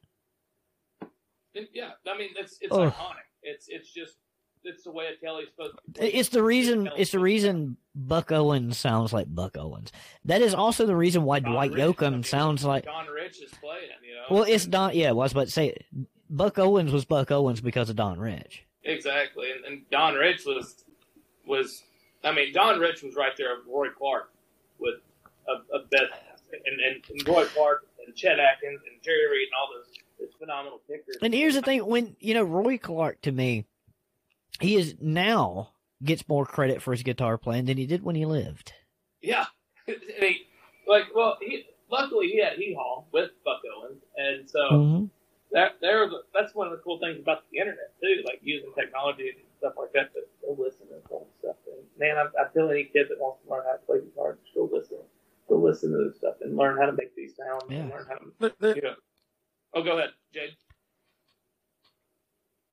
it- 1.54 1.70
yeah, 1.74 1.92
I 2.08 2.18
mean 2.18 2.30
it's 2.38 2.58
it's 2.62 2.74
Ugh. 2.74 2.92
iconic. 2.94 3.16
It's 3.44 3.68
it's 3.70 3.92
just 3.92 4.16
it's 4.64 4.84
the 4.84 4.92
way 4.92 5.06
a 5.08 5.16
telly's 5.26 5.48
supposed 5.50 5.76
to. 5.96 6.02
be. 6.02 6.08
it's 6.08 6.30
the 6.30 6.44
reason. 6.44 6.90
It's 6.98 7.12
the 7.12 7.20
reason 7.20 7.78
Buck 7.96 8.32
Owens 8.34 8.78
sounds 8.78 9.14
like 9.14 9.34
Buck 9.34 9.58
Owens. 9.58 9.94
That 10.26 10.42
is 10.42 10.54
also 10.54 10.86
the 10.86 10.96
reason 10.96 11.24
why 11.24 11.40
Don 11.40 11.54
Dwight 11.54 11.72
Rich, 11.72 11.80
I 11.82 11.86
mean, 11.86 11.94
Yoakam 11.94 12.26
sounds 12.26 12.66
like. 12.66 12.84
Don 12.84 13.08
Rich 13.08 13.42
is 13.42 13.52
playing. 13.62 13.88
You 14.06 14.16
know. 14.16 14.24
Well, 14.30 14.44
it's 14.44 14.66
Don. 14.66 14.94
Yeah, 14.94 15.10
I 15.10 15.14
was 15.14 15.32
about 15.32 15.46
to 15.46 15.52
say 15.52 15.78
Buck 16.30 16.60
Owens 16.60 16.92
was 16.92 17.06
Buck 17.06 17.32
Owens 17.32 17.62
because 17.62 17.90
of 17.90 17.96
Don 17.96 18.20
Rich. 18.20 18.66
exactly, 18.84 19.52
and, 19.52 19.66
and 19.66 19.90
Don 19.90 20.16
Rich 20.16 20.46
was 20.46 20.84
was. 21.46 21.84
I 22.24 22.32
mean, 22.32 22.52
Don 22.52 22.80
Rich 22.80 23.04
was 23.04 23.16
right 23.16 23.32
there 23.38 23.56
with 23.56 23.68
Roy 23.68 23.90
Clark 23.90 24.32
with 24.80 24.96
a, 25.48 25.76
a 25.76 25.86
best, 25.90 26.12
and, 26.52 26.80
and, 26.80 27.04
and 27.10 27.28
Roy 27.28 27.46
Clark 27.46 27.86
and 28.06 28.16
Chet 28.16 28.40
Atkins 28.40 28.82
and 28.90 29.02
Jerry 29.04 29.30
Reed 29.30 29.48
and 29.48 29.54
all 29.60 29.70
those, 29.74 29.94
those 30.20 30.36
phenomenal 30.40 30.82
pickers. 30.88 31.18
And 31.22 31.34
here's 31.34 31.56
the 31.56 31.62
thing: 31.62 31.86
when 31.86 32.16
you 32.20 32.34
know 32.34 32.44
Roy 32.44 32.78
Clark, 32.78 33.22
to 33.22 33.32
me, 33.32 33.66
he 34.60 34.76
is 34.76 34.96
now 35.00 35.70
gets 36.04 36.28
more 36.28 36.46
credit 36.46 36.82
for 36.82 36.92
his 36.92 37.04
guitar 37.04 37.38
playing 37.38 37.66
than 37.66 37.78
he 37.78 37.86
did 37.86 38.04
when 38.04 38.16
he 38.16 38.26
lived. 38.26 38.74
Yeah, 39.22 39.46
he, 39.86 40.48
like 40.88 41.06
well, 41.16 41.38
he 41.42 41.66
luckily 41.90 42.28
he 42.28 42.42
had 42.42 42.54
Hee 42.54 42.76
Haw 42.78 43.04
with 43.12 43.32
Buck 43.44 43.62
Owens, 43.78 44.04
and 44.16 44.50
so. 44.50 44.60
Mm-hmm. 44.72 45.06
That 45.52 45.78
there 45.80 46.10
that's 46.34 46.54
one 46.54 46.68
of 46.68 46.72
the 46.72 46.84
cool 46.84 47.00
things 47.00 47.20
about 47.22 47.44
the 47.52 47.60
internet 47.60 47.94
too, 48.02 48.22
like 48.26 48.40
using 48.44 48.72
technology 48.76 49.30
and 49.30 49.38
stuff 49.60 49.74
like 49.78 49.94
that 49.94 50.14
to 50.14 50.22
go 50.44 50.56
listen 50.62 50.88
and 50.92 51.02
all 51.10 51.28
stuff. 51.40 51.56
And 51.68 51.84
man, 51.98 52.18
I, 52.18 52.26
I 52.42 52.48
tell 52.54 52.70
any 52.70 52.84
kid 52.84 53.08
that 53.10 53.20
wants 53.20 53.44
to 53.46 53.50
learn 53.52 53.64
how 53.66 53.74
to 53.74 53.80
play 53.88 54.00
guitar, 54.04 54.38
just 54.44 54.54
go 54.54 54.70
listen, 54.72 54.98
go 55.48 55.56
listen 55.56 55.92
to 55.92 56.10
this 56.10 56.18
stuff 56.18 56.36
and 56.42 56.58
learn 56.58 56.78
how 56.78 56.86
to 56.86 56.92
make 56.94 57.16
these 57.16 57.34
sounds 57.38 57.64
and 57.70 57.90
learn 57.90 58.06
how 58.10 58.16
to. 58.16 58.26
There, 58.40 58.52
there- 58.60 58.76
You 58.76 58.82
know. 58.82 58.94
Oh, 59.74 59.84
go 59.84 59.98
ahead, 59.98 60.12
Jayd. 60.36 60.56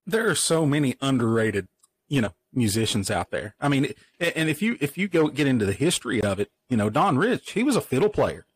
there 0.06 0.28
are 0.28 0.34
so 0.34 0.66
many 0.66 0.96
underrated, 1.00 1.68
you 2.08 2.20
know, 2.20 2.32
musicians 2.52 3.10
out 3.10 3.30
there. 3.30 3.54
I 3.60 3.68
mean, 3.68 3.92
and 4.20 4.48
if 4.48 4.62
you 4.62 4.76
if 4.80 4.96
you 4.98 5.08
go 5.08 5.28
get 5.28 5.46
into 5.46 5.64
the 5.64 5.72
history 5.72 6.22
of 6.22 6.38
it, 6.40 6.50
you 6.68 6.76
know, 6.76 6.90
Don 6.90 7.18
Rich, 7.18 7.52
he 7.52 7.62
was 7.62 7.76
a 7.76 7.80
fiddle 7.80 8.08
player. 8.08 8.46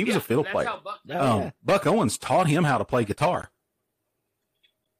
He 0.00 0.04
was 0.04 0.14
Yeah, 0.14 0.18
a 0.18 0.22
fiddle 0.22 0.44
player. 0.44 0.70
Buck, 0.82 1.00
Oh, 1.10 1.18
um, 1.36 1.40
yeah. 1.42 1.50
Buck 1.62 1.86
Owens 1.86 2.16
taught 2.18 2.46
him 2.46 2.64
how 2.64 2.78
to 2.78 2.84
play 2.84 3.04
guitar. 3.04 3.50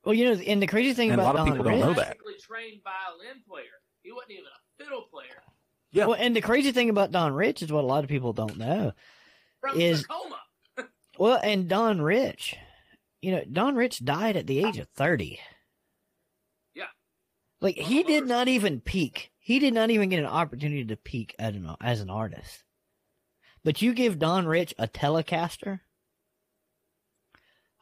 Well, 0.04 0.14
you 0.14 0.24
know, 0.26 0.40
and 0.40 0.62
the 0.62 0.66
crazy 0.66 0.94
thing 0.94 1.10
And 1.10 1.20
a 1.20 1.24
about 1.24 1.34
lot 1.36 1.40
of 1.40 1.46
Don 1.46 1.56
people 1.56 1.64
don't 1.64 1.74
Rich, 1.74 1.84
know 1.84 1.94
that. 1.94 2.16
Trained 2.42 2.80
violin 2.82 3.42
player. 3.48 3.64
He 4.02 4.12
wasn't 4.12 4.32
even 4.32 4.44
a 4.46 4.82
fiddle 4.84 5.02
player 5.12 5.42
Yeah. 5.92 6.06
well, 6.06 6.16
and 6.18 6.34
the 6.34 6.40
crazy 6.40 6.72
thing 6.72 6.90
about 6.90 7.12
Don 7.12 7.32
Rich 7.32 7.62
is 7.62 7.70
what 7.72 7.84
a 7.84 7.86
lot 7.86 8.02
of 8.04 8.10
people 8.10 8.32
don't 8.32 8.56
know. 8.56 8.92
from 9.60 9.78
Is- 9.80 10.02
Tacoma. 10.02 10.38
Well, 11.18 11.38
and 11.42 11.68
Don 11.68 12.00
Rich, 12.00 12.56
you 13.20 13.32
know, 13.32 13.42
Don 13.50 13.74
Rich 13.76 14.04
died 14.04 14.36
at 14.36 14.46
the 14.46 14.64
age 14.64 14.78
of 14.78 14.88
thirty. 14.88 15.38
Yeah. 16.74 16.86
Like 17.60 17.76
he 17.76 18.02
did 18.02 18.26
not 18.26 18.48
even 18.48 18.80
peak. 18.80 19.30
He 19.38 19.58
did 19.58 19.74
not 19.74 19.90
even 19.90 20.08
get 20.08 20.20
an 20.20 20.26
opportunity 20.26 20.84
to 20.86 20.96
peak 20.96 21.34
as 21.38 21.54
an 21.54 21.76
as 21.82 22.00
an 22.00 22.08
artist. 22.08 22.64
But 23.64 23.82
you 23.82 23.94
give 23.94 24.18
Don 24.18 24.46
Rich 24.46 24.74
a 24.78 24.88
Telecaster. 24.88 25.80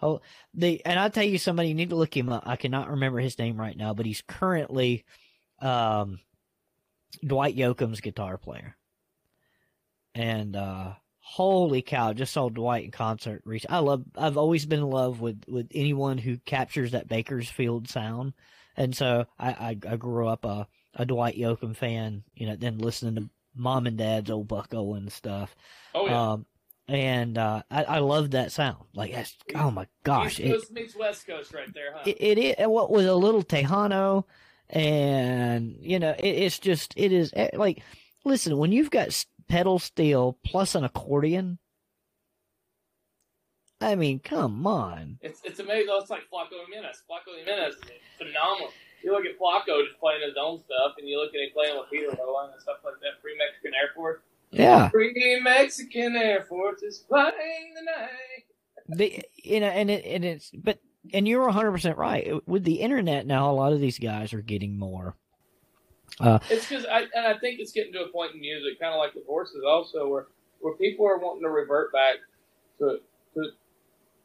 Oh, 0.01 0.21
the 0.55 0.85
and 0.85 0.99
I 0.99 1.09
tell 1.09 1.25
you 1.25 1.39
somebody 1.39 1.69
you 1.69 1.75
need 1.75 1.91
to 1.91 1.97
look 1.97 2.17
him 2.17 2.29
up. 2.29 2.45
I 2.47 2.57
cannot 2.57 2.91
remember 2.91 3.19
his 3.19 3.39
name 3.39 3.59
right 3.59 3.77
now, 3.77 3.95
but 3.95 4.07
he's 4.07 4.23
currently 4.27 5.05
um, 5.61 6.21
Dwight 7.25 7.57
Yoakam's 7.57 8.01
guitar 8.01 8.39
player. 8.39 8.77
And 10.15 10.55
uh, 10.55 10.93
holy 11.21 11.83
cow! 11.83 12.13
Just 12.13 12.33
saw 12.33 12.49
Dwight 12.49 12.85
in 12.85 12.91
concert. 12.93 13.43
Reach. 13.45 13.67
I 13.69 13.79
love. 13.79 14.05
I've 14.17 14.37
always 14.37 14.67
been 14.67 14.81
in 14.81 14.91
love 14.91 15.21
with 15.21 15.43
with 15.49 15.69
anyone 15.75 16.19
who 16.19 16.39
captures 16.39 16.93
that 16.93 17.09
Bakersfield 17.09 17.89
sound, 17.89 18.35
and 18.77 18.97
so 18.97 19.27
I 19.39 19.49
I, 19.51 19.79
I 19.89 19.97
grew 19.97 20.29
up 20.29 20.45
a 20.45 20.69
a 20.95 21.07
Dwight 21.07 21.37
Yoakam 21.37 21.77
fan. 21.77 22.23
You 22.35 22.47
know, 22.47 22.57
then 22.57 22.79
listening 22.79 23.17
to 23.17 23.31
mom 23.59 23.87
and 23.87 23.97
dad's 23.99 24.31
old 24.31 24.49
Buck 24.49 24.73
Owens 24.75 25.15
stuff. 25.15 25.55
Oh 25.95 26.07
yeah. 26.07 26.33
Um, 26.33 26.47
and 26.89 27.37
uh, 27.37 27.63
I, 27.71 27.85
I 27.85 27.99
love 27.99 28.31
that 28.31 28.51
sound. 28.51 28.85
Like, 28.95 29.13
that's, 29.13 29.37
oh 29.55 29.71
my 29.71 29.87
gosh, 30.05 30.41
East 30.41 30.41
it, 30.41 30.53
Coast 30.53 30.73
meets 30.73 30.97
West 30.97 31.27
Coast 31.27 31.53
right 31.53 31.73
there, 31.75 31.93
huh? 31.95 32.03
it, 32.07 32.17
it 32.19 32.39
is. 32.39 32.55
and 32.59 32.71
What 32.71 32.91
was 32.91 33.05
a 33.05 33.15
little 33.15 33.43
Tejano, 33.43 34.25
and 34.71 35.77
you 35.81 35.99
know, 35.99 36.15
it, 36.19 36.27
it's 36.27 36.59
just 36.59 36.95
it 36.97 37.13
is 37.13 37.31
eh, 37.37 37.51
like, 37.55 37.83
listen, 38.25 38.57
when 38.57 38.73
you've 38.73 38.91
got 38.91 39.25
pedal 39.49 39.79
steel 39.79 40.39
plus 40.45 40.75
an 40.75 40.85
accordion, 40.85 41.59
I 43.81 43.95
mean, 43.95 44.19
come 44.21 44.67
on. 44.67 45.19
It's 45.21 45.41
it's 45.45 45.61
amazing. 45.61 45.89
It's 45.91 46.11
like 46.11 46.23
Flaco 46.33 46.65
Jimenez. 46.67 47.03
Flaco 47.09 47.37
Jimenez 47.39 47.75
is 47.75 47.81
phenomenal. 48.17 48.71
You 49.03 49.13
look 49.13 49.25
at 49.25 49.39
Flaco 49.39 49.85
just 49.87 49.99
playing 50.01 50.23
his 50.27 50.35
own 50.41 50.59
stuff, 50.65 50.95
and 50.99 51.09
you 51.09 51.19
look 51.21 51.35
at 51.35 51.41
him 51.41 51.51
playing 51.55 51.79
with 51.79 51.89
Peter 51.91 52.09
Rowan 52.19 52.51
and 52.53 52.61
stuff 52.63 52.79
like 52.85 52.95
that. 53.01 53.21
Free 53.23 53.37
Mexican 53.39 53.73
Air 53.75 53.91
Force. 53.95 54.21
Yeah, 54.51 54.89
Free 54.89 55.41
Mexican 55.43 56.17
Air 56.17 56.43
Force 56.49 56.83
is 56.83 57.05
flying 57.09 57.75
the 57.75 57.83
night. 57.83 58.45
the, 58.89 59.23
you 59.37 59.61
know, 59.61 59.67
and 59.69 59.91
it 59.91 60.05
and 60.05 60.25
it's 60.25 60.51
but 60.51 60.79
and 61.13 61.29
you're 61.29 61.45
100 61.45 61.71
percent 61.73 61.99
right. 61.99 62.47
With 62.49 62.65
the 62.65 62.81
internet 62.81 63.27
now, 63.27 63.51
a 63.51 63.53
lot 63.53 63.73
of 63.73 63.81
these 63.81 63.99
guys 63.99 64.33
are 64.33 64.41
getting 64.43 64.79
more. 64.79 65.15
Uh, 66.21 66.39
it's 66.51 66.67
because 66.69 66.85
I 66.87 67.01
and 67.15 67.27
I 67.27 67.39
think 67.39 67.61
it's 67.61 67.73
getting 67.73 67.93
to 67.93 68.01
a 68.05 68.09
point 68.09 68.35
in 68.35 68.41
music, 68.41 68.81
kind 68.81 68.93
of 68.95 68.99
like 68.99 69.15
the 69.15 69.23
horses, 69.27 69.63
also 69.67 70.09
where 70.09 70.27
where 70.61 70.75
people 70.75 71.07
are 71.07 71.19
wanting 71.19 71.43
to 71.43 71.51
revert 71.51 71.93
back 71.93 72.17
to 72.81 72.99
to 73.35 73.51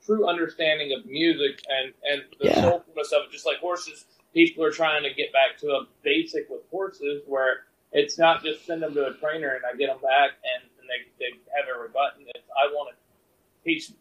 true 0.05 0.27
understanding 0.27 0.93
of 0.97 1.05
music 1.05 1.61
and 1.69 1.93
and 2.09 2.23
the 2.39 2.47
Yeah. 2.47 2.61
soulfulness 2.63 3.11
of 3.13 3.25
it. 3.27 3.31
Just 3.31 3.45
like 3.45 3.57
horses, 3.59 4.05
people 4.33 4.63
are 4.63 4.71
trying 4.71 5.03
to 5.03 5.13
get 5.13 5.31
back 5.33 5.57
to 5.59 5.67
a 5.69 5.85
basic 6.03 6.49
with 6.49 6.61
horses 6.71 7.23
where 7.27 7.61
it's 7.91 8.17
not 8.17 8.43
just 8.43 8.65
send 8.65 8.81
them 8.83 8.93
to 8.93 9.07
a 9.07 9.13
trainer 9.13 9.49
and 9.55 9.63
I 9.71 9.75
get 9.77 9.87
them 9.87 10.01
back 10.01 10.31
and, 10.55 10.69
and 10.79 10.87
they 10.89 11.09
they 11.19 11.37
have 11.55 11.65
every 11.73 11.89
button. 11.89 12.25
It's 12.33 12.47
I 12.57 12.67
want 12.73 12.95
to 12.95 13.63
teach 13.63 13.91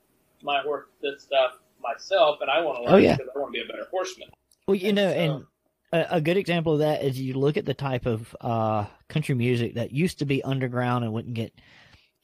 my 0.42 0.60
horse 0.62 0.86
this 1.00 1.22
stuff 1.22 1.52
myself, 1.80 2.38
and 2.40 2.50
I 2.50 2.60
want 2.64 2.78
to 2.78 2.84
learn 2.84 2.94
Oh, 2.94 2.96
yeah. 2.96 3.16
because 3.16 3.30
I 3.34 3.38
want 3.38 3.52
to 3.54 3.60
be 3.60 3.64
a 3.64 3.70
better 3.70 3.86
horseman. 3.90 4.28
Well, 4.66 4.76
you 4.76 4.92
know, 4.92 5.12
So- 5.12 5.18
and 5.18 5.44
a, 5.92 6.16
a 6.16 6.20
good 6.20 6.36
example 6.36 6.74
of 6.74 6.78
that 6.80 7.02
is 7.04 7.20
you 7.20 7.34
look 7.34 7.56
at 7.56 7.64
the 7.64 7.74
type 7.74 8.06
of 8.06 8.34
uh, 8.40 8.86
country 9.08 9.34
music 9.34 9.74
that 9.74 9.92
used 9.92 10.20
to 10.20 10.24
be 10.24 10.42
underground 10.42 11.04
and 11.04 11.12
wouldn't 11.12 11.34
get 11.34 11.52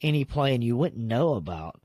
any 0.01 0.25
play, 0.25 0.55
and 0.55 0.63
you 0.63 0.75
wouldn't 0.75 1.01
know 1.05 1.35
about 1.35 1.79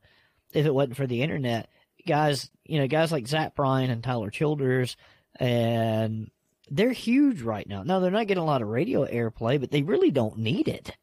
if 0.53 0.65
it 0.67 0.75
wasn't 0.75 0.97
for 0.97 1.07
the 1.07 1.21
internet. 1.23 1.69
Guys, 2.07 2.49
you 2.65 2.79
know, 2.79 2.87
guys 2.87 3.11
like 3.13 3.27
Zach 3.27 3.55
Bryan 3.55 3.91
and 3.91 4.03
Tyler 4.03 4.31
Childers, 4.31 4.97
and 5.41 6.31
they're 6.71 6.93
huge 6.93 7.43
right 7.43 7.69
now. 7.69 7.83
No, 7.83 8.01
they're 8.01 8.11
not 8.11 8.27
getting 8.27 8.43
a 8.43 8.47
lot 8.47 8.63
of 8.63 8.69
radio 8.69 9.05
airplay, 9.07 9.61
but 9.61 9.71
they 9.71 9.83
really 9.83 10.11
don't 10.11 10.39
need 10.39 10.69
it. 10.69 10.97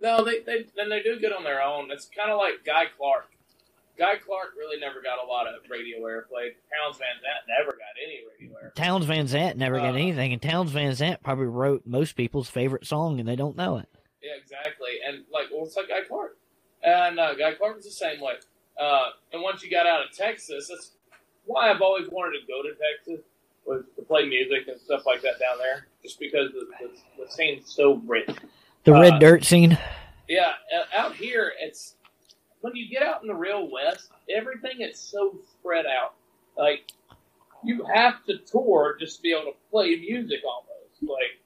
No, 0.00 0.22
they 0.24 0.40
they 0.40 0.66
they 0.76 1.02
do 1.02 1.18
good 1.18 1.32
on 1.32 1.42
their 1.44 1.62
own. 1.62 1.90
It's 1.90 2.08
kind 2.14 2.30
of 2.30 2.38
like 2.38 2.64
Guy 2.64 2.84
Clark. 2.96 3.30
Guy 3.98 4.16
Clark 4.16 4.48
really 4.58 4.78
never 4.78 5.00
got 5.00 5.24
a 5.24 5.26
lot 5.26 5.46
of 5.46 5.54
radio 5.70 5.98
airplay. 6.00 6.50
Townes 6.70 6.98
Van 6.98 7.16
Zandt 7.22 7.48
never 7.48 7.72
got 7.72 7.96
any 8.04 8.20
radio 8.30 8.54
airplay. 8.58 8.74
Townes 8.74 9.04
Van 9.06 9.26
Zandt 9.26 9.56
never 9.56 9.76
got 9.78 9.94
Uh. 9.94 9.98
anything, 9.98 10.34
and 10.34 10.42
Townes 10.42 10.70
Van 10.70 10.94
Zandt 10.94 11.22
probably 11.22 11.46
wrote 11.46 11.86
most 11.86 12.12
people's 12.14 12.50
favorite 12.50 12.86
song, 12.86 13.18
and 13.18 13.26
they 13.28 13.36
don't 13.36 13.56
know 13.56 13.78
it. 13.78 13.88
Yeah, 14.22 14.32
exactly. 14.38 14.98
And 15.06 15.24
like, 15.32 15.46
well, 15.50 15.64
it's 15.64 15.76
like 15.76 15.88
Guy 15.88 16.02
Clark, 16.06 16.36
and 16.82 17.18
uh, 17.18 17.34
Guy 17.34 17.54
Clark 17.54 17.76
was 17.76 17.84
the 17.86 17.90
same 17.90 18.20
way. 18.20 18.34
Uh, 18.78 19.06
and 19.32 19.40
once 19.40 19.62
you 19.62 19.70
got 19.70 19.86
out 19.86 20.04
of 20.04 20.12
Texas, 20.14 20.68
that's 20.68 20.90
why 21.46 21.70
I've 21.70 21.80
always 21.80 22.06
wanted 22.10 22.38
to 22.40 22.46
go 22.46 22.62
to 22.62 22.74
Texas 22.74 23.24
was 23.66 23.84
to 23.96 24.02
play 24.02 24.24
music 24.26 24.68
and 24.68 24.80
stuff 24.80 25.02
like 25.06 25.22
that 25.22 25.38
down 25.40 25.58
there, 25.58 25.86
just 26.02 26.18
because 26.20 26.50
the, 26.52 26.66
the, 26.80 27.24
the 27.24 27.30
scene's 27.30 27.72
so 27.72 27.94
rich. 28.06 28.28
The 28.84 28.94
Uh, 28.94 29.00
red 29.00 29.18
dirt 29.20 29.44
scene. 29.44 29.76
Yeah, 30.28 30.52
out 30.96 31.14
here, 31.14 31.52
it's 31.60 31.94
when 32.60 32.74
you 32.74 32.88
get 32.88 33.02
out 33.02 33.22
in 33.22 33.28
the 33.28 33.34
real 33.34 33.70
West, 33.70 34.10
everything 34.34 34.80
is 34.80 34.98
so 34.98 35.36
spread 35.52 35.86
out. 35.86 36.14
Like 36.56 36.90
you 37.64 37.84
have 37.92 38.24
to 38.26 38.38
tour 38.38 38.96
just 38.98 39.16
to 39.16 39.22
be 39.22 39.32
able 39.32 39.52
to 39.52 39.56
play 39.70 39.96
music 39.96 40.40
almost. 40.44 40.72
Like, 41.02 41.38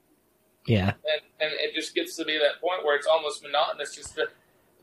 Yeah. 0.65 0.89
and 0.89 1.21
and 1.39 1.51
it 1.59 1.73
just 1.75 1.93
gets 1.95 2.15
to 2.17 2.25
be 2.25 2.37
that 2.37 2.59
point 2.61 2.83
where 2.85 2.95
it's 2.95 3.07
almost 3.07 3.43
monotonous 3.43 3.95
just 3.95 4.15
to 4.15 4.27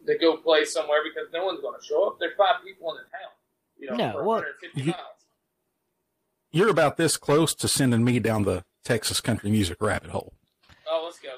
to 0.06 0.18
go 0.18 0.36
play 0.36 0.64
somewhere 0.64 1.00
because 1.02 1.32
no 1.32 1.44
one's 1.44 1.60
going 1.60 1.78
to 1.78 1.84
show 1.84 2.06
up. 2.06 2.18
There's 2.20 2.36
five 2.36 2.62
people 2.64 2.90
in 2.92 2.98
the 2.98 3.10
town, 3.10 3.30
you 3.78 3.90
know, 3.90 3.96
No, 3.96 4.16
well, 4.16 4.24
150 4.42 4.80
you- 4.80 4.86
miles. 4.92 5.17
You're 6.50 6.70
about 6.70 6.96
this 6.96 7.16
close 7.16 7.54
to 7.56 7.68
sending 7.68 8.04
me 8.04 8.18
down 8.18 8.44
the 8.44 8.64
Texas 8.84 9.20
country 9.20 9.50
music 9.50 9.82
rabbit 9.82 10.10
hole. 10.10 10.32
Oh, 10.90 11.02
let's 11.04 11.18
go. 11.18 11.28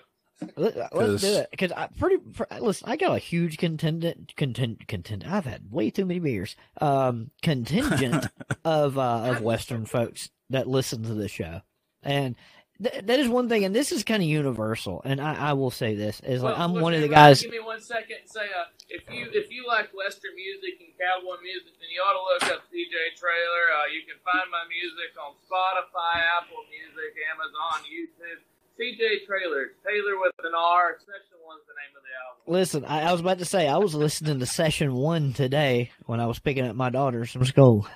Let, 0.56 0.76
us 0.76 1.20
do 1.20 1.34
it 1.34 1.48
because 1.50 1.72
I 1.72 1.88
pretty 1.98 2.16
for, 2.32 2.46
listen. 2.61 2.88
I 2.88 2.96
got 2.96 3.14
a 3.14 3.18
huge 3.18 3.58
contingent, 3.58 4.34
contingent, 4.36 4.88
contingent. 4.88 5.30
I've 5.30 5.44
had 5.44 5.70
way 5.70 5.90
too 5.90 6.06
many 6.06 6.20
beers. 6.20 6.56
Um, 6.80 7.30
contingent 7.42 8.26
of 8.64 8.96
uh, 8.96 9.24
of 9.24 9.42
Western 9.42 9.84
folks 9.84 10.30
that 10.48 10.66
listen 10.66 11.02
to 11.02 11.14
the 11.14 11.28
show, 11.28 11.61
and 12.02 12.36
th- 12.82 13.04
that 13.04 13.18
is 13.20 13.28
one 13.28 13.48
thing. 13.48 13.64
And 13.64 13.74
this 13.74 13.92
is 13.92 14.02
kind 14.04 14.22
of 14.22 14.28
universal. 14.28 15.02
And 15.04 15.20
I, 15.20 15.50
I 15.50 15.52
will 15.54 15.70
say 15.70 15.94
this 15.94 16.20
is 16.20 16.42
like 16.42 16.56
Well, 16.56 16.62
I'm 16.62 16.80
one 16.80 16.94
of 16.94 17.00
the 17.00 17.08
guys. 17.08 17.42
Give 17.42 17.52
me 17.52 17.60
one 17.60 17.80
second 17.80 18.24
and 18.24 18.30
say, 18.30 18.48
uh, 18.48 18.72
if 18.88 19.04
you 19.12 19.28
if 19.32 19.50
you 19.50 19.66
like 19.66 19.92
Western 19.94 20.34
music 20.34 20.80
and 20.80 20.90
cowboy 20.98 21.40
music, 21.42 21.76
then 21.78 21.88
you 21.92 22.00
ought 22.00 22.16
to 22.16 22.24
look 22.26 22.56
up 22.56 22.64
CJ 22.72 23.16
Traylor. 23.18 23.64
Uh, 23.76 23.86
you 23.92 24.02
can 24.08 24.18
find 24.24 24.48
my 24.50 24.64
music 24.68 25.14
on 25.20 25.36
Spotify, 25.46 26.20
Apple 26.40 26.64
Music, 26.68 27.12
Amazon, 27.30 27.86
YouTube. 27.86 28.42
CJ 28.80 29.26
Traylor, 29.26 29.76
Taylor 29.84 30.18
with 30.18 30.32
an 30.42 30.52
R. 30.56 30.96
Session 31.00 31.36
One's 31.44 31.60
the 31.66 31.74
name 31.76 31.92
of 31.96 32.02
the 32.02 32.14
album. 32.16 32.40
Listen, 32.46 32.84
I, 32.86 33.10
I 33.10 33.12
was 33.12 33.20
about 33.20 33.38
to 33.38 33.44
say 33.44 33.68
I 33.68 33.76
was 33.76 33.94
listening 33.94 34.38
to 34.38 34.46
session 34.46 34.94
one 34.94 35.34
today 35.34 35.90
when 36.06 36.18
I 36.18 36.26
was 36.26 36.38
picking 36.38 36.64
up 36.66 36.74
my 36.76 36.88
daughter 36.88 37.26
from 37.26 37.44
school. 37.44 37.86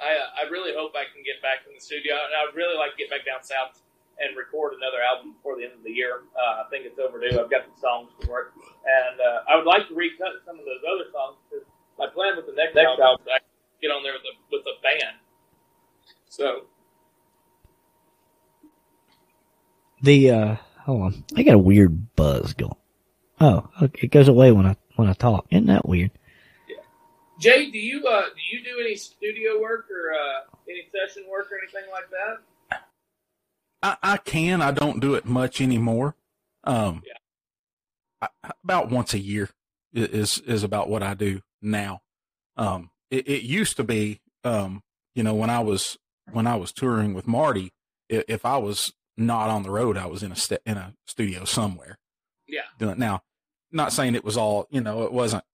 I 0.00 0.16
uh, 0.16 0.40
I 0.40 0.42
really 0.50 0.72
hope 0.72 0.96
I 0.96 1.04
can 1.12 1.22
get 1.22 1.38
back 1.44 1.68
in 1.68 1.76
the 1.76 1.80
studio, 1.80 2.16
and 2.16 2.32
I'd 2.32 2.56
really 2.56 2.76
like 2.76 2.96
to 2.96 2.98
get 2.98 3.12
back 3.12 3.28
down 3.28 3.44
south 3.44 3.80
and 4.20 4.36
record 4.36 4.76
another 4.76 5.00
album 5.00 5.32
before 5.36 5.56
the 5.56 5.64
end 5.64 5.76
of 5.76 5.84
the 5.84 5.92
year. 5.92 6.24
Uh, 6.36 6.64
I 6.64 6.64
think 6.68 6.84
it's 6.84 7.00
overdue. 7.00 7.40
I've 7.40 7.52
got 7.52 7.64
some 7.64 7.78
songs 7.80 8.08
for 8.24 8.40
it, 8.40 8.48
and 8.84 9.16
uh, 9.20 9.48
I 9.48 9.56
would 9.56 9.68
like 9.68 9.88
to 9.88 9.94
recut 9.94 10.40
some 10.44 10.60
of 10.60 10.64
those 10.64 10.84
other 10.84 11.08
songs 11.12 11.40
because 11.48 11.64
my 11.96 12.08
plan 12.08 12.36
with 12.36 12.48
the 12.48 12.56
next, 12.56 12.76
album 12.76 13.20
is 13.24 13.28
to 13.28 13.78
get 13.80 13.92
on 13.92 14.02
there 14.02 14.16
with 14.16 14.24
a 14.24 14.34
with 14.48 14.64
a 14.64 14.76
band. 14.80 15.20
So 16.28 16.68
The 20.02 20.30
uh, 20.30 20.56
hold 20.84 21.02
on, 21.02 21.24
I 21.36 21.42
got 21.42 21.54
a 21.54 21.58
weird 21.58 22.16
buzz 22.16 22.54
going. 22.54 22.76
Oh, 23.40 23.68
okay, 23.82 24.00
it 24.02 24.10
goes 24.10 24.28
away 24.28 24.50
when 24.52 24.66
I 24.66 24.76
when 24.96 25.08
I 25.08 25.12
talk. 25.12 25.46
Isn't 25.50 25.66
that 25.66 25.88
weird? 25.88 26.10
Jay, 27.40 27.70
do 27.70 27.78
you 27.78 28.06
uh, 28.06 28.26
do 28.26 28.56
you 28.56 28.62
do 28.62 28.78
any 28.80 28.94
studio 28.96 29.60
work 29.60 29.86
or 29.90 30.12
uh, 30.12 30.40
any 30.68 30.84
session 30.92 31.24
work 31.30 31.48
or 31.50 31.58
anything 31.58 31.90
like 31.90 32.10
that? 32.10 32.80
I, 33.82 33.96
I 34.02 34.16
can. 34.18 34.60
I 34.60 34.72
don't 34.72 35.00
do 35.00 35.14
it 35.14 35.24
much 35.24 35.60
anymore. 35.60 36.14
Um, 36.64 37.02
Yeah. 37.06 38.28
I, 38.44 38.50
about 38.62 38.90
once 38.90 39.14
a 39.14 39.18
year 39.18 39.48
is 39.94 40.38
is 40.40 40.62
about 40.62 40.90
what 40.90 41.02
I 41.02 41.14
do 41.14 41.40
now. 41.62 42.02
Um, 42.56 42.90
it, 43.10 43.26
it 43.26 43.42
used 43.42 43.76
to 43.78 43.84
be, 43.84 44.20
um, 44.44 44.82
you 45.14 45.22
know, 45.22 45.34
when 45.34 45.48
I 45.50 45.60
was 45.60 45.98
when 46.32 46.46
I 46.46 46.56
was 46.56 46.72
touring 46.72 47.14
with 47.14 47.26
Marty, 47.26 47.72
i- 48.12 48.24
if 48.28 48.44
I 48.44 48.58
was 48.58 48.92
not 49.16 49.48
on 49.48 49.62
the 49.62 49.70
road, 49.70 49.96
I 49.96 50.06
was 50.06 50.22
in 50.22 50.30
a 50.32 50.36
st- 50.36 50.60
in 50.66 50.76
a 50.76 50.94
studio 51.06 51.44
somewhere. 51.44 51.98
Yeah. 52.46 52.60
Doing 52.78 52.92
it 52.92 52.98
now. 52.98 53.22
Not 53.72 53.92
saying 53.94 54.14
it 54.14 54.24
was 54.24 54.36
all, 54.36 54.66
you 54.70 54.80
know, 54.80 55.04
it 55.04 55.12
wasn't, 55.12 55.44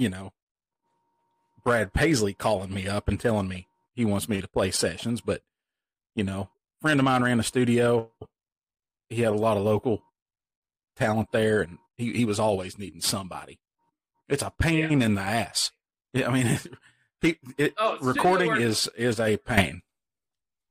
you 0.00 0.08
know, 0.08 0.32
Brad 1.62 1.92
Paisley 1.92 2.32
calling 2.32 2.72
me 2.72 2.88
up 2.88 3.06
and 3.06 3.20
telling 3.20 3.46
me 3.48 3.68
he 3.92 4.06
wants 4.06 4.28
me 4.30 4.40
to 4.40 4.48
play 4.48 4.70
sessions, 4.70 5.20
but 5.20 5.42
you 6.14 6.24
know, 6.24 6.48
friend 6.80 6.98
of 6.98 7.04
mine 7.04 7.22
ran 7.22 7.38
a 7.38 7.42
studio. 7.42 8.10
He 9.10 9.20
had 9.20 9.32
a 9.32 9.36
lot 9.36 9.58
of 9.58 9.62
local 9.62 10.02
talent 10.96 11.32
there, 11.32 11.60
and 11.60 11.78
he, 11.96 12.12
he 12.14 12.24
was 12.24 12.40
always 12.40 12.78
needing 12.78 13.02
somebody. 13.02 13.60
It's 14.28 14.42
a 14.42 14.52
pain 14.58 15.02
in 15.02 15.14
the 15.16 15.20
ass. 15.20 15.72
Yeah, 16.14 16.28
I 16.28 16.32
mean, 16.32 16.46
it, 17.22 17.38
it, 17.58 17.74
Oh, 17.76 17.98
recording 18.00 18.56
is 18.56 18.88
is 18.96 19.20
a 19.20 19.36
pain. 19.36 19.82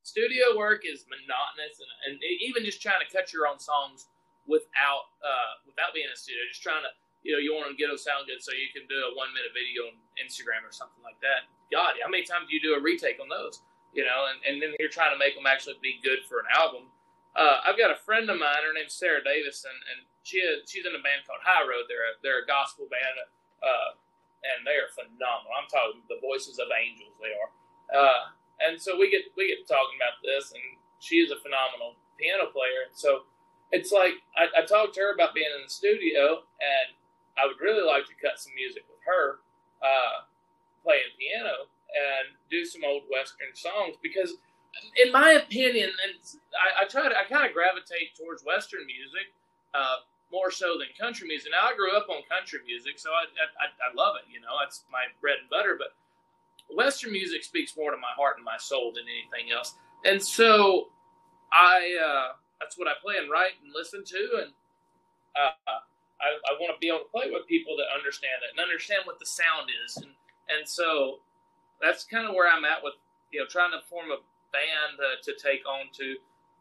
studio 0.01 0.57
work 0.57 0.81
is 0.85 1.05
monotonous 1.07 1.77
and, 1.79 2.13
and 2.13 2.19
even 2.41 2.65
just 2.65 2.81
trying 2.81 2.99
to 3.07 3.15
cut 3.15 3.31
your 3.31 3.45
own 3.45 3.59
songs 3.59 4.07
without 4.47 5.05
uh, 5.23 5.53
without 5.67 5.93
being 5.93 6.07
in 6.07 6.13
a 6.13 6.17
studio 6.17 6.41
just 6.49 6.63
trying 6.63 6.81
to 6.81 6.89
you 7.23 7.31
know 7.35 7.41
you 7.41 7.51
want 7.51 7.67
to 7.69 7.75
get 7.75 7.91
them 7.91 7.99
sound 7.99 8.27
good 8.27 8.39
so 8.39 8.51
you 8.55 8.71
can 8.71 8.87
do 8.87 8.97
a 9.07 9.11
one 9.15 9.31
minute 9.35 9.51
video 9.51 9.91
on 9.91 9.95
instagram 10.19 10.63
or 10.63 10.71
something 10.71 11.01
like 11.03 11.19
that. 11.23 11.47
God 11.71 11.99
how 12.01 12.09
many 12.09 12.23
times 12.23 12.49
do 12.49 12.55
you 12.55 12.63
do 12.63 12.75
a 12.75 12.81
retake 12.81 13.19
on 13.21 13.29
those? 13.29 13.61
You 13.91 14.05
know 14.05 14.29
and, 14.29 14.39
and 14.45 14.55
then 14.61 14.75
you're 14.77 14.93
trying 14.93 15.11
to 15.11 15.19
make 15.19 15.33
them 15.35 15.49
actually 15.49 15.79
be 15.81 15.99
good 16.03 16.23
for 16.27 16.39
an 16.39 16.49
album. 16.53 16.89
Uh, 17.37 17.61
i've 17.61 17.77
got 17.77 17.93
a 17.93 17.99
friend 18.09 18.25
of 18.25 18.41
mine 18.41 18.65
her 18.65 18.73
name's 18.73 18.91
sarah 18.91 19.21
davis 19.21 19.61
and, 19.61 19.77
and 19.93 20.09
she 20.23 20.37
is, 20.43 20.69
she's 20.69 20.85
in 20.85 20.93
a 20.93 21.01
band 21.01 21.25
called 21.25 21.41
high 21.41 21.65
road. 21.65 21.89
They're 21.89 22.05
a, 22.05 22.13
they're 22.21 22.43
a 22.43 22.47
gospel 22.47 22.85
band 22.85 23.17
uh, 23.63 23.97
and 24.45 24.63
they 24.63 24.77
are 24.79 24.91
phenomenal. 24.91 25.51
I'm 25.55 25.65
talking 25.67 26.05
the 26.07 26.21
voices 26.21 26.59
of 26.59 26.71
angels 26.71 27.15
they 27.19 27.33
are. 27.35 27.51
Uh, 27.89 28.23
and 28.61 28.77
so 28.77 28.95
we 28.99 29.09
get 29.09 29.31
we 29.33 29.49
get 29.49 29.65
talking 29.65 29.97
about 29.97 30.19
this, 30.21 30.51
and 30.51 30.61
she 30.99 31.23
is 31.23 31.31
a 31.31 31.39
phenomenal 31.39 31.95
piano 32.19 32.51
player. 32.51 32.91
So 32.93 33.25
it's 33.71 33.91
like 33.91 34.19
I, 34.35 34.51
I 34.51 34.61
talked 34.67 34.93
to 34.99 35.09
her 35.09 35.11
about 35.15 35.33
being 35.33 35.49
in 35.49 35.63
the 35.63 35.71
studio, 35.71 36.43
and 36.59 36.87
I 37.39 37.47
would 37.47 37.59
really 37.63 37.85
like 37.85 38.05
to 38.07 38.15
cut 38.19 38.39
some 38.39 38.53
music 38.55 38.83
with 38.89 38.99
her, 39.07 39.39
uh, 39.81 40.27
playing 40.83 41.11
piano 41.17 41.71
and 41.89 42.35
do 42.51 42.65
some 42.65 42.83
old 42.83 43.03
Western 43.09 43.55
songs 43.55 43.95
because, 44.01 44.35
in 45.03 45.11
my 45.11 45.39
opinion, 45.39 45.89
and 45.89 46.13
I, 46.53 46.83
I 46.83 46.87
try 46.87 47.09
to, 47.09 47.15
I 47.17 47.23
kind 47.25 47.47
of 47.47 47.53
gravitate 47.53 48.13
towards 48.13 48.43
Western 48.43 48.85
music 48.85 49.33
uh, 49.73 50.05
more 50.31 50.51
so 50.51 50.77
than 50.77 50.87
country 50.99 51.27
music. 51.27 51.51
Now, 51.51 51.69
I 51.69 51.75
grew 51.75 51.95
up 51.97 52.07
on 52.09 52.21
country 52.29 52.59
music, 52.65 52.99
so 52.99 53.09
I, 53.09 53.25
I, 53.57 53.67
I 53.81 53.89
love 53.95 54.15
it. 54.21 54.29
You 54.29 54.41
know, 54.41 54.53
that's 54.61 54.85
my 54.91 55.09
bread 55.21 55.41
and 55.41 55.49
butter. 55.49 55.79
But 55.79 55.97
Western 56.69 57.11
music 57.11 57.43
speaks 57.43 57.75
more 57.75 57.91
to 57.91 57.97
my 57.97 58.13
heart 58.15 58.37
and 58.37 58.45
my 58.45 58.57
soul 58.57 58.93
than 58.93 59.05
anything 59.09 59.51
else. 59.51 59.73
And 60.05 60.21
so, 60.21 60.89
I 61.51 61.97
uh, 61.97 62.37
that's 62.59 62.77
what 62.77 62.87
I 62.87 62.93
play 63.01 63.15
and 63.17 63.31
write 63.31 63.57
and 63.63 63.73
listen 63.73 64.03
to, 64.05 64.45
and 64.45 64.51
uh, 65.33 65.81
I, 66.19 66.35
I 66.35 66.51
want 66.59 66.75
to 66.75 66.79
be 66.79 66.91
able 66.91 67.07
to 67.07 67.11
play 67.11 67.31
with 67.31 67.47
people 67.47 67.79
that 67.79 67.87
understand 67.91 68.43
it 68.43 68.51
and 68.51 68.59
understand 68.59 69.07
what 69.07 69.19
the 69.19 69.25
sound 69.25 69.71
is, 69.71 69.97
and 69.97 70.11
and 70.51 70.67
so 70.67 71.19
that's 71.81 72.03
kind 72.03 72.27
of 72.27 72.35
where 72.35 72.51
I'm 72.51 72.65
at 72.65 72.83
with 72.83 72.99
you 73.31 73.39
know 73.39 73.47
trying 73.47 73.71
to 73.71 73.81
form 73.87 74.11
a 74.11 74.19
band 74.51 74.99
uh, 74.99 75.21
to 75.23 75.31
take 75.37 75.63
on 75.63 75.93
to 75.95 76.17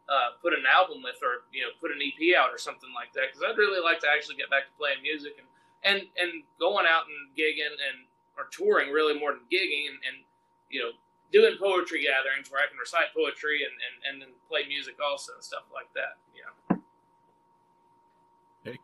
uh, 0.08 0.38
put 0.40 0.54
an 0.54 0.64
album 0.64 1.02
with 1.02 1.20
or 1.20 1.44
you 1.52 1.62
know 1.62 1.72
put 1.82 1.90
an 1.90 2.00
EP 2.00 2.32
out 2.38 2.54
or 2.54 2.58
something 2.58 2.90
like 2.94 3.12
that 3.12 3.28
because 3.28 3.42
I'd 3.42 3.58
really 3.58 3.82
like 3.82 4.00
to 4.06 4.08
actually 4.08 4.40
get 4.40 4.48
back 4.48 4.70
to 4.70 4.74
playing 4.78 5.02
music 5.02 5.36
and 5.36 5.48
and 5.84 5.98
and 6.16 6.42
going 6.58 6.86
out 6.86 7.10
and 7.10 7.34
gigging 7.34 7.76
and 7.76 8.08
or 8.38 8.46
touring 8.54 8.94
really 8.94 9.18
more 9.18 9.34
than 9.34 9.44
gigging 9.50 9.90
and, 9.90 9.98
and 10.06 10.16
you 10.70 10.80
know 10.80 10.94
doing 11.32 11.56
poetry 11.60 12.08
gatherings 12.08 12.48
where 12.50 12.62
I 12.62 12.68
can 12.68 12.80
recite 12.80 13.12
poetry 13.12 13.60
and, 13.64 13.74
and, 13.76 13.96
and 14.08 14.14
then 14.22 14.32
play 14.48 14.64
music 14.66 14.96
also 14.96 15.36
and 15.36 15.44
stuff 15.44 15.68
like 15.72 15.92
that. 15.92 16.16
You 16.32 16.48
know. 16.48 16.77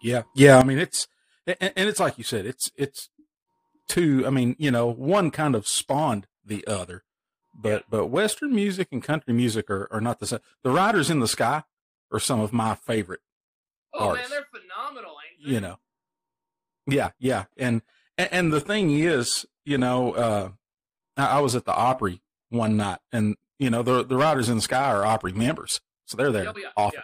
Yeah, 0.03 0.23
yeah. 0.35 0.59
I 0.59 0.65
mean, 0.65 0.79
it's 0.79 1.07
and, 1.47 1.73
and 1.77 1.89
it's 1.89 2.01
like 2.01 2.19
you 2.19 2.25
said, 2.25 2.47
it's 2.47 2.71
it's 2.77 3.09
two. 3.89 4.27
I 4.27 4.31
mean, 4.31 4.57
you 4.59 4.71
know, 4.71 4.87
one 4.87 5.31
kind 5.31 5.55
of 5.55 5.67
spawned 5.67 6.27
the 6.45 6.67
other, 6.67 7.05
but 7.55 7.69
Yeah. 7.71 7.79
but 7.91 8.07
Western 8.07 8.55
music 8.55 8.89
and 8.93 9.03
country 9.03 9.33
music 9.35 9.71
are, 9.71 9.89
are 9.93 10.01
not 10.01 10.21
the 10.21 10.27
same. 10.27 10.41
The 10.63 10.71
Riders 10.71 11.11
in 11.11 11.21
the 11.21 11.29
Sky 11.29 11.63
are 12.13 12.21
some 12.21 12.41
of 12.41 12.53
my 12.53 12.75
favorite. 12.75 13.21
Oh 13.93 14.15
man, 14.15 14.25
they're 14.29 14.47
phenomenal, 14.53 15.13
ain't 15.13 15.47
they? 15.47 15.53
You 15.55 15.61
know, 15.61 15.79
yeah, 16.87 17.11
yeah, 17.19 17.45
and 17.57 17.83
and, 18.17 18.53
the 18.53 18.61
thing 18.61 18.91
is, 18.97 19.45
you 19.65 19.77
know, 19.79 20.13
uh, 20.15 20.49
I, 21.17 21.39
I 21.39 21.41
was 21.41 21.55
at 21.57 21.65
the 21.65 21.75
Opry 21.75 22.21
one 22.51 22.77
night, 22.77 22.99
and 23.13 23.37
you 23.59 23.71
know, 23.71 23.83
the 23.83 24.05
the 24.05 24.17
Riders 24.17 24.49
in 24.49 24.57
the 24.57 24.63
Sky 24.63 24.85
are 24.93 25.05
Opry 25.05 25.33
members, 25.33 25.81
so 26.07 26.17
they're 26.17 26.33
there 26.33 26.49
Oh, 26.49 26.55
yeah, 26.59 26.69
often 26.77 27.01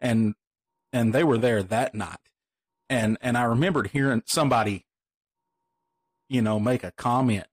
yeah. 0.00 0.08
and 0.10 0.34
and 0.92 1.12
they 1.12 1.24
were 1.24 1.38
there 1.38 1.62
that 1.62 1.94
night 1.94 2.18
and 2.88 3.16
and 3.20 3.36
i 3.38 3.42
remembered 3.42 3.88
hearing 3.88 4.22
somebody 4.26 4.84
you 6.28 6.42
know 6.42 6.58
make 6.60 6.84
a 6.84 6.90
comment 6.92 7.46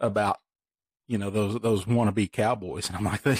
about 0.00 0.38
you 1.06 1.18
know 1.18 1.30
those 1.30 1.58
those 1.60 1.84
wannabe 1.84 2.30
cowboys 2.30 2.88
and 2.88 2.96
i'm 2.96 3.04
like 3.04 3.22
they, 3.22 3.38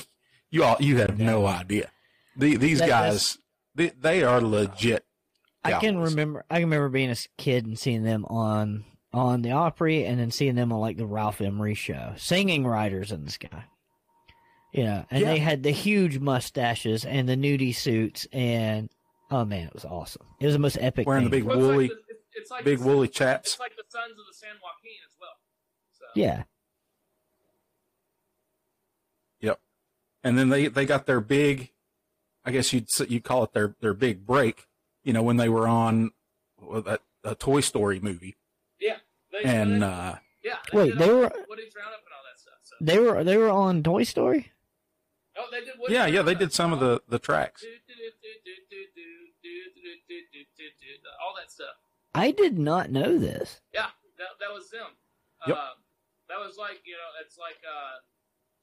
you 0.50 0.64
all 0.64 0.76
you 0.80 0.96
have 0.98 1.18
no 1.18 1.46
idea 1.46 1.90
the, 2.36 2.56
these 2.56 2.78
That- 2.78 2.88
guys 2.88 3.38
they, 3.74 3.88
they 3.90 4.22
are 4.24 4.40
legit 4.40 5.04
I 5.64 5.72
can 5.80 5.98
remember. 5.98 6.44
I 6.48 6.60
can 6.60 6.64
remember 6.70 6.88
being 6.88 7.10
a 7.10 7.16
kid 7.36 7.66
and 7.66 7.78
seeing 7.78 8.02
them 8.04 8.24
on 8.26 8.84
on 9.12 9.42
the 9.42 9.50
Opry, 9.50 10.04
and 10.06 10.18
then 10.18 10.30
seeing 10.30 10.54
them 10.54 10.72
on 10.72 10.80
like 10.80 10.96
the 10.96 11.04
Ralph 11.04 11.40
Emery 11.42 11.74
show, 11.74 12.14
singing 12.16 12.64
"Riders 12.66 13.12
in 13.12 13.24
the 13.24 13.30
Sky." 13.30 13.64
Yeah, 14.72 15.04
and 15.10 15.20
Yeah. 15.20 15.28
they 15.32 15.38
had 15.38 15.64
the 15.64 15.72
huge 15.72 16.20
mustaches 16.20 17.04
and 17.04 17.28
the 17.28 17.36
nudie 17.36 17.74
suits, 17.74 18.26
and 18.32 18.88
oh 19.30 19.44
man, 19.44 19.66
it 19.66 19.74
was 19.74 19.84
awesome. 19.84 20.26
It 20.40 20.46
was 20.46 20.54
the 20.54 20.58
most 20.60 20.78
epic. 20.80 21.06
Wearing 21.06 21.24
the 21.24 21.30
thing. 21.30 21.40
big 21.40 21.44
Well, 21.44 21.56
it's 21.58 21.62
like 21.66 21.70
woolly 21.72 21.86
the- 21.88 21.92
it's- 21.94 22.04
it's 22.34 22.50
like 22.50 22.64
big 22.64 22.78
the- 22.78 22.84
woolly 22.86 23.08
chaps 23.08 23.50
It's 23.52 23.60
like 23.60 23.76
the 23.76 23.82
Sons 23.88 24.12
of 24.12 24.16
the 24.28 24.34
San 24.34 24.50
Joaquin 24.62 24.92
as 25.06 25.14
well. 25.20 25.30
So, 25.92 26.04
Yeah, 26.14 26.44
Yep. 29.40 29.60
and 30.24 30.38
then 30.38 30.48
they 30.48 30.68
they 30.68 30.84
got 30.86 31.06
their 31.06 31.20
big 31.20 31.72
i 32.44 32.50
guess 32.50 32.72
you'd 32.72 32.88
you'd 33.10 33.24
call 33.24 33.42
it 33.44 33.52
their 33.52 33.74
their 33.80 33.94
big 33.94 34.24
break 34.26 34.66
you 35.02 35.12
know 35.12 35.22
when 35.22 35.36
they 35.36 35.48
were 35.48 35.66
on 35.68 36.12
well, 36.60 36.80
that 36.82 37.02
a 37.24 37.34
toy 37.34 37.60
story 37.60 37.98
movie 38.00 38.36
they, 38.80 39.42
and 39.44 39.82
they, 39.82 39.86
uh 39.86 40.14
yeah, 40.42 40.56
Wait, 40.72 40.96
they 40.96 41.10
all 41.10 41.16
were- 41.18 41.44
Woody's 41.48 41.74
Roundup 41.76 42.00
and 42.00 42.14
all 42.14 42.24
that 42.24 42.38
stuff. 42.40 42.54
So. 42.62 42.76
they 42.80 42.98
were 42.98 43.22
they 43.24 43.36
were 43.36 43.50
on 43.50 43.82
Toy 43.82 44.04
Story. 44.04 44.52
oh, 45.36 45.46
they 45.50 45.60
did 45.60 45.74
Woody's 45.78 45.94
yeah 45.94 46.06
yeah 46.06 46.22
they 46.22 46.34
did 46.34 46.52
some 46.52 46.72
of 46.72 46.80
the 46.80 47.02
the 47.08 47.18
tracks 47.18 47.62
all 51.22 51.34
that 51.36 51.50
stuff. 51.50 51.76
I 52.14 52.30
did 52.30 52.58
not 52.58 52.90
know 52.90 53.18
this. 53.18 53.60
Yeah, 53.72 53.92
that, 54.18 54.38
that 54.40 54.52
was 54.52 54.70
them. 54.70 54.96
Yep. 55.46 55.56
Uh, 55.56 55.74
that 56.28 56.38
was 56.40 56.56
like 56.58 56.80
you 56.84 56.94
know, 56.94 57.10
it's 57.24 57.38
like 57.38 57.60
uh, 57.64 58.02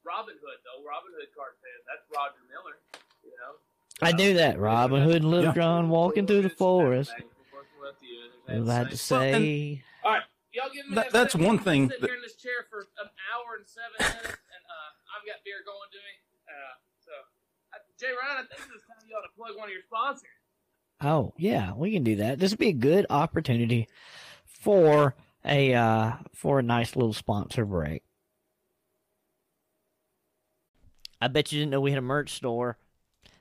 Robin 0.03 0.35
Hood 0.35 0.59
though. 0.65 0.83
Robin 0.85 1.11
Hood 1.15 1.29
cartoon. 1.33 1.79
That's 1.87 2.05
Roger 2.13 2.41
Miller. 2.49 2.77
You 3.23 3.31
know. 3.41 3.57
I 4.03 4.11
knew 4.11 4.35
that 4.35 4.59
Robin 4.59 5.01
Hood 5.01 5.23
and 5.23 5.31
Little 5.31 5.55
Yeah. 5.55 5.61
John 5.61 5.89
walking 5.89 6.27
through 6.27 6.43
the 6.43 6.49
forest. 6.51 7.13
I 7.15 8.59
Was 8.59 8.69
I 8.69 8.83
to 8.85 8.97
say? 8.97 9.81
All 10.03 10.11
right, 10.13 10.21
y'all 10.53 10.69
give 10.69 10.85
me 10.85 10.93
That- 10.95 11.09
that 11.09 11.13
that's 11.13 11.33
one 11.33 11.57
thing 11.57 11.89
Sitting 11.89 12.01
that- 12.01 12.07
here 12.09 12.17
in 12.17 12.21
this 12.21 12.35
chair 12.37 12.67
for 12.69 12.85
an 13.01 13.09
hour 13.33 13.57
and 13.57 13.65
seven 13.65 13.97
minutes, 13.97 14.37
and 14.37 14.63
uh, 14.69 14.89
I've 15.15 15.25
got 15.25 15.41
beer 15.41 15.65
going 15.65 15.89
to 15.89 15.97
me. 15.97 16.13
Uh, 16.45 16.75
so, 17.01 17.13
uh, 17.73 17.81
Jay 17.97 18.13
Ryan, 18.13 18.45
I 18.45 18.53
think 18.53 18.69
it's 18.69 18.85
time 18.85 19.01
you 19.09 19.15
ought 19.17 19.25
to 19.25 19.33
plug 19.33 19.57
one 19.57 19.65
of 19.69 19.73
your 19.73 19.81
sponsors. 19.81 20.29
Oh 21.01 21.33
yeah, 21.37 21.73
we 21.73 21.91
can 21.91 22.03
do 22.03 22.17
that. 22.17 22.39
This 22.39 22.51
would 22.51 22.59
be 22.59 22.69
a 22.69 22.73
good 22.73 23.05
opportunity 23.09 23.87
for 24.45 25.15
a 25.43 25.73
uh, 25.73 26.13
for 26.33 26.59
a 26.59 26.63
nice 26.63 26.95
little 26.95 27.13
sponsor 27.13 27.65
break. 27.65 28.03
I 31.21 31.27
bet 31.27 31.51
you 31.51 31.59
didn't 31.59 31.71
know 31.71 31.81
we 31.81 31.91
had 31.91 31.97
a 31.97 32.01
merch 32.01 32.33
store. 32.33 32.77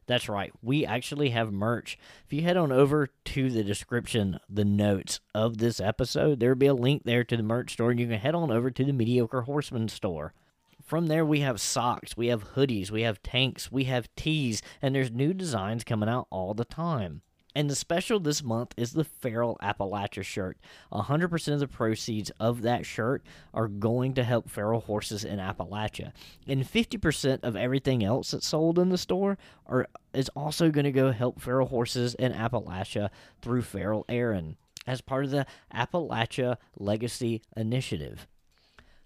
That's 0.07 0.29
right. 0.29 0.53
We 0.63 0.85
actually 0.85 1.31
have 1.31 1.53
merch. 1.53 1.99
If 2.27 2.33
you 2.33 2.43
head 2.43 2.57
on 2.57 2.71
over 2.71 3.09
to 3.25 3.51
the 3.51 3.65
description, 3.65 4.39
the 4.51 4.65
notes 4.65 5.21
of 5.35 5.59
this 5.59 5.81
episode, 5.81 6.41
there'll 6.41 6.57
be 6.57 6.67
a 6.67 6.75
link 6.75 7.05
there 7.05 7.25
to 7.25 7.37
the 7.37 7.43
merch 7.43 7.73
store, 7.73 7.91
and 7.91 7.99
you 7.99 8.07
can 8.07 8.19
head 8.19 8.35
on 8.35 8.51
over 8.51 8.71
to 8.71 8.85
the 8.85 8.93
Mediocre 8.93 9.43
Horseman 9.43 9.89
store. 9.89 10.35
From 10.83 11.07
there, 11.07 11.25
we 11.25 11.41
have 11.41 11.61
socks, 11.61 12.17
we 12.17 12.27
have 12.27 12.55
hoodies, 12.55 12.91
we 12.91 13.03
have 13.03 13.23
tanks, 13.23 13.73
we 13.73 13.85
have 13.85 14.15
tees, 14.15 14.61
and 14.83 14.95
there's 14.95 15.11
new 15.11 15.33
designs 15.33 15.85
coming 15.85 16.09
out 16.11 16.27
all 16.29 16.53
the 16.53 16.67
time. 16.67 17.23
And 17.55 17.71
the 17.71 17.77
special 17.77 18.19
this 18.19 18.43
month 18.43 18.75
is 18.77 18.93
the 18.93 19.05
Feral 19.05 19.57
Appalachia 19.63 20.25
shirt. 20.25 20.59
100% 20.93 21.53
of 21.53 21.61
the 21.61 21.69
proceeds 21.69 22.31
of 22.41 22.63
that 22.63 22.85
shirt 22.85 23.23
are 23.53 23.69
going 23.69 24.15
to 24.15 24.25
help 24.25 24.51
feral 24.51 24.81
horses 24.81 25.25
in 25.25 25.39
Appalachia. 25.39 26.13
And 26.49 26.65
50% 26.65 27.45
of 27.45 27.55
everything 27.55 28.03
else 28.03 28.33
that's 28.33 28.49
sold 28.49 28.79
in 28.79 28.89
the 28.89 28.99
store 28.99 29.39
are, 29.67 29.87
is 30.13 30.29
also 30.31 30.71
going 30.71 30.85
to 30.85 30.93
go 30.93 31.13
help 31.13 31.41
feral 31.41 31.69
horses 31.69 32.15
in 32.17 32.33
Appalachia 32.33 33.11
through 33.41 33.63
Feral 33.63 34.05
Erin 34.09 34.57
as 34.87 35.01
part 35.01 35.25
of 35.25 35.31
the 35.31 35.47
Appalachia 35.73 36.57
Legacy 36.77 37.43
Initiative. 37.57 38.27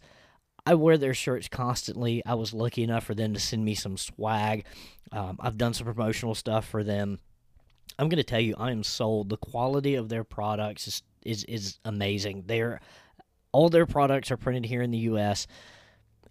I 0.65 0.75
wear 0.75 0.97
their 0.97 1.13
shirts 1.13 1.47
constantly. 1.47 2.23
I 2.25 2.35
was 2.35 2.53
lucky 2.53 2.83
enough 2.83 3.05
for 3.05 3.15
them 3.15 3.33
to 3.33 3.39
send 3.39 3.65
me 3.65 3.73
some 3.73 3.97
swag. 3.97 4.65
Um, 5.11 5.37
I've 5.39 5.57
done 5.57 5.73
some 5.73 5.87
promotional 5.87 6.35
stuff 6.35 6.67
for 6.67 6.83
them. 6.83 7.19
I'm 7.99 8.09
going 8.09 8.17
to 8.17 8.23
tell 8.23 8.39
you, 8.39 8.55
I 8.57 8.71
am 8.71 8.83
sold. 8.83 9.29
The 9.29 9.37
quality 9.37 9.95
of 9.95 10.09
their 10.09 10.23
products 10.23 10.87
is 10.87 11.03
is, 11.23 11.43
is 11.45 11.79
amazing. 11.85 12.43
They're 12.47 12.79
all 13.51 13.69
their 13.69 13.85
products 13.85 14.31
are 14.31 14.37
printed 14.37 14.65
here 14.65 14.81
in 14.81 14.91
the 14.91 14.97
U.S. 14.99 15.45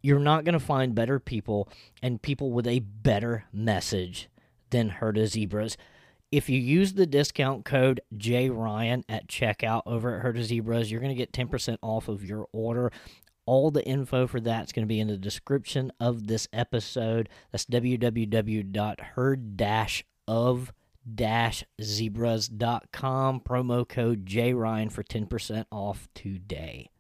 You're 0.03 0.19
not 0.19 0.45
going 0.45 0.55
to 0.55 0.61
find 0.61 0.95
better 0.95 1.21
people 1.21 1.69
and 2.03 2.21
people 2.23 2.51
with 2.51 2.67
a 2.67 2.81
better 2.81 3.45
message 3.53 4.29
than 4.71 4.89
Herd 4.89 5.19
of 5.19 5.29
Zebras. 5.29 5.77
if 6.33 6.49
you 6.49 6.59
use 6.59 6.95
the 6.95 7.07
discount 7.07 7.65
code 7.65 8.01
JRyan 8.17 9.03
at 9.09 9.27
checkout 9.27 9.83
over 9.85 10.17
at 10.17 10.23
Herd 10.23 10.39
of 10.39 10.45
Zebras, 10.45 10.91
you're 10.91 11.01
going 11.01 11.15
to 11.15 11.19
get 11.19 11.33
10% 11.33 11.77
off 11.83 12.09
of 12.09 12.25
your 12.25 12.47
order. 12.53 12.91
All 13.47 13.71
the 13.71 13.85
info 13.85 14.27
for 14.27 14.41
that 14.41 14.67
is 14.67 14.73
going 14.73 14.85
to 14.85 14.89
be 14.89 15.01
in 15.01 15.09
the 15.09 15.17
description 15.17 15.91
of 15.99 16.29
this 16.29 16.47
episode. 16.53 17.29
That's 17.51 17.65
www.herd-of 17.67 17.93
zebras.com 21.81 23.41
promo 23.41 23.89
code 23.89 24.27
JRyan 24.27 24.91
for 24.93 25.03
10% 25.03 25.65
off 25.71 26.09
today. 26.15 26.91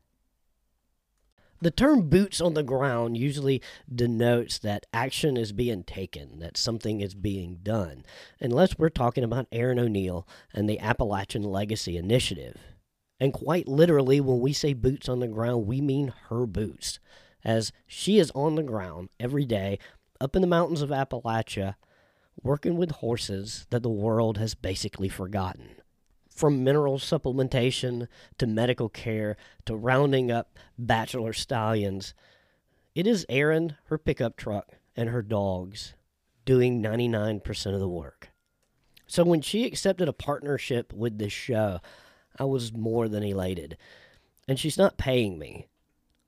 The 1.63 1.71
term 1.71 2.09
boots 2.09 2.41
on 2.41 2.55
the 2.55 2.63
ground 2.63 3.19
usually 3.19 3.61
denotes 3.95 4.59
that 4.61 4.87
action 4.95 5.37
is 5.37 5.53
being 5.53 5.85
taken, 5.85 6.39
that 6.39 6.57
something 6.57 7.03
is 7.03 7.15
being 7.15 7.59
done, 7.63 8.05
unless 8.41 8.79
we're 8.79 8.89
talking 8.89 9.25
about 9.25 9.47
Erin 9.53 9.79
O'Neill 9.79 10.27
and 10.55 10.69
the 10.69 10.79
Appalachian 10.81 11.43
Legacy 11.43 11.99
Initiative. 11.99 12.57
And 13.21 13.35
quite 13.35 13.69
literally, 13.69 14.23
when 14.23 14.41
we 14.41 14.55
say 14.55 14.73
boots 14.73 15.07
on 15.07 15.21
the 15.21 15.29
ground, 15.29 15.67
we 15.67 15.83
mean 15.83 16.15
her 16.31 16.47
boots, 16.47 16.99
as 17.45 17.73
she 17.87 18.19
is 18.19 18.33
on 18.35 18.55
the 18.55 18.63
ground 18.63 19.11
every 19.21 19.45
day 19.45 19.79
up 20.19 20.35
in 20.35 20.41
the 20.41 20.49
mountains 20.49 20.81
of 20.81 20.89
Appalachia 20.89 21.75
working 22.43 22.77
with 22.77 22.91
horses 22.91 23.67
that 23.71 23.83
the 23.83 23.91
world 23.91 24.39
has 24.39 24.55
basically 24.55 25.09
forgotten 25.09 25.81
from 26.41 26.65
mineral 26.65 26.99
supplementation 26.99 28.07
to 28.39 28.47
medical 28.47 28.89
care 28.89 29.37
to 29.67 29.77
rounding 29.77 30.31
up 30.31 30.59
bachelor 30.79 31.35
stallions. 31.35 32.15
It 32.95 33.07
is 33.07 33.27
Erin, 33.29 33.77
her 33.87 33.99
pickup 33.99 34.39
truck, 34.39 34.71
and 34.97 35.11
her 35.11 35.21
dogs 35.21 35.95
doing 36.47 36.83
99% 36.83 37.75
of 37.75 37.81
the 37.81 37.89
work. 37.89 38.31
So 39.07 39.23
when 39.25 39.43
she 39.43 39.67
accepted 39.67 40.09
a 40.09 40.15
partnership 40.15 40.93
with 40.93 41.19
this 41.19 41.33
show, 41.33 41.81
I 42.39 42.45
was 42.45 42.73
more 42.73 43.09
than 43.09 43.23
elated. 43.23 43.77
And 44.49 44.59
she's 44.59 44.79
not 44.79 44.97
paying 44.97 45.39
me. 45.39 45.69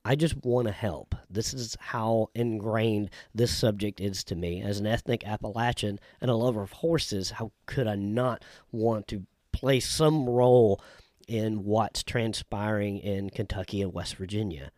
I 0.05 0.17
just 0.17 0.45
want 0.45 0.67
to 0.67 0.73
help. 0.73 1.15
This 1.31 1.55
is 1.55 1.77
how 1.79 2.31
ingrained 2.35 3.11
this 3.35 3.57
subject 3.57 4.01
is 4.01 4.25
to 4.25 4.35
me. 4.35 4.61
As 4.61 4.81
an 4.81 4.87
ethnic 4.87 5.27
Appalachian 5.27 6.01
and 6.21 6.31
a 6.31 6.35
lover 6.35 6.63
of 6.63 6.73
horses, 6.73 7.31
how 7.33 7.53
could 7.67 7.87
I 7.87 7.95
not 7.95 8.45
want 8.73 9.07
to 9.09 9.27
play 9.53 9.79
some 9.79 10.29
role 10.29 10.81
in 11.29 11.65
what's 11.65 12.03
transpiring 12.03 12.99
in 12.99 13.31
Kentucky 13.31 13.83
and 13.83 13.93
West 13.93 14.17
Virginia. 14.17 14.73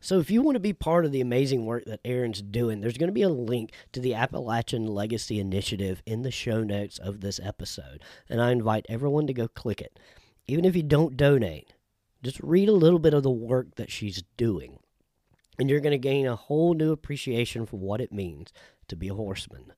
So, 0.00 0.20
if 0.20 0.30
you 0.30 0.42
want 0.42 0.54
to 0.54 0.60
be 0.60 0.72
part 0.72 1.04
of 1.04 1.10
the 1.10 1.20
amazing 1.20 1.66
work 1.66 1.84
that 1.86 2.00
Erin's 2.04 2.40
doing, 2.40 2.80
there's 2.80 2.96
going 2.96 3.08
to 3.08 3.12
be 3.12 3.22
a 3.22 3.28
link 3.28 3.72
to 3.92 4.00
the 4.00 4.14
Appalachian 4.14 4.86
Legacy 4.86 5.40
Initiative 5.40 6.02
in 6.06 6.22
the 6.22 6.30
show 6.30 6.62
notes 6.62 6.98
of 6.98 7.20
this 7.20 7.40
episode. 7.42 8.02
And 8.28 8.40
I 8.40 8.52
invite 8.52 8.86
everyone 8.88 9.26
to 9.26 9.32
go 9.32 9.48
click 9.48 9.80
it. 9.80 9.98
Even 10.46 10.64
if 10.64 10.76
you 10.76 10.84
don't 10.84 11.16
donate, 11.16 11.74
just 12.22 12.40
read 12.40 12.68
a 12.68 12.72
little 12.72 12.98
bit 12.98 13.14
of 13.14 13.22
the 13.22 13.30
work 13.30 13.76
that 13.76 13.90
she's 13.90 14.22
doing. 14.36 14.78
And 15.58 15.68
you're 15.68 15.80
going 15.80 15.92
to 15.92 15.98
gain 15.98 16.26
a 16.26 16.36
whole 16.36 16.74
new 16.74 16.92
appreciation 16.92 17.66
for 17.66 17.76
what 17.76 18.00
it 18.00 18.12
means 18.12 18.52
to 18.88 18.96
be 18.96 19.08
a 19.08 19.14
horseman. 19.14 19.72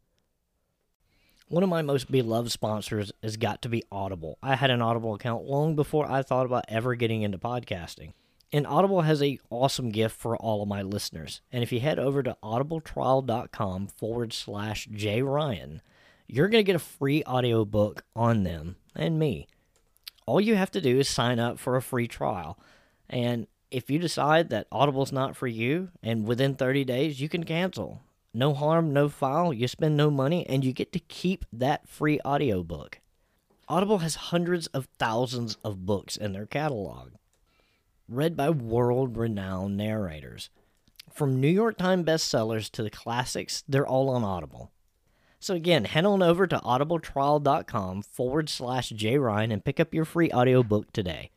One 1.48 1.62
of 1.62 1.68
my 1.68 1.82
most 1.82 2.12
beloved 2.12 2.52
sponsors 2.52 3.10
has 3.22 3.36
got 3.36 3.60
to 3.62 3.68
be 3.68 3.82
Audible. 3.90 4.38
I 4.42 4.54
had 4.54 4.70
an 4.70 4.82
Audible 4.82 5.14
account 5.14 5.44
long 5.44 5.74
before 5.74 6.08
I 6.08 6.22
thought 6.22 6.46
about 6.46 6.66
ever 6.68 6.94
getting 6.94 7.22
into 7.22 7.38
podcasting. 7.38 8.12
And 8.52 8.66
Audible 8.66 9.02
has 9.02 9.22
a 9.22 9.38
awesome 9.48 9.90
gift 9.90 10.16
for 10.16 10.36
all 10.36 10.62
of 10.62 10.68
my 10.68 10.82
listeners. 10.82 11.40
And 11.50 11.62
if 11.62 11.72
you 11.72 11.80
head 11.80 11.98
over 11.98 12.22
to 12.22 12.36
audibletrial.com 12.42 13.88
forward 13.88 14.32
slash 14.32 14.88
jryan, 14.88 15.80
you're 16.26 16.48
going 16.48 16.64
to 16.64 16.66
get 16.66 16.76
a 16.76 16.80
free 16.80 17.24
audiobook 17.24 18.04
on 18.14 18.44
them 18.44 18.76
and 18.94 19.18
me. 19.18 19.48
All 20.30 20.40
you 20.40 20.54
have 20.54 20.70
to 20.70 20.80
do 20.80 21.00
is 21.00 21.08
sign 21.08 21.40
up 21.40 21.58
for 21.58 21.74
a 21.74 21.82
free 21.82 22.06
trial. 22.06 22.56
And 23.08 23.48
if 23.72 23.90
you 23.90 23.98
decide 23.98 24.48
that 24.50 24.68
Audible's 24.70 25.10
not 25.10 25.34
for 25.34 25.48
you, 25.48 25.88
and 26.04 26.24
within 26.24 26.54
30 26.54 26.84
days, 26.84 27.20
you 27.20 27.28
can 27.28 27.42
cancel. 27.42 28.02
No 28.32 28.54
harm, 28.54 28.92
no 28.92 29.08
foul. 29.08 29.52
You 29.52 29.66
spend 29.66 29.96
no 29.96 30.08
money 30.08 30.46
and 30.46 30.64
you 30.64 30.72
get 30.72 30.92
to 30.92 31.00
keep 31.00 31.44
that 31.52 31.88
free 31.88 32.20
audiobook. 32.24 33.00
Audible 33.68 33.98
has 33.98 34.30
hundreds 34.30 34.68
of 34.68 34.86
thousands 35.00 35.56
of 35.64 35.84
books 35.84 36.16
in 36.16 36.32
their 36.32 36.46
catalog, 36.46 37.10
read 38.08 38.36
by 38.36 38.50
world 38.50 39.16
renowned 39.16 39.76
narrators. 39.76 40.48
From 41.12 41.40
New 41.40 41.48
York 41.48 41.76
Times 41.76 42.04
bestsellers 42.04 42.70
to 42.70 42.84
the 42.84 42.90
classics, 42.90 43.64
they're 43.68 43.84
all 43.84 44.08
on 44.08 44.22
Audible. 44.22 44.70
So 45.40 45.54
again, 45.54 45.86
head 45.86 46.04
on 46.04 46.22
over 46.22 46.46
to 46.46 46.58
audibletrial.com 46.58 48.02
forward 48.02 48.50
slash 48.50 48.90
jryan 48.90 49.52
and 49.52 49.64
pick 49.64 49.80
up 49.80 49.94
your 49.94 50.04
free 50.04 50.30
audiobook 50.30 50.92
today. 50.92 51.30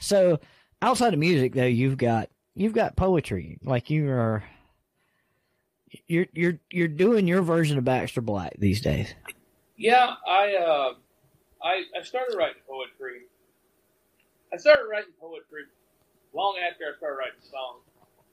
So 0.00 0.40
outside 0.80 1.12
of 1.12 1.20
music 1.20 1.54
though, 1.54 1.64
you've 1.64 1.98
got 1.98 2.30
you've 2.54 2.72
got 2.72 2.96
poetry. 2.96 3.58
Like 3.62 3.90
you 3.90 4.10
are 4.10 4.44
you're 6.06 6.26
you're 6.32 6.58
you're 6.70 6.88
doing 6.88 7.28
your 7.28 7.42
version 7.42 7.76
of 7.76 7.84
Baxter 7.84 8.22
Black 8.22 8.54
these 8.58 8.80
days. 8.80 9.14
Yeah, 9.76 10.14
I 10.26 10.54
uh, 10.54 10.94
I 11.62 11.82
I 11.98 12.02
started 12.02 12.34
writing 12.36 12.62
poetry. 12.66 13.22
I 14.52 14.56
started 14.56 14.84
writing 14.90 15.12
poetry 15.20 15.64
long 16.32 16.56
after 16.70 16.84
I 16.84 16.96
started 16.96 17.16
writing 17.16 17.40
songs. 17.42 17.82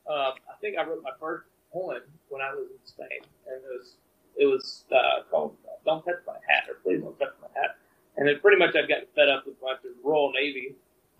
Uh, 0.09 0.31
I 0.49 0.55
think 0.61 0.77
I 0.77 0.83
wrote 0.83 1.03
my 1.03 1.11
first 1.19 1.45
poem 1.73 2.01
when 2.29 2.41
I 2.41 2.53
was 2.53 2.69
in 2.69 2.85
Spain, 2.85 3.25
and 3.49 3.57
it 3.57 3.67
was 3.67 3.95
it 4.37 4.45
was 4.45 4.85
uh, 4.93 5.25
called 5.29 5.57
"Don't 5.85 6.05
Touch 6.05 6.21
My 6.25 6.37
Hat" 6.47 6.69
or 6.69 6.75
"Please 6.83 7.01
Don't 7.01 7.17
Touch 7.17 7.33
My 7.41 7.49
Hat." 7.59 7.75
And 8.15 8.27
then 8.27 8.39
pretty 8.39 8.57
much 8.57 8.75
I've 8.77 8.87
gotten 8.87 9.09
fed 9.15 9.27
up 9.27 9.45
with 9.45 9.55
my 9.61 9.73
Royal 10.03 10.31
Navy 10.31 10.75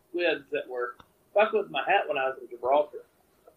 squids 0.09 0.45
that 0.51 0.69
were 0.69 0.95
fucking 1.33 1.59
with 1.59 1.71
my 1.71 1.81
hat 1.81 2.07
when 2.07 2.17
I 2.17 2.29
was 2.29 2.37
in 2.39 2.47
Gibraltar. 2.47 3.05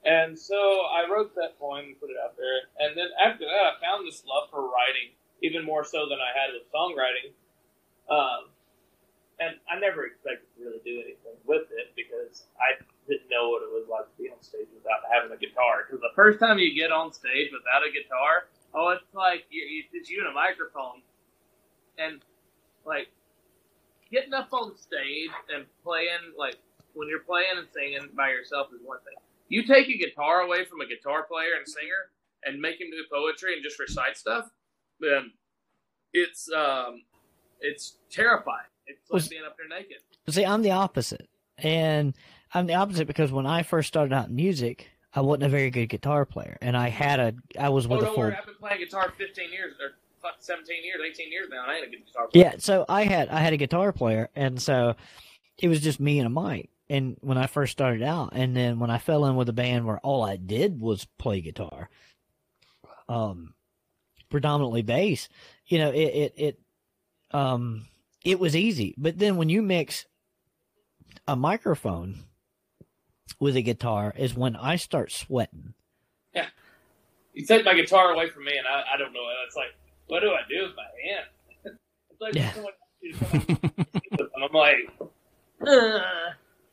And 0.05 0.39
so 0.39 0.57
I 0.89 1.05
wrote 1.11 1.35
that 1.35 1.59
poem 1.59 1.85
and 1.93 2.01
put 2.01 2.11
it 2.11 2.17
out 2.17 2.37
there. 2.37 2.71
And 2.81 2.97
then 2.97 3.13
after 3.21 3.45
that, 3.45 3.65
I 3.67 3.73
found 3.83 4.07
this 4.07 4.23
love 4.25 4.49
for 4.51 4.63
writing, 4.63 5.13
even 5.43 5.65
more 5.65 5.85
so 5.85 6.09
than 6.09 6.19
I 6.23 6.33
had 6.33 6.55
with 6.55 6.65
songwriting. 6.73 7.35
Um, 8.09 8.49
and 9.41 9.57
I 9.69 9.79
never 9.79 10.07
expected 10.07 10.47
to 10.57 10.65
really 10.65 10.81
do 10.85 11.03
anything 11.03 11.37
with 11.45 11.69
it 11.75 11.93
because 11.93 12.47
I 12.57 12.81
didn't 13.09 13.31
know 13.31 13.51
what 13.51 13.63
it 13.63 13.71
was 13.71 13.87
like 13.89 14.05
to 14.05 14.17
be 14.19 14.29
on 14.31 14.43
stage 14.43 14.69
without 14.75 15.07
having 15.11 15.31
a 15.31 15.39
guitar. 15.39 15.87
Because 15.87 16.01
the 16.01 16.15
first 16.15 16.39
time 16.39 16.59
you 16.59 16.75
get 16.75 16.91
on 16.91 17.13
stage 17.13 17.51
without 17.55 17.87
a 17.87 17.91
guitar, 17.91 18.51
oh, 18.75 18.91
it's 18.91 19.15
like 19.15 19.47
you, 19.51 19.63
you, 19.63 19.83
it's 19.93 20.11
you 20.11 20.21
and 20.21 20.31
a 20.31 20.35
microphone, 20.35 21.03
and 21.99 22.21
like 22.85 23.09
getting 24.11 24.35
up 24.35 24.53
on 24.53 24.77
stage 24.77 25.35
and 25.55 25.67
playing 25.83 26.35
like 26.39 26.57
when 26.95 27.09
you're 27.09 27.27
playing 27.27 27.59
and 27.59 27.67
singing 27.75 28.09
by 28.17 28.31
yourself 28.31 28.69
is 28.73 28.81
one 28.83 28.99
thing 29.05 29.15
you 29.49 29.65
take 29.65 29.89
a 29.89 29.97
guitar 29.97 30.41
away 30.41 30.65
from 30.65 30.81
a 30.81 30.87
guitar 30.87 31.25
player 31.25 31.51
and 31.59 31.67
singer 31.67 32.11
and 32.45 32.61
make 32.61 32.81
him 32.81 32.89
do 32.91 33.05
poetry 33.13 33.55
and 33.55 33.63
just 33.63 33.79
recite 33.79 34.17
stuff, 34.17 34.51
then 35.01 35.33
it's 36.13 36.49
um, 36.53 37.03
it's 37.61 37.99
terrifying. 38.11 38.67
It's 38.87 39.11
like 39.11 39.29
being 39.29 39.43
up 39.45 39.57
there 39.57 39.69
naked. 39.69 39.99
See, 40.29 40.45
I'm 40.45 40.63
the 40.63 40.71
opposite, 40.73 41.29
and 41.59 42.15
I'm 42.55 42.67
the 42.67 42.75
opposite 42.75 43.07
because 43.07 43.33
when 43.33 43.47
I 43.47 43.63
first 43.63 43.89
started 43.89 44.13
out 44.13 44.29
in 44.29 44.37
music, 44.37 44.89
I 45.15 45.21
wasn't 45.21 45.45
a 45.45 45.49
very 45.49 45.71
good 45.71 45.87
guitar 45.87 46.25
player, 46.25 46.59
and 46.61 46.77
I 46.77 46.89
had 46.89 47.21
a 47.21 47.35
I 47.59 47.69
was 47.71 47.89
with 47.89 48.03
oh, 48.03 48.07
a 48.07 48.15
full. 48.15 48.19
Worry, 48.19 48.37
I've 48.37 48.47
been 48.47 48.55
playing 48.57 48.81
guitar 48.81 49.13
15 49.17 49.53
years 49.53 49.75
or 49.81 49.93
17 50.41 50.85
years, 50.85 51.01
18 51.05 51.31
years 51.31 51.49
now, 51.51 51.63
and 51.63 51.71
I 51.71 51.77
ain't 51.77 51.87
a 51.87 51.91
good 51.91 52.07
guitar 52.07 52.27
player. 52.29 52.45
Yeah, 52.45 52.55
so 52.59 52.85
I 52.89 53.05
had 53.05 53.29
I 53.29 53.41
had 53.41 53.53
a 53.53 53.57
guitar 53.57 53.93
player, 53.93 54.29
and 54.35 54.61
so 54.61 54.95
it 55.59 55.69
was 55.69 55.81
just 55.81 56.01
me 56.01 56.19
and 56.19 56.27
a 56.27 56.41
mic 56.41 56.71
and 56.89 57.17
when 57.21 57.39
I 57.39 57.47
first 57.47 57.73
started 57.73 58.03
out, 58.03 58.31
and 58.33 58.57
then 58.57 58.79
when 58.79 58.91
I 58.91 58.99
fell 58.99 59.27
in 59.27 59.37
with 59.37 59.49
a 59.49 59.53
band 59.53 59.87
where 59.87 59.99
all 59.99 60.25
I 60.25 60.37
did 60.37 60.81
was 60.81 61.07
play 61.19 61.41
guitar, 61.41 61.89
um, 63.09 63.55
predominantly 64.31 64.83
bass, 64.83 65.29
you 65.67 65.79
know, 65.79 65.91
it 65.91 65.99
it 65.99 66.35
it 66.37 66.61
um 67.33 67.87
it 68.25 68.39
was 68.39 68.55
easy. 68.55 68.95
But 68.97 69.19
then 69.19 69.37
when 69.37 69.49
you 69.49 69.63
mix 69.63 70.07
a 71.27 71.35
microphone 71.35 72.21
with 73.39 73.57
a 73.57 73.63
guitar, 73.63 74.15
is 74.17 74.35
when 74.35 74.57
I 74.57 74.77
start 74.77 75.13
sweating. 75.13 75.75
Yeah, 76.35 76.47
you 77.35 77.45
take 77.47 77.65
my 77.65 77.75
guitar 77.75 78.13
away 78.13 78.31
from 78.31 78.45
me, 78.45 78.57
and 78.57 78.67
I, 78.67 78.95
I 78.95 78.97
don't 78.97 79.13
know. 79.13 79.25
It's 79.47 79.57
like, 79.57 79.75
what 80.07 80.21
do 80.21 80.31
I 80.31 80.41
do 80.49 80.63
with 80.63 80.77
my 80.77 80.85
hand? 81.05 81.27
it's 82.11 82.21
like 82.21 82.35
yeah. 82.35 82.53
someone, 82.53 82.73
I'm 84.43 84.53
like. 84.53 84.77
Uh 85.67 86.01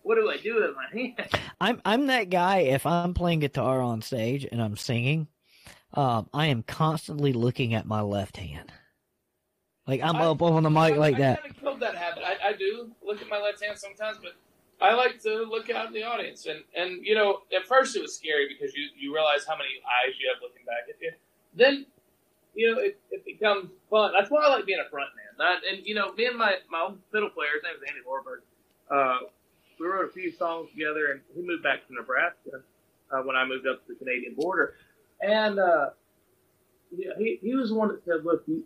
what 0.03 0.15
do 0.15 0.29
I 0.29 0.37
do 0.37 0.55
with 0.55 0.75
my 0.75 1.01
hand? 1.01 1.29
I'm 1.59 1.81
I'm 1.83 2.07
that 2.07 2.29
guy. 2.29 2.59
If 2.59 2.85
I'm 2.85 3.13
playing 3.13 3.39
guitar 3.39 3.81
on 3.81 4.01
stage 4.01 4.45
and 4.49 4.61
I'm 4.61 4.77
singing, 4.77 5.27
um, 5.93 6.29
I 6.33 6.47
am 6.47 6.63
constantly 6.63 7.33
looking 7.33 7.73
at 7.73 7.85
my 7.85 8.01
left 8.01 8.37
hand. 8.37 8.71
Like 9.87 10.01
I'm 10.01 10.17
I, 10.17 10.25
up 10.25 10.41
on 10.41 10.63
the 10.63 10.69
mic 10.69 10.93
I, 10.93 10.97
like 10.97 11.15
I, 11.15 11.19
that. 11.19 11.39
I 11.39 11.41
kind 11.41 11.51
of 11.51 11.61
killed 11.61 11.79
that 11.79 11.95
habit. 11.95 12.23
I, 12.23 12.49
I 12.49 12.53
do 12.53 12.91
look 13.03 13.21
at 13.21 13.29
my 13.29 13.39
left 13.39 13.63
hand 13.63 13.77
sometimes, 13.77 14.17
but 14.21 14.33
I 14.83 14.93
like 14.95 15.21
to 15.23 15.45
look 15.49 15.69
out 15.69 15.87
in 15.87 15.93
the 15.93 16.03
audience. 16.03 16.45
And 16.45 16.61
and 16.75 17.05
you 17.05 17.15
know, 17.15 17.39
at 17.55 17.65
first 17.65 17.95
it 17.95 18.01
was 18.01 18.15
scary 18.15 18.47
because 18.51 18.75
you 18.75 18.89
you 18.97 19.13
realize 19.13 19.45
how 19.47 19.55
many 19.55 19.69
eyes 19.87 20.13
you 20.19 20.29
have 20.31 20.41
looking 20.41 20.65
back 20.65 20.91
at 20.93 21.01
you. 21.01 21.11
Then 21.55 21.85
you 22.53 22.71
know, 22.75 22.81
it, 22.81 22.99
it 23.09 23.25
becomes 23.25 23.71
fun. 23.89 24.11
That's 24.17 24.29
why 24.29 24.43
I 24.45 24.49
like 24.49 24.65
being 24.65 24.83
a 24.85 24.89
front 24.89 25.09
man. 25.15 25.33
Not, 25.39 25.61
and 25.65 25.85
you 25.87 25.95
know, 25.95 26.13
me 26.13 26.25
and 26.25 26.37
my 26.37 26.55
my 26.69 26.81
old 26.81 26.99
fiddle 27.11 27.29
player, 27.29 27.49
his 27.55 27.63
name 27.63 27.73
is 27.75 27.83
Andy 27.87 28.01
Warburg. 28.05 28.41
Uh, 28.91 29.29
we 29.79 29.87
wrote 29.87 30.05
a 30.05 30.11
few 30.11 30.31
songs 30.31 30.69
together, 30.71 31.11
and 31.11 31.21
he 31.33 31.41
moved 31.41 31.63
back 31.63 31.87
to 31.87 31.93
Nebraska 31.93 32.61
uh, 33.11 33.21
when 33.23 33.35
I 33.35 33.45
moved 33.45 33.65
up 33.67 33.85
to 33.87 33.93
the 33.93 33.95
Canadian 33.95 34.35
border. 34.35 34.75
And 35.21 35.59
uh, 35.59 35.91
yeah, 36.91 37.11
he 37.17 37.39
he 37.41 37.55
was 37.55 37.69
the 37.69 37.75
one 37.75 37.87
that 37.87 38.03
said, 38.03 38.25
"Look, 38.25 38.43
you, 38.47 38.63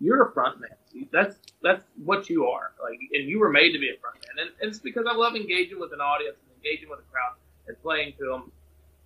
you're 0.00 0.28
a 0.28 0.32
front 0.32 0.60
man. 0.60 1.08
That's 1.12 1.36
that's 1.62 1.84
what 2.04 2.28
you 2.30 2.46
are. 2.46 2.72
Like, 2.82 2.98
and 3.12 3.28
you 3.28 3.38
were 3.38 3.50
made 3.50 3.72
to 3.72 3.78
be 3.78 3.90
a 3.90 3.98
front 4.00 4.16
man. 4.16 4.46
And, 4.46 4.54
and 4.60 4.70
it's 4.70 4.78
because 4.78 5.06
I 5.08 5.14
love 5.14 5.36
engaging 5.36 5.80
with 5.80 5.92
an 5.92 6.00
audience 6.00 6.36
and 6.42 6.56
engaging 6.56 6.88
with 6.88 7.00
a 7.00 7.10
crowd 7.10 7.34
and 7.66 7.80
playing 7.82 8.14
to 8.18 8.24
them. 8.26 8.52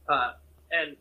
Uh, 0.09 0.33
and 0.73 0.97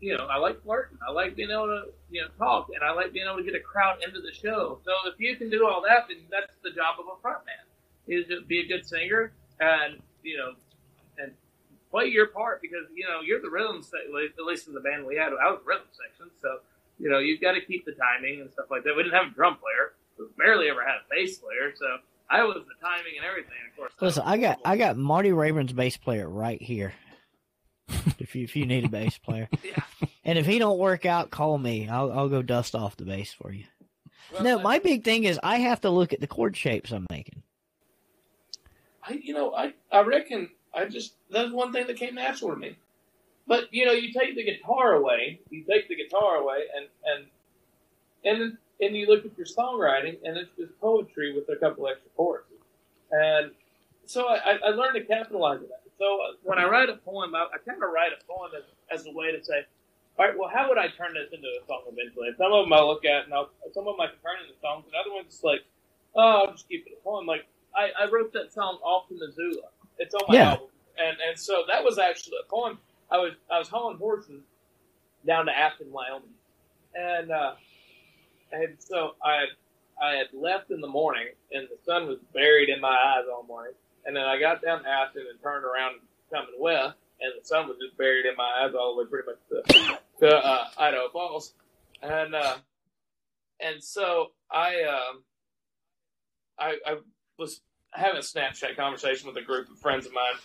you 0.00 0.16
know, 0.16 0.26
I 0.26 0.38
like 0.38 0.62
flirting. 0.62 0.98
I 1.06 1.12
like 1.12 1.36
being 1.36 1.50
able 1.50 1.66
to, 1.66 1.82
you 2.10 2.22
know, 2.22 2.28
talk, 2.38 2.68
and 2.74 2.82
I 2.82 2.92
like 2.92 3.12
being 3.12 3.26
able 3.26 3.36
to 3.36 3.44
get 3.44 3.54
a 3.54 3.60
crowd 3.60 3.98
into 4.02 4.20
the 4.20 4.32
show. 4.32 4.78
So 4.84 4.92
if 5.06 5.20
you 5.20 5.36
can 5.36 5.50
do 5.50 5.68
all 5.68 5.82
that, 5.82 6.08
then 6.08 6.18
that's 6.30 6.56
the 6.62 6.70
job 6.70 6.96
of 6.98 7.06
a 7.06 7.20
front 7.20 7.44
man, 7.44 7.64
is 8.08 8.26
to 8.28 8.40
be 8.46 8.60
a 8.60 8.66
good 8.66 8.86
singer 8.86 9.32
and 9.60 10.00
you 10.22 10.38
know, 10.38 10.52
and 11.18 11.32
play 11.90 12.06
your 12.06 12.26
part 12.28 12.62
because 12.62 12.86
you 12.94 13.04
know 13.04 13.20
you're 13.20 13.40
the 13.40 13.50
rhythm. 13.50 13.82
section. 13.82 14.12
at 14.38 14.44
least 14.44 14.68
in 14.68 14.74
the 14.74 14.80
band 14.80 15.06
we 15.06 15.16
had, 15.16 15.28
I 15.32 15.50
was 15.50 15.60
rhythm 15.64 15.86
section, 15.92 16.30
so 16.40 16.60
you 17.00 17.08
know 17.10 17.18
you've 17.18 17.40
got 17.40 17.52
to 17.52 17.60
keep 17.60 17.84
the 17.84 17.92
timing 17.92 18.40
and 18.40 18.50
stuff 18.50 18.66
like 18.70 18.84
that. 18.84 18.94
We 18.96 19.02
didn't 19.02 19.14
have 19.18 19.32
a 19.32 19.34
drum 19.34 19.56
player. 19.56 19.92
We 20.18 20.26
barely 20.36 20.68
ever 20.68 20.82
had 20.82 20.96
a 20.96 21.04
bass 21.10 21.38
player, 21.38 21.72
so 21.76 21.86
I 22.28 22.42
was 22.44 22.56
the 22.56 22.86
timing 22.86 23.14
and 23.16 23.24
everything. 23.26 23.52
Of 23.70 23.76
course, 23.76 23.92
Listen, 24.00 24.22
I 24.26 24.36
got 24.36 24.60
I 24.64 24.76
got 24.76 24.96
Marty 24.96 25.32
Raybon's 25.32 25.72
bass 25.72 25.96
player 25.96 26.28
right 26.28 26.60
here. 26.60 26.92
if 28.18 28.36
you 28.36 28.44
if 28.44 28.54
you 28.54 28.66
need 28.66 28.84
a 28.84 28.88
bass 28.88 29.18
player, 29.18 29.48
yeah. 29.64 29.82
and 30.24 30.38
if 30.38 30.46
he 30.46 30.58
don't 30.58 30.78
work 30.78 31.06
out, 31.06 31.30
call 31.30 31.58
me. 31.58 31.88
I'll 31.88 32.12
I'll 32.12 32.28
go 32.28 32.42
dust 32.42 32.74
off 32.74 32.96
the 32.96 33.04
bass 33.04 33.32
for 33.32 33.52
you. 33.52 33.64
Well, 34.32 34.44
No, 34.44 34.58
I- 34.58 34.62
my 34.62 34.78
big 34.78 35.02
thing 35.04 35.24
is 35.24 35.40
I 35.42 35.58
have 35.58 35.80
to 35.82 35.90
look 35.90 36.12
at 36.12 36.20
the 36.20 36.26
chord 36.28 36.56
shapes 36.56 36.92
I'm 36.92 37.06
making. 37.10 37.42
I, 39.02 39.14
you 39.14 39.32
know, 39.32 39.54
I, 39.54 39.72
I 39.90 40.02
reckon 40.02 40.50
I 40.74 40.84
just 40.84 41.14
that's 41.30 41.50
one 41.50 41.72
thing 41.72 41.86
that 41.86 41.96
came 41.96 42.14
natural 42.14 42.50
to 42.50 42.56
me. 42.56 42.76
But 43.50 43.74
you 43.74 43.84
know, 43.84 43.90
you 43.92 44.12
take 44.12 44.36
the 44.36 44.44
guitar 44.44 44.92
away, 44.94 45.40
you 45.50 45.64
take 45.68 45.88
the 45.88 45.96
guitar 45.96 46.36
away, 46.36 46.60
and 46.76 46.86
and 47.10 47.26
and 48.24 48.58
and 48.80 48.96
you 48.96 49.08
look 49.08 49.26
at 49.26 49.36
your 49.36 49.46
songwriting, 49.46 50.18
and 50.24 50.36
it's 50.38 50.50
just 50.56 50.78
poetry 50.80 51.34
with 51.34 51.48
a 51.48 51.56
couple 51.56 51.88
extra 51.88 52.08
chords. 52.16 52.46
And 53.10 53.50
so 54.06 54.28
I, 54.28 54.56
I- 54.64 54.68
learned 54.70 54.94
to 54.94 55.04
capitalize 55.04 55.58
on 55.58 55.66
that. 55.68 55.82
So 55.98 56.04
uh, 56.22 56.32
when 56.44 56.58
I 56.60 56.66
write 56.66 56.88
a 56.90 56.96
poem, 56.96 57.34
I, 57.34 57.48
I 57.52 57.58
kind 57.68 57.82
of 57.82 57.90
write 57.92 58.12
a 58.12 58.24
poem 58.32 58.52
as, 58.56 59.00
as 59.00 59.06
a 59.06 59.12
way 59.12 59.32
to 59.36 59.44
say, 59.44 59.66
all 60.16 60.26
right, 60.26 60.38
well, 60.38 60.48
how 60.48 60.68
would 60.68 60.78
I 60.78 60.86
turn 60.88 61.12
this 61.14 61.28
into 61.32 61.48
a 61.60 61.66
song 61.66 61.82
eventually? 61.90 62.28
And 62.28 62.36
some 62.38 62.52
of 62.52 62.64
them 62.64 62.72
I 62.72 62.80
look 62.80 63.04
at, 63.04 63.24
and 63.24 63.34
I'll, 63.34 63.50
some 63.74 63.86
of 63.88 63.96
them 63.96 64.00
I 64.00 64.06
can 64.06 64.20
turn 64.22 64.38
into 64.46 64.54
songs, 64.62 64.84
and 64.86 64.94
other 64.94 65.12
ones 65.12 65.26
it's 65.28 65.42
like, 65.42 65.60
oh, 66.14 66.46
I'll 66.46 66.52
just 66.52 66.68
keep 66.68 66.86
it 66.86 66.92
a 66.98 67.02
poem. 67.04 67.26
Like 67.26 67.46
I, 67.74 67.90
I 68.06 68.08
wrote 68.10 68.32
that 68.34 68.52
song 68.54 68.78
off 68.84 69.08
to 69.08 69.14
Missoula. 69.18 69.68
It's 69.98 70.14
on 70.14 70.22
my 70.28 70.34
Yeah. 70.36 70.50
album, 70.52 70.68
and 71.02 71.16
and 71.28 71.36
so 71.38 71.64
that 71.68 71.82
was 71.84 71.98
actually 71.98 72.36
a 72.46 72.48
poem. 72.48 72.78
I 73.10 73.18
was 73.18 73.32
I 73.50 73.58
was 73.58 73.68
hauling 73.68 73.98
horses 73.98 74.42
down 75.26 75.46
to 75.46 75.52
Afton, 75.56 75.90
Wyoming, 75.90 76.30
and 76.94 77.30
uh, 77.30 77.52
and 78.52 78.76
so 78.78 79.12
I 79.22 79.44
I 80.00 80.12
had 80.16 80.28
left 80.32 80.70
in 80.70 80.80
the 80.80 80.88
morning, 80.88 81.28
and 81.52 81.68
the 81.68 81.78
sun 81.84 82.06
was 82.08 82.18
buried 82.32 82.68
in 82.68 82.80
my 82.80 82.88
eyes 82.88 83.24
all 83.32 83.42
morning. 83.42 83.74
And 84.06 84.16
then 84.16 84.24
I 84.24 84.40
got 84.40 84.62
down 84.62 84.82
to 84.82 84.88
Afton 84.88 85.26
and 85.30 85.40
turned 85.42 85.64
around 85.64 85.96
coming 86.32 86.54
west, 86.58 86.96
and 87.20 87.32
the 87.38 87.46
sun 87.46 87.68
was 87.68 87.76
just 87.84 87.98
buried 87.98 88.24
in 88.24 88.34
my 88.36 88.64
eyes 88.64 88.72
all 88.74 88.96
the 88.96 89.02
way 89.02 89.08
pretty 89.08 89.28
much 89.28 89.38
to, 89.50 89.98
to 90.20 90.36
uh, 90.36 90.68
Idaho 90.78 91.10
Falls. 91.10 91.52
And 92.02 92.34
uh, 92.34 92.56
and 93.60 93.82
so 93.82 94.32
I 94.50 94.82
um 94.84 95.22
I, 96.58 96.76
I 96.86 96.96
was 97.38 97.60
having 97.92 98.18
a 98.18 98.24
Snapchat 98.24 98.76
conversation 98.76 99.28
with 99.28 99.36
a 99.38 99.46
group 99.46 99.70
of 99.70 99.78
friends 99.78 100.06
of 100.06 100.12
mine, 100.14 100.38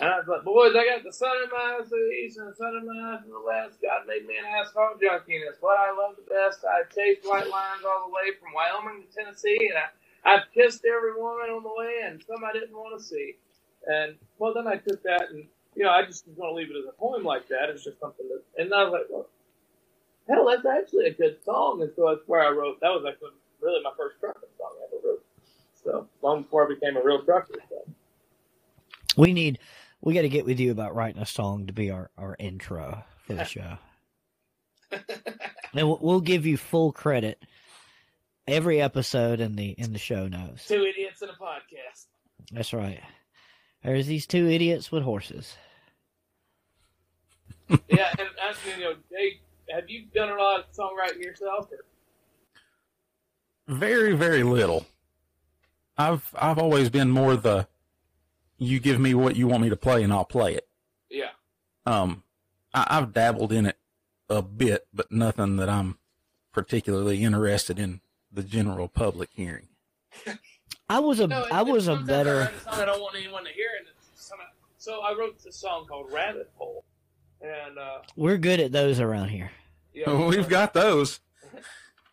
and 0.00 0.10
I 0.10 0.18
was 0.18 0.28
like, 0.28 0.44
"Boys, 0.44 0.74
I 0.76 0.84
got 0.86 1.04
the 1.04 1.12
sun 1.12 1.36
in 1.44 1.50
my 1.50 1.78
eyes 1.80 1.90
the 1.90 1.96
east 2.24 2.38
and 2.38 2.50
the 2.50 2.56
sun 2.56 2.76
in 2.80 2.86
my 2.86 3.14
eyes 3.14 3.24
to 3.24 3.30
the 3.30 3.42
west. 3.42 3.78
God 3.82 4.06
made 4.06 4.26
me 4.26 4.38
an 4.38 4.46
asphalt 4.46 5.00
junkie, 5.00 5.36
and 5.36 5.44
it's 5.48 5.62
what 5.62 5.78
I 5.78 5.90
love 5.92 6.16
the 6.16 6.28
best. 6.30 6.64
I 6.64 6.84
chased 6.94 7.26
white 7.28 7.48
lines 7.48 7.84
all 7.86 8.08
the 8.08 8.14
way 8.14 8.34
from 8.40 8.54
Wyoming 8.54 9.04
to 9.04 9.10
Tennessee, 9.14 9.70
and 9.70 9.78
I 9.78 9.88
I 10.24 10.38
kissed 10.54 10.84
every 10.84 11.14
woman 11.14 11.50
on 11.50 11.62
the 11.64 11.74
way, 11.76 12.02
and 12.04 12.22
some 12.22 12.44
I 12.44 12.52
didn't 12.52 12.74
want 12.76 12.98
to 12.98 13.04
see. 13.04 13.36
And 13.86 14.16
well, 14.38 14.54
then 14.54 14.68
I 14.68 14.76
took 14.76 15.02
that, 15.04 15.30
and 15.30 15.46
you 15.76 15.84
know, 15.84 15.90
I 15.90 16.04
just 16.06 16.26
going 16.36 16.50
to 16.50 16.54
leave 16.54 16.70
it 16.70 16.78
as 16.78 16.86
a 16.88 16.92
poem 16.98 17.24
like 17.24 17.48
that. 17.48 17.70
It's 17.70 17.84
just 17.84 18.00
something 18.00 18.26
that, 18.28 18.42
and 18.62 18.74
I 18.74 18.84
was 18.84 18.92
like, 18.92 19.06
well, 19.10 19.28
hell, 20.28 20.46
that's 20.46 20.66
actually 20.66 21.06
a 21.06 21.14
good 21.14 21.38
song. 21.44 21.82
And 21.82 21.92
so 21.96 22.08
that's 22.10 22.26
where 22.28 22.42
I 22.42 22.50
wrote. 22.50 22.80
That 22.80 22.90
was 22.90 23.04
actually 23.08 23.30
really 23.60 23.82
my 23.84 23.92
first 23.98 24.20
trucking 24.20 24.48
song 24.58 24.72
I 24.80 24.86
ever 24.86 25.08
wrote. 25.08 25.21
So 25.84 26.08
long 26.22 26.42
before 26.42 26.66
I 26.66 26.74
became 26.74 26.96
a 26.96 27.02
real 27.02 27.22
trucker. 27.22 27.54
So. 27.68 27.82
We 29.16 29.32
need 29.32 29.58
we 30.00 30.14
got 30.14 30.22
to 30.22 30.28
get 30.28 30.44
with 30.44 30.58
you 30.60 30.72
about 30.72 30.94
writing 30.94 31.22
a 31.22 31.26
song 31.26 31.66
to 31.66 31.72
be 31.72 31.90
our 31.90 32.10
our 32.16 32.36
intro 32.38 33.04
for 33.26 33.34
the 33.34 33.44
show. 33.44 33.78
and 34.90 35.88
we'll, 35.88 35.98
we'll 36.00 36.20
give 36.20 36.46
you 36.46 36.56
full 36.56 36.92
credit 36.92 37.42
every 38.46 38.80
episode 38.80 39.40
in 39.40 39.56
the 39.56 39.70
in 39.70 39.92
the 39.92 39.98
show 39.98 40.28
notes. 40.28 40.66
Two 40.66 40.84
idiots 40.84 41.22
in 41.22 41.28
a 41.28 41.32
podcast. 41.32 42.06
That's 42.50 42.72
right. 42.72 43.00
There's 43.82 44.06
these 44.06 44.26
two 44.26 44.48
idiots 44.48 44.92
with 44.92 45.02
horses. 45.02 45.56
Yeah, 47.88 48.12
and 48.18 48.28
asking 48.46 48.80
you 48.80 48.84
know, 48.84 48.94
hey, 49.10 49.40
have 49.70 49.88
you 49.88 50.04
done 50.14 50.28
a 50.28 50.34
lot 50.34 50.60
of 50.60 50.66
songwriting 50.72 51.22
yourself? 51.22 51.70
Or? 51.72 51.84
Very, 53.66 54.14
very 54.14 54.42
little. 54.42 54.84
I've 55.98 56.34
I've 56.38 56.58
always 56.58 56.90
been 56.90 57.10
more 57.10 57.36
the 57.36 57.66
you 58.58 58.80
give 58.80 59.00
me 59.00 59.14
what 59.14 59.36
you 59.36 59.46
want 59.46 59.62
me 59.62 59.68
to 59.68 59.76
play 59.76 60.02
and 60.02 60.12
I'll 60.12 60.24
play 60.24 60.54
it. 60.54 60.66
Yeah. 61.10 61.30
Um, 61.84 62.22
I, 62.72 62.86
I've 62.90 63.12
dabbled 63.12 63.52
in 63.52 63.66
it 63.66 63.76
a 64.30 64.40
bit, 64.42 64.86
but 64.94 65.10
nothing 65.10 65.56
that 65.56 65.68
I'm 65.68 65.98
particularly 66.52 67.22
interested 67.24 67.78
in 67.78 68.00
the 68.30 68.42
general 68.42 68.88
public 68.88 69.30
hearing. 69.34 69.68
I 70.88 71.00
was 71.00 71.20
a 71.20 71.24
I 71.24 71.26
No, 71.26 71.44
it- 71.44 71.66
was 71.66 71.88
a 71.88 71.96
sometimes 71.96 72.08
I 72.10 72.12
better 72.12 72.38
write 72.38 72.54
a 72.54 72.60
song 72.60 72.74
I 72.74 72.84
don't 72.84 73.00
want 73.00 73.16
anyone 73.16 73.44
to 73.44 73.50
hear, 73.50 73.68
and 73.78 73.88
it's 73.88 74.26
some- 74.26 74.38
so 74.78 75.00
I 75.00 75.12
wrote 75.14 75.42
this 75.42 75.56
song 75.56 75.86
called 75.86 76.10
Rabbit 76.12 76.50
Hole, 76.56 76.84
and 77.40 77.78
uh, 77.78 77.98
we're 78.16 78.38
good 78.38 78.60
at 78.60 78.72
those 78.72 79.00
around 79.00 79.28
here. 79.28 79.50
yeah, 79.94 80.12
We've 80.28 80.48
got 80.48 80.72
those. 80.74 81.20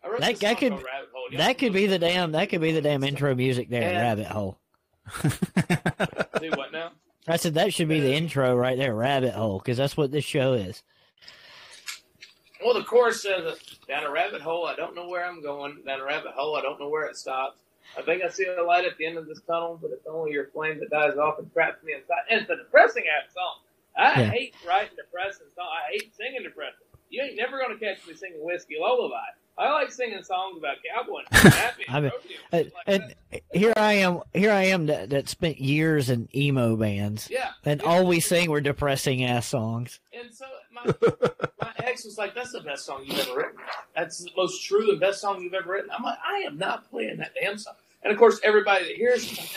That- 0.02 0.40
that 0.40 0.58
could- 0.58 0.70
called 0.72 0.84
Rabbit 0.84 1.08
Hole. 1.12 1.26
That 1.36 1.58
could 1.58 1.72
be 1.72 1.86
the 1.86 1.98
damn 1.98 2.32
that 2.32 2.48
could 2.50 2.60
be 2.60 2.72
the 2.72 2.80
damn 2.82 3.04
intro 3.04 3.34
music 3.34 3.68
there, 3.68 3.92
Yeah. 3.92 4.00
rabbit 4.02 4.26
hole. 4.26 4.58
do 6.40 6.50
what 6.56 6.72
now? 6.72 6.92
I 7.28 7.36
said 7.36 7.54
that 7.54 7.72
should 7.74 7.88
be 7.88 8.00
the 8.00 8.12
intro 8.12 8.54
right 8.56 8.76
there, 8.78 8.94
rabbit 8.94 9.34
hole, 9.34 9.58
because 9.58 9.76
that's 9.76 9.96
what 9.96 10.10
this 10.10 10.24
show 10.24 10.54
is. 10.54 10.82
Well, 12.64 12.74
the 12.74 12.82
chorus 12.84 13.22
says, 13.22 13.58
"Down 13.88 14.04
a 14.04 14.10
rabbit 14.10 14.42
hole, 14.42 14.66
I 14.66 14.74
don't 14.76 14.94
know 14.94 15.08
where 15.08 15.24
I'm 15.24 15.42
going. 15.42 15.82
Down 15.86 16.00
a 16.00 16.04
rabbit 16.04 16.32
hole, 16.32 16.56
I 16.56 16.62
don't 16.62 16.78
know 16.78 16.88
where 16.88 17.06
it 17.06 17.16
stops. 17.16 17.58
I 17.98 18.02
think 18.02 18.22
I 18.22 18.28
see 18.28 18.44
a 18.46 18.62
light 18.62 18.84
at 18.84 18.98
the 18.98 19.06
end 19.06 19.16
of 19.18 19.26
this 19.26 19.40
tunnel, 19.46 19.78
but 19.80 19.90
it's 19.92 20.06
only 20.06 20.32
your 20.32 20.48
flame 20.48 20.78
that 20.80 20.90
dies 20.90 21.16
off 21.16 21.38
and 21.38 21.50
traps 21.52 21.82
me 21.82 21.94
inside." 21.94 22.22
And 22.30 22.40
it's 22.42 22.50
a 22.50 22.56
depressing 22.56 23.04
ass 23.08 23.32
song. 23.32 23.60
I 23.96 24.20
Yeah. 24.20 24.30
hate 24.30 24.54
writing 24.66 24.96
depressing 24.96 25.46
songs. 25.56 25.68
I 25.72 25.92
hate 25.92 26.14
singing 26.14 26.42
depressing. 26.42 26.86
You 27.08 27.22
ain't 27.22 27.36
never 27.36 27.58
gonna 27.58 27.78
catch 27.78 28.06
me 28.06 28.14
singing 28.14 28.42
whiskey 28.44 28.76
lullaby. 28.78 29.16
I 29.60 29.70
like 29.72 29.92
singing 29.92 30.22
songs 30.22 30.56
about 30.58 30.76
cowboys 30.94 31.26
I 31.88 32.00
mean, 32.00 32.10
rodeo 32.52 32.70
uh, 32.74 32.80
And, 32.86 33.14
like 33.32 33.44
here 33.52 33.72
I 33.76 33.92
am, 33.94 34.20
here 34.32 34.50
I 34.52 34.64
am 34.64 34.86
that, 34.86 35.10
that 35.10 35.28
spent 35.28 35.60
years 35.60 36.08
in 36.10 36.28
emo 36.34 36.76
bands, 36.76 37.28
Yeah. 37.30 37.50
and 37.64 37.80
Yeah. 37.82 37.86
all 37.88 38.06
we 38.06 38.20
sing 38.20 38.50
were 38.50 38.60
depressing 38.60 39.24
ass 39.24 39.46
songs. 39.46 40.00
And 40.12 40.32
so 40.34 40.46
my, 40.72 40.84
my 41.60 41.72
ex 41.78 42.04
was 42.04 42.16
like, 42.16 42.34
"That's 42.34 42.52
the 42.52 42.60
best 42.60 42.86
song 42.86 43.02
you've 43.04 43.18
ever 43.20 43.36
written. 43.36 43.56
That's 43.94 44.18
the 44.24 44.30
most 44.36 44.64
true 44.64 44.90
and 44.90 44.98
best 45.00 45.20
song 45.20 45.42
you've 45.42 45.54
ever 45.54 45.70
written." 45.72 45.90
I'm 45.90 46.02
like, 46.02 46.18
"I 46.26 46.38
am 46.46 46.56
not 46.58 46.88
playing 46.90 47.18
that 47.18 47.32
damn 47.40 47.58
song." 47.58 47.74
And 48.02 48.12
of 48.12 48.18
course, 48.18 48.40
everybody 48.42 48.84
that 48.86 48.96
hears 48.96 49.24
it, 49.24 49.36
like, 49.38 49.38
"That 49.38 49.50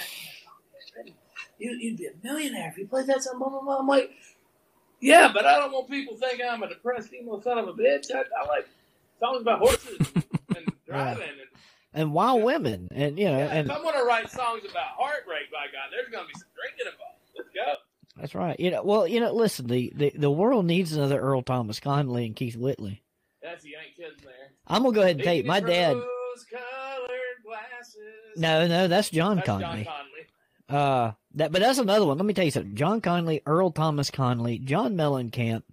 song 0.43 0.53
is 0.85 0.91
written. 0.97 1.13
You, 1.59 1.71
you'd 1.79 1.97
be 1.97 2.07
a 2.07 2.11
millionaire 2.23 2.69
if 2.69 2.77
you 2.77 2.87
played 2.87 3.07
that 3.07 3.23
song." 3.23 3.39
Blah 3.39 3.49
blah 3.49 3.61
blah. 3.61 3.77
I'm 3.77 3.87
like, 3.87 4.11
"Yeah, 4.99 5.31
but 5.33 5.45
I 5.45 5.59
don't 5.59 5.71
want 5.71 5.89
people 5.89 6.15
thinking 6.17 6.45
I'm 6.49 6.61
a 6.63 6.67
depressed 6.67 7.13
emo 7.13 7.39
son 7.41 7.57
of 7.57 7.67
a 7.69 7.73
bitch. 7.73 8.07
I, 8.13 8.19
I 8.19 8.47
like 8.49 8.67
songs 9.23 9.41
about 9.41 9.59
horses 9.59 9.97
and 10.55 10.73
driving." 10.85 11.23
And, 11.23 11.37
And 11.95 12.13
wild 12.13 12.43
women, 12.43 12.89
and 12.91 13.17
you 13.19 13.25
know, 13.25 13.37
yeah, 13.37 13.53
and 13.53 13.69
if 13.69 13.75
I'm 13.75 13.83
gonna 13.83 14.03
write 14.03 14.29
songs 14.29 14.61
about 14.69 14.85
heartbreak, 14.97 15.51
by 15.51 15.65
God, 15.71 15.91
there's 15.91 16.09
gonna 16.09 16.27
be 16.27 16.33
some 16.39 16.49
drinking 16.55 16.91
involved. 16.91 17.19
Let's 17.37 17.49
go. 17.49 17.73
that's 18.19 18.35
right. 18.35 18.59
You 18.59 18.71
know, 18.71 18.83
well, 18.83 19.07
you 19.07 19.19
know, 19.19 19.31
listen, 19.33 19.67
the, 19.67 19.91
the, 19.95 20.11
the 20.15 20.31
world 20.31 20.65
needs 20.65 20.93
another 20.93 21.19
Earl 21.19 21.41
Thomas 21.43 21.79
Conley 21.79 22.25
and 22.25 22.35
Keith 22.35 22.55
Whitley. 22.55 23.03
That's 23.41 23.63
you 23.65 23.75
ain't 23.83 23.95
kidding 23.95 24.23
there. 24.23 24.33
I'm 24.67 24.81
gonna 24.83 24.95
go 24.95 25.01
ahead 25.01 25.19
and 25.21 25.37
you, 25.37 25.43
my 25.43 25.59
dad. 25.59 25.97
No, 28.35 28.67
no, 28.67 28.87
that's 28.87 29.09
John 29.09 29.37
That's 29.37 29.47
Conlee. 29.49 29.83
John 29.83 29.85
Conlee. 29.85 30.75
Uh, 30.75 31.11
that, 31.35 31.51
but 31.51 31.61
that's 31.61 31.77
another 31.77 32.05
one. 32.05 32.17
Let 32.17 32.25
me 32.25 32.33
tell 32.33 32.45
you 32.45 32.51
something. 32.51 32.75
John 32.75 33.01
Conlee, 33.01 33.41
Earl 33.45 33.71
Thomas 33.71 34.09
Conley, 34.09 34.59
John 34.59 34.95
Mellencamp, 34.95 35.63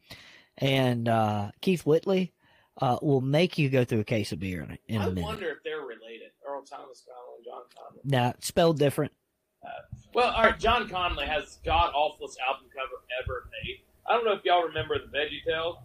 and 0.58 1.08
uh, 1.08 1.50
Keith 1.60 1.86
Whitley. 1.86 2.32
Uh, 2.80 2.98
will 3.02 3.20
make 3.20 3.58
you 3.58 3.68
go 3.68 3.84
through 3.84 4.00
a 4.00 4.04
case 4.04 4.32
of 4.32 4.40
beer 4.40 4.62
in, 4.62 4.70
a- 4.70 4.78
in 4.94 5.00
I 5.02 5.04
a 5.06 5.08
minute. 5.10 5.22
I 5.22 5.24
wonder 5.26 5.48
if 5.50 5.62
they're 5.64 5.80
related. 5.80 6.30
Earl 6.48 6.62
Thomas 6.62 7.04
Conley 7.06 7.36
and 7.36 7.44
John 7.44 7.62
Conlee. 7.76 8.00
Now, 8.10 8.34
spelled 8.40 8.78
different. 8.78 9.12
Well, 10.14 10.30
all 10.32 10.42
right. 10.44 10.58
John 10.58 10.88
Conlee 10.88 11.26
has 11.26 11.58
god 11.64 11.92
awfulest 11.94 12.38
album 12.48 12.66
cover 12.74 13.02
ever 13.22 13.48
made. 13.64 13.80
I 14.06 14.14
don't 14.14 14.24
know 14.24 14.32
if 14.32 14.44
y'all 14.44 14.62
remember 14.64 14.96
the 14.98 15.16
Veggie 15.16 15.44
Tales, 15.46 15.76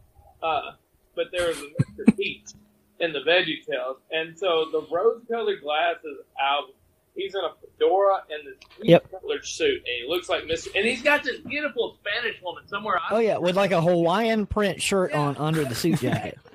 uh, 0.42 0.72
but 1.16 1.26
there 1.32 1.48
was 1.50 1.58
a 1.60 2.02
Mr. 2.02 2.18
Pete 2.18 2.54
in 3.02 3.12
the 3.14 3.20
Veggie 3.20 3.64
Tales, 3.70 3.98
and 4.12 4.38
so 4.40 4.66
the 4.72 4.82
rose-colored 4.92 5.62
glasses 5.62 6.20
album. 6.42 6.72
He's 7.14 7.34
in 7.34 7.42
a 7.42 7.52
fedora 7.78 8.24
and 8.30 8.46
this 8.46 8.56
Yep. 8.82 9.10
colored 9.22 9.46
suit, 9.46 9.78
and 9.78 9.86
he 10.02 10.06
looks 10.06 10.28
like 10.28 10.44
Mr. 10.44 10.68
And 10.76 10.86
he's 10.86 11.02
got 11.02 11.24
this 11.24 11.40
beautiful 11.42 11.98
Spanish 12.04 12.42
woman 12.42 12.68
somewhere. 12.68 13.00
Oh 13.10 13.20
yeah, 13.20 13.38
with 13.38 13.56
like 13.56 13.72
a 13.72 13.80
Hawaiian 13.82 14.46
print 14.46 14.82
shirt 14.82 15.12
Yeah. 15.12 15.20
on 15.22 15.38
under 15.38 15.64
the 15.64 15.76
suit 15.76 16.00
jacket. 16.00 16.38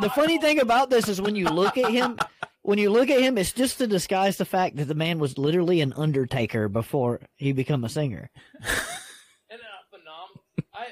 the 0.00 0.10
funny 0.10 0.38
thing 0.38 0.60
about 0.60 0.90
this 0.90 1.08
is 1.08 1.20
when 1.20 1.36
you 1.36 1.48
look 1.48 1.78
at 1.78 1.90
him, 1.90 2.18
when 2.62 2.78
you 2.78 2.90
look 2.90 3.10
at 3.10 3.20
him, 3.20 3.38
it's 3.38 3.52
just 3.52 3.78
to 3.78 3.86
disguise 3.86 4.36
the 4.36 4.44
fact 4.44 4.76
that 4.76 4.86
the 4.86 4.94
man 4.94 5.18
was 5.18 5.38
literally 5.38 5.80
an 5.80 5.92
undertaker 5.94 6.68
before 6.68 7.20
he 7.36 7.52
became 7.52 7.84
a 7.84 7.88
singer. 7.88 8.30
And 8.60 9.60
uh, 9.60 9.82
phenomenal. 9.90 10.44
I 10.74 10.86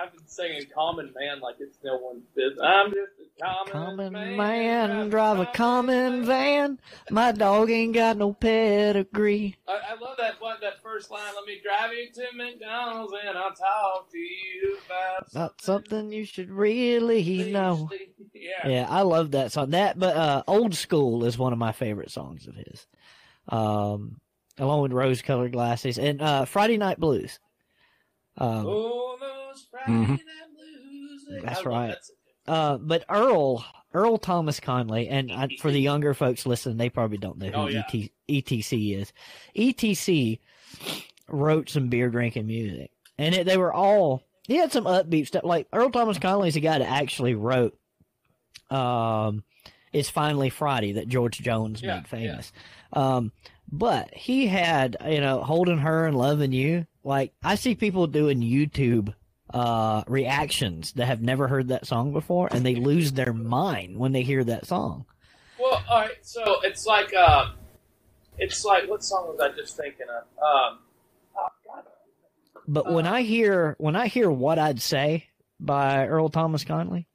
I've 0.00 0.12
been 0.12 0.26
singing 0.26 0.62
"Common 0.74 1.12
Man" 1.18 1.40
like 1.40 1.56
it's 1.60 1.78
no 1.84 1.98
one's 1.98 2.24
business. 2.34 2.60
I'm 2.62 2.90
just 2.90 3.12
common, 3.40 3.72
Common 3.72 4.12
man, 4.12 4.36
man, 4.36 5.08
drive 5.10 5.38
a 5.38 5.46
common 5.46 6.24
van. 6.24 6.78
My 7.10 7.32
dog 7.32 7.70
ain't 7.70 7.94
got 7.94 8.16
no 8.16 8.32
pedigree. 8.32 9.56
I, 9.66 9.80
I 9.90 10.00
love 10.00 10.16
that 10.18 10.40
what 10.40 10.60
that 10.60 10.82
first 10.82 11.10
line. 11.10 11.32
Let 11.34 11.46
me 11.46 11.60
drive 11.62 11.92
you 11.92 12.10
to 12.12 12.36
McDonald's 12.36 13.12
and 13.26 13.36
I'll 13.38 13.52
talk 13.52 14.10
to 14.10 14.18
you 14.18 14.78
about 14.86 15.26
About 15.30 15.60
something 15.60 16.12
you 16.12 16.24
should 16.24 16.50
really 16.50 17.44
know. 17.44 17.90
Yeah. 18.32 18.68
Yeah, 18.68 18.86
I 18.88 19.02
love 19.02 19.32
that 19.32 19.52
song. 19.52 19.70
That, 19.70 19.98
but 19.98 20.16
uh, 20.16 20.42
"Old 20.46 20.74
School" 20.74 21.24
is 21.24 21.36
one 21.38 21.52
of 21.52 21.58
my 21.58 21.72
favorite 21.72 22.10
songs 22.10 22.46
of 22.46 22.54
his, 22.54 22.86
um, 23.48 24.20
along 24.58 24.82
with 24.82 24.92
"Rose-Colored 24.92 25.52
Glasses" 25.52 25.98
and 25.98 26.20
uh, 26.22 26.44
"Friday 26.44 26.76
Night 26.78 26.98
Blues." 27.00 27.38
Um, 28.38 28.66
Oh, 28.66 29.16
those 29.20 29.66
Friday 29.70 29.92
Mhm. 29.92 30.08
night 30.10 30.18
blues. 30.54 31.26
That's 31.42 31.60
I 31.60 31.62
love 31.62 31.66
right. 31.66 31.88
that 31.88 32.04
song. 32.04 32.16
Uh, 32.50 32.78
but 32.78 33.04
Earl, 33.08 33.64
Earl 33.94 34.18
Thomas 34.18 34.58
Conley, 34.60 35.08
and 35.08 35.30
I, 35.32 35.48
for 35.60 35.70
the 35.70 35.80
younger 35.80 36.14
folks 36.14 36.44
listening, 36.46 36.76
they 36.78 36.90
probably 36.90 37.18
don't 37.18 37.38
know 37.38 37.50
who 37.50 37.54
Oh, 37.56 37.66
yeah. 37.68 37.82
ET, 37.92 38.10
ETC 38.28 39.00
is. 39.00 39.12
ETC 39.56 40.38
wrote 41.28 41.68
some 41.70 41.88
beer 41.88 42.10
drinking 42.10 42.46
music, 42.46 42.90
and 43.18 43.34
it, 43.34 43.46
they 43.46 43.56
were 43.56 43.72
all. 43.72 44.22
He 44.46 44.56
had 44.56 44.72
some 44.72 44.84
upbeat 44.84 45.28
stuff. 45.28 45.44
Like 45.44 45.68
Earl 45.72 45.90
Thomas 45.90 46.18
Conley 46.18 46.48
is 46.48 46.54
the 46.54 46.60
guy 46.60 46.78
that 46.78 46.88
actually 46.90 47.34
wrote. 47.34 47.78
Um, 48.70 49.44
it's 49.92 50.10
finally 50.10 50.50
Friday 50.50 50.92
that 50.92 51.08
George 51.08 51.38
Jones 51.40 51.82
Yeah, 51.82 51.96
made 51.96 52.08
famous. 52.08 52.52
Um, 52.92 53.32
but 53.70 54.12
he 54.14 54.46
had 54.48 54.96
you 55.08 55.20
know 55.20 55.42
holding 55.42 55.78
her 55.78 56.06
and 56.06 56.16
loving 56.16 56.52
you. 56.52 56.86
Like 57.04 57.32
I 57.42 57.54
see 57.54 57.74
people 57.74 58.06
doing 58.06 58.40
YouTube 58.40 59.14
uh, 59.52 60.02
reactions 60.06 60.92
that 60.92 61.06
have 61.06 61.20
never 61.22 61.48
heard 61.48 61.68
that 61.68 61.86
song 61.86 62.12
before, 62.12 62.48
and 62.50 62.64
they 62.64 62.74
lose 62.76 63.12
their 63.12 63.32
mind 63.32 63.96
when 63.98 64.12
they 64.12 64.22
hear 64.22 64.44
that 64.44 64.66
song. 64.66 65.06
Well, 65.58 65.82
all 65.90 66.00
right. 66.00 66.12
So 66.22 66.42
it's 66.62 66.86
like, 66.86 67.12
um, 67.14 67.52
it's 68.38 68.64
like 68.64 68.88
what 68.88 69.02
song 69.04 69.26
was 69.28 69.40
I 69.40 69.54
just 69.56 69.76
thinking 69.76 70.06
of? 70.08 70.22
Um, 70.42 70.78
oh 71.36 71.48
God. 71.66 71.82
But 72.68 72.92
when 72.92 73.06
I 73.06 73.22
hear 73.22 73.74
when 73.78 73.96
I 73.96 74.06
hear 74.06 74.30
"What 74.30 74.58
I'd 74.58 74.80
Say" 74.80 75.26
by 75.58 76.06
Earl 76.06 76.28
Thomas 76.28 76.64
Conley, 76.64 77.06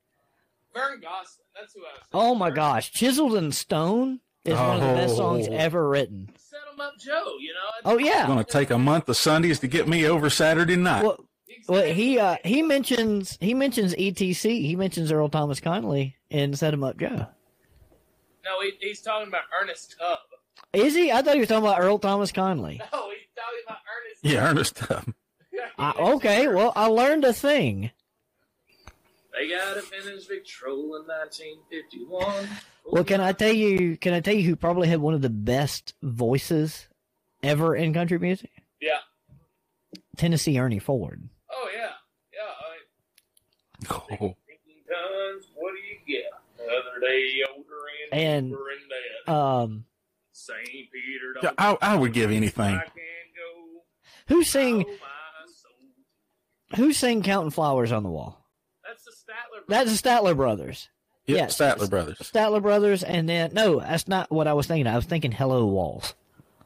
Vern 0.74 1.00
Gosdin. 1.02 1.42
That's 1.60 1.74
who 1.74 1.80
I 1.82 1.94
was. 1.94 2.02
oh 2.14 2.36
my 2.36 2.50
Vern- 2.50 2.56
gosh, 2.56 2.92
"Chiseled 2.92 3.36
in 3.36 3.52
Stone" 3.54 4.20
is 4.44 4.56
one 4.58 4.76
of 4.76 4.82
the 4.82 4.94
best 4.94 5.16
songs 5.16 5.48
Oh. 5.50 5.54
ever 5.54 5.88
written. 5.88 6.30
Set 6.38 6.60
'em 6.72 6.80
up, 6.82 6.94
Joe. 7.00 7.38
You 7.40 7.54
know. 7.54 7.92
Oh 7.94 7.98
yeah, 7.98 8.20
It's 8.20 8.28
going 8.28 8.44
to 8.46 8.52
take 8.52 8.70
a 8.70 8.78
month 8.78 9.08
of 9.10 9.16
Sundays 9.18 9.60
to 9.62 9.68
get 9.68 9.88
me 9.88 10.06
over 10.06 10.30
Saturday 10.30 10.76
night. 10.76 11.04
well, 11.04 11.25
well 11.68 11.84
he 11.84 12.20
uh, 12.20 12.38
he 12.44 12.62
mentions 12.62 13.38
he 13.42 13.54
mentions 13.54 13.94
ETC, 13.96 14.44
he 14.44 14.76
mentions 14.76 15.12
Earl 15.12 15.30
Thomas 15.30 15.60
Conley 15.60 16.16
and 16.30 16.58
set 16.58 16.74
him 16.74 16.84
Up 16.84 16.98
Joe." 16.98 17.28
No, 18.44 18.62
he, 18.62 18.74
he's 18.80 19.02
talking 19.02 19.28
about 19.28 19.44
Ernest 19.62 19.96
Tubb. 20.00 20.20
Is 20.74 20.94
he? 20.94 21.12
I 21.12 21.22
thought 21.22 21.34
he 21.34 21.40
was 21.40 21.50
talking 21.50 21.66
about 21.66 21.80
Earl 21.82 22.00
Thomas 22.00 22.32
Conley. 22.32 22.78
No, 22.80 23.10
he's 23.10 23.28
talking 23.36 23.62
about 23.66 23.78
Ernest. 23.98 24.24
yeah, 24.24 24.50
Ernest 24.50 24.76
Tubb. 24.76 25.14
I, 25.78 25.94
okay, 26.16 26.48
well, 26.48 26.72
I 26.76 26.88
learned 26.88 27.24
a 27.26 27.34
thing. 27.34 27.92
They 29.34 29.50
got 29.50 29.78
a 29.78 29.82
vintage 29.82 30.28
Victrola 30.28 31.02
in 31.02 31.08
1951. 31.08 32.48
Well, 32.86 33.04
can 33.04 33.20
I 33.20 33.32
tell 33.34 33.52
you? 33.52 33.98
Can 33.98 34.14
I 34.14 34.20
tell 34.22 34.34
you 34.36 34.44
who 34.44 34.56
probably 34.56 34.88
had 34.88 35.00
one 35.02 35.14
of 35.14 35.22
the 35.22 35.30
best 35.30 35.94
voices 36.02 36.88
ever 37.44 37.76
in 37.76 37.94
country 37.94 38.20
music? 38.20 38.52
Yeah. 38.80 39.00
Tennessee 40.18 40.58
Ernie 40.60 40.80
Ford. 40.80 41.28
Oh 41.56 41.70
yeah, 41.74 41.92
yeah. 42.34 42.40
I, 42.62 42.78
Oh, 43.92 44.36
tons. 44.88 45.48
What 45.56 45.74
do 45.74 45.80
you 45.80 45.98
get? 46.08 46.32
Another 46.60 47.00
day 47.02 47.32
older 47.56 47.64
and, 48.12 48.22
And, 48.22 48.52
older 48.54 48.64
and 48.70 48.90
dead. 49.28 49.34
Um, 49.34 49.86
Saint 50.32 50.66
Peter. 50.68 51.34
Don't 51.42 51.56
I, 51.58 51.78
I 51.82 51.96
would 51.96 52.14
give 52.14 52.32
anything. 52.32 52.64
I 52.76 52.84
can 52.84 52.92
go. 53.36 53.82
who 54.36 54.44
sang? 54.44 54.86
Oh. 54.88 54.96
Who 56.78 56.94
sang 56.94 57.22
"Counting 57.24 57.52
Flowers 57.52 57.92
on 57.92 58.04
the 58.04 58.10
Wall"? 58.10 58.44
That's 58.86 59.04
the 59.06 59.12
Statler. 59.12 59.62
That's 59.68 60.02
the 60.02 60.10
Statler 60.10 60.36
Brothers. 60.36 60.90
Yep, 61.28 61.38
Yes. 61.38 61.58
Statler 61.58 61.90
Brothers. 61.90 62.18
Statler 62.20 62.62
Brothers, 62.62 63.04
and 63.04 63.30
then 63.30 63.52
no, 63.54 63.80
that's 63.80 64.08
not 64.08 64.32
what 64.32 64.48
I 64.48 64.54
was 64.54 64.68
thinking. 64.68 64.88
I 64.88 64.96
was 64.96 65.06
thinking 65.06 65.32
"Hello 65.32 65.66
Walls." 65.68 66.16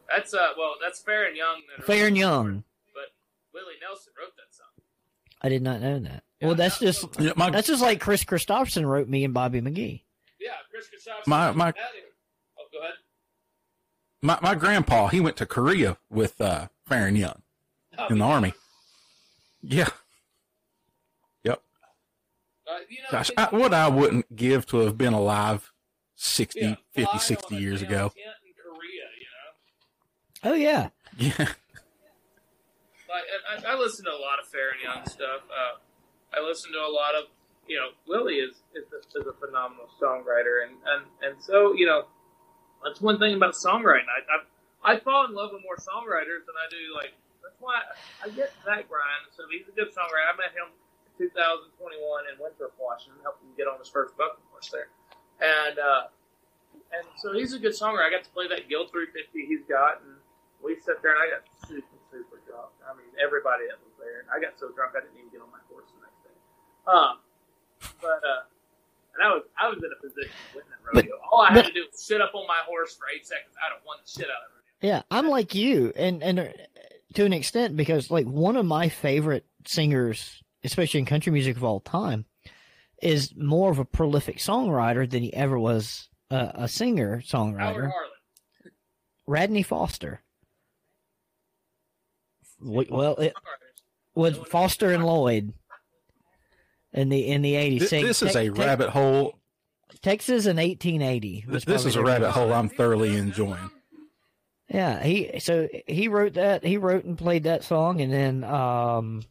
That's 0.10 0.34
uh. 0.34 0.50
Well, 0.58 0.76
that's 0.82 1.02
Faron 1.04 1.36
Young. 1.36 1.62
That 1.78 1.86
Faron 1.86 2.18
Young. 2.18 2.64
But 2.94 3.12
Willie 3.54 3.76
Nelson 3.82 4.14
wrote 4.18 4.36
that 4.38 4.39
song. 4.39 4.39
I 5.42 5.50
did 5.50 5.62
not 5.62 5.82
know 5.82 6.00
that. 6.00 6.24
Yeah, 6.42 6.48
Well, 6.48 6.56
that's 6.56 6.82
no, 6.82 6.88
just. 6.88 7.20
Yeah, 7.20 7.32
my, 7.36 7.50
that's 7.50 7.68
just 7.68 7.82
like 7.82 8.00
Kris 8.00 8.24
Kristofferson 8.24 8.86
wrote 8.86 9.08
me 9.08 9.24
and 9.24 9.34
Bobby 9.34 9.62
McGee. 9.62 10.04
Yeah, 10.40 10.52
Kris 10.72 10.88
Kristofferson. 10.88 11.28
My- 11.28 11.52
my- 11.52 11.74
Oh, 12.58 12.64
go 12.72 12.80
ahead. 12.82 12.94
my, 14.22 14.38
my 14.42 14.56
grandpa, 14.56 15.08
he 15.08 15.20
went 15.20 15.38
to 15.38 15.46
Korea 15.46 15.98
with 16.10 16.40
uh, 16.42 16.68
Faron 16.90 17.18
Young 17.18 17.42
Oh, 17.98 18.08
in 18.08 18.20
the 18.20 18.26
Army. 18.26 18.54
Yeah. 19.62 19.90
Yep. 21.44 21.62
Uh, 22.68 22.72
you 22.90 22.98
know, 23.02 23.08
Gosh, 23.12 23.32
I, 23.38 23.46
what 23.56 23.74
I 23.74 23.88
wouldn't 23.90 24.36
give 24.36 24.66
to 24.68 24.78
have 24.80 24.98
been 24.98 25.14
alive 25.14 25.72
60, 26.16 26.60
yeah, 26.60 26.76
50, 26.94 27.18
60 27.20 27.56
years 27.56 27.82
ago. 27.82 28.12
in 28.16 28.54
Korea, 28.62 29.06
you 29.20 30.52
know. 30.52 30.52
Oh 30.52 30.56
yeah, 30.56 30.90
Yeah. 31.18 31.48
Like, 33.10 33.26
I, 33.66 33.74
I 33.74 33.76
listen 33.76 34.06
to 34.06 34.14
a 34.14 34.22
lot 34.22 34.38
of 34.38 34.46
Faron 34.46 34.78
Young 34.86 35.02
stuff. 35.10 35.42
Uh, 35.50 35.82
I 36.30 36.46
listen 36.46 36.72
to 36.78 36.82
a 36.86 36.94
lot 36.94 37.18
of, 37.18 37.26
you 37.66 37.76
know, 37.78 37.90
Willie 38.06 38.38
is 38.38 38.62
is 38.78 38.86
a, 38.94 39.02
is 39.02 39.26
a 39.26 39.34
phenomenal 39.34 39.90
songwriter, 39.98 40.62
and, 40.62 40.78
and 40.86 41.04
and 41.26 41.34
so 41.42 41.74
you 41.74 41.86
know, 41.86 42.06
that's 42.86 43.02
one 43.02 43.18
thing 43.18 43.34
about 43.34 43.54
songwriting. 43.58 44.10
I 44.10 44.22
I, 44.30 44.38
I 44.94 45.00
fall 45.02 45.26
in 45.26 45.34
love 45.34 45.52
with 45.54 45.66
more 45.66 45.78
songwriters 45.78 46.46
than 46.46 46.58
I 46.58 46.70
do 46.70 46.82
like. 46.94 47.14
That's 47.42 47.58
why 47.58 47.82
I, 48.22 48.30
get 48.30 48.54
Zach 48.62 48.86
Bryan. 48.90 49.26
So 49.34 49.50
he's 49.50 49.66
a 49.66 49.74
good 49.74 49.90
songwriter. 49.90 50.30
I 50.30 50.38
met 50.38 50.54
him 50.54 50.70
in 51.18 51.30
2021 51.30 52.30
in 52.30 52.36
Winthrop, 52.38 52.78
Washington, 52.78 53.22
helped 53.26 53.42
him 53.42 53.50
get 53.58 53.66
on 53.66 53.82
his 53.82 53.90
first 53.90 54.18
bucket 54.18 54.42
horse 54.54 54.70
there, 54.70 54.90
and 55.42 55.78
uh, 55.78 56.14
and 56.94 57.06
so 57.18 57.34
he's 57.34 57.54
a 57.54 57.62
good 57.62 57.74
songwriter. 57.74 58.06
I 58.06 58.14
got 58.14 58.26
to 58.26 58.34
play 58.34 58.50
that 58.50 58.70
Guild 58.70 58.94
350 58.94 59.46
he's 59.46 59.66
got, 59.66 60.02
and 60.02 60.18
we 60.62 60.78
sat 60.82 61.02
there 61.02 61.14
and 61.14 61.22
I 61.22 61.30
got 61.30 61.46
super 61.70 61.99
I 62.84 62.94
mean, 62.98 63.10
everybody 63.22 63.66
that 63.70 63.80
was 63.84 63.94
there. 64.00 64.26
I 64.34 64.40
got 64.40 64.60
so 64.60 64.70
drunk 64.76 64.94
I 64.98 65.02
didn't 65.06 65.18
even 65.18 65.32
get 65.32 65.42
on 65.42 65.52
my 65.52 65.62
horse 65.70 65.88
the 65.94 66.02
next 66.04 66.20
day. 66.26 66.36
Um, 66.88 67.14
but 68.02 68.20
uh, 68.26 68.44
and 69.16 69.22
I 69.24 69.30
was 69.36 69.44
I 69.60 69.68
was 69.70 69.78
in 69.80 69.90
a 69.92 70.00
position 70.02 70.32
to 70.32 70.50
win 70.58 70.66
that 70.70 70.82
rodeo. 70.84 71.16
All 71.32 71.42
I 71.42 71.54
had 71.54 71.66
to 71.66 71.74
do 71.74 71.86
was 71.92 72.00
sit 72.02 72.22
up 72.22 72.32
on 72.34 72.48
my 72.48 72.62
horse 72.66 72.96
for 72.96 73.06
eight 73.14 73.26
seconds. 73.26 73.56
I'd 73.58 73.74
have 73.76 73.84
won 73.86 73.98
the 74.04 74.10
shit 74.10 74.30
out 74.30 74.44
of 74.48 74.52
it. 74.58 74.88
yeah. 74.88 75.02
I'm 75.12 75.28
like 75.28 75.56
you, 75.56 75.94
and 75.96 76.24
and 76.24 76.40
uh, 76.40 76.46
to 77.16 77.26
an 77.26 77.34
extent 77.34 77.76
because 77.76 78.10
like 78.12 78.26
one 78.26 78.56
of 78.56 78.66
my 78.66 78.90
favorite 78.90 79.46
singers, 79.66 80.42
especially 80.64 81.00
in 81.00 81.06
country 81.06 81.32
music 81.32 81.58
of 81.58 81.64
all 81.64 81.80
time, 81.80 82.26
is 83.02 83.34
more 83.36 83.72
of 83.72 83.80
a 83.80 83.86
prolific 83.86 84.38
songwriter 84.38 85.10
than 85.10 85.24
he 85.24 85.34
ever 85.34 85.58
was 85.60 86.10
a, 86.30 86.52
a 86.56 86.68
singer 86.68 87.22
songwriter. 87.26 87.92
Radney 89.28 89.64
Foster. 89.64 90.22
W- 92.64 92.88
Well, 92.92 93.16
it 93.16 93.34
Songwriters. 93.34 94.16
was 94.16 94.38
Foster 94.38 94.92
and 94.92 95.06
Lloyd 95.06 95.54
in 96.94 97.10
the 97.10 97.28
in 97.28 97.42
the 97.42 97.56
eighties. 97.56 97.90
This, 97.90 98.22
this 98.22 98.24
is 98.24 98.36
a 98.36 98.50
rabbit 98.50 98.90
hole. 98.90 99.36
Texas 100.02 100.46
in 100.46 100.60
eighteen 100.60 101.02
eighty. 101.02 101.46
This 101.48 101.86
is 101.86 101.96
a 101.96 102.04
rabbit 102.04 102.32
hole 102.32 102.54
I'm 102.54 102.70
thoroughly 102.70 103.16
enjoying. 103.16 103.72
Yeah, 104.70 105.02
he 105.04 105.40
so 105.40 105.68
he 105.88 106.08
wrote 106.08 106.34
that. 106.36 106.64
He 106.64 106.78
wrote 106.78 107.04
and 107.04 107.18
played 107.18 107.44
that 107.44 107.64
song, 107.64 108.02
and 108.02 108.14
then 108.14 108.44
um, 108.44 109.24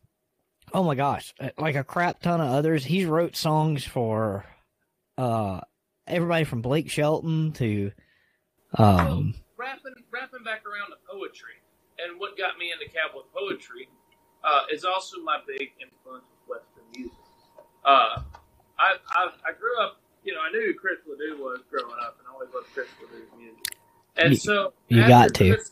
oh 0.75 0.83
my 0.83 0.97
gosh, 0.97 1.33
uh, 1.39 1.51
like 1.59 1.77
a 1.77 1.85
crap 1.85 2.21
ton 2.21 2.41
of 2.41 2.49
others. 2.51 2.85
He's 2.85 3.07
wrote 3.07 3.37
songs 3.37 3.85
for 3.85 4.45
uh 5.17 5.61
everybody 6.07 6.45
from 6.45 6.61
Blake 6.61 6.91
Shelton 6.91 7.53
to 7.53 7.93
um 8.75 9.35
wrapping 9.57 9.95
wrapping 10.13 10.43
back 10.43 10.63
around 10.67 10.89
to 10.91 10.97
poetry, 11.11 11.55
and 12.03 12.19
what 12.21 12.37
got 12.39 12.59
me 12.59 12.73
into 12.73 12.87
cowboy 12.93 13.23
poetry 13.35 13.89
uh, 14.45 14.63
is 14.73 14.85
also 14.85 15.19
my 15.23 15.39
big 15.47 15.73
influence 15.81 16.25
with 16.49 16.59
Western 16.59 16.85
music. 16.95 17.19
Uh, 17.85 18.23
I, 18.79 18.97
I 19.11 19.23
I 19.47 19.53
grew 19.59 19.75
up, 19.83 20.01
you 20.25 20.35
know, 20.35 20.41
I 20.41 20.51
knew 20.53 20.73
who 20.73 20.75
Chris 20.75 20.99
Ledoux 21.07 21.39
was 21.43 21.61
growing 21.71 21.95
up, 22.03 22.17
and 22.19 22.27
I 22.29 22.33
always 22.33 22.51
loved 22.55 22.69
Chris 22.75 22.89
Ledoux's 23.03 23.33
music. 23.39 23.77
And 24.17 24.31
You- 24.33 24.37
so 24.39 24.75
you 24.89 25.07
got 25.07 25.35
to. 25.35 25.55
Chris 25.55 25.71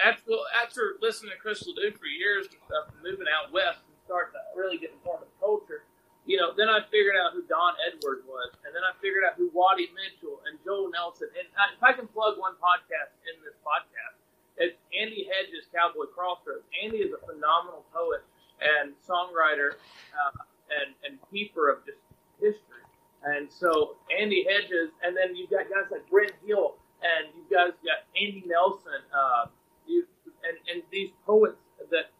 after, 0.00 0.22
well, 0.28 0.44
after 0.62 1.00
listening 1.00 1.32
to 1.32 1.38
Chris 1.40 1.64
Ledoux 1.66 1.96
for 1.96 2.04
years 2.06 2.46
and 2.52 2.60
stuff, 2.68 2.92
and 2.92 3.00
moving 3.00 3.24
out 3.32 3.48
west 3.52 3.80
and 3.88 3.96
starting 4.04 4.36
to 4.36 4.42
really 4.52 4.76
get 4.76 4.92
informed 4.92 5.24
of 5.24 5.32
culture, 5.40 5.84
you 6.28 6.36
know, 6.36 6.52
then 6.52 6.68
I 6.68 6.84
figured 6.92 7.16
out 7.16 7.32
who 7.32 7.40
Don 7.48 7.72
Edwards 7.88 8.26
was, 8.28 8.52
and 8.66 8.74
then 8.76 8.84
I 8.84 8.92
figured 9.00 9.24
out 9.24 9.40
who 9.40 9.48
Waddie 9.56 9.88
Mitchell 9.96 10.42
and 10.44 10.58
Joel 10.68 10.90
Nelson. 10.92 11.32
And 11.38 11.48
I, 11.56 11.72
if 11.72 11.80
I 11.82 11.92
can 11.96 12.08
plug 12.12 12.36
one 12.36 12.58
podcast 12.60 13.14
in 13.24 13.40
this 13.46 13.56
podcast, 13.64 14.20
it's 14.56 14.76
Andy 14.92 15.28
Hedges, 15.28 15.68
Cowboy 15.72 16.08
Crossroads. 16.12 16.64
Andy 16.82 17.04
is 17.04 17.12
a 17.12 17.20
phenomenal 17.20 17.84
poet 17.92 18.24
and 18.60 18.96
songwriter 19.04 19.76
uh, 20.16 20.32
and 20.72 20.96
and 21.04 21.20
keeper 21.30 21.68
of 21.68 21.84
just 21.84 22.00
history. 22.40 22.84
And 23.24 23.50
so 23.50 23.96
Andy 24.08 24.46
Hedges, 24.48 24.92
and 25.02 25.16
then 25.16 25.36
you've 25.36 25.50
got 25.50 25.68
guys 25.68 25.90
like 25.90 26.08
Brenn 26.08 26.32
Hill, 26.46 26.76
and 27.02 27.28
you 27.36 27.44
guys 27.50 27.76
got 27.84 28.08
Andy 28.16 28.44
Nelson, 28.46 29.02
uh, 29.12 29.52
you 29.86 30.06
and 30.44 30.56
and 30.72 30.82
these 30.90 31.10
poets 31.26 31.60
that 31.90 32.12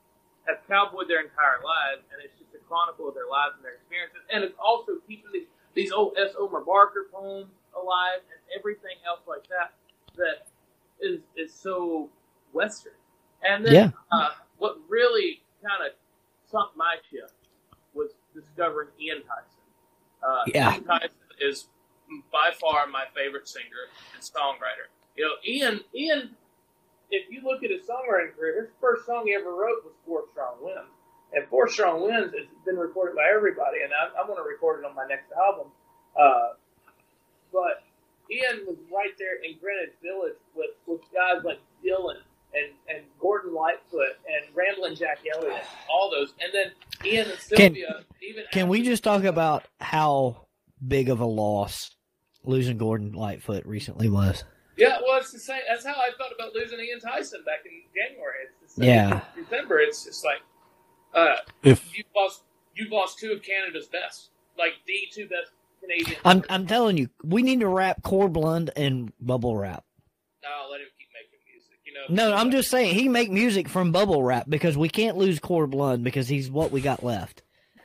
have 0.44 0.62
cowboyed 0.68 1.08
their 1.08 1.24
entire 1.24 1.58
lives, 1.64 2.04
and 2.12 2.22
it's 2.22 2.36
just 2.38 2.54
a 2.54 2.60
chronicle 2.68 3.08
of 3.08 3.14
their 3.14 3.28
lives 3.30 3.56
and 3.56 3.64
their 3.64 3.80
experiences, 3.80 4.22
and 4.28 4.44
it's 4.44 4.58
also 4.60 5.00
keeping 5.08 5.30
these 5.32 5.48
these 5.74 5.92
old 5.92 6.16
S. 6.16 6.32
Omer 6.38 6.64
Barker 6.64 7.08
poems 7.12 7.52
alive 7.76 8.24
and 8.32 8.40
everything 8.56 8.96
else 9.04 9.20
like 9.28 9.44
that 9.48 9.76
that 10.16 10.48
is 11.00 11.20
is 11.36 11.52
so 11.52 12.08
western. 12.56 12.94
And 13.42 13.64
then 13.64 13.74
Yeah. 13.74 13.90
uh, 14.10 14.30
what 14.58 14.78
really 14.88 15.42
kind 15.62 15.86
of 15.86 15.92
sunk 16.50 16.70
my 16.76 16.96
ship 17.10 17.30
was 17.94 18.10
discovering 18.34 18.88
Ian 19.00 19.22
Tyson. 19.22 19.62
Uh, 20.22 20.42
Yeah. 20.46 20.72
Ian 20.74 20.84
Tyson 20.84 21.10
is 21.40 21.68
by 22.32 22.50
far 22.58 22.86
my 22.86 23.04
favorite 23.14 23.46
singer 23.48 23.90
and 24.14 24.22
songwriter. 24.22 24.88
You 25.16 25.24
know, 25.24 25.34
Ian 25.46 25.80
Ian 25.94 26.36
if 27.10 27.30
you 27.30 27.40
look 27.42 27.62
at 27.62 27.70
his 27.70 27.82
songwriting 27.86 28.34
career, 28.34 28.60
his 28.62 28.70
first 28.80 29.06
song 29.06 29.26
he 29.26 29.34
ever 29.34 29.54
wrote 29.54 29.84
was 29.84 29.94
Four 30.04 30.24
Strong 30.32 30.56
Winds. 30.60 30.90
And 31.32 31.46
Four 31.48 31.68
Strong 31.68 32.02
Winds 32.02 32.34
has 32.34 32.46
been 32.64 32.76
recorded 32.76 33.14
by 33.14 33.30
everybody, 33.32 33.82
and 33.82 33.92
I, 33.92 34.10
I'm 34.18 34.26
going 34.26 34.38
to 34.38 34.48
record 34.48 34.80
it 34.80 34.86
on 34.86 34.94
my 34.94 35.06
next 35.06 35.30
album. 35.32 35.68
Uh, 36.18 36.54
but 37.52 37.82
Ian 38.30 38.66
was 38.66 38.76
right 38.92 39.14
there 39.18 39.36
in 39.42 39.56
Greenwich 39.58 39.94
Village 40.02 40.34
with, 40.54 40.70
with 40.86 41.00
guys 41.14 41.44
like 41.44 41.60
Dylan 41.84 42.22
and, 42.56 42.72
and 42.96 43.04
Gordon 43.20 43.54
Lightfoot 43.54 44.16
and 44.26 44.54
Ramblin' 44.56 44.96
Jack 44.96 45.18
Elliott, 45.34 45.62
all 45.90 46.10
those. 46.10 46.32
And 46.42 46.52
then 46.52 46.72
Ian 47.04 47.28
and 47.30 47.38
Can- 47.38 47.74
Sylvia, 47.74 48.04
even 48.22 48.44
can 48.52 48.68
we 48.68 48.82
just 48.82 49.04
talk 49.04 49.24
about 49.24 49.64
how 49.80 50.46
big 50.86 51.08
of 51.10 51.20
a 51.20 51.26
loss 51.26 51.94
losing 52.44 52.78
Gordon 52.78 53.12
Lightfoot 53.12 53.64
recently 53.66 54.08
was? 54.08 54.44
Yeah, 54.76 54.98
well, 55.06 55.18
it's 55.18 55.32
the 55.32 55.38
same. 55.38 55.60
That's 55.68 55.84
how 55.86 55.94
I 55.94 56.10
felt 56.18 56.32
about 56.34 56.54
losing 56.54 56.78
Ian 56.80 57.00
Tyson 57.00 57.42
back 57.46 57.60
in 57.64 57.72
January. 57.94 58.34
It's 58.62 58.74
the 58.74 58.82
same. 58.82 58.90
Yeah. 58.90 59.20
December. 59.34 59.78
It's 59.78 60.04
just 60.04 60.24
like 60.24 60.40
uh, 61.14 61.36
If 61.62 61.96
you've 61.96 62.06
lost 62.14 62.42
you've 62.74 62.92
lost 62.92 63.18
two 63.18 63.32
of 63.32 63.42
Canada's 63.42 63.86
best, 63.86 64.30
like 64.58 64.72
the 64.86 64.94
two 65.12 65.28
best 65.28 65.52
Canadian. 65.80 66.18
I'm 66.26 66.44
I'm 66.50 66.66
telling 66.66 66.98
you, 66.98 67.08
we 67.24 67.42
need 67.42 67.60
to 67.60 67.68
wrap 67.68 68.02
Corb 68.02 68.36
Lund 68.36 68.70
and 68.76 69.12
bubble 69.20 69.56
wrap. 69.56 69.84
no, 70.42 70.70
let 70.70 70.80
him 70.82 70.88
keep 72.06 72.10
making 72.10 72.10
music. 72.10 72.10
You 72.10 72.16
know. 72.16 72.30
No, 72.30 72.36
I'm 72.36 72.50
just 72.50 72.70
saying 72.70 72.94
he 72.94 73.08
make 73.08 73.30
music 73.30 73.68
from 73.68 73.92
bubble 73.92 74.22
wrap 74.22 74.48
because 74.48 74.76
we 74.76 74.88
can't 74.88 75.16
lose 75.16 75.38
Corb 75.38 75.74
Lund 75.74 76.04
because 76.04 76.28
he's 76.28 76.50
what 76.50 76.70
we 76.70 76.80
got 76.80 77.02
left. 77.02 77.42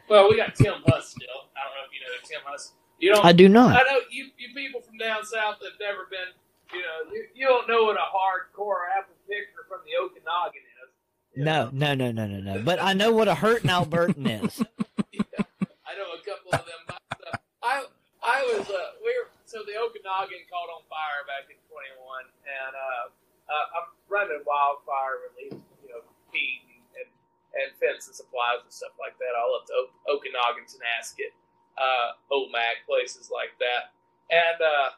Well, 0.09 0.29
we 0.29 0.35
got 0.38 0.55
Tim 0.55 0.73
Hus 0.85 1.09
still. 1.09 1.27
I 1.55 1.63
don't 1.63 1.73
know 1.75 1.85
if 1.88 1.93
you 1.93 1.99
know 2.01 2.17
Tim 2.23 2.41
Hus. 2.45 2.73
You 2.99 3.13
don't. 3.13 3.25
I 3.25 3.31
do 3.31 3.47
not. 3.49 3.75
I 3.75 3.83
know 3.89 3.99
you, 4.11 4.29
you 4.38 4.53
people 4.53 4.81
from 4.81 4.97
down 4.97 5.23
south 5.25 5.57
that 5.61 5.71
have 5.71 5.79
never 5.79 6.05
been, 6.09 6.29
you 6.73 6.81
know, 6.81 7.13
you, 7.13 7.23
you 7.33 7.47
don't 7.47 7.67
know 7.67 7.83
what 7.85 7.95
a 7.95 8.05
hardcore 8.11 8.85
apple 8.97 9.15
picker 9.27 9.65
from 9.67 9.79
the 9.88 9.95
Okanagan 10.03 10.61
is. 10.61 10.89
you 11.33 11.43
No, 11.45 11.71
know? 11.71 11.95
no, 11.95 12.11
no, 12.11 12.11
no, 12.11 12.27
no, 12.27 12.55
no. 12.55 12.61
But 12.61 12.81
I 12.83 12.93
know 12.93 13.11
what 13.13 13.27
a 13.27 13.33
hurting 13.35 13.69
Albertan 13.71 14.27
is. 14.45 14.61
I 14.61 15.95
know 15.97 16.13
a 16.13 16.21
couple 16.21 16.51
of 16.53 16.61
them. 16.65 16.81
myself. 16.88 17.41
I 17.63 17.85
I 18.21 18.38
was 18.53 18.69
uh, 18.69 18.99
we 19.01 19.09
were 19.17 19.31
so 19.45 19.59
the 19.65 19.79
Okanagan 19.81 20.43
caught 20.51 20.69
on 20.75 20.83
fire 20.91 21.23
back 21.25 21.49
in 21.49 21.57
21, 21.71 22.29
and 22.45 22.73
uh, 22.75 23.09
uh, 23.52 23.68
I'm 23.76 23.88
running 24.07 24.40
wildfire 24.48 25.19
relief, 25.28 25.60
you 25.84 25.90
know, 25.91 26.02
feed 26.32 26.64
and, 26.72 26.84
and 27.03 27.10
and 27.52 27.69
fence 27.84 28.07
and 28.07 28.15
supplies 28.15 28.64
and 28.64 28.72
stuff 28.72 28.95
like 28.95 29.19
that 29.19 29.36
all 29.36 29.60
up 29.60 29.68
to 29.68 29.76
o- 29.76 30.15
Okanagan, 30.15 30.64
Tonasket, 30.72 31.36
uh, 31.76 32.15
Omak, 32.32 32.88
places 32.88 33.28
like 33.28 33.52
that, 33.60 33.91
and 34.32 34.60
uh, 34.64 34.95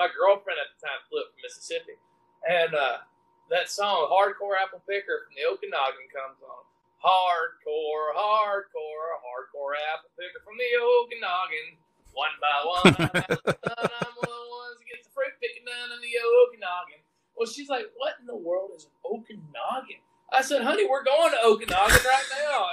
my 0.00 0.08
girlfriend 0.08 0.56
at 0.58 0.72
the 0.72 0.80
time 0.88 1.00
flew 1.12 1.20
up 1.20 1.30
from 1.36 1.44
Mississippi, 1.44 2.00
and 2.48 2.72
uh, 2.72 3.04
that 3.52 3.68
song 3.68 4.08
"Hardcore 4.08 4.56
Apple 4.56 4.80
Picker" 4.88 5.28
from 5.28 5.36
the 5.36 5.44
Okanagan 5.44 6.08
comes 6.10 6.40
on. 6.40 6.64
Hardcore, 7.04 8.16
hardcore, 8.16 9.12
hardcore 9.20 9.76
apple 9.92 10.08
picker 10.16 10.40
from 10.40 10.56
the 10.56 10.70
Okanagan. 10.80 11.76
One 12.16 12.32
by 12.40 12.56
one, 12.64 12.96
I'm 12.96 13.12
one 13.36 13.92
of 13.92 14.14
the 14.24 14.32
ones 14.48 14.80
gets 14.88 15.04
the 15.04 15.12
fruit 15.12 15.36
picking 15.36 15.68
done 15.68 15.92
in 15.92 16.00
the 16.00 16.14
Okanagan. 16.16 17.03
Well, 17.36 17.48
she's 17.48 17.68
like, 17.68 17.86
"What 17.96 18.14
in 18.20 18.26
the 18.26 18.36
world 18.36 18.70
is 18.76 18.84
an 18.84 18.90
Okanagan?" 19.04 20.00
I 20.32 20.42
said, 20.42 20.62
"Honey, 20.62 20.86
we're 20.88 21.04
going 21.04 21.32
to 21.32 21.38
Okanagan 21.44 21.76
right 22.04 22.24
now." 22.48 22.66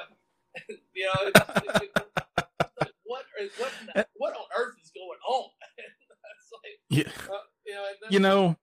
you 0.93 1.05
know, 1.05 1.27
it's, 1.27 1.39
it's, 1.39 1.57
it's 1.65 1.79
like, 1.79 2.91
what, 3.05 3.25
is- 3.39 3.51
what, 3.57 3.71
the- 3.95 4.07
what 4.17 4.33
on 4.35 4.43
earth 4.57 4.75
is 4.83 4.91
going 4.91 5.19
on? 5.27 5.49
like, 6.63 6.79
yeah, 6.89 7.11
uh, 7.33 7.37
you 7.65 7.73
know, 7.73 7.85
you 8.09 8.19
know, 8.19 8.55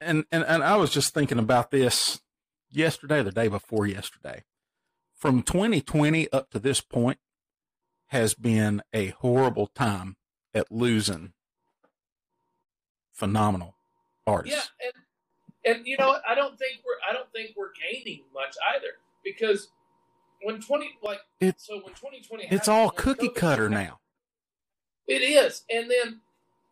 and 0.00 0.24
and 0.30 0.44
and 0.44 0.62
I 0.62 0.76
was 0.76 0.90
just 0.90 1.12
thinking 1.12 1.38
about 1.38 1.70
this 1.70 2.20
yesterday, 2.70 3.22
the 3.22 3.32
day 3.32 3.48
before 3.48 3.86
yesterday. 3.86 4.44
From 5.16 5.42
2020 5.42 6.30
up 6.32 6.50
to 6.50 6.58
this 6.58 6.80
point 6.80 7.18
has 8.08 8.34
been 8.34 8.82
a 8.92 9.08
horrible 9.08 9.66
time 9.68 10.16
at 10.52 10.70
losing 10.70 11.32
phenomenal 13.12 13.73
artists. 14.26 14.70
Yeah, 14.80 14.88
and 14.88 15.76
and 15.78 15.86
you 15.86 15.96
know? 15.98 16.16
I 16.28 16.34
don't 16.34 16.58
think 16.58 16.78
we're 16.84 16.98
I 17.08 17.12
don't 17.12 17.30
think 17.32 17.52
we're 17.56 17.72
gaining 17.72 18.22
much 18.32 18.54
either 18.74 18.98
because 19.24 19.68
when 20.42 20.60
twenty 20.60 20.90
like 21.02 21.20
It- 21.40 21.60
so 21.60 21.78
when 21.80 21.94
twenty 21.94 22.20
twenty 22.20 22.46
It's 22.50 22.68
all 22.68 22.90
cookie 22.90 23.28
cutter 23.30 23.68
now. 23.68 24.00
It 25.06 25.20
is, 25.22 25.64
and 25.70 25.90
then 25.90 26.20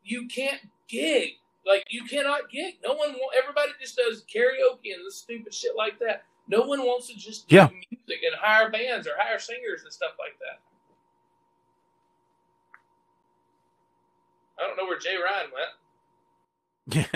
you 0.05 0.27
can't 0.29 0.61
gig 0.89 1.33
like 1.67 1.85
you 1.91 2.05
cannot 2.05 2.51
gig. 2.51 2.77
No 2.83 2.95
one 2.95 3.13
want 3.13 3.37
everybody 3.41 3.73
just 3.81 3.97
does 3.97 4.25
karaoke 4.25 4.95
and 4.95 5.05
this 5.07 5.17
stupid 5.17 5.53
shit 5.55 5.77
like 5.77 5.99
that. 6.01 6.25
No 6.49 6.63
one 6.63 6.81
wants 6.81 7.07
to 7.09 7.15
just 7.17 7.47
do 7.49 7.57
Yeah. 7.57 7.69
music 7.69 8.23
and 8.25 8.35
hire 8.41 8.69
bands 8.71 9.07
or 9.07 9.13
hire 9.17 9.39
singers 9.39 9.83
and 9.85 9.93
stuff 9.93 10.13
like 10.19 10.39
that. 10.41 10.61
I 14.59 14.67
don't 14.67 14.77
know 14.77 14.85
where 14.85 14.99
Jay 14.99 15.17
Ryan 15.17 15.51
went. 15.53 15.71
Yeah. 16.87 17.07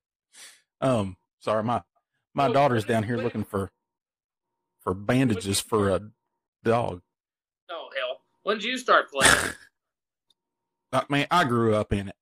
um, 0.80 1.16
sorry, 1.40 1.62
my 1.62 1.82
my 2.34 2.46
Oh, 2.48 2.52
daughter's 2.52 2.84
down 2.84 3.02
here 3.02 3.16
looking 3.16 3.44
for 3.44 3.70
for 4.80 4.94
bandages 4.94 5.60
for 5.60 5.90
a 5.90 6.00
dog. 6.64 7.02
Oh 7.70 7.88
hell! 7.96 8.20
When 8.42 8.56
did 8.58 8.64
you 8.64 8.78
start 8.78 9.10
playing? 9.10 9.34
I 10.92 11.04
mean, 11.08 11.26
I 11.30 11.44
grew 11.44 11.74
up 11.74 11.92
in 11.92 12.08
it. 12.08 12.16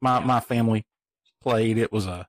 My 0.00 0.20
my 0.20 0.40
family 0.40 0.84
played. 1.40 1.78
It 1.78 1.92
was 1.92 2.06
a 2.06 2.26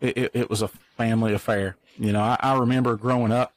it, 0.00 0.30
it, 0.34 0.50
was 0.50 0.62
a 0.62 0.68
family 0.68 1.32
affair. 1.32 1.76
You 1.96 2.12
know, 2.12 2.20
I, 2.20 2.36
I 2.40 2.58
remember 2.58 2.96
growing 2.96 3.32
up. 3.32 3.54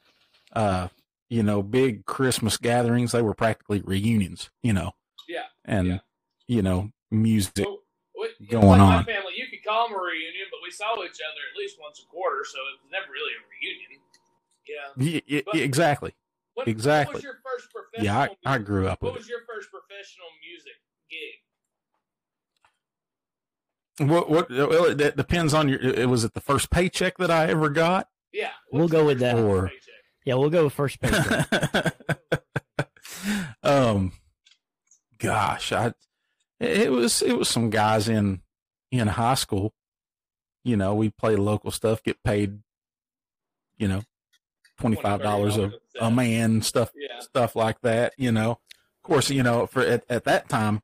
Uh, 0.52 0.88
you 1.28 1.42
know, 1.42 1.60
big 1.62 2.06
Christmas 2.06 2.56
gatherings. 2.56 3.12
They 3.12 3.20
were 3.20 3.34
practically 3.34 3.80
reunions. 3.80 4.50
You 4.62 4.72
know, 4.72 4.92
yeah. 5.28 5.46
and 5.64 5.86
Yeah. 5.88 5.98
you 6.46 6.62
know, 6.62 6.92
music. 7.10 7.66
Well, 7.66 7.78
we- 8.18 8.46
going 8.46 8.80
on. 8.80 9.04
My 9.66 9.66
family, 9.66 9.66
you 9.66 9.66
could 9.66 9.68
call 9.68 9.88
them 9.88 9.96
a 9.98 10.02
reunion, 10.02 10.46
but 10.50 10.60
we 10.62 10.70
saw 10.70 10.94
each 11.02 11.18
other 11.20 11.42
at 11.52 11.58
least 11.58 11.76
once 11.80 12.00
a 12.02 12.06
quarter, 12.06 12.44
so 12.46 12.58
it 12.58 12.78
was 12.78 12.80
never 12.92 13.10
really 13.10 13.32
a 13.34 13.42
reunion. 13.50 14.00
Yeah. 14.66 14.88
Y- 14.96 15.22
y- 15.30 15.42
But- 15.46 15.56
exactly. 15.60 16.14
What, 16.54 16.68
Exactly. 16.68 17.12
What 17.12 17.16
was 17.16 17.24
your 17.24 17.38
first 17.44 17.70
professional? 17.70 18.04
Yeah, 18.04 18.28
I, 18.46 18.54
I 18.54 18.58
grew 18.58 18.88
up 18.88 19.02
What 19.02 19.12
with 19.12 19.20
was 19.22 19.28
your 19.28 19.40
first 19.46 19.68
professional 19.70 20.26
music 20.40 20.80
gig? 21.10 21.42
What 24.10 24.30
what? 24.30 24.48
Well, 24.50 24.84
it, 24.86 25.00
it 25.00 25.16
depends 25.16 25.54
on 25.54 25.68
your. 25.68 25.80
It 25.80 26.08
was 26.08 26.24
it 26.24 26.34
the 26.34 26.40
first 26.40 26.70
paycheck 26.70 27.18
that 27.18 27.30
I 27.30 27.46
ever 27.48 27.68
got. 27.68 28.08
Yeah. 28.32 28.50
We'll 28.72 28.88
go 28.88 29.04
with 29.04 29.18
that. 29.20 29.38
Or- 29.38 29.68
paycheck? 29.68 29.82
Yeah, 30.24 30.34
we'll 30.34 30.50
go 30.50 30.64
with 30.64 30.72
first 30.72 31.00
paycheck. 31.00 31.46
um, 33.62 34.12
gosh, 35.18 35.72
I 35.72 35.92
it 36.60 36.90
was 36.90 37.22
it 37.22 37.36
was 37.38 37.48
some 37.48 37.70
guys 37.70 38.08
in 38.08 38.40
in 38.98 39.08
high 39.08 39.34
school. 39.34 39.72
You 40.64 40.76
know, 40.76 40.94
we 40.94 41.10
play 41.10 41.36
local 41.36 41.70
stuff, 41.70 42.02
get 42.02 42.22
paid. 42.24 42.58
You 43.78 43.88
know, 43.88 44.02
twenty 44.78 44.96
five 44.96 45.22
dollars 45.22 45.56
a 45.56 45.72
a 46.00 46.10
man, 46.10 46.62
stuff 46.62 46.90
Yeah. 46.94 47.20
stuff 47.20 47.54
like 47.56 47.80
that. 47.82 48.14
You 48.16 48.32
know, 48.32 48.52
of 48.52 49.02
course, 49.02 49.30
you 49.30 49.42
know 49.42 49.66
for 49.66 49.82
at, 49.82 50.04
at 50.08 50.24
that 50.24 50.48
time, 50.48 50.82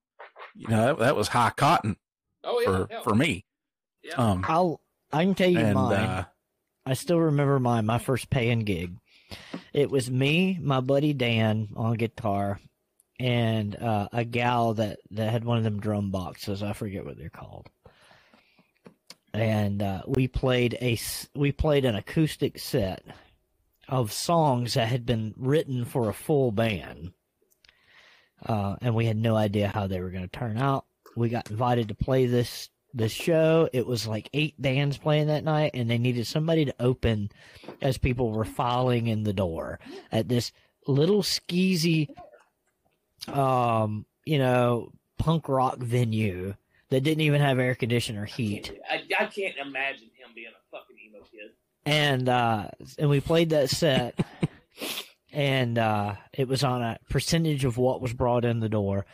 you 0.54 0.68
know 0.68 0.86
that, 0.86 0.98
that 0.98 1.16
was 1.16 1.28
high 1.28 1.52
cotton 1.56 1.96
Oh 2.44 2.60
yeah. 2.60 2.66
for 2.66 2.86
yeah. 2.90 3.00
for 3.02 3.14
me. 3.14 3.44
yeah. 4.02 4.14
Um, 4.16 4.44
I'll 4.46 4.80
I 5.12 5.24
can 5.24 5.34
tell 5.34 5.48
you 5.50 5.58
and 5.58 5.74
mine. 5.74 5.92
uh, 5.94 6.24
I 6.84 6.94
still 6.94 7.18
remember 7.20 7.58
mine, 7.60 7.86
my 7.86 7.98
first 7.98 8.28
paying 8.30 8.60
gig. 8.60 8.96
It 9.72 9.90
was 9.90 10.10
me, 10.10 10.58
my 10.60 10.80
buddy 10.80 11.12
Dan 11.14 11.68
on 11.76 11.94
guitar, 11.94 12.60
and 13.18 13.74
uh, 13.76 14.08
a 14.12 14.24
gal 14.24 14.74
that, 14.74 14.98
that 15.12 15.30
had 15.30 15.44
one 15.44 15.56
of 15.58 15.64
them 15.64 15.80
drum 15.80 16.10
boxes. 16.10 16.62
I 16.62 16.72
forget 16.74 17.04
what 17.06 17.16
they're 17.16 17.30
called. 17.30 17.68
And 19.34 19.82
uh, 19.82 20.02
we 20.06 20.28
played 20.28 20.76
a 20.80 20.98
we 21.34 21.52
played 21.52 21.84
an 21.84 21.94
acoustic 21.94 22.58
set 22.58 23.02
of 23.88 24.12
songs 24.12 24.74
that 24.74 24.88
had 24.88 25.06
been 25.06 25.34
written 25.38 25.84
for 25.84 26.08
a 26.08 26.14
full 26.14 26.52
band, 26.52 27.12
uh, 28.46 28.76
and 28.82 28.94
we 28.94 29.06
had 29.06 29.16
no 29.16 29.34
idea 29.34 29.68
how 29.68 29.86
they 29.86 30.00
were 30.00 30.10
going 30.10 30.28
to 30.28 30.38
turn 30.38 30.58
out. 30.58 30.84
We 31.16 31.30
got 31.30 31.50
invited 31.50 31.88
to 31.88 31.94
play 31.94 32.26
this 32.26 32.68
the 32.94 33.08
show. 33.08 33.68
It 33.72 33.86
was 33.86 34.06
like 34.06 34.28
eight 34.32 34.60
bands 34.60 34.98
playing 34.98 35.28
that 35.28 35.44
night, 35.44 35.72
and 35.74 35.88
they 35.88 35.98
needed 35.98 36.26
somebody 36.26 36.66
to 36.66 36.74
open 36.78 37.30
as 37.80 37.98
people 37.98 38.30
were 38.30 38.44
filing 38.44 39.06
in 39.06 39.22
the 39.22 39.32
door 39.32 39.80
at 40.10 40.28
this 40.28 40.52
little 40.86 41.22
skeezy, 41.22 42.08
um, 43.28 44.04
you 44.24 44.38
know, 44.38 44.92
punk 45.18 45.48
rock 45.48 45.78
venue 45.78 46.54
that 46.92 47.00
didn't 47.00 47.22
even 47.22 47.40
have 47.40 47.58
air 47.58 47.74
conditioner 47.74 48.26
heat. 48.26 48.78
I, 48.88 49.02
I 49.18 49.26
can't 49.26 49.56
imagine 49.56 50.10
him 50.14 50.28
being 50.34 50.48
a 50.48 50.76
fucking 50.76 50.96
emo 51.08 51.24
kid. 51.24 51.52
And 51.86 52.28
uh, 52.28 52.68
and 52.98 53.08
we 53.08 53.20
played 53.20 53.50
that 53.50 53.70
set, 53.70 54.18
and 55.32 55.78
uh, 55.78 56.14
it 56.32 56.46
was 56.46 56.62
on 56.62 56.82
a 56.82 56.98
percentage 57.08 57.64
of 57.64 57.78
what 57.78 58.02
was 58.02 58.12
brought 58.12 58.44
in 58.44 58.60
the 58.60 58.68
door. 58.68 59.06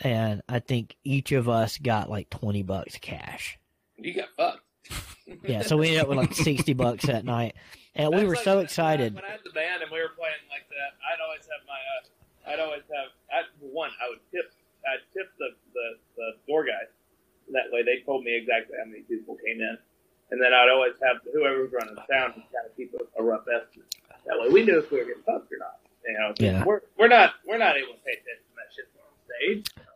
And 0.00 0.42
I 0.48 0.58
think 0.58 0.96
each 1.04 1.30
of 1.30 1.48
us 1.48 1.78
got 1.78 2.10
like 2.10 2.30
twenty 2.30 2.64
bucks 2.64 2.98
cash. 3.00 3.58
You 3.96 4.14
got 4.14 4.28
fucked. 4.36 4.60
Yeah, 5.42 5.62
so 5.62 5.78
we 5.78 5.88
ended 5.88 6.02
up 6.02 6.08
with 6.08 6.18
like 6.18 6.34
sixty 6.34 6.74
bucks 6.74 7.06
that 7.06 7.24
night, 7.24 7.54
and 7.94 8.14
we 8.14 8.24
were 8.24 8.34
like 8.34 8.44
so 8.44 8.58
excited. 8.58 9.14
When 9.14 9.24
I 9.24 9.30
had 9.30 9.40
the 9.42 9.56
band 9.56 9.80
and 9.80 9.90
we 9.90 9.96
were 9.96 10.12
playing 10.12 10.44
like 10.52 10.68
that, 10.68 10.92
I'd 11.00 11.16
always 11.24 11.48
have 11.48 11.64
my, 11.64 11.80
uh, 11.80 12.52
I'd 12.52 12.60
always 12.60 12.84
have, 12.92 13.08
I'd, 13.32 13.48
one, 13.58 13.88
I 14.04 14.10
would 14.10 14.20
tip, 14.30 14.52
I'd 14.84 15.00
tip 15.16 15.32
the, 15.38 15.48
the, 15.72 15.86
the 16.16 16.28
door 16.46 16.64
guys. 16.68 16.92
That 17.52 17.70
way 17.72 17.82
they 17.82 18.02
told 18.04 18.24
me 18.24 18.34
exactly 18.36 18.76
how 18.78 18.88
many 18.90 19.02
people 19.02 19.36
came 19.44 19.60
in. 19.60 19.76
And 20.30 20.40
then 20.40 20.52
I'd 20.54 20.70
always 20.72 20.94
have 21.02 21.18
whoever 21.32 21.62
was 21.62 21.72
running 21.72 21.94
the 21.94 22.02
sound 22.10 22.34
to 22.34 22.40
kind 22.40 22.66
of 22.66 22.76
keep 22.76 22.92
a, 22.94 23.20
a 23.20 23.24
rough 23.24 23.44
estimate. 23.46 23.94
That 24.26 24.40
way 24.40 24.48
we 24.48 24.62
knew 24.64 24.78
if 24.78 24.90
we 24.90 24.98
were 24.98 25.04
getting 25.04 25.22
fucked 25.22 25.52
or 25.52 25.58
not. 25.58 25.78
You 26.06 26.12
know, 26.14 26.34
Yeah. 26.38 26.64
we're, 26.64 26.80
we're 26.98 27.08
not, 27.08 27.34
we're 27.46 27.58
not 27.58 27.76
able 27.76 27.92
to 27.94 28.00
pay 28.04 28.12
attention 28.12 28.44
to 28.48 28.54
that 28.56 28.74
shit 28.74 28.86
on 28.98 29.62
stage. 29.62 29.86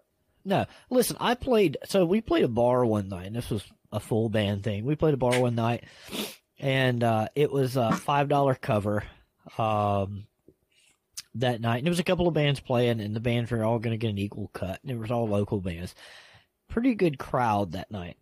No, 0.44 0.66
listen, 0.90 1.16
I 1.20 1.34
played. 1.34 1.76
So 1.86 2.04
we 2.04 2.20
played 2.20 2.44
a 2.44 2.48
bar 2.48 2.84
one 2.84 3.08
night, 3.08 3.26
and 3.26 3.36
this 3.36 3.50
was 3.50 3.64
a 3.92 4.00
full 4.00 4.28
band 4.28 4.64
thing. 4.64 4.84
We 4.84 4.96
played 4.96 5.14
a 5.14 5.18
bar 5.18 5.38
one 5.40 5.54
night, 5.54 5.84
and 6.58 7.02
uh, 7.04 7.28
it 7.34 7.50
was 7.52 7.76
a 7.76 7.92
five 7.92 8.28
dollar 8.28 8.54
cover 8.54 9.02
um, 9.58 10.26
that 11.34 11.60
night. 11.60 11.78
And 11.78 11.86
there 11.86 11.90
was 11.90 11.98
a 11.98 12.04
couple 12.04 12.28
of 12.28 12.34
bands 12.34 12.60
playing, 12.60 13.00
and 13.00 13.14
the 13.14 13.20
bands 13.20 13.50
were 13.50 13.64
all 13.64 13.78
going 13.78 13.92
to 13.92 13.98
get 13.98 14.10
an 14.10 14.18
equal 14.18 14.48
cut. 14.54 14.80
And 14.82 14.90
it 14.90 14.98
was 14.98 15.10
all 15.10 15.28
local 15.28 15.60
bands. 15.60 15.94
Pretty 16.68 16.94
good 16.94 17.18
crowd 17.18 17.72
that 17.72 17.90
night. 17.90 18.16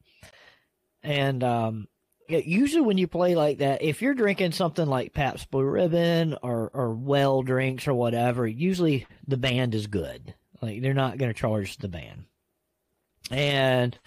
And 1.02 1.42
um, 1.44 1.88
usually 2.28 2.82
when 2.82 2.98
you 2.98 3.06
play 3.06 3.34
like 3.34 3.58
that, 3.58 3.82
if 3.82 4.02
you're 4.02 4.14
drinking 4.14 4.52
something 4.52 4.86
like 4.86 5.12
Pabst 5.12 5.50
Blue 5.50 5.64
Ribbon 5.64 6.36
or 6.42 6.70
or 6.72 6.92
well 6.94 7.42
drinks 7.42 7.86
or 7.86 7.94
whatever, 7.94 8.46
usually 8.46 9.06
the 9.26 9.36
band 9.36 9.74
is 9.74 9.86
good. 9.86 10.34
Like 10.60 10.82
they're 10.82 10.94
not 10.94 11.18
going 11.18 11.32
to 11.32 11.38
charge 11.38 11.76
the 11.76 11.88
band. 11.88 12.24
And 13.30 13.98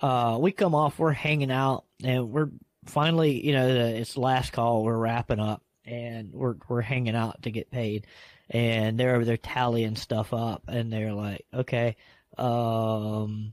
uh, 0.00 0.38
we 0.40 0.52
come 0.52 0.74
off, 0.74 0.98
we're 0.98 1.12
hanging 1.12 1.50
out, 1.50 1.84
and 2.02 2.30
we're 2.30 2.50
finally, 2.86 3.44
you 3.44 3.52
know, 3.52 3.68
it's 3.68 4.16
last 4.16 4.52
call. 4.52 4.82
We're 4.82 4.96
wrapping 4.96 5.40
up, 5.40 5.62
and 5.84 6.32
we're 6.32 6.56
we're 6.68 6.80
hanging 6.80 7.16
out 7.16 7.42
to 7.42 7.50
get 7.50 7.70
paid. 7.70 8.06
And 8.48 8.98
they're 8.98 9.14
over 9.14 9.24
there 9.24 9.36
tallying 9.36 9.94
stuff 9.94 10.32
up, 10.34 10.64
and 10.66 10.92
they're 10.92 11.12
like, 11.12 11.46
"Okay, 11.54 11.96
um, 12.36 13.52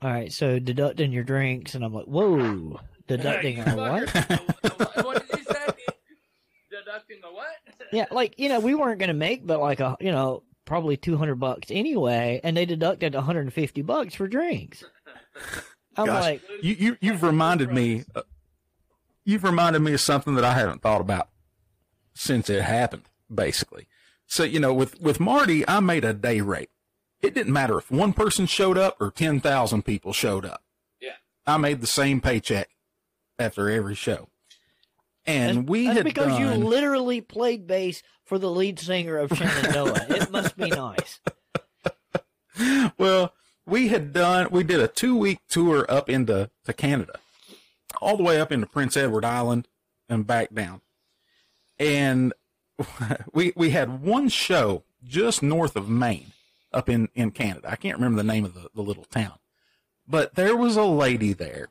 all 0.00 0.10
right, 0.10 0.32
so 0.32 0.58
deducting 0.58 1.12
your 1.12 1.24
drinks." 1.24 1.74
And 1.74 1.84
I'm 1.84 1.92
like, 1.92 2.06
"Whoa, 2.06 2.80
deducting 3.06 3.60
our 3.60 3.76
what?" 3.76 4.10
what? 4.14 5.04
what 5.04 5.28
did 5.28 5.38
you 5.38 5.44
say? 5.44 5.66
Deducting 6.70 7.20
the 7.22 7.32
what? 7.32 7.46
Yeah, 7.92 8.06
like 8.10 8.38
you 8.38 8.48
know, 8.48 8.60
we 8.60 8.74
weren't 8.74 9.00
gonna 9.00 9.14
make, 9.14 9.46
but 9.46 9.60
like 9.60 9.80
a 9.80 9.96
you 10.00 10.12
know, 10.12 10.42
probably 10.64 10.96
two 10.96 11.16
hundred 11.16 11.36
bucks 11.36 11.68
anyway, 11.70 12.40
and 12.44 12.56
they 12.56 12.66
deducted 12.66 13.14
one 13.14 13.24
hundred 13.24 13.42
and 13.42 13.52
fifty 13.52 13.82
bucks 13.82 14.14
for 14.14 14.28
drinks. 14.28 14.84
I'm 15.96 16.06
Gosh. 16.06 16.22
like, 16.22 16.42
you, 16.62 16.74
you 16.78 16.96
you've 17.00 17.22
reminded 17.24 17.72
me 17.72 18.04
uh, 18.14 18.22
you've 19.24 19.42
reminded 19.42 19.80
me 19.80 19.92
of 19.94 20.00
something 20.00 20.36
that 20.36 20.44
I 20.44 20.54
haven't 20.54 20.80
thought 20.80 21.00
about 21.00 21.28
since 22.14 22.48
it 22.48 22.62
happened 22.62 23.02
basically 23.32 23.88
so 24.26 24.44
you 24.44 24.60
know 24.60 24.72
with 24.72 25.00
with 25.00 25.18
Marty 25.20 25.68
I 25.68 25.80
made 25.80 26.04
a 26.04 26.14
day 26.14 26.40
rate 26.40 26.70
it 27.22 27.34
didn't 27.34 27.52
matter 27.52 27.78
if 27.78 27.90
one 27.90 28.12
person 28.12 28.46
showed 28.46 28.78
up 28.78 28.96
or 29.00 29.10
10,000 29.10 29.84
people 29.84 30.12
showed 30.12 30.44
up 30.44 30.62
Yeah. 31.00 31.12
I 31.46 31.56
made 31.56 31.80
the 31.80 31.86
same 31.86 32.20
paycheck 32.20 32.70
after 33.38 33.70
every 33.70 33.94
show 33.94 34.28
and 35.28 35.58
that's, 35.58 35.68
we 35.68 35.84
that's 35.84 35.98
had 35.98 36.04
because 36.04 36.28
done, 36.28 36.40
you 36.40 36.66
literally 36.66 37.20
played 37.20 37.66
bass 37.66 38.02
for 38.24 38.38
the 38.38 38.50
lead 38.50 38.78
singer 38.78 39.18
of 39.18 39.30
Shenandoah. 39.36 40.06
it 40.08 40.30
must 40.30 40.56
be 40.56 40.70
nice. 40.70 41.20
well, 42.98 43.34
we 43.66 43.88
had 43.88 44.14
done, 44.14 44.48
we 44.50 44.64
did 44.64 44.80
a 44.80 44.88
two 44.88 45.14
week 45.16 45.40
tour 45.48 45.84
up 45.88 46.08
into 46.08 46.50
to 46.64 46.72
Canada, 46.72 47.18
all 48.00 48.16
the 48.16 48.22
way 48.22 48.40
up 48.40 48.50
into 48.50 48.66
Prince 48.66 48.96
Edward 48.96 49.24
Island 49.24 49.68
and 50.08 50.26
back 50.26 50.54
down. 50.54 50.80
And 51.78 52.32
we, 53.32 53.52
we 53.54 53.70
had 53.70 54.02
one 54.02 54.30
show 54.30 54.84
just 55.04 55.42
north 55.42 55.76
of 55.76 55.90
Maine 55.90 56.32
up 56.72 56.88
in, 56.88 57.08
in 57.14 57.30
Canada. 57.30 57.68
I 57.70 57.76
can't 57.76 57.96
remember 57.96 58.22
the 58.22 58.26
name 58.32 58.44
of 58.44 58.54
the, 58.54 58.68
the 58.74 58.82
little 58.82 59.04
town, 59.04 59.34
but 60.06 60.34
there 60.34 60.56
was 60.56 60.76
a 60.76 60.84
lady 60.84 61.32
there 61.32 61.68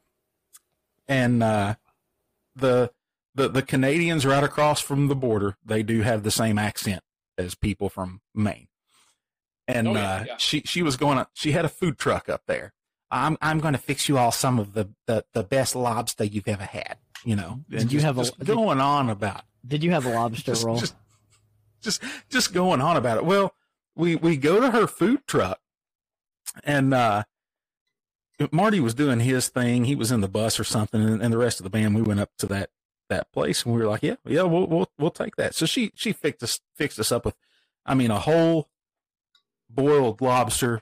and, 1.07 1.41
uh, 1.43 1.75
the, 2.55 2.91
the, 3.35 3.47
the 3.49 3.61
Canadians 3.61 4.25
right 4.25 4.43
across 4.43 4.81
from 4.81 5.07
the 5.07 5.15
border, 5.15 5.57
they 5.63 5.83
do 5.83 6.01
have 6.01 6.23
the 6.23 6.31
same 6.31 6.57
accent 6.57 7.03
as 7.37 7.53
people 7.53 7.87
from 7.89 8.21
Maine 8.33 8.67
and 9.67 9.87
Oh, 9.89 9.93
yeah, 9.93 10.11
uh, 10.15 10.23
yeah. 10.27 10.37
she 10.37 10.61
she 10.65 10.81
was 10.81 10.95
going 10.97 11.17
to 11.17 11.27
she 11.33 11.51
had 11.51 11.65
a 11.65 11.69
food 11.69 11.97
truck 11.99 12.29
up 12.29 12.41
there. 12.47 12.73
I'm 13.11 13.37
I'm 13.41 13.59
going 13.59 13.73
to 13.73 13.79
fix 13.79 14.07
you 14.09 14.17
all 14.17 14.31
some 14.31 14.57
of 14.59 14.73
the, 14.73 14.89
the, 15.05 15.25
the 15.33 15.43
best 15.43 15.75
lobster 15.75 16.23
you've 16.23 16.47
ever 16.47 16.63
had. 16.63 16.97
You 17.25 17.35
know, 17.35 17.59
Did 17.69 17.81
and 17.81 17.91
you 17.91 17.97
just, 17.99 18.05
have 18.05 18.17
a- 18.17 18.21
just 18.23 18.39
did- 18.39 18.47
going 18.47 18.79
on 18.79 19.09
about 19.09 19.43
Did 19.67 19.83
you 19.83 19.91
have 19.91 20.05
a 20.05 20.09
lobster 20.13 20.41
just, 20.53 20.65
roll? 20.65 20.77
just 20.79 20.95
just 21.81 22.01
just 22.29 22.53
going 22.53 22.79
on 22.81 22.95
about 22.97 23.17
it. 23.17 23.25
Well, 23.25 23.53
we 23.97 24.15
we 24.15 24.37
go 24.37 24.59
to 24.61 24.71
her 24.71 24.87
food 24.87 25.25
truck, 25.27 25.59
and 26.63 26.93
uh, 26.93 27.23
Marty 28.51 28.79
was 28.79 28.93
doing 28.93 29.19
his 29.19 29.49
thing. 29.49 29.85
He 29.85 29.95
was 29.95 30.11
in 30.11 30.21
the 30.21 30.27
bus 30.27 30.59
or 30.59 30.63
something, 30.63 31.01
and, 31.01 31.21
and 31.21 31.33
the 31.33 31.37
rest 31.37 31.59
of 31.59 31.63
the 31.63 31.69
band 31.69 31.95
we 31.95 32.01
went 32.01 32.19
up 32.19 32.29
to 32.39 32.45
that 32.47 32.69
that 33.09 33.31
place, 33.31 33.63
and 33.65 33.73
we 33.73 33.81
were 33.81 33.87
like, 33.87 34.03
yeah, 34.03 34.15
yeah, 34.25 34.43
we'll 34.43 34.67
we'll 34.67 34.89
we'll 34.99 35.11
take 35.11 35.35
that. 35.37 35.55
So 35.55 35.65
she 35.65 35.91
she 35.95 36.13
fixed 36.13 36.43
us 36.43 36.59
fixed 36.75 36.99
us 36.99 37.11
up 37.11 37.25
with, 37.25 37.35
I 37.85 37.93
mean, 37.95 38.11
a 38.11 38.19
whole 38.19 38.69
boiled 39.69 40.21
lobster, 40.21 40.81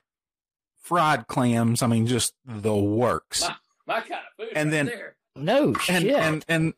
fried 0.82 1.28
clams. 1.28 1.82
I 1.82 1.88
mean, 1.88 2.08
just 2.08 2.34
the 2.46 2.76
works. 2.76 3.42
My, 3.42 3.56
my 3.88 4.00
kind 4.02 4.14
of 4.14 4.20
food. 4.38 4.50
And 4.56 4.68
right 4.70 4.72
then- 4.72 4.86
there. 4.88 5.16
no 5.36 5.68
And 5.68 6.04
shit. 6.04 6.16
and 6.16 6.46
and 6.48 6.74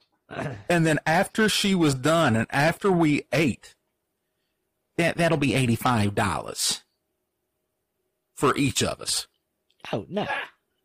and 0.69 0.85
then 0.85 0.99
after 1.05 1.47
she 1.49 1.73
was 1.73 1.95
done, 1.95 2.35
and 2.35 2.47
after 2.49 2.91
we 2.91 3.23
ate, 3.31 3.75
that 4.97 5.17
that'll 5.17 5.37
be 5.37 5.53
eighty 5.55 5.75
five 5.75 6.15
dollars 6.15 6.83
for 8.35 8.55
each 8.55 8.83
of 8.83 9.01
us. 9.01 9.27
oh 9.91 10.05
no, 10.09 10.27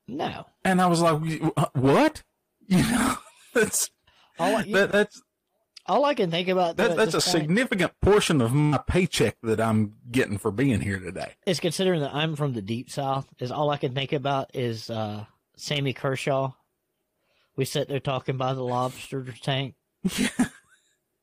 no. 0.09 0.47
And 0.65 0.81
I 0.81 0.87
was 0.87 1.01
like, 1.01 1.21
what? 1.75 2.23
You 2.69 2.79
know, 2.79 3.17
that's 3.53 3.91
All 4.39 4.57
I, 4.57 4.63
that, 4.71 4.93
that's 4.93 5.21
all 5.85 6.05
I 6.05 6.15
can 6.15 6.31
think 6.31 6.49
about 6.49 6.77
that, 6.77 6.97
that's 6.97 7.11
a 7.13 7.19
point 7.19 7.25
significant 7.25 7.93
portion 8.01 8.41
of 8.41 8.55
my 8.55 8.79
paycheck 8.79 9.37
that 9.43 9.61
I'm 9.61 9.97
getting 10.11 10.39
for 10.39 10.51
being 10.53 10.81
here 10.81 11.01
today. 11.01 11.33
is 11.45 11.59
considering 11.61 12.01
that 12.01 12.15
I'm 12.15 12.37
from 12.37 12.53
the 12.55 12.63
deep 12.63 12.89
south. 12.89 13.27
Is 13.41 13.51
all 13.51 13.69
I 13.69 13.77
can 13.79 13.95
think 13.95 14.13
about 14.13 14.55
is 14.55 14.89
uh, 14.89 15.25
Sammy 15.57 15.93
Kershaw. 15.93 16.53
We 17.57 17.65
sit 17.67 17.89
there 17.89 18.01
talking 18.01 18.37
by 18.39 18.55
the 18.55 18.63
lobster 18.65 19.27
tank. 19.43 19.75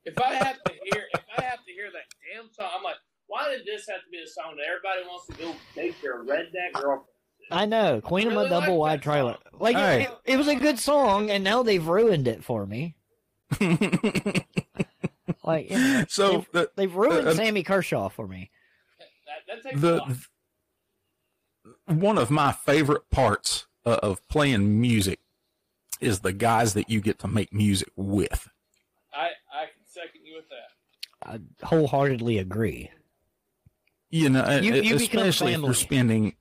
If 0.06 0.20
I 0.20 0.34
have 0.36 0.64
to 0.64 0.74
hear, 0.92 1.06
if 1.14 1.22
I 1.38 1.42
why 3.28 3.50
did 3.50 3.66
this 3.66 3.88
have 3.90 4.04
to 4.04 4.10
be 4.12 4.20
the 4.24 4.30
song 4.30 4.56
that 4.58 4.66
everybody 4.68 5.08
wants 5.08 5.28
to 5.28 5.34
go 5.34 5.56
date 5.76 5.96
their 6.02 6.24
redneck 6.24 6.74
girlfriend? 6.74 7.06
I 7.52 7.66
know, 7.66 8.00
Queen 8.02 8.28
of 8.28 8.34
Really 8.34 8.46
a 8.48 8.50
double 8.50 8.78
like 8.78 8.90
wide 8.92 9.02
trailer. 9.02 9.34
song. 9.34 9.60
Like 9.60 9.76
Hey. 9.76 10.04
it, 10.04 10.34
it 10.34 10.38
was 10.38 10.48
a 10.48 10.56
good 10.56 10.78
song, 10.78 11.30
and 11.32 11.44
now 11.44 11.64
they've 11.64 11.86
ruined 11.88 12.28
it 12.28 12.44
for 12.44 12.66
me. 12.66 12.96
Like 15.44 15.70
you 15.70 15.78
know, 15.78 16.06
so 16.10 16.32
they've, 16.32 16.52
the, 16.52 16.72
they've 16.76 16.96
ruined 16.96 17.28
uh, 17.28 17.34
Sammy 17.34 17.64
Kershaw 17.64 18.10
for 18.10 18.28
me. 18.28 18.52
That, 19.48 19.62
that 19.64 19.70
takes 19.70 19.82
the 19.82 20.18
one 21.86 22.18
of 22.18 22.30
my 22.30 22.52
favorite 22.52 23.10
parts 23.10 23.66
uh, 23.86 23.98
of 24.04 24.28
playing 24.28 24.80
music 24.80 25.20
is 26.02 26.20
the 26.20 26.34
guys 26.34 26.74
that 26.74 26.90
you 26.90 27.02
get 27.02 27.20
to 27.20 27.28
make 27.28 27.52
music 27.54 27.90
with. 27.96 28.48
I, 29.14 29.30
I 29.52 29.66
can 29.66 29.86
second 29.86 30.22
you 30.26 30.36
with 30.36 30.50
that. 30.50 31.09
I 31.26 31.40
wholeheartedly 31.64 32.38
agree. 32.38 32.90
You 34.10 34.30
know, 34.30 34.58
you, 34.60 34.74
you 34.76 34.96
especially 34.96 35.54
if 35.54 35.62
you're 35.62 35.74
spending. 35.74 36.36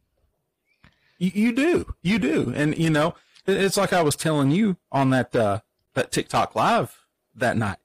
You, 1.19 1.31
you 1.35 1.53
do, 1.53 1.95
you 2.03 2.19
do, 2.19 2.53
and 2.55 2.77
you 2.79 2.91
know, 2.91 3.15
it's 3.47 3.77
like 3.77 3.93
I 3.93 4.03
was 4.03 4.15
telling 4.17 4.51
you 4.53 4.77
on 4.93 5.11
that 5.11 5.35
uh, 5.35 5.61
that 5.95 6.13
TikTok 6.13 6.55
live 6.55 6.97
that 7.35 7.57
night. 7.57 7.79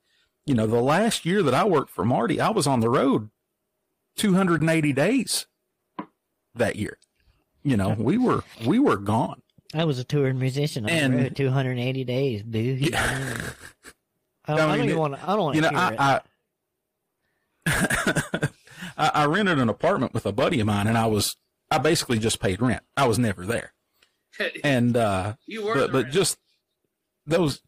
You 0.46 0.54
know, 0.54 0.68
the 0.68 0.82
last 0.82 1.26
year 1.26 1.42
that 1.44 1.54
I 1.54 1.64
worked 1.66 1.90
for 1.90 2.06
Marty, 2.06 2.40
I 2.40 2.50
was 2.50 2.68
on 2.68 2.80
the 2.80 2.90
road 2.90 3.30
280 4.18 4.94
days 4.94 5.48
that 6.54 6.76
year. 6.76 6.98
You 7.64 7.76
know, 7.78 7.96
we 7.98 8.18
were 8.18 8.44
we 8.66 8.78
were 8.80 8.98
gone. 8.98 9.42
I 9.74 9.86
was 9.86 9.98
a 9.98 10.04
touring 10.04 10.38
musician 10.38 10.86
on 10.86 10.92
And- 10.92 11.14
the 11.14 11.24
road 11.24 11.36
280 11.36 12.04
days, 12.04 12.44
boo. 12.44 12.60
Yeah. 12.60 13.02
I, 14.46 14.56
don't, 14.58 14.60
I 14.60 14.64
I 14.64 14.68
don't 14.68 14.80
mean, 14.80 14.90
even 14.90 15.00
want 15.00 15.16
to. 15.16 15.24
I 15.24 15.28
don't 15.36 15.40
want 15.44 15.56
you 15.56 15.62
to 15.64 15.72
know, 15.72 15.78
it. 15.80 15.82
I, 16.00 16.14
I, 16.16 16.22
I 17.66 18.50
I 18.98 19.26
rented 19.26 19.60
an 19.60 19.70
apartment 19.70 20.14
with 20.14 20.26
a 20.26 20.32
buddy 20.32 20.60
of 20.60 20.68
mine, 20.68 20.88
and 20.88 20.98
I 20.98 21.08
was 21.08 21.38
I 21.72 21.78
basically 21.78 22.20
just 22.20 22.40
paid 22.40 22.62
rent. 22.62 22.84
I 22.96 23.08
was 23.08 23.18
never 23.20 23.46
there, 23.46 23.74
and 24.64 24.96
uh, 24.96 25.36
you 25.46 25.66
were 25.66 25.74
but 25.74 25.92
but 25.92 26.10
just 26.10 26.38
those, 27.26 27.62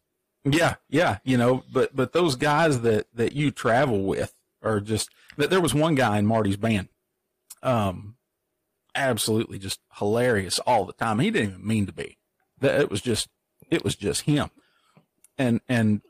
yeah, 0.44 0.76
yeah, 0.88 1.18
you 1.24 1.36
know, 1.36 1.64
but 1.72 1.94
but 1.94 2.12
those 2.12 2.36
guys 2.36 2.80
that 2.82 3.06
that 3.14 3.32
you 3.32 3.50
travel 3.50 4.04
with 4.04 4.34
are 4.62 4.80
just. 4.80 5.10
That 5.38 5.50
there 5.50 5.60
was 5.60 5.74
one 5.74 5.94
guy 5.94 6.16
in 6.18 6.24
Marty's 6.24 6.56
band, 6.56 6.88
um, 7.62 8.16
absolutely 8.94 9.58
just 9.58 9.80
hilarious 9.98 10.58
all 10.60 10.84
the 10.84 10.94
time. 10.94 11.18
He 11.18 11.30
didn't 11.30 11.50
even 11.50 11.66
mean 11.66 11.86
to 11.86 11.92
be. 11.92 12.16
That 12.60 12.80
it 12.80 12.90
was 12.90 13.02
just 13.02 13.28
it 13.70 13.84
was 13.84 13.96
just 13.96 14.22
him, 14.22 14.50
and 15.36 15.60
and 15.68 16.00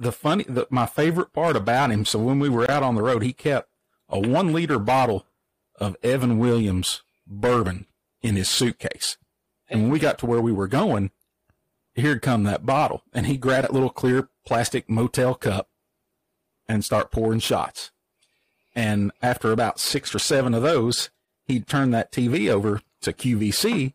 the 0.00 0.12
funny, 0.12 0.44
the, 0.48 0.66
my 0.70 0.86
favorite 0.86 1.32
part 1.32 1.56
about 1.56 1.92
him. 1.92 2.04
So 2.04 2.18
when 2.18 2.40
we 2.40 2.48
were 2.48 2.68
out 2.70 2.82
on 2.82 2.94
the 2.94 3.02
road, 3.02 3.22
he 3.22 3.32
kept 3.32 3.68
a 4.08 4.18
one 4.18 4.52
liter 4.52 4.78
bottle 4.78 5.26
of 5.78 5.96
Evan 6.02 6.38
Williams 6.38 7.02
bourbon 7.26 7.86
in 8.22 8.34
his 8.34 8.48
suitcase. 8.48 9.18
And 9.68 9.82
when 9.82 9.90
we 9.90 9.98
got 9.98 10.18
to 10.18 10.26
where 10.26 10.40
we 10.40 10.52
were 10.52 10.66
going, 10.66 11.10
here'd 11.94 12.22
come 12.22 12.44
that 12.44 12.66
bottle, 12.66 13.02
and 13.12 13.26
he 13.26 13.36
grabbed 13.36 13.68
that 13.68 13.74
little 13.74 13.90
clear 13.90 14.28
plastic 14.46 14.88
motel 14.88 15.34
cup 15.34 15.68
and 16.66 16.84
start 16.84 17.12
pouring 17.12 17.40
shots. 17.40 17.90
And 18.74 19.12
after 19.20 19.52
about 19.52 19.78
six 19.78 20.14
or 20.14 20.18
seven 20.18 20.54
of 20.54 20.62
those, 20.62 21.10
he'd 21.46 21.66
turn 21.66 21.90
that 21.90 22.10
TV 22.10 22.48
over 22.48 22.80
to 23.02 23.12
QVC 23.12 23.92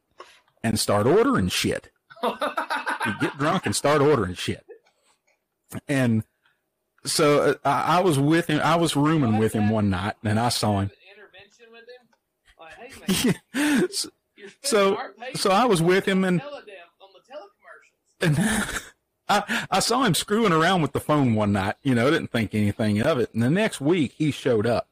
and 0.64 0.80
start 0.80 1.07
ordering 1.07 1.48
shit. 1.48 1.91
He'd 2.23 3.19
get 3.22 3.38
drunk 3.38 3.65
and 3.65 3.76
start 3.76 4.02
ordering 4.02 4.34
shit. 4.34 4.65
And 5.88 6.24
so 7.06 7.42
uh, 7.42 7.54
I, 7.64 7.98
I 7.98 8.00
was 8.02 8.18
with 8.20 8.48
him. 8.48 8.62
I 8.64 8.76
was 8.76 8.96
rooming 8.96 9.38
with 9.38 9.54
him 9.54 9.70
one 9.70 9.90
night, 9.90 10.16
and 10.24 10.40
I 10.40 10.50
saw 10.50 10.80
him. 10.80 10.92
Intervention 11.16 11.68
with 11.72 11.82
him. 11.82 12.08
Like, 12.60 13.14
hey 13.14 13.34
man, 13.54 13.90
so, 13.92 14.10
so, 14.64 14.98
so 15.36 15.52
I 15.52 15.66
was 15.66 15.82
with 15.82 16.06
him, 16.08 16.24
and 16.24 16.42
on 16.42 16.52
the 16.52 16.62
and 18.22 18.38
I, 19.28 19.68
I 19.70 19.80
saw 19.80 20.04
him 20.04 20.16
screwing 20.16 20.54
around 20.54 20.82
with 20.82 20.94
the 20.94 21.00
phone 21.00 21.36
one 21.36 21.52
night. 21.52 21.76
You 21.84 21.96
know, 21.96 22.10
didn't 22.10 22.32
think 22.32 22.56
anything 22.56 23.02
of 23.02 23.20
it. 23.20 23.34
And 23.34 23.44
the 23.44 23.50
next 23.50 23.82
week 23.82 24.14
he 24.18 24.32
showed 24.32 24.66
up, 24.66 24.88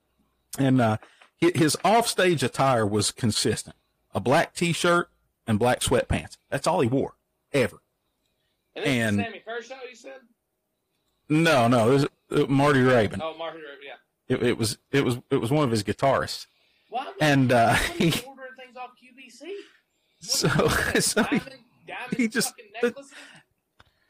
and 0.60 0.82
uh, 0.82 0.98
hi- 1.42 1.52
his 1.56 1.78
offstage 1.86 2.44
attire 2.44 2.86
was 2.86 3.12
consistent: 3.12 3.76
a 4.14 4.20
black 4.20 4.54
T-shirt 4.54 5.10
and 5.48 5.58
black 5.58 5.80
sweatpants. 5.80 6.38
That's 6.50 6.68
all 6.68 6.82
he 6.82 6.90
wore 6.90 7.14
ever. 7.54 7.78
And, 8.76 8.84
this 8.86 8.92
is 8.92 8.98
And- 8.98 9.18
Sammy 9.18 9.40
Kershaw, 9.46 9.76
you 9.90 9.96
said? 9.96 10.20
No, 11.30 11.68
no, 11.68 11.90
it 11.90 11.94
was 11.94 12.06
uh, 12.32 12.46
Marty 12.48 12.80
Raybon. 12.82 13.20
Oh, 13.22 13.36
Marty 13.38 13.60
Raybon, 13.60 13.86
yeah. 13.86 14.36
It, 14.36 14.44
it 14.44 14.58
was 14.58 14.78
it 14.92 15.04
was 15.04 15.18
it 15.30 15.38
was 15.38 15.52
one 15.52 15.64
of 15.64 15.72
his 15.72 15.84
guitarists, 15.84 16.48
Why 16.90 17.12
and 17.20 17.52
uh, 17.52 17.74
he 17.76 18.08
ordering 18.26 18.54
things 18.58 18.78
off 18.78 18.92
QVC? 18.92 19.50
so 20.20 20.48
What, 20.50 21.04
so 21.04 21.24
he, 21.24 21.38
diamond, 21.40 21.56
diamond 21.88 22.18
he 22.18 22.28
just- 22.28 22.54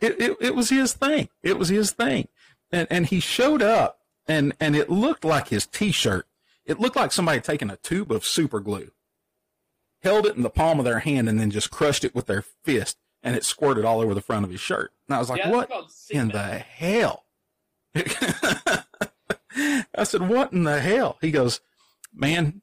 it, 0.01 0.19
it, 0.19 0.37
it 0.41 0.55
was 0.55 0.69
his 0.69 0.93
thing. 0.93 1.29
It 1.43 1.57
was 1.57 1.69
his 1.69 1.91
thing. 1.91 2.27
And, 2.71 2.87
and 2.89 3.05
he 3.07 3.19
showed 3.19 3.61
up 3.61 3.99
and, 4.27 4.53
and 4.59 4.75
it 4.75 4.89
looked 4.89 5.23
like 5.23 5.47
his 5.49 5.65
t-shirt. 5.65 6.27
It 6.65 6.79
looked 6.79 6.95
like 6.95 7.11
somebody 7.11 7.37
had 7.37 7.43
taken 7.45 7.69
a 7.69 7.77
tube 7.77 8.11
of 8.11 8.25
super 8.25 8.59
glue, 8.59 8.91
held 10.01 10.25
it 10.25 10.35
in 10.35 10.43
the 10.43 10.49
palm 10.49 10.79
of 10.79 10.85
their 10.85 10.99
hand 10.99 11.29
and 11.29 11.39
then 11.39 11.51
just 11.51 11.71
crushed 11.71 12.03
it 12.03 12.13
with 12.15 12.25
their 12.25 12.41
fist 12.41 12.97
and 13.21 13.35
it 13.35 13.45
squirted 13.45 13.85
all 13.85 14.01
over 14.01 14.13
the 14.13 14.21
front 14.21 14.43
of 14.43 14.51
his 14.51 14.59
shirt. 14.59 14.91
And 15.07 15.15
I 15.15 15.19
was 15.19 15.29
like, 15.29 15.39
yeah, 15.39 15.49
what 15.49 15.69
in 16.09 16.29
the 16.29 16.59
hell? 16.59 17.25
I 17.95 18.83
said, 20.03 20.27
what 20.27 20.53
in 20.53 20.63
the 20.63 20.79
hell? 20.79 21.17
He 21.21 21.31
goes, 21.31 21.61
man, 22.13 22.61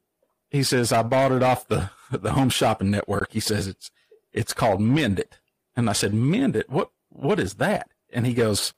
he 0.50 0.62
says, 0.62 0.92
I 0.92 1.02
bought 1.02 1.32
it 1.32 1.42
off 1.42 1.68
the, 1.68 1.90
the 2.10 2.32
home 2.32 2.50
shopping 2.50 2.90
network. 2.90 3.32
He 3.32 3.40
says, 3.40 3.66
it's, 3.66 3.90
it's 4.32 4.52
called 4.52 4.80
Mend 4.80 5.18
It. 5.18 5.38
And 5.76 5.88
I 5.88 5.92
said, 5.92 6.14
Mend 6.14 6.56
It? 6.56 6.68
What, 6.68 6.90
what 7.10 7.38
is 7.38 7.54
that? 7.54 7.88
And 8.12 8.26
he 8.26 8.34
goes, 8.34 8.74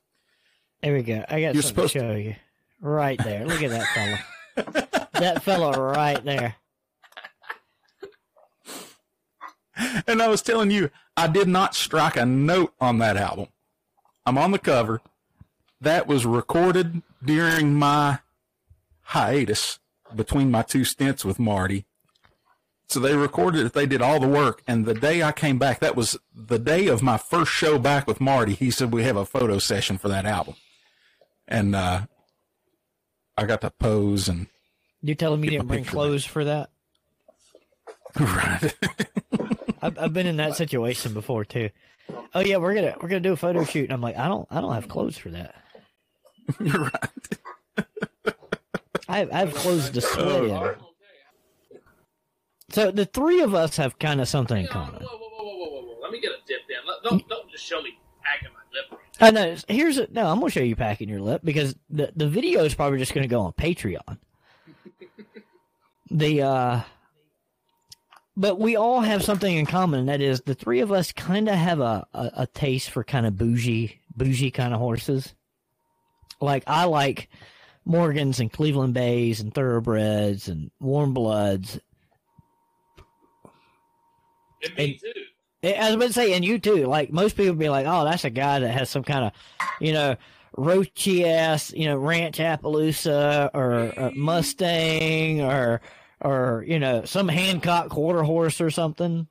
There 0.83 0.95
we 0.95 1.03
go. 1.03 1.25
I 1.29 1.41
got 1.41 1.55
You're 1.55 1.63
something 1.63 1.89
supposed 1.89 1.93
to 1.95 1.99
show 2.01 2.13
you. 2.13 2.37
Right 2.81 3.19
there. 3.23 3.47
Look 3.47 3.63
at 3.63 3.71
that 3.71 3.87
fella. 3.95 5.09
that 5.15 5.43
fella 5.43 5.81
right 5.81 6.23
there. 6.25 6.57
and 10.07 10.21
I 10.21 10.29
was 10.29 10.43
telling 10.43 10.71
you, 10.71 10.91
I 11.17 11.27
did 11.27 11.49
not 11.49 11.75
strike 11.75 12.17
a 12.17 12.25
note 12.25 12.75
on 12.81 12.99
that 12.99 13.17
album. 13.17 13.49
I'm 14.25 14.39
on 14.39 14.51
the 14.51 14.59
cover. 14.59 15.01
That 15.81 16.07
was 16.07 16.25
recorded 16.25 17.03
during 17.25 17.75
my 17.75 18.21
hiatus 19.03 19.79
between 20.15 20.51
my 20.51 20.63
two 20.63 20.85
stints 20.85 21.25
with 21.25 21.39
Marty. 21.39 21.85
So 22.89 23.01
they 23.01 23.17
recorded 23.17 23.67
it. 23.67 23.73
They 23.73 23.87
did 23.87 24.03
all 24.03 24.21
the 24.21 24.29
work. 24.29 24.63
And 24.67 24.85
the 24.85 24.95
day 24.95 25.23
I 25.23 25.33
came 25.33 25.59
back, 25.59 25.81
that 25.81 25.97
was 25.97 26.19
the 26.35 26.59
day 26.59 26.89
of 26.89 27.03
my 27.03 27.17
first 27.17 27.51
show 27.51 27.79
back 27.79 28.07
with 28.07 28.21
Marty. 28.21 28.55
He 28.55 28.71
said, 28.71 28.93
we 28.93 29.05
have 29.05 29.17
a 29.17 29.25
photo 29.25 29.59
session 29.59 29.99
for 29.99 30.09
that 30.09 30.27
album. 30.27 30.55
And, 31.49 31.75
uh, 31.75 32.03
I 33.37 33.47
got 33.47 33.63
to 33.63 33.71
pose 33.71 34.29
and, 34.29 34.47
You're 35.01 35.17
telling 35.17 35.41
me 35.41 35.49
you 35.49 35.53
didn't 35.53 35.69
bring 35.69 35.85
clothes 35.85 36.25
for 36.25 36.45
that? 36.45 36.71
right. 38.21 38.75
I've, 39.83 39.99
I've 39.99 40.13
been 40.13 40.27
in 40.27 40.37
that 40.37 40.57
situation 40.57 41.13
before 41.13 41.45
too. 41.45 41.71
Oh 42.35 42.41
yeah, 42.41 42.57
we're 42.57 42.75
gonna 42.75 42.97
we're 43.01 43.09
gonna 43.09 43.21
do 43.21 43.33
a 43.33 43.37
photo 43.37 43.65
shoot, 43.65 43.85
and 43.85 43.93
I'm 43.93 44.01
like, 44.01 44.17
I 44.17 44.29
don't 44.29 44.47
I 44.51 44.61
don't 44.61 44.73
have 44.73 44.89
clothes 44.89 45.19
for 45.19 45.31
that. 45.31 45.55
You're 46.61 46.85
right. 46.85 47.39
I 49.09 49.19
have, 49.19 49.33
I 49.33 49.39
have 49.41 49.55
clothes 49.55 49.91
to 49.91 50.01
sweat 50.01 50.45
in. 50.45 50.75
So 52.71 52.91
the 52.91 53.05
three 53.05 53.41
of 53.41 53.55
us 53.55 53.77
have 53.77 53.99
kind 53.99 54.21
of 54.21 54.29
something 54.29 54.57
in 54.57 54.67
common. 54.67 55.03
Whoa, 55.03 55.19
whoa, 55.19 55.29
whoa, 55.29 55.45
whoa, 55.45 55.69
whoa, 55.69 55.83
whoa. 55.83 56.01
Let 56.01 56.11
me 56.11 56.21
get 56.21 56.31
a 56.31 56.39
dip 56.47 56.61
in. 56.69 56.89
Let, 56.89 57.03
don't, 57.03 57.29
don't 57.29 57.51
just 57.51 57.65
show 57.65 57.83
me 57.83 57.99
packing 58.23 58.49
my 58.55 58.97
lip. 58.97 59.01
I 59.21 59.31
know. 59.31 59.57
Here's 59.69 59.99
a, 59.99 60.09
no. 60.11 60.27
I'm 60.27 60.39
gonna 60.41 60.51
show 60.51 60.63
you 60.63 60.75
packing 60.75 61.09
your 61.11 61.21
lip 61.21 61.43
because 61.45 61.77
the 61.91 62.13
the 62.17 62.29
video 62.29 62.65
is 62.65 62.75
probably 62.75 62.99
just 62.99 63.13
gonna 63.13 63.29
go 63.29 63.41
on 63.41 63.53
Patreon. 63.53 64.19
the 66.11 66.43
uh, 66.43 66.81
but 68.37 68.59
we 68.59 68.77
all 68.77 69.01
have 69.01 69.23
something 69.23 69.55
in 69.55 69.67
common, 69.67 70.01
and 70.01 70.09
that 70.09 70.21
is 70.21 70.41
the 70.43 70.55
three 70.55 70.81
of 70.81 70.93
us 70.93 71.13
kind 71.13 71.49
of 71.49 71.55
have 71.55 71.81
a, 71.81 72.07
a 72.13 72.31
a 72.39 72.47
taste 72.47 72.91
for 72.91 73.05
kind 73.05 73.27
of 73.27 73.37
bougie 73.37 74.01
bougie 74.17 74.51
kind 74.51 74.73
of 74.73 74.81
horses. 74.81 75.35
Like 76.41 76.65
I 76.67 76.85
like 76.85 77.29
Morgans 77.85 78.41
and 78.41 78.53
Cleveland 78.53 78.95
Bays 78.95 79.41
and 79.41 79.55
Thoroughbreds 79.55 80.49
and 80.49 80.71
Warm 80.81 81.15
Bloods. 81.15 81.79
And 84.65 84.77
me 84.77 84.99
too. 84.99 85.13
I 85.65 85.87
was 85.87 85.95
about 85.95 86.07
to 86.07 86.13
say, 86.13 86.33
and 86.33 86.45
you 86.45 86.59
too. 86.59 86.87
Like 86.87 87.13
most 87.13 87.37
people 87.37 87.55
be 87.55 87.69
like, 87.69 87.87
"Oh, 87.87 88.05
that's 88.05 88.25
a 88.25 88.31
guy 88.31 88.59
that 88.61 88.71
has 88.71 88.91
some 88.91 89.05
kind 89.05 89.27
of, 89.27 89.33
you 89.81 89.93
know, 89.93 90.17
roachy 90.57 91.25
ass, 91.25 91.73
you 91.73 91.87
know, 91.87 91.97
Ranch 91.97 92.39
Appaloosa 92.39 93.51
or, 93.55 93.73
or 93.73 93.93
mm-hmm. 93.93 94.21
Mustang 94.21 95.41
or, 95.41 95.81
or 96.23 96.65
you 96.67 96.79
know, 96.79 97.05
some 97.05 97.29
Hancock 97.29 97.89
quarter 97.91 98.23
horse 98.23 98.61
or 98.61 98.71
something." 98.71 99.27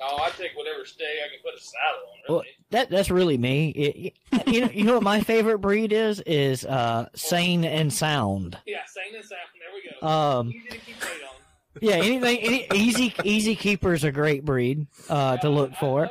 Oh, 0.00 0.22
I 0.22 0.30
take 0.30 0.56
whatever 0.56 0.84
stay 0.84 1.04
I 1.24 1.28
can 1.28 1.38
put 1.42 1.54
a 1.54 1.60
saddle 1.60 2.08
on. 2.12 2.34
Well, 2.34 2.44
that 2.70 2.90
that's 2.90 3.10
really 3.10 3.36
me. 3.38 3.70
It, 3.70 4.46
you 4.46 4.60
know, 4.60 4.70
you 4.70 4.84
know 4.84 4.94
what 4.94 5.02
my 5.02 5.20
favorite 5.20 5.58
breed 5.58 5.92
is 5.92 6.20
is 6.20 6.64
uh, 6.64 7.08
sane 7.14 7.64
and 7.64 7.92
sound. 7.92 8.58
yeah, 8.66 8.78
sane 8.86 9.14
and 9.16 9.24
sound. 9.24 9.40
There 9.58 10.00
know, 10.02 10.08
Um, 10.08 10.48
easy 10.50 10.68
to 10.68 10.78
keep 10.78 11.00
weight 11.00 11.10
on. 11.28 11.34
yeah, 11.80 11.94
anything, 11.94 12.38
any, 12.38 12.66
easy, 12.74 13.14
easy 13.24 13.54
keeper's 13.56 14.04
a 14.04 14.10
great 14.12 14.44
breed 14.44 14.86
uh, 15.08 15.36
to 15.38 15.48
look 15.48 15.74
for. 15.76 16.06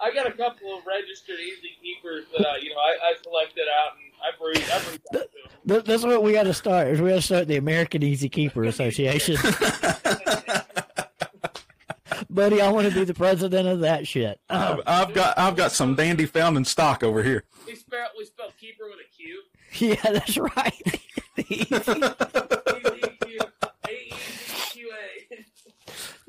I, 0.00 0.08
I 0.08 0.14
got 0.14 0.26
a 0.26 0.32
couple 0.32 0.76
of 0.76 0.86
registered 0.86 1.38
easy 1.38 1.70
keepers 1.80 2.24
that 2.36 2.46
I, 2.46 2.56
you 2.58 2.70
know, 2.70 2.76
I, 2.76 3.10
I 3.10 3.14
selected 3.22 3.66
out 3.68 3.92
and 3.94 4.12
I 4.22 4.36
breed, 4.38 4.64
I 4.70 4.78
breed 4.84 5.00
out 5.12 5.12
to 5.12 5.20
'em. 5.20 5.28
Th- 5.68 5.84
That's 5.84 6.02
what 6.02 6.22
we 6.22 6.32
got 6.32 6.44
to 6.44 6.54
start. 6.54 6.88
Is 6.88 7.00
we 7.00 7.10
got 7.10 7.16
to 7.16 7.22
start 7.22 7.48
the 7.48 7.56
American 7.56 8.02
Easy 8.02 8.28
Keeper 8.28 8.64
Association, 8.64 9.36
buddy. 12.30 12.60
I 12.60 12.70
want 12.70 12.88
to 12.88 12.94
be 12.94 13.04
the 13.04 13.14
president 13.14 13.68
of 13.68 13.80
that 13.80 14.06
shit. 14.06 14.40
I've, 14.48 14.80
I've 14.86 15.14
got 15.14 15.38
I've 15.38 15.56
got 15.56 15.72
some 15.72 15.94
dandy 15.94 16.26
foundation 16.26 16.64
stock 16.64 17.02
over 17.02 17.22
here. 17.22 17.44
We 17.66 17.74
spell 17.76 18.08
we 18.18 18.24
spell 18.24 18.48
keeper 18.58 18.84
with 18.90 19.00
a 19.00 19.16
Q. 19.16 19.42
yeah, 19.88 20.12
that's 20.12 20.36
right. 20.36 21.00
E-Z-Q, 21.38 23.38
A-E-Z-Q-A. 23.88 25.44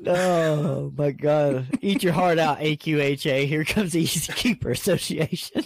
oh 0.10 0.92
my 0.96 1.10
god! 1.10 1.66
Eat 1.82 2.02
your 2.02 2.14
heart 2.14 2.38
out, 2.38 2.58
AQHA. 2.60 3.46
Here 3.46 3.64
comes 3.64 3.92
the 3.92 4.00
Easy 4.02 4.32
Keeper 4.32 4.70
Association. 4.70 5.64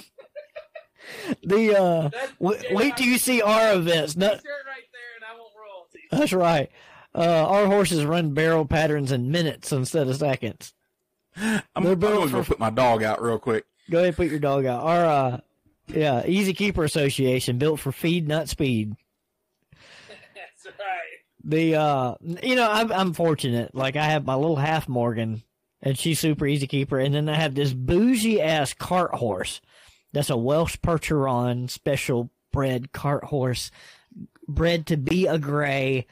The 1.43 1.77
uh, 1.79 2.09
That's- 2.09 2.31
w- 2.41 2.63
wait 2.75 2.97
till 2.97 3.07
you 3.07 3.19
see 3.19 3.43
our 3.43 3.75
events. 3.75 4.17
No, 4.17 4.27
right 4.29 4.41
there, 4.43 4.51
and 5.17 5.25
I 5.25 5.39
want 5.39 5.53
royalties. 5.57 6.09
that's 6.11 6.33
right. 6.33 6.71
Uh, 7.15 7.47
our 7.49 7.67
horses 7.67 8.05
run 8.05 8.35
barrel 8.35 8.65
patterns 8.67 9.11
in 9.13 9.31
minutes 9.31 9.73
instead 9.73 10.09
of 10.09 10.17
seconds. 10.17 10.75
I'm, 11.37 11.63
They're 11.85 11.93
I'm 11.93 11.99
gonna 11.99 12.45
put 12.45 12.59
my 12.59 12.71
dog 12.71 13.03
out 13.03 13.23
real 13.23 13.39
quick. 13.39 13.65
Go 13.91 13.99
ahead, 13.99 14.09
and 14.09 14.17
put 14.17 14.29
your 14.29 14.41
dog 14.41 14.67
out. 14.67 14.83
Our 14.85 15.05
uh, 15.07 15.41
yeah, 15.89 16.23
Easy 16.27 16.53
Keeper 16.53 16.85
Association 16.85 17.59
built 17.59 17.81
for 17.81 17.93
feed, 17.93 18.29
not 18.29 18.49
speed. 18.49 18.95
That's 20.09 20.67
right. 20.79 21.45
The 21.45 21.75
uh, 21.77 22.15
you 22.43 22.57
know, 22.57 22.71
I'm 22.71 22.93
I'm 22.93 23.13
fortunate. 23.15 23.75
Like 23.75 23.97
I 23.97 24.05
have 24.05 24.27
my 24.27 24.35
little 24.35 24.57
half 24.57 24.89
Morgan, 24.89 25.43
and 25.81 25.99
she's 25.99 26.19
super 26.21 26.47
easy 26.47 26.67
keeper, 26.67 26.99
and 26.99 27.15
then 27.15 27.29
I 27.29 27.35
have 27.37 27.55
this 27.55 27.73
bougie 27.73 28.41
ass 28.43 28.75
cart 28.75 29.15
horse. 29.15 29.61
That's 30.13 30.31
a 30.31 30.37
Welsh 30.37 30.77
Percheron 30.79 31.69
special 31.69 32.31
bred 32.53 32.93
cart 32.93 33.25
horse, 33.25 33.71
bred 34.47 34.87
to 34.87 34.97
be 34.97 35.27
a 35.27 35.39
gray. 35.39 36.07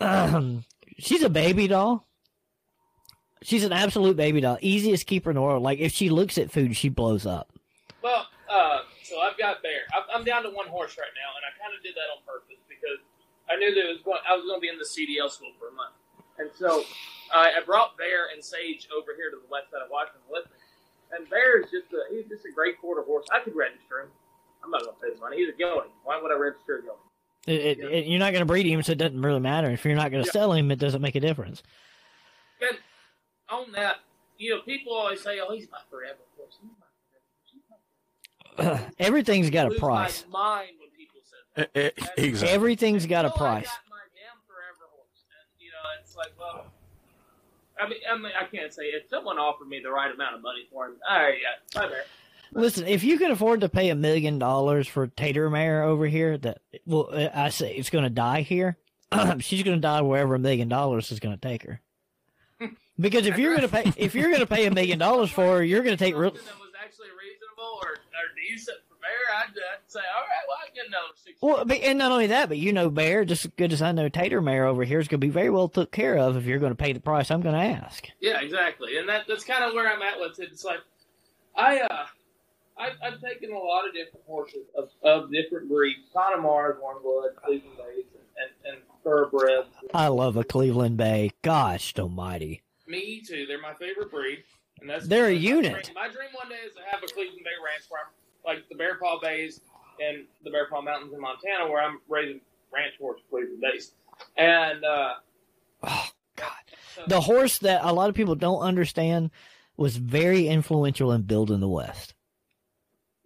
Um, 0.00 0.64
she's 0.98 1.22
a 1.22 1.30
baby 1.30 1.68
doll. 1.68 2.06
She's 3.42 3.64
an 3.64 3.72
absolute 3.72 4.16
baby 4.16 4.40
doll. 4.40 4.58
Easiest 4.60 5.06
keeper 5.06 5.30
in 5.30 5.36
the 5.36 5.42
world. 5.42 5.62
Like 5.62 5.78
if 5.78 5.92
she 5.92 6.10
looks 6.10 6.38
at 6.38 6.50
food, 6.50 6.76
she 6.76 6.88
blows 6.88 7.24
up. 7.24 7.52
Well, 8.02 8.26
uh, 8.50 8.80
so 9.04 9.20
I've 9.20 9.38
got 9.38 9.62
Bear. 9.62 9.86
I'm, 10.14 10.24
down 10.24 10.42
to 10.42 10.50
one 10.50 10.68
horse 10.68 10.96
right 10.98 11.14
now, 11.14 11.30
and 11.36 11.44
I 11.46 11.52
kind 11.58 11.76
of 11.76 11.82
did 11.82 11.94
that 11.94 12.08
on 12.12 12.22
purpose 12.26 12.60
because 12.68 13.00
I 13.48 13.56
knew 13.56 13.74
that 13.74 13.86
was 13.88 14.02
going, 14.04 14.20
I 14.22 14.36
was 14.36 14.44
going 14.44 14.58
to 14.58 14.64
be 14.64 14.68
in 14.68 14.78
the 14.78 14.86
CDL 14.86 15.30
school 15.30 15.50
for 15.58 15.68
a 15.68 15.74
month, 15.74 15.96
and 16.38 16.50
so 16.54 16.84
I 17.32 17.58
I 17.58 17.60
brought 17.64 17.96
Bear 17.96 18.30
and 18.32 18.42
Sage 18.44 18.88
over 18.94 19.16
here 19.16 19.30
to 19.30 19.38
the 19.38 19.50
west 19.50 19.70
side 19.70 19.82
of 19.82 19.90
Washington 19.90 20.22
with 20.28 20.46
me. 20.52 20.59
And 21.12 21.28
Bear 21.28 21.60
is 21.60 21.70
just 21.70 21.86
a 21.92 22.14
he's 22.14 22.26
just 22.28 22.44
a 22.46 22.52
great 22.54 22.80
quarter 22.80 23.02
horse. 23.02 23.26
I 23.32 23.40
could 23.40 23.56
register 23.56 24.00
him. 24.02 24.08
I'm 24.64 24.70
not 24.70 24.82
going 24.82 24.94
to 24.94 25.00
pay 25.00 25.12
the 25.14 25.20
money. 25.20 25.38
He's 25.38 25.48
a 25.48 25.56
gelding. 25.56 25.90
Why 26.04 26.20
would 26.20 26.30
I 26.30 26.36
register 26.38 26.78
a 26.78 26.82
gelding? 26.82 27.02
It, 27.46 27.60
it, 27.60 27.78
Yeah. 27.78 27.86
it- 27.98 28.06
you're 28.06 28.18
not 28.18 28.32
going 28.32 28.42
to 28.42 28.46
breed 28.46 28.66
him, 28.66 28.82
so 28.82 28.92
it 28.92 28.98
doesn't 28.98 29.20
really 29.22 29.40
matter. 29.40 29.70
If 29.70 29.84
you're 29.84 29.94
not 29.94 30.10
going 30.10 30.22
to 30.22 30.28
Yeah. 30.28 30.32
sell 30.32 30.52
him, 30.52 30.70
it 30.70 30.78
doesn't 30.78 31.00
make 31.02 31.14
a 31.14 31.20
difference. 31.20 31.62
And 32.60 32.78
on 33.48 33.72
that, 33.72 33.96
you 34.36 34.54
know, 34.54 34.60
people 34.62 34.92
always 34.94 35.22
say, 35.22 35.40
"Oh, 35.40 35.52
he's 35.54 35.68
my 35.70 35.78
forever 35.90 36.18
horse." 36.36 36.58
He's 36.60 36.70
my 36.78 36.86
forever 37.08 37.24
horse. 38.56 38.56
He's 38.56 38.58
my 38.68 38.76
forever. 38.76 38.92
Everything's 38.98 39.50
got 39.50 39.72
a 39.72 39.74
price. 39.78 40.24
My 40.30 40.38
mind 40.38 40.70
when 40.78 40.90
people 40.90 41.20
say 41.24 41.66
that. 41.74 41.94
Exactly. 42.18 42.48
Everything's 42.50 43.06
got 43.06 43.24
a 43.24 43.32
Oh, 43.32 43.36
price. 43.36 43.66
I 43.66 43.70
got 43.70 43.90
my 43.90 44.04
damn 44.14 44.38
forever 44.46 44.84
horse, 44.94 45.24
and 45.26 45.48
you 45.58 45.70
know, 45.70 45.80
it's 46.00 46.14
like, 46.16 46.32
well, 46.38 46.69
I 47.80 47.88
mean, 47.88 47.98
I 48.10 48.16
mean, 48.16 48.32
I 48.38 48.44
can't 48.44 48.72
say 48.72 48.84
if 48.84 49.08
someone 49.08 49.38
offered 49.38 49.68
me 49.68 49.80
the 49.82 49.90
right 49.90 50.12
amount 50.12 50.36
of 50.36 50.42
money 50.42 50.66
for 50.70 50.86
him. 50.86 50.96
All 51.08 51.18
right, 51.18 51.38
yeah, 51.40 51.80
I'm. 51.80 51.90
Listen, 52.52 52.88
if 52.88 53.04
you 53.04 53.16
can 53.18 53.30
afford 53.30 53.60
to 53.60 53.68
pay 53.68 53.90
a 53.90 53.94
million 53.94 54.38
dollars 54.38 54.88
for 54.88 55.06
Tater 55.06 55.48
Mare 55.48 55.84
over 55.84 56.06
here, 56.06 56.36
that 56.38 56.58
well, 56.84 57.08
I 57.32 57.50
say 57.50 57.74
it's 57.74 57.90
going 57.90 58.04
to 58.04 58.10
die 58.10 58.42
here. 58.42 58.76
She's 59.38 59.62
going 59.62 59.76
to 59.76 59.80
die 59.80 60.00
wherever 60.02 60.34
a 60.34 60.38
million 60.38 60.68
dollars 60.68 61.12
is 61.12 61.20
going 61.20 61.36
to 61.36 61.40
take 61.40 61.62
her. 61.62 61.80
Because 63.00 63.24
if 63.24 63.38
you're 63.38 63.56
going 63.56 63.66
to 63.66 63.74
pay, 63.74 63.92
if 63.96 64.14
you're 64.14 64.28
going 64.28 64.40
to 64.40 64.46
pay 64.46 64.66
a 64.66 64.70
million 64.70 64.98
dollars 64.98 65.30
for 65.30 65.56
her, 65.56 65.64
you're 65.64 65.82
going 65.82 65.96
to 65.96 66.04
take 66.04 66.14
real. 66.14 66.34
something 66.34 66.44
that 66.44 66.60
was 66.60 66.72
actually 66.84 67.08
reasonable 67.16 67.80
or, 67.80 67.92
or 67.92 68.26
decent 68.36 68.76
for 68.86 68.89
Bear. 68.89 68.89
I'd, 69.34 69.48
I'd 69.48 69.78
say, 69.88 70.00
all 70.00 70.22
right, 70.22 70.44
well, 70.48 70.58
I 70.62 70.66
can 70.66 70.74
get 70.74 70.86
another 70.86 71.12
six. 71.16 71.38
Well, 71.40 71.64
but- 71.64 71.78
and 71.82 71.98
not 71.98 72.12
only 72.12 72.26
that, 72.28 72.48
but 72.48 72.58
you 72.58 72.72
know, 72.72 72.90
Bear, 72.90 73.24
just 73.24 73.44
as 73.44 73.50
good 73.56 73.72
as 73.72 73.82
I 73.82 73.92
know 73.92 74.08
Tater 74.08 74.40
Mare 74.40 74.66
over 74.66 74.84
here 74.84 74.98
is 75.00 75.08
going 75.08 75.20
to 75.20 75.26
be 75.26 75.30
very 75.32 75.50
well 75.50 75.68
took 75.68 75.90
care 75.92 76.16
of 76.18 76.36
if 76.36 76.44
you're 76.44 76.58
going 76.58 76.72
to 76.72 76.76
pay 76.76 76.92
the 76.92 77.00
price 77.00 77.30
I'm 77.30 77.40
going 77.42 77.54
to 77.54 77.60
ask. 77.82 78.06
Yeah, 78.20 78.40
exactly, 78.40 78.96
and 78.98 79.08
that 79.08 79.24
that's 79.28 79.44
kind 79.44 79.64
of 79.64 79.74
where 79.74 79.88
I'm 79.90 80.02
at 80.02 80.18
with 80.20 80.38
it. 80.40 80.48
It's 80.52 80.64
like 80.64 80.80
I 81.56 81.80
uh. 81.80 82.06
I've, 82.78 82.94
I've 83.04 83.20
taken 83.20 83.52
a 83.52 83.58
lot 83.58 83.86
of 83.86 83.92
different 83.92 84.24
horses 84.26 84.64
of, 84.74 84.88
of 85.02 85.30
different 85.30 85.68
breeds, 85.68 85.98
Connemaras, 86.16 86.78
Warnwood, 86.80 87.36
Cleveland 87.36 87.76
Bays, 87.76 88.04
and, 88.14 88.48
and, 88.64 88.76
and 88.76 88.82
thoroughbreds. 89.04 89.66
I 89.92 90.08
love 90.08 90.38
a 90.38 90.44
Cleveland 90.44 90.96
Bay. 90.96 91.32
Gosh 91.42 91.92
almighty. 91.98 92.62
Me 92.86 93.20
too. 93.20 93.44
They're 93.46 93.60
my 93.60 93.74
favorite 93.74 94.10
breed, 94.10 94.44
and 94.80 94.88
that's 94.88 95.06
They're 95.06 95.26
a 95.26 95.32
unit. 95.34 95.84
Dream. 95.84 95.94
My 95.94 96.08
dream 96.08 96.30
one 96.32 96.48
day 96.48 96.56
is 96.66 96.72
to 96.74 96.80
have 96.90 97.02
a 97.02 97.06
Cleveland 97.06 97.44
Bay 97.44 97.50
ranch 97.62 97.84
where 97.90 98.00
I'm 98.00 98.12
like 98.44 98.68
the 98.68 98.74
Bear 98.76 98.96
Paw 98.96 99.18
Bays 99.20 99.60
and 100.00 100.24
the 100.44 100.50
Bear 100.50 100.66
Paw 100.68 100.80
Mountains 100.82 101.12
in 101.12 101.20
Montana, 101.20 101.70
where 101.70 101.82
I'm 101.82 102.00
raising 102.08 102.40
ranch 102.72 102.94
horse 103.00 103.20
Cleveland 103.30 103.60
Bays, 103.60 103.92
and 104.36 104.84
uh, 104.84 105.14
Oh, 105.82 106.08
God. 106.36 106.48
so- 106.94 107.02
The 107.08 107.20
horse 107.20 107.58
that 107.58 107.80
a 107.84 107.92
lot 107.92 108.08
of 108.08 108.14
people 108.14 108.34
don't 108.34 108.60
understand 108.60 109.30
was 109.76 109.96
very 109.96 110.46
influential 110.46 111.12
in 111.12 111.22
building 111.22 111.60
the 111.60 111.68
West. 111.68 112.14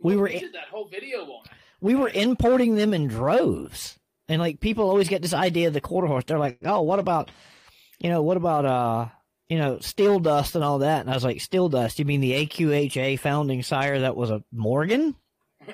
we 0.00 0.16
were 0.16 0.24
we 0.28 0.38
did 0.38 0.52
that 0.52 0.68
whole 0.70 0.86
video 0.86 1.20
on. 1.24 1.44
it. 1.46 1.50
we 1.80 1.94
were 1.94 2.08
importing 2.10 2.74
them 2.76 2.94
in 2.94 3.08
droves. 3.08 3.98
And 4.28 4.40
like 4.40 4.60
people 4.60 4.88
always 4.88 5.08
get 5.08 5.20
this 5.22 5.34
idea 5.34 5.68
of 5.68 5.74
the 5.74 5.80
quarter 5.80 6.06
horse. 6.08 6.24
They're 6.26 6.38
like, 6.38 6.58
oh, 6.64 6.80
what 6.82 6.98
about, 6.98 7.30
you 7.98 8.08
know, 8.08 8.22
what 8.22 8.36
about, 8.38 8.64
uh, 8.64 9.08
you 9.48 9.58
know, 9.58 9.78
steel 9.80 10.18
dust 10.18 10.54
and 10.54 10.64
all 10.64 10.78
that? 10.78 11.00
And 11.00 11.10
I 11.10 11.14
was 11.14 11.24
like, 11.24 11.40
steel 11.40 11.68
dust? 11.68 11.98
You 11.98 12.04
mean 12.04 12.20
the 12.20 12.32
AQHA 12.32 13.18
founding 13.18 13.62
sire 13.62 14.00
that 14.00 14.16
was 14.16 14.30
a 14.30 14.42
Morgan? 14.52 15.14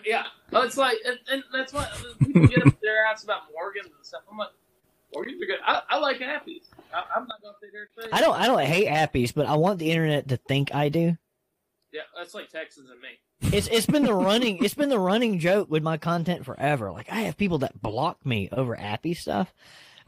Yeah, 0.04 0.24
oh, 0.52 0.62
it's 0.62 0.76
like, 0.76 0.98
and, 1.04 1.18
and 1.30 1.42
that's 1.52 1.72
what 1.72 1.90
people 2.20 2.46
get 2.46 2.64
up 2.64 2.80
their 2.80 3.06
ass 3.06 3.24
about 3.24 3.42
Morgans 3.52 3.86
and 3.86 4.06
stuff. 4.06 4.20
I'm 4.30 4.38
like, 4.38 4.50
Morgans 5.12 5.42
are 5.42 5.46
good. 5.46 5.58
I, 5.66 5.82
I 5.88 5.98
like 5.98 6.20
Appies. 6.20 6.62
I, 6.94 7.02
I'm 7.16 7.26
not 7.26 7.42
gonna 7.42 7.54
sit 7.60 7.70
there 7.72 7.88
and 7.96 8.04
say. 8.04 8.10
I 8.12 8.20
don't, 8.20 8.38
I 8.38 8.46
don't 8.46 8.60
hate 8.60 8.88
appies, 8.88 9.34
but 9.34 9.46
I 9.46 9.56
want 9.56 9.78
the 9.78 9.90
internet 9.90 10.28
to 10.28 10.36
think 10.36 10.74
I 10.74 10.88
do. 10.88 11.16
Yeah, 11.92 12.02
that's 12.16 12.34
like 12.34 12.50
Texans 12.50 12.88
and 12.90 13.00
me. 13.00 13.56
It's 13.56 13.66
it's 13.68 13.86
been 13.86 14.04
the 14.04 14.14
running 14.14 14.62
it's 14.62 14.74
been 14.74 14.90
the 14.90 14.98
running 14.98 15.38
joke 15.38 15.70
with 15.70 15.82
my 15.82 15.96
content 15.96 16.44
forever. 16.44 16.92
Like 16.92 17.10
I 17.10 17.22
have 17.22 17.36
people 17.36 17.58
that 17.58 17.80
block 17.80 18.24
me 18.24 18.48
over 18.52 18.78
appy 18.78 19.14
stuff, 19.14 19.52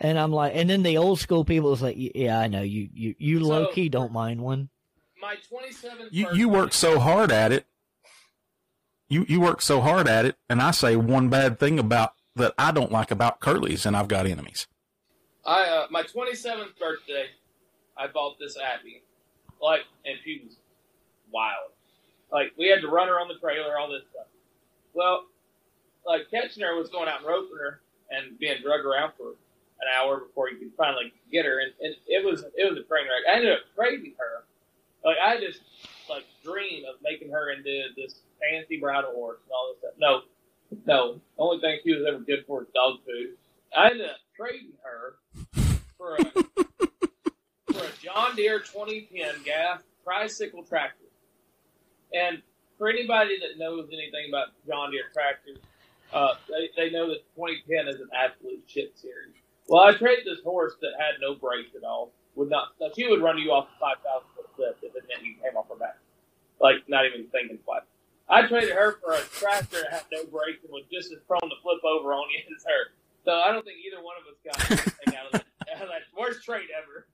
and 0.01 0.19
I'm 0.19 0.33
like, 0.33 0.53
and 0.55 0.69
then 0.69 0.83
the 0.83 0.99
old 0.99 1.21
school 1.21 1.45
people 1.45 1.73
is 1.73 1.83
like, 1.83 1.97
yeah, 1.99 2.39
I 2.39 2.49
know 2.49 2.63
you 2.63 2.89
you 2.93 3.15
you 3.19 3.41
So- 3.41 3.47
low 3.47 3.67
key 3.73 3.89
don't 3.89 4.13
mind 4.13 4.41
one. 4.41 4.69
My 5.21 5.37
27th. 5.37 6.09
You 6.11 6.29
you 6.35 6.49
work 6.49 6.73
so 6.73 6.99
hard 6.99 7.31
at 7.31 7.53
it. 7.53 7.67
You 9.09 9.25
you 9.29 9.41
work 9.41 9.61
so 9.63 9.81
hard 9.81 10.09
at 10.09 10.25
it, 10.25 10.37
and 10.49 10.61
I 10.61 10.71
say 10.71 10.97
one 10.97 11.29
bad 11.29 11.59
thing 11.61 11.79
about 11.79 12.15
that 12.37 12.55
I 12.59 12.73
don't 12.73 12.91
like 12.91 13.11
about 13.11 13.41
Curlies, 13.41 13.85
and 13.87 13.97
I've 13.97 14.09
got 14.09 14.27
enemies. 14.27 14.67
I 15.45 15.69
uh, 15.69 15.87
my 15.91 16.03
27th 16.03 16.79
birthday, 16.81 17.27
I 17.97 18.07
bought 18.09 18.39
this 18.41 18.57
Appy, 18.57 19.03
like, 19.61 19.83
and 20.07 20.17
she 20.25 20.41
was 20.45 20.57
wild. 21.33 21.71
Like 22.33 22.53
we 22.59 22.69
had 22.69 22.81
to 22.81 22.89
run 22.89 23.09
her 23.09 23.21
on 23.21 23.29
the 23.29 23.35
trailer, 23.35 23.79
all 23.79 23.91
this 23.91 24.03
stuff. 24.11 24.27
Well, 24.95 25.27
like 26.07 26.23
catching 26.31 26.63
her 26.63 26.75
was 26.77 26.89
going 26.89 27.09
out 27.09 27.19
and 27.19 27.27
roping 27.29 27.59
her 27.61 27.81
and 28.11 28.39
being 28.39 28.57
drug 28.63 28.81
around 28.85 29.13
for 29.19 29.35
an 29.83 29.89
hour 29.99 30.21
before 30.21 30.49
you 30.49 30.57
could 30.57 30.73
finally 30.77 31.13
get 31.31 31.45
her, 31.45 31.61
and, 31.61 31.73
and 31.81 31.95
it 32.07 32.25
was 32.25 32.45
it 32.57 32.71
was 32.71 32.79
a 32.79 32.87
train 32.87 33.05
wreck. 33.05 33.27
I 33.29 33.37
ended 33.37 33.53
up 33.53 33.61
trading 33.75 34.15
her. 34.19 34.45
Like 35.05 35.19
I 35.19 35.41
just 35.41 35.61
like 36.09 36.25
dream 36.45 36.85
of 36.89 36.97
making 37.03 37.31
her 37.31 37.51
into 37.51 37.89
this 37.97 38.15
fancy 38.41 38.79
bridle 38.79 39.13
horse 39.13 39.41
and 39.45 39.53
all 39.53 39.73
this 39.73 39.79
stuff. 39.81 39.95
No, 39.99 40.23
no. 40.87 41.15
The 41.37 41.43
only 41.43 41.61
thing 41.61 41.79
she 41.85 41.95
was 41.95 42.05
ever 42.07 42.21
good 42.21 42.45
for 42.47 42.63
is 42.63 42.69
dog 42.75 42.99
food. 43.05 43.35
I 43.77 43.91
ended 43.91 44.07
up 44.09 44.17
trading 44.37 44.73
her 44.83 45.17
for 45.99 46.17
a 46.17 46.25
for 47.73 47.85
a 47.85 47.91
John 48.01 48.37
Deere 48.37 48.61
2010 48.61 49.43
gas 49.45 49.81
tricycle 50.05 50.63
tractor. 50.63 50.99
And 52.15 52.43
for 52.79 52.89
anybody 52.89 53.39
that 53.41 53.59
knows 53.59 53.89
anything 53.93 54.29
about 54.29 54.49
John 54.67 54.91
Deere 54.91 55.11
tractors, 55.13 55.59
uh, 56.13 56.35
they, 56.49 56.69
they 56.77 56.91
know 56.91 57.09
that 57.09 57.23
2010 57.35 57.89
is 57.89 58.01
an 58.01 58.09
absolute 58.15 58.63
shit 58.67 58.99
series. 58.99 59.42
Well, 59.73 59.89
I 59.89 59.97
traded 59.97 60.29
this 60.29 60.45
horse 60.45 60.77
that 60.85 60.93
had 61.01 61.17
no 61.17 61.33
brakes 61.35 61.73
at 61.75 61.83
all. 61.83 62.13
Would 62.37 62.51
not. 62.51 62.77
She 62.95 63.09
would 63.09 63.23
run 63.23 63.39
you 63.39 63.57
off 63.57 63.73
a 63.73 63.81
5,000 63.81 64.29
foot 64.37 64.53
cliff 64.53 64.77
if 64.85 64.93
it 64.93 65.09
meant 65.09 65.25
you 65.25 65.33
came 65.41 65.57
off 65.57 65.65
her 65.73 65.81
back. 65.81 65.97
Like 66.61 66.85
not 66.93 67.07
even 67.09 67.25
thinking 67.33 67.57
twice. 67.65 67.89
I 68.29 68.45
traded 68.45 68.77
her 68.77 69.01
for 69.01 69.17
a 69.17 69.25
tractor 69.33 69.81
that 69.81 70.05
had 70.05 70.05
no 70.13 70.29
brakes 70.29 70.61
and 70.61 70.77
was 70.77 70.85
just 70.93 71.09
as 71.09 71.25
prone 71.25 71.41
to 71.49 71.57
flip 71.65 71.81
over 71.89 72.13
on 72.13 72.29
you 72.29 72.45
as 72.53 72.65
her. 72.69 72.93
So 73.25 73.33
I 73.33 73.49
don't 73.49 73.65
think 73.65 73.81
either 73.81 74.05
one 74.05 74.21
of 74.21 74.29
us 74.29 74.37
got 74.45 74.61
anything 74.61 75.17
out 75.17 75.33
of 75.33 75.41
that 75.41 75.89
like, 75.89 76.05
worst 76.13 76.45
trade 76.45 76.69
ever. 76.69 77.09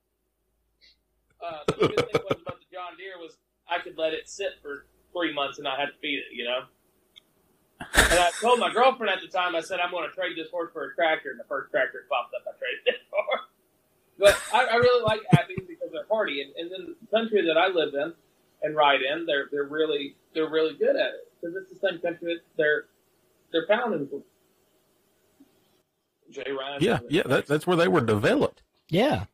Uh, 1.39 1.63
the 1.71 1.95
good 1.95 2.11
thing 2.11 2.23
was 2.27 2.43
about 2.43 2.59
the 2.59 2.67
John 2.75 2.99
Deere 2.99 3.23
was 3.23 3.39
I 3.71 3.79
could 3.79 3.95
let 3.97 4.15
it 4.15 4.29
sit 4.29 4.59
for 4.63 4.87
three 5.15 5.33
months 5.33 5.59
and 5.59 5.65
not 5.65 5.79
have 5.79 5.95
to 5.95 5.99
feed 6.03 6.27
it, 6.27 6.35
you 6.35 6.43
know. 6.43 6.67
And 7.81 8.19
I 8.19 8.31
told 8.41 8.59
my 8.59 8.73
girlfriend 8.73 9.11
at 9.13 9.21
the 9.21 9.29
time, 9.29 9.55
I 9.55 9.61
said 9.61 9.81
I'm 9.81 9.91
going 9.91 10.09
to 10.09 10.15
trade 10.15 10.37
this 10.37 10.51
horse 10.51 10.71
for 10.73 10.91
a 10.91 10.95
tractor, 10.95 11.31
and 11.31 11.39
the 11.39 11.45
first 11.45 11.71
tractor 11.71 12.05
popped 12.09 12.35
up, 12.35 12.43
I 12.47 12.59
traded 12.59 12.87
it 12.87 13.01
for. 13.11 13.25
But 14.19 14.37
I, 14.53 14.75
I 14.75 14.77
really 14.77 15.05
like 15.05 15.21
Appies 15.33 15.67
because 15.69 15.93
they're 15.93 16.07
hardy, 16.11 16.43
and, 16.43 16.53
and 16.57 16.71
then 16.71 16.97
the 17.01 17.07
country 17.17 17.47
that 17.47 17.57
I 17.57 17.69
live 17.69 17.95
in 17.95 18.13
and 18.63 18.75
ride 18.75 19.01
in, 19.03 19.27
they're 19.27 19.47
they're 19.53 19.69
really 19.69 20.17
they're 20.35 20.51
really 20.51 20.75
good 20.75 20.97
at 20.97 21.15
it 21.15 21.33
because 21.41 21.57
it's 21.57 21.71
the 21.71 21.89
same 21.89 22.01
country 22.01 22.35
that 22.35 22.43
they're 22.57 22.85
they're 23.53 23.67
found 23.67 23.95
in. 23.95 24.23
Jay 26.31 26.51
Ryan. 26.51 26.83
Yeah, 26.83 26.99
yeah, 27.09 27.23
that, 27.27 27.47
that's 27.47 27.67
where 27.67 27.77
they 27.77 27.89
were 27.89 28.01
developed. 28.01 28.63
Yeah. 28.89 29.25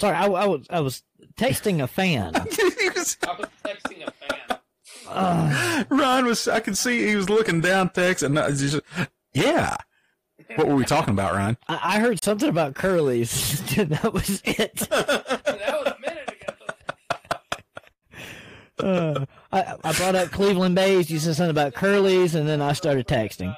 Sorry, 0.00 0.14
I, 0.14 0.26
I 0.26 0.46
was 0.46 0.66
I 0.68 0.80
was 0.80 1.02
texting 1.36 1.82
a 1.82 1.86
fan. 1.86 2.34
I 2.36 2.40
was 2.40 3.16
texting 3.64 4.06
a 4.06 4.10
fan. 4.10 4.40
Uh, 5.16 5.84
Ryan 5.88 6.26
was, 6.26 6.48
I 6.48 6.60
could 6.60 6.76
see 6.76 7.06
he 7.06 7.16
was 7.16 7.30
looking 7.30 7.60
down 7.60 7.90
text 7.90 8.22
and 8.22 8.38
I 8.38 8.50
just, 8.50 8.80
yeah. 9.32 9.76
What 10.56 10.68
were 10.68 10.74
we 10.76 10.84
talking 10.84 11.12
about, 11.14 11.34
Ryan? 11.34 11.56
I, 11.68 11.96
I 11.96 11.98
heard 12.00 12.22
something 12.22 12.48
about 12.48 12.74
curlies. 12.74 13.58
that 13.88 14.12
was 14.12 14.42
it. 14.44 14.88
That 14.88 15.84
was 15.84 15.92
a 15.92 16.00
minute 16.00 16.34
ago. 18.78 18.86
Uh, 18.88 19.24
I, 19.52 19.74
I 19.82 19.92
brought 19.94 20.14
up 20.14 20.30
Cleveland 20.30 20.74
Bays. 20.74 21.10
You 21.10 21.18
said 21.18 21.36
something 21.36 21.50
about 21.50 21.74
curlies, 21.74 22.34
and 22.34 22.48
then 22.48 22.60
I 22.60 22.72
started 22.72 23.06
texting. 23.06 23.50
Uh, 23.50 23.54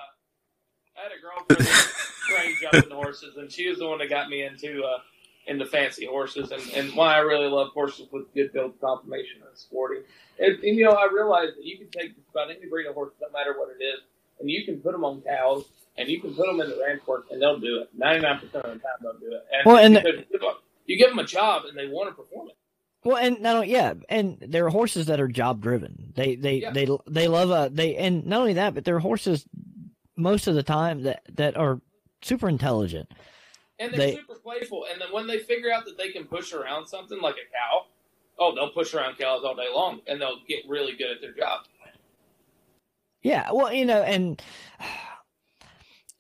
I 0.97 1.03
had 1.03 1.12
a 1.12 1.20
girlfriend 1.20 1.66
that 1.66 1.93
trained 2.29 2.57
jumping 2.61 2.91
horses, 2.91 3.37
and 3.37 3.51
she 3.51 3.69
was 3.69 3.79
the 3.79 3.87
one 3.87 3.99
that 3.99 4.09
got 4.09 4.29
me 4.29 4.45
into 4.45 4.83
uh, 4.85 4.99
into 5.47 5.66
fancy 5.66 6.07
horses, 6.07 6.53
and, 6.53 6.62
and 6.75 6.95
why 6.95 7.15
I 7.15 7.19
really 7.19 7.49
love 7.49 7.69
horses 7.69 8.07
with 8.12 8.33
good 8.35 8.53
build 8.53 8.81
conformation 8.81 9.41
and 9.47 9.57
sporting. 9.59 10.03
And, 10.39 10.55
and 10.62 10.77
you 10.77 10.85
know, 10.85 10.93
I 10.93 11.09
realized 11.12 11.56
that 11.56 11.65
you 11.65 11.78
can 11.78 11.89
take 11.90 12.15
just 12.16 12.28
about 12.31 12.51
any 12.51 12.66
breed 12.69 12.86
of 12.86 12.94
horse, 12.94 13.12
no 13.20 13.28
matter 13.32 13.55
what 13.59 13.69
it 13.78 13.82
is, 13.82 14.01
and 14.40 14.51
you 14.51 14.65
can 14.65 14.81
put 14.81 14.93
them 14.93 15.05
on 15.05 15.20
cows, 15.23 15.65
and 15.97 16.09
you 16.09 16.20
can 16.20 16.35
put 16.35 16.47
them 16.47 16.60
in 16.60 16.69
the 16.70 16.78
ranch 16.86 17.02
work, 17.06 17.27
and 17.31 17.43
they'll 17.43 17.59
do 17.59 17.81
it. 17.82 17.89
Ninety 17.97 18.23
nine 18.23 18.39
percent 18.39 18.65
of 18.65 18.74
the 18.74 18.78
time, 18.78 18.98
they'll 19.02 19.12
do 19.19 19.27
it. 19.35 19.44
And 19.52 19.62
Well, 19.66 19.77
and- 19.78 19.94
because 19.94 20.15
you 20.20 20.24
give 20.32 20.40
them- 20.40 20.55
you 20.86 20.97
give 20.97 21.09
them 21.10 21.19
a 21.19 21.24
job, 21.24 21.65
and 21.66 21.77
they 21.77 21.86
want 21.89 22.09
to 22.09 22.15
perform 22.15 22.48
it. 22.48 22.56
Well, 23.05 23.16
and 23.16 23.40
not 23.40 23.56
only, 23.56 23.70
yeah, 23.70 23.94
and 24.09 24.39
there 24.40 24.66
are 24.66 24.70
horses 24.70 25.06
that 25.06 25.20
are 25.20 25.28
job 25.28 25.60
driven. 25.60 26.12
They 26.16 26.35
they 26.36 26.56
Yeah. 26.56 26.73
they 26.73 26.89
they 27.06 27.28
love 27.28 27.51
a 27.51 27.70
they, 27.73 27.97
and 27.97 28.27
not 28.27 28.40
only 28.40 28.55
that, 28.55 28.74
but 28.74 28.85
they're 28.85 28.98
horses 28.98 29.47
most 30.16 30.47
of 30.47 30.55
the 30.55 30.62
time 30.65 31.02
that 31.02 31.23
that 31.35 31.56
are 31.56 31.81
super 32.23 32.48
intelligent. 32.48 33.10
And 33.78 33.93
they're 33.93 33.98
They- 33.98 34.16
super 34.16 34.35
playful. 34.36 34.86
And 34.90 35.01
then 35.01 35.12
when 35.12 35.27
they 35.28 35.39
figure 35.39 35.70
out 35.73 35.85
that 35.85 35.97
they 35.97 36.09
can 36.10 36.24
push 36.27 36.52
around 36.52 36.86
something 36.89 37.20
like 37.20 37.36
a 37.36 37.47
cow, 37.52 37.86
oh, 38.39 38.55
they'll 38.55 38.70
push 38.70 38.94
around 38.94 39.19
cows 39.19 39.43
all 39.44 39.55
day 39.55 39.66
long, 39.73 40.01
and 40.06 40.20
they'll 40.20 40.40
get 40.48 40.65
really 40.69 40.97
good 40.97 41.10
at 41.10 41.20
their 41.20 41.35
job. 41.35 41.60
Yeah, 43.23 43.51
well, 43.52 43.73
you 43.73 43.85
know, 43.85 44.02
and 44.02 44.40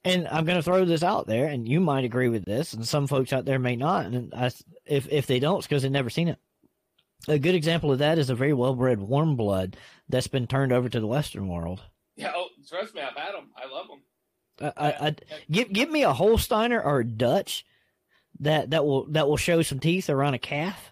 and 0.04 0.28
I'm 0.28 0.44
going 0.44 0.56
to 0.56 0.62
throw 0.62 0.84
this 0.84 1.02
out 1.02 1.26
there, 1.26 1.46
and 1.46 1.68
you 1.68 1.80
might 1.80 2.04
agree 2.04 2.28
with 2.28 2.44
this, 2.44 2.72
and 2.72 2.86
some 2.86 3.06
folks 3.06 3.32
out 3.32 3.44
there 3.44 3.58
may 3.58 3.76
not. 3.76 4.06
And 4.06 4.34
I, 4.34 4.50
if 4.86 5.08
if 5.10 5.26
they 5.26 5.38
don't, 5.38 5.58
it's 5.58 5.66
because 5.66 5.82
they've 5.82 5.92
never 5.92 6.10
seen 6.10 6.28
it. 6.28 6.38
A 7.26 7.38
good 7.38 7.54
example 7.54 7.92
of 7.92 7.98
that 7.98 8.18
is 8.18 8.30
a 8.30 8.34
very 8.34 8.52
well 8.52 8.74
bred 8.74 9.00
warm 9.00 9.36
blood 9.36 9.76
that's 10.08 10.28
been 10.28 10.46
turned 10.46 10.72
over 10.72 10.88
to 10.88 11.00
the 11.00 11.06
Western 11.06 11.48
world. 11.48 11.82
Yeah, 12.16 12.32
oh, 12.36 12.48
trust 12.68 12.94
me, 12.94 13.00
I've 13.00 13.16
had 13.16 13.34
them. 13.34 13.50
I 13.56 13.72
love 13.72 13.86
them. 13.88 14.72
I, 14.76 14.88
I, 14.88 15.06
I 15.08 15.16
give 15.50 15.72
give 15.72 15.90
me 15.90 16.04
a 16.04 16.12
Holsteiner 16.12 16.84
or 16.84 17.00
a 17.00 17.04
Dutch 17.04 17.64
that 18.40 18.70
that 18.70 18.84
will 18.84 19.06
that 19.12 19.28
will 19.28 19.36
show 19.36 19.62
some 19.62 19.80
teeth 19.80 20.10
around 20.10 20.34
a 20.34 20.38
calf. 20.38 20.90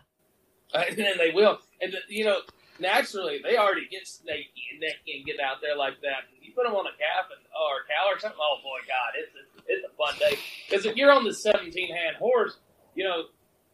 and 0.75 0.97
then 0.97 1.19
they 1.19 1.31
will. 1.31 1.59
And 1.81 1.95
you 2.09 2.25
know, 2.25 2.41
naturally, 2.81 3.41
they 3.43 3.57
already 3.57 3.87
get 3.91 4.07
snaky 4.07 4.51
and 4.73 4.83
necky 4.83 5.17
and 5.19 5.27
get 5.27 5.41
out 5.41 5.57
there 5.63 5.77
like 5.77 6.01
that. 6.03 6.25
You 6.43 6.53
put 6.55 6.65
them 6.65 6.75
on 6.75 6.87
a 6.87 6.91
calf 6.91 7.27
and, 7.31 7.41
oh, 7.57 7.69
or 7.73 7.81
a 7.83 7.87
cow 7.89 8.15
or 8.15 8.19
something. 8.19 8.39
Oh 8.41 8.59
boy, 8.63 8.79
God, 8.87 9.13
it's 9.19 9.35
a, 9.35 9.63
it's 9.69 9.87
a 9.87 9.97
fun 9.97 10.15
day. 10.19 10.39
Because 10.69 10.87
if 10.87 10.97
you're 10.97 11.13
on 11.13 11.25
the 11.25 11.35
17 11.35 11.89
hand 11.95 12.17
horse, 12.17 12.57
you 12.95 13.05
know 13.05 13.25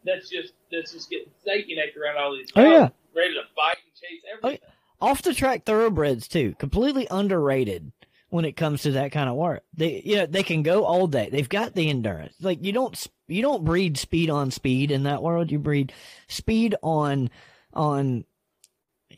that's 0.05 0.29
just 0.29 0.53
that's 0.71 0.91
just 0.91 1.09
getting 1.09 1.29
snaky 1.43 1.75
neck 1.75 1.95
around 1.97 2.17
all 2.17 2.33
these 2.33 2.49
Oh, 2.55 2.61
yeah. 2.61 2.89
ready 3.15 3.33
to 3.33 3.41
bite 3.55 3.77
and 3.83 3.93
chase 3.95 4.21
oh, 4.25 4.37
everything. 4.37 4.67
Off 5.01 5.21
the 5.21 5.33
track 5.33 5.65
thoroughbreds 5.65 6.27
too, 6.27 6.55
completely 6.59 7.07
underrated 7.11 7.91
when 8.33 8.45
it 8.45 8.53
comes 8.53 8.81
to 8.81 8.93
that 8.93 9.11
kind 9.11 9.29
of 9.29 9.35
work. 9.35 9.61
They 9.75 10.01
you 10.03 10.15
know 10.15 10.25
they 10.25 10.41
can 10.41 10.63
go 10.63 10.85
all 10.85 11.05
day. 11.05 11.29
They've 11.31 11.47
got 11.47 11.75
the 11.75 11.87
endurance. 11.87 12.33
Like 12.41 12.63
you 12.63 12.73
don't 12.73 13.07
you 13.27 13.43
don't 13.43 13.63
breed 13.63 13.95
speed 13.95 14.31
on 14.31 14.49
speed 14.49 14.89
in 14.89 15.03
that 15.03 15.21
world. 15.21 15.51
You 15.51 15.59
breed 15.59 15.93
speed 16.27 16.73
on 16.81 17.29
on 17.75 18.25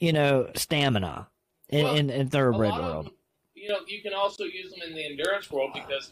you 0.02 0.12
know 0.12 0.50
stamina 0.56 1.30
in 1.70 1.86
Well, 1.86 1.96
in, 1.96 2.10
in 2.10 2.28
thoroughbred 2.28 2.72
of 2.72 2.78
world. 2.78 3.12
you 3.56 3.70
know, 3.70 3.80
you 3.88 4.02
can 4.02 4.14
also 4.14 4.44
use 4.44 4.72
them 4.72 4.82
in 4.86 4.94
the 4.94 5.06
endurance 5.06 5.50
world 5.50 5.72
because 5.74 6.12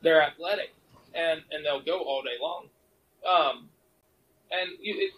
they're 0.00 0.22
athletic 0.22 0.72
and 1.16 1.42
and 1.50 1.66
they'll 1.66 1.82
go 1.82 1.98
all 1.98 2.22
day 2.22 2.38
long. 2.40 2.68
Um, 3.28 3.68
and 4.52 4.70
you, 4.80 4.94
it, 4.96 5.10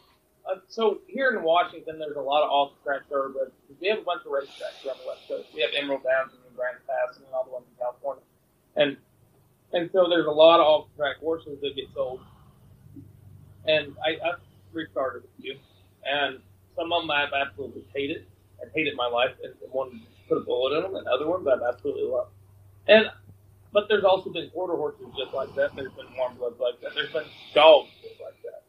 uh, 0.51 0.61
so 0.69 1.01
here 1.07 1.37
in 1.37 1.43
Washington, 1.43 1.99
there's 1.99 2.17
a 2.17 2.21
lot 2.21 2.43
of 2.43 2.51
off-track 2.51 3.03
thoroughbreds. 3.11 3.53
We 3.79 3.89
have 3.89 3.99
a 3.99 4.03
bunch 4.03 4.23
of 4.25 4.33
racetracks 4.33 4.87
around 4.87 5.01
the 5.03 5.07
West 5.07 5.29
Coast. 5.29 5.49
We 5.55 5.61
have 5.61 5.71
Emerald 5.77 6.03
Downs 6.03 6.33
Grants 6.61 6.85
Pass 6.85 7.17
and 7.17 7.25
all 7.33 7.45
the 7.49 7.51
ones 7.57 7.65
in 7.73 7.77
California, 7.81 8.25
and 8.77 9.01
and 9.73 9.89
so 9.93 10.09
there's 10.13 10.27
a 10.27 10.31
lot 10.31 10.61
of 10.61 10.67
off-track 10.67 11.17
horses 11.25 11.57
that 11.63 11.73
get 11.75 11.87
sold. 11.95 12.21
And 13.65 13.95
I, 14.05 14.21
I 14.21 14.35
restarted 14.73 15.25
a 15.25 15.43
few, 15.43 15.57
and 16.05 16.41
some 16.77 16.93
of 16.93 17.03
them 17.03 17.11
I've 17.11 17.33
absolutely 17.33 17.85
hated 17.95 18.27
and 18.61 18.71
hated 18.75 18.95
my 18.97 19.07
life 19.07 19.33
and 19.43 19.55
wanted 19.73 20.01
to 20.01 20.07
put 20.29 20.39
a 20.39 20.45
bullet 20.45 20.77
in 20.77 20.83
them, 20.83 20.97
and 20.97 21.07
other 21.09 21.29
ones 21.29 21.47
I've 21.47 21.63
absolutely 21.63 22.05
loved. 22.05 22.33
And 22.89 23.07
but 23.73 23.87
there's 23.89 24.05
also 24.05 24.31
been 24.31 24.51
quarter 24.51 24.75
horses 24.75 25.07
just 25.17 25.33
like 25.33 25.55
that. 25.55 25.75
There's 25.77 25.93
been 25.93 26.11
warm 26.17 26.35
bloods 26.37 26.59
like 26.61 26.81
that. 26.83 26.93
There's 26.95 27.13
been 27.13 27.31
dogs 27.55 27.89
just 28.03 28.21
like 28.21 28.37
that. 28.43 28.63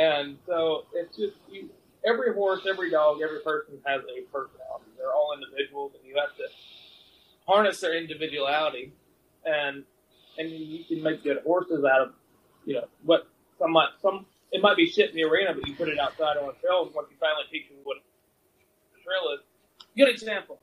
And 0.00 0.38
so 0.46 0.84
it's 0.94 1.16
just 1.16 1.36
you. 1.50 1.68
Every 2.04 2.34
horse, 2.34 2.60
every 2.68 2.90
dog, 2.90 3.18
every 3.24 3.40
person 3.40 3.80
has 3.86 4.02
a 4.04 4.22
personality. 4.30 4.92
They're 4.98 5.12
all 5.12 5.32
individuals, 5.34 5.92
and 5.96 6.06
you 6.06 6.14
have 6.20 6.36
to 6.36 6.46
harness 7.46 7.80
their 7.80 7.96
individuality, 7.96 8.92
and 9.44 9.84
and 10.38 10.50
you 10.50 10.84
can 10.84 11.02
make 11.02 11.22
good 11.22 11.38
horses 11.44 11.84
out 11.84 12.00
of 12.00 12.12
you 12.64 12.74
know 12.74 12.84
what 13.04 13.28
some 13.58 13.72
might 13.72 13.88
some 14.02 14.26
it 14.52 14.62
might 14.62 14.76
be 14.76 14.86
shit 14.86 15.10
in 15.10 15.16
the 15.16 15.24
arena, 15.24 15.52
but 15.52 15.66
you 15.66 15.74
put 15.74 15.88
it 15.88 15.98
outside 15.98 16.36
on 16.36 16.48
a 16.48 16.56
trail, 16.62 16.86
and 16.86 16.94
once 16.94 17.08
you 17.10 17.16
finally 17.18 17.44
teach 17.50 17.68
them 17.68 17.78
what 17.82 17.98
the 18.94 19.02
trail 19.02 19.34
is, 19.34 19.40
good 19.96 20.08
example. 20.08 20.60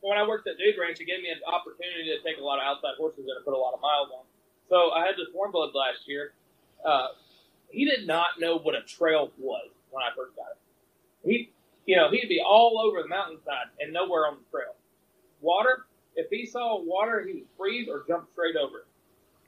When 0.00 0.18
I 0.18 0.26
worked 0.26 0.46
at 0.48 0.58
Dude 0.58 0.74
Ranch, 0.78 1.00
it 1.00 1.06
gave 1.06 1.22
me 1.22 1.30
an 1.30 1.42
opportunity 1.46 2.10
to 2.10 2.22
take 2.22 2.38
a 2.38 2.44
lot 2.44 2.58
of 2.58 2.64
outside 2.64 2.94
horses 2.98 3.26
and 3.26 3.44
put 3.44 3.54
a 3.54 3.58
lot 3.58 3.74
of 3.74 3.80
miles 3.80 4.08
on. 4.10 4.24
So 4.68 4.90
I 4.90 5.06
had 5.06 5.14
this 5.14 5.28
warm 5.34 5.52
blood 5.52 5.70
last 5.74 6.06
year. 6.06 6.32
Uh, 6.84 7.08
he 7.70 7.84
did 7.84 8.06
not 8.06 8.38
know 8.38 8.58
what 8.58 8.74
a 8.74 8.82
trail 8.82 9.30
was 9.38 9.70
when 9.90 10.02
I 10.02 10.14
first 10.16 10.34
got 10.34 10.54
it. 10.54 10.58
He, 11.24 11.50
you 11.86 11.96
know, 11.96 12.10
he'd 12.10 12.28
be 12.28 12.40
all 12.44 12.78
over 12.78 13.02
the 13.02 13.08
mountainside 13.08 13.70
and 13.80 13.92
nowhere 13.92 14.26
on 14.26 14.38
the 14.38 14.46
trail. 14.50 14.74
Water, 15.42 15.84
if 16.16 16.28
he 16.30 16.46
saw 16.46 16.80
water, 16.80 17.24
he 17.26 17.34
would 17.34 17.46
freeze 17.58 17.88
or 17.88 18.04
jump 18.08 18.28
straight 18.32 18.56
over 18.56 18.78
it. 18.78 18.86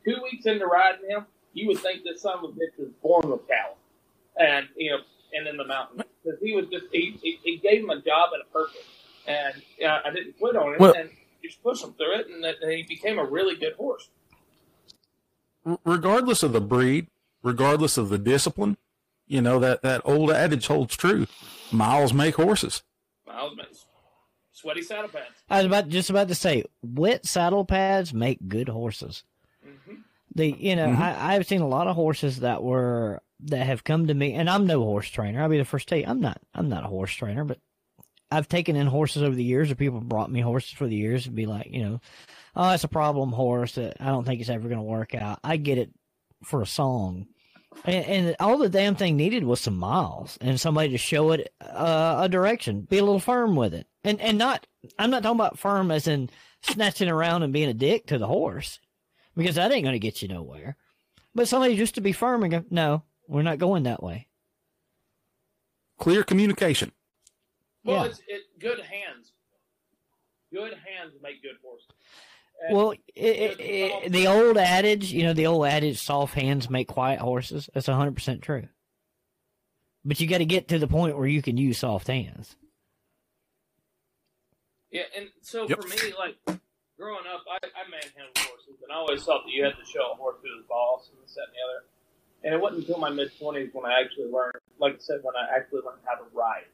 Two 0.05 0.21
weeks 0.23 0.45
into 0.45 0.66
riding 0.66 1.09
him, 1.09 1.25
you 1.55 1.66
would 1.69 1.79
think 1.79 2.03
this 2.05 2.21
son 2.23 2.39
of 2.39 2.45
a 2.45 2.49
bitch 2.49 2.77
was 2.79 2.89
born 3.03 3.31
with 3.31 3.49
cows, 3.49 3.77
and 4.39 4.66
you 4.77 4.91
know, 4.91 4.99
and 5.33 5.47
in 5.49 5.57
the 5.57 5.65
mountains 5.65 6.03
because 6.23 6.39
he 6.43 6.55
was 6.55 6.66
just 6.71 6.87
he, 6.93 7.16
he, 7.23 7.39
he 7.43 7.57
gave 7.59 7.83
him 7.83 7.91
a 7.91 8.01
job 8.03 8.31
and 8.35 8.43
a 8.43 8.53
purpose, 8.53 8.77
and 9.27 9.55
uh, 9.87 10.01
I 10.05 10.11
didn't 10.12 10.39
quit 10.39 10.57
on 10.57 10.75
him 10.75 10.79
Well- 10.81 10.95
and 10.95 11.11
just 11.43 11.62
push 11.62 11.83
him 11.83 11.93
through 11.93 12.21
it, 12.21 12.27
and, 12.29 12.45
and 12.45 12.73
he 12.73 12.83
became 12.83 13.19
a 13.19 13.25
really 13.25 13.55
good 13.57 13.75
horse. 13.75 14.09
Regardless 15.85 16.43
of 16.43 16.53
the 16.53 16.61
breed, 16.61 17.07
regardless 17.43 17.97
of 17.97 18.09
the 18.09 18.19
discipline, 18.19 18.77
you 19.27 19.41
know 19.41 19.59
that 19.59 19.83
that 19.83 20.03
old 20.05 20.31
adage 20.31 20.66
holds 20.66 20.97
true. 20.97 21.27
Miles 21.73 22.12
make 22.12 22.35
horses. 22.37 22.83
Miles 23.27 23.57
Mays, 23.57 23.84
sweaty 24.65 24.82
saddle 24.82 25.09
pads. 25.09 25.27
I 25.49 25.59
was 25.59 25.66
about 25.66 25.89
just 25.89 26.11
about 26.11 26.28
to 26.28 26.35
say, 26.35 26.65
wet 26.82 27.24
saddle 27.27 27.65
pads 27.65 28.12
make 28.12 28.39
good 28.49 28.69
horses. 28.69 29.23
hmm 29.62 29.95
The 30.35 30.47
you 30.51 30.74
know 30.77 30.89
Mhm. 30.89 30.99
I 30.99 31.35
I've 31.36 31.47
seen 31.47 31.61
a 31.61 31.69
lot 31.69 31.86
of 31.86 31.95
horses 31.97 32.41
that 32.41 32.62
were 32.62 33.20
that 33.41 33.66
have 33.66 33.85
come 33.85 34.07
to 34.09 34.15
me, 34.15 34.32
and 34.32 34.49
I'm 34.51 34.66
no 34.66 34.81
horse 34.82 35.09
trainer. 35.09 35.43
I'll 35.43 35.49
be 35.49 35.59
the 35.59 35.65
first 35.65 35.86
to 35.89 35.95
tell 35.95 35.99
you 36.01 36.07
I'm 36.09 36.20
not 36.20 36.41
I'm 36.55 36.69
not 36.69 36.85
a 36.85 36.89
horse 36.89 37.12
trainer, 37.15 37.45
but 37.45 37.59
I've 38.31 38.49
taken 38.49 38.74
in 38.74 38.86
horses 38.89 39.23
over 39.23 39.35
the 39.36 39.45
years, 39.45 39.70
or 39.70 39.74
people 39.77 40.01
have 40.01 40.09
brought 40.09 40.31
me 40.31 40.41
horses 40.41 40.73
for 40.73 40.89
the 40.89 40.97
years, 40.97 41.27
and 41.27 41.36
be 41.36 41.47
like, 41.47 41.69
you 41.70 41.82
know, 41.85 42.01
oh, 42.57 42.70
it's 42.70 42.82
a 42.85 42.89
problem 42.89 43.31
horse 43.32 43.74
that 43.77 43.99
I 44.01 44.07
don't 44.07 44.24
think 44.24 44.41
it's 44.41 44.51
ever 44.51 44.66
going 44.69 44.81
to 44.81 44.82
work 44.82 45.15
out. 45.15 45.39
I 45.45 45.57
get 45.57 45.78
it 45.78 45.91
for 46.43 46.61
a 46.62 46.66
song. 46.66 47.27
And, 47.85 48.05
and 48.07 48.36
all 48.41 48.59
the 48.59 48.69
damn 48.69 48.95
thing 48.97 49.16
needed 49.16 49.45
was 49.45 49.61
some 49.61 49.77
miles 49.77 50.39
and 50.41 50.61
somebody 50.61 50.91
to 50.91 50.99
show 50.99 51.32
it 51.32 51.53
uh, 51.61 52.20
a 52.23 52.28
direction, 52.28 52.82
be 52.82 52.99
a 52.99 53.05
little 53.05 53.19
firm 53.20 53.57
with 53.57 53.74
it, 53.74 53.86
and 54.05 54.21
and 54.21 54.39
not. 54.39 54.67
I'm 54.99 55.11
not 55.11 55.23
talking 55.23 55.39
about 55.41 55.59
firm 55.59 55.91
as 55.91 56.07
in 56.07 56.31
snatching 56.63 57.09
around 57.09 57.43
and 57.43 57.53
being 57.53 57.69
a 57.69 57.75
dick 57.75 58.07
to 58.07 58.19
the 58.19 58.27
horse, 58.27 58.79
because 59.37 59.55
that 59.57 59.73
ain't 59.73 59.85
going 59.85 59.95
to 59.95 59.99
get 59.99 60.23
you 60.23 60.29
nowhere. 60.29 60.77
But 61.35 61.49
somebody 61.49 61.77
just 61.77 61.97
to 61.97 62.01
be 62.01 62.13
firm 62.13 62.43
and 62.43 62.51
go, 62.53 62.65
no, 62.71 63.03
we're 63.27 63.43
not 63.43 63.59
going 63.59 63.83
that 63.85 64.03
way. 64.03 64.29
Clear 65.99 66.23
communication. 66.23 66.93
Well, 67.85 68.05
Yeah. 68.05 68.11
it's 68.11 68.21
it, 68.29 68.43
good 68.59 68.79
hands. 68.81 69.33
Good 70.53 70.73
hands 70.75 71.15
make 71.23 71.43
good 71.43 71.57
horses. 71.63 71.89
And 72.67 72.77
Well, 72.77 72.91
it, 72.93 73.01
it, 73.17 73.61
it, 73.61 74.13
the 74.13 74.29
old 74.29 74.57
adage, 74.57 75.13
you 75.13 75.25
know, 75.25 75.33
the 75.33 75.47
old 75.47 75.67
adage, 75.67 76.01
soft 76.01 76.35
hands 76.35 76.71
make 76.71 76.89
quiet 76.89 77.21
horses. 77.21 77.69
That's 77.75 77.89
100% 77.89 78.43
true. 78.43 78.69
But 80.05 80.21
you 80.21 80.29
got 80.29 80.39
to 80.39 80.45
get 80.45 80.69
to 80.69 80.79
the 80.79 80.87
point 80.87 81.17
where 81.17 81.27
you 81.27 81.43
can 81.43 81.57
use 81.57 81.79
soft 81.79 82.07
hands. 82.07 82.55
Yeah, 84.95 85.03
and 85.16 85.29
so 85.43 85.66
Yep. 85.69 85.83
for 85.83 85.89
me, 85.89 86.15
like 86.16 86.37
growing 86.97 87.27
up, 87.27 87.43
I, 87.51 87.59
I 87.66 87.83
manhandled 87.91 88.39
horses, 88.39 88.81
and 88.81 88.93
I 88.93 88.95
always 88.95 89.25
thought 89.25 89.43
that 89.45 89.51
you 89.51 89.65
had 89.65 89.75
to 89.77 89.85
show 89.85 90.12
a 90.12 90.15
horse 90.15 90.37
who 90.41 90.55
was 90.55 90.65
boss 90.69 91.11
and 91.11 91.21
this, 91.21 91.35
that, 91.35 91.47
and 91.49 91.53
the 91.53 91.62
other. 91.69 91.85
And 92.45 92.55
it 92.55 92.61
wasn't 92.61 92.83
until 92.83 92.99
my 92.99 93.11
mid 93.11 93.37
twenties 93.37 93.71
when 93.73 93.85
I 93.91 94.01
actually 94.01 94.31
learned, 94.31 94.55
like 94.79 94.95
I 94.95 94.99
said, 95.01 95.19
when 95.25 95.35
I 95.35 95.49
actually 95.57 95.81
learned 95.85 95.99
how 96.05 96.15
to 96.15 96.25
ride 96.33 96.66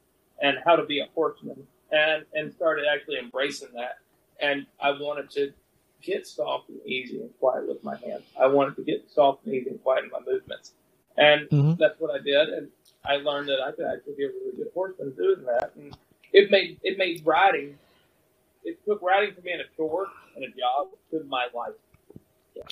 and 0.43 0.59
how 0.67 0.77
to 0.77 0.85
be 0.85 1.01
a 1.01 1.07
horseman, 1.15 1.67
and 1.93 2.27
and 2.35 2.53
started 2.53 2.85
actually 2.93 3.19
embracing 3.19 3.69
that. 3.75 3.97
And 4.39 4.67
I 4.83 4.91
wanted 4.91 5.31
to 5.31 5.55
get 6.03 6.27
soft 6.27 6.69
and 6.69 6.81
easy 6.85 7.21
and 7.23 7.31
quiet 7.39 7.67
with 7.67 7.83
my 7.83 7.97
hands. 7.97 8.25
I 8.39 8.49
wanted 8.49 8.77
to 8.77 8.83
get 8.83 9.11
soft 9.11 9.47
and 9.47 9.55
easy 9.55 9.71
and 9.71 9.83
quiet 9.83 10.05
in 10.05 10.11
my 10.11 10.21
movements, 10.27 10.73
and 11.17 11.49
Mhm. 11.49 11.79
that's 11.79 11.99
what 11.99 12.11
I 12.11 12.19
did. 12.23 12.51
And 12.51 12.71
I 13.03 13.17
learned 13.17 13.49
that 13.49 13.63
I 13.63 13.73
could 13.73 13.87
actually 13.87 14.15
be 14.15 14.25
a 14.25 14.29
really 14.29 14.57
good 14.59 14.71
horseman 14.75 15.13
doing 15.15 15.43
that. 15.45 15.73
And 15.77 15.97
it 16.35 16.51
made 16.51 16.81
it 16.83 16.99
made 16.99 17.25
riding 17.25 17.79
it 18.65 18.79
took 18.87 19.01
riding 19.03 19.35
from 19.35 19.45
being 19.45 19.61
a 19.61 19.77
chore 19.77 20.07
and 20.37 20.45
a 20.45 20.49
job 20.49 20.89
to 21.11 21.25
my 21.29 21.47
life. 21.55 21.75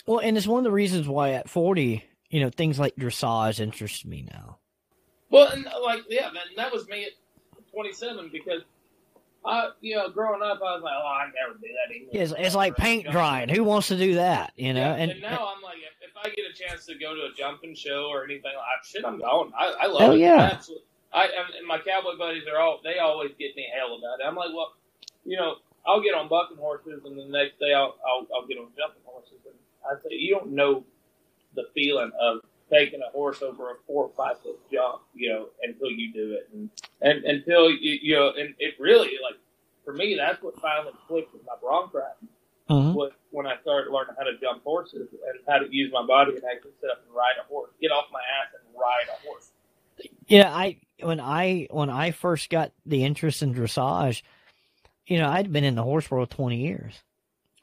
Well, 0.07 0.19
and 0.19 0.37
it's 0.37 0.47
one 0.47 0.59
of 0.59 0.65
the 0.65 0.71
reasons 0.71 1.09
why 1.09 1.31
at 1.33 1.49
40, 1.49 2.05
you 2.31 2.41
know, 2.41 2.51
things 2.51 2.79
like 2.79 2.97
dressage 2.97 3.61
interest 3.61 4.05
me 4.05 4.27
now. 4.31 4.59
Well, 5.31 5.49
and 5.49 5.67
uh, 5.67 5.83
like 5.83 6.05
yeah, 6.09 6.31
man, 6.31 6.43
that 6.57 6.73
was 6.73 6.87
me 6.89 7.05
at 7.05 7.13
27 7.73 8.31
because 8.33 8.63
I, 9.45 9.71
you 9.81 9.97
know, 9.97 10.11
growing 10.11 10.43
up, 10.43 10.59
I 10.59 10.75
was 10.75 10.83
like, 10.83 10.95
oh, 10.97 11.07
I 11.07 11.27
never 11.27 11.59
do 11.59 11.67
that 11.69 11.95
anymore. 11.95 12.11
It's, 12.13 12.35
it's 12.37 12.55
like 12.55 12.77
paint 12.77 13.11
drying. 13.11 13.49
Who 13.49 13.65
wants 13.65 13.89
to 13.89 13.97
do 13.97 14.15
that, 14.15 14.53
you 14.57 14.75
know? 14.75 14.81
Yeah, 14.81 14.95
and, 14.95 15.11
and, 15.13 15.23
now 15.23 15.53
I'm 15.55 15.63
like, 15.63 15.79
if, 15.79 16.11
if 16.11 16.17
I 16.17 16.29
get 16.35 16.45
a 16.51 16.55
chance 16.55 16.87
to 16.87 16.95
go 16.99 17.15
to 17.15 17.23
a 17.23 17.31
jumping 17.37 17.75
show 17.75 18.09
or 18.11 18.25
anything 18.25 18.53
like 18.55 18.85
shit, 18.85 19.05
I'm 19.05 19.19
going. 19.19 19.53
I, 19.57 19.75
I 19.83 19.87
love 19.87 20.01
Hell 20.01 20.13
it. 20.13 20.21
yeah. 20.21 20.51
Absolutely. 20.53 20.85
I 21.13 21.25
and- 21.25 21.55
and 21.59 21.67
my 21.67 21.79
cowboy 21.79 22.19
buddies 22.19 22.45
are 22.53 22.61
all 22.61 22.81
they 22.85 22.99
always 22.99 23.31
get 23.39 23.57
me 23.57 23.67
hell 23.75 23.97
about 23.97 24.21
it. 24.21 24.27
I'm 24.27 24.35
like, 24.35 24.51
well, 24.55 24.75
you 25.25 25.37
know, 25.39 25.57
I'll 25.89 26.03
get 26.03 26.15
on 26.15 26.29
bucking 26.29 26.59
horses, 26.59 27.03
and 27.07 27.19
the 27.19 27.25
next 27.27 27.59
day 27.61 27.75
I'll 27.75 27.97
I'll, 28.07 28.27
I'll 28.35 28.47
get 28.47 28.59
on 28.59 28.69
jumping 28.79 29.03
horses. 29.07 29.41
And 29.47 29.57
I 29.85 30.01
say, 30.03 30.17
you 30.17 30.37
don't 30.37 30.53
know 30.53 30.85
the 31.55 31.65
feeling 31.75 32.13
of 32.21 32.41
taking 32.71 33.01
a 33.03 33.11
horse 33.13 33.43
over 33.43 33.71
a 33.73 33.75
four 33.87 34.05
or 34.05 34.13
five 34.17 34.41
foot 34.43 34.61
jump, 34.73 35.03
you 35.15 35.31
know, 35.31 35.49
until 35.63 35.91
you 35.91 36.13
do 36.13 36.33
it, 36.35 36.49
and 36.55 36.71
and 37.03 37.25
until 37.25 37.71
you 37.71 37.99
you 38.03 38.15
know, 38.17 38.29
and 38.39 38.55
it 38.59 38.75
really 38.79 39.13
like 39.23 39.41
for 39.85 39.95
me, 39.95 40.15
that's 40.17 40.43
what 40.43 40.61
finally 40.61 40.93
clicked 41.09 41.33
with 41.33 41.43
my 41.47 41.55
bronc 41.61 41.95
riding 41.95 42.29
Mhm. 42.71 42.93
was 42.95 43.13
when 43.31 43.47
I 43.47 43.59
started 43.63 43.91
learning 43.91 44.15
how 44.19 44.25
to 44.25 44.37
jump 44.39 44.63
horses 44.63 45.09
and 45.11 45.41
how 45.49 45.59
to 45.59 45.75
use 45.75 45.91
my 45.91 46.05
body 46.07 46.33
and 46.37 46.45
actually 46.45 46.73
sit 46.83 46.91
up 46.91 47.03
and 47.07 47.15
ride 47.15 47.37
a 47.41 47.45
horse, 47.45 47.71
get 47.81 47.91
off 47.91 48.05
my 48.13 48.21
ass 48.21 48.53
and 48.55 48.75
ride 48.79 49.09
a 49.09 49.27
horse. 49.27 49.53
Yeah, 50.27 50.55
I 50.55 50.79
when 51.01 51.19
I 51.21 51.69
when 51.71 51.89
I 51.91 52.11
first 52.11 52.51
got 52.51 52.73
the 52.85 53.05
interest 53.05 53.43
in 53.43 53.55
dressage, 53.55 54.23
you 55.09 55.19
know, 55.19 55.29
I'd 55.29 55.53
been 55.53 55.65
in 55.65 55.75
the 55.75 55.83
horse 55.83 56.11
world 56.11 56.31
twenty 56.31 56.59
years. 56.59 57.03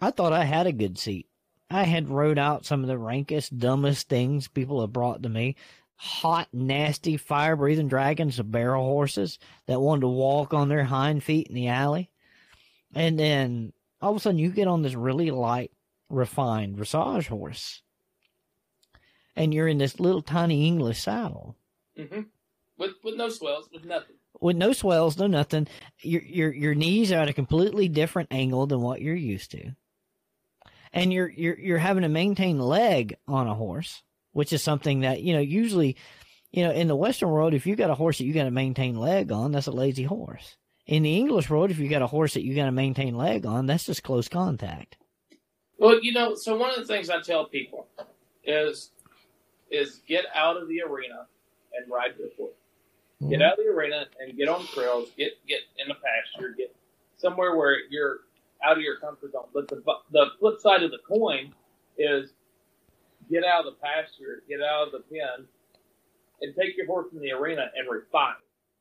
I 0.01 0.11
thought 0.11 0.33
I 0.33 0.43
had 0.43 0.67
a 0.67 0.73
good 0.73 0.97
seat. 0.97 1.27
I 1.69 1.83
had 1.83 2.09
rode 2.09 2.37
out 2.37 2.65
some 2.65 2.81
of 2.81 2.87
the 2.87 2.97
rankest, 2.97 3.57
dumbest 3.57 4.09
things 4.09 4.47
people 4.47 4.81
have 4.81 4.91
brought 4.91 5.23
to 5.23 5.29
me. 5.29 5.55
Hot, 5.97 6.47
nasty, 6.51 7.17
fire 7.17 7.55
breathing 7.55 7.87
dragons 7.87 8.37
of 8.37 8.51
barrel 8.51 8.83
horses 8.83 9.39
that 9.67 9.79
wanted 9.79 10.01
to 10.01 10.07
walk 10.07 10.53
on 10.53 10.67
their 10.67 10.83
hind 10.83 11.23
feet 11.23 11.47
in 11.47 11.55
the 11.55 11.67
alley. 11.67 12.11
And 12.93 13.17
then 13.17 13.73
all 14.01 14.11
of 14.11 14.17
a 14.17 14.19
sudden 14.19 14.39
you 14.39 14.49
get 14.49 14.67
on 14.67 14.81
this 14.81 14.95
really 14.95 15.31
light, 15.31 15.71
refined 16.09 16.77
dressage 16.77 17.27
horse. 17.27 17.81
And 19.35 19.53
you're 19.53 19.67
in 19.67 19.77
this 19.77 19.99
little 19.99 20.21
tiny 20.21 20.67
English 20.67 21.01
saddle. 21.01 21.55
hmm 21.97 22.21
With 22.77 22.91
with 23.03 23.15
no 23.15 23.29
swells, 23.29 23.69
with 23.71 23.85
nothing. 23.85 24.17
With 24.41 24.55
no 24.55 24.73
swells, 24.73 25.17
no 25.17 25.27
nothing. 25.27 25.67
Your 26.01 26.21
your 26.21 26.53
your 26.53 26.75
knees 26.75 27.11
are 27.11 27.19
at 27.19 27.29
a 27.29 27.33
completely 27.33 27.87
different 27.87 28.29
angle 28.31 28.67
than 28.67 28.81
what 28.81 29.01
you're 29.01 29.15
used 29.15 29.51
to, 29.51 29.71
and 30.93 31.11
you're 31.11 31.29
you're 31.29 31.59
you're 31.59 31.77
having 31.77 32.03
to 32.03 32.09
maintain 32.09 32.59
leg 32.59 33.15
on 33.27 33.47
a 33.47 33.53
horse, 33.53 34.03
which 34.31 34.53
is 34.53 34.61
something 34.61 35.01
that 35.01 35.21
you 35.21 35.33
know 35.33 35.39
usually, 35.39 35.95
you 36.51 36.63
know, 36.63 36.71
in 36.71 36.87
the 36.87 36.95
Western 36.95 37.29
world, 37.29 37.53
if 37.53 37.65
you 37.65 37.75
got 37.75 37.89
a 37.89 37.95
horse 37.95 38.17
that 38.17 38.25
you 38.25 38.33
got 38.33 38.43
to 38.43 38.51
maintain 38.51 38.95
leg 38.95 39.31
on, 39.31 39.51
that's 39.51 39.67
a 39.67 39.71
lazy 39.71 40.03
horse. 40.03 40.57
In 40.85 41.03
the 41.03 41.17
English 41.17 41.49
world, 41.49 41.71
if 41.71 41.79
you 41.79 41.89
got 41.89 42.03
a 42.03 42.07
horse 42.07 42.35
that 42.35 42.43
you 42.43 42.55
got 42.55 42.65
to 42.65 42.71
maintain 42.71 43.15
leg 43.15 43.45
on, 43.45 43.65
that's 43.65 43.85
just 43.85 44.03
close 44.03 44.27
contact. 44.27 44.97
Well, 45.77 45.99
you 46.01 46.13
know, 46.13 46.35
so 46.35 46.55
one 46.55 46.69
of 46.69 46.77
the 46.77 46.85
things 46.85 47.09
I 47.09 47.21
tell 47.21 47.45
people 47.45 47.87
is 48.43 48.91
is 49.71 50.01
get 50.07 50.25
out 50.33 50.57
of 50.57 50.67
the 50.67 50.81
arena 50.81 51.27
and 51.75 51.91
ride 51.91 52.11
your 52.17 52.29
horse. 52.37 52.53
Get 53.21 53.29
mm-hmm. 53.29 53.41
out 53.43 53.53
of 53.53 53.57
the 53.65 53.71
arena 53.71 54.05
and 54.19 54.37
get 54.37 54.49
on 54.49 54.65
trails. 54.67 55.09
Get 55.17 55.33
get 55.47 55.61
in 55.77 55.87
the 55.87 55.95
pasture. 55.95 56.53
Get 56.57 56.75
somewhere 57.17 57.55
where 57.55 57.77
you're 57.89 58.19
out 58.63 58.77
of 58.77 58.83
your 58.83 58.97
comfort 58.99 59.31
zone. 59.31 59.47
But 59.53 59.67
the 59.69 59.81
the 60.11 60.25
flip 60.39 60.59
side 60.59 60.83
of 60.83 60.91
the 60.91 60.99
coin 61.07 61.53
is 61.97 62.31
get 63.29 63.43
out 63.45 63.65
of 63.65 63.73
the 63.73 63.79
pasture, 63.81 64.43
get 64.49 64.59
out 64.61 64.87
of 64.87 64.91
the 64.91 64.99
pen, 64.99 65.45
and 66.41 66.53
take 66.55 66.75
your 66.77 66.87
horse 66.87 67.07
in 67.13 67.19
the 67.19 67.31
arena 67.31 67.67
and 67.77 67.89
refine. 67.89 68.35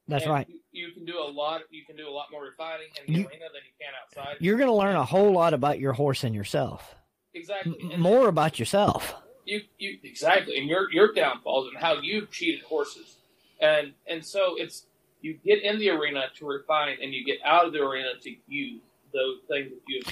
That's 0.09 0.24
And 0.24 0.32
right. 0.35 0.48
You, 0.48 0.59
you 0.89 0.93
can 0.93 1.05
do 1.06 1.19
a 1.19 1.31
lot. 1.31 1.62
You 1.70 1.85
can 1.86 1.97
do 1.97 2.09
a 2.09 2.11
lot 2.11 2.27
more 2.31 2.43
refining 2.44 2.89
in 3.06 3.12
the 3.15 3.20
You- 3.20 3.27
arena 3.28 3.47
than 3.52 3.62
you 3.65 3.73
can 3.81 3.93
outside. 4.02 4.36
You're 4.40 4.56
going 4.59 4.69
to 4.69 4.74
learn 4.74 4.97
a 4.97 5.05
whole 5.05 5.32
lot 5.32 5.55
about 5.55 5.78
your 5.78 5.93
horse 5.94 6.24
and 6.24 6.35
yourself, 6.35 6.94
exactly. 7.32 7.77
M- 7.81 7.93
And 7.93 8.02
more 8.02 8.28
about 8.28 8.59
yourself. 8.59 9.15
you, 9.47 9.62
you 9.78 9.98
exactly, 10.02 10.59
and 10.59 10.69
your 10.69 10.90
your 10.93 11.12
downfalls 11.15 11.69
and 11.69 11.77
how 11.78 12.01
you've 12.02 12.31
cheated 12.31 12.62
horses, 12.65 13.16
and 13.60 13.93
and 14.06 14.24
so 14.24 14.55
it's 14.56 14.86
you 15.20 15.35
get 15.44 15.62
in 15.62 15.78
the 15.78 15.90
arena 15.90 16.24
to 16.39 16.47
refine, 16.47 16.97
and 17.02 17.12
you 17.14 17.24
get 17.24 17.39
out 17.44 17.66
of 17.66 17.72
the 17.72 17.81
arena 17.81 18.09
to 18.22 18.31
use 18.47 18.81
those 19.12 19.39
things 19.48 19.70
that 19.70 19.81
you 19.89 20.02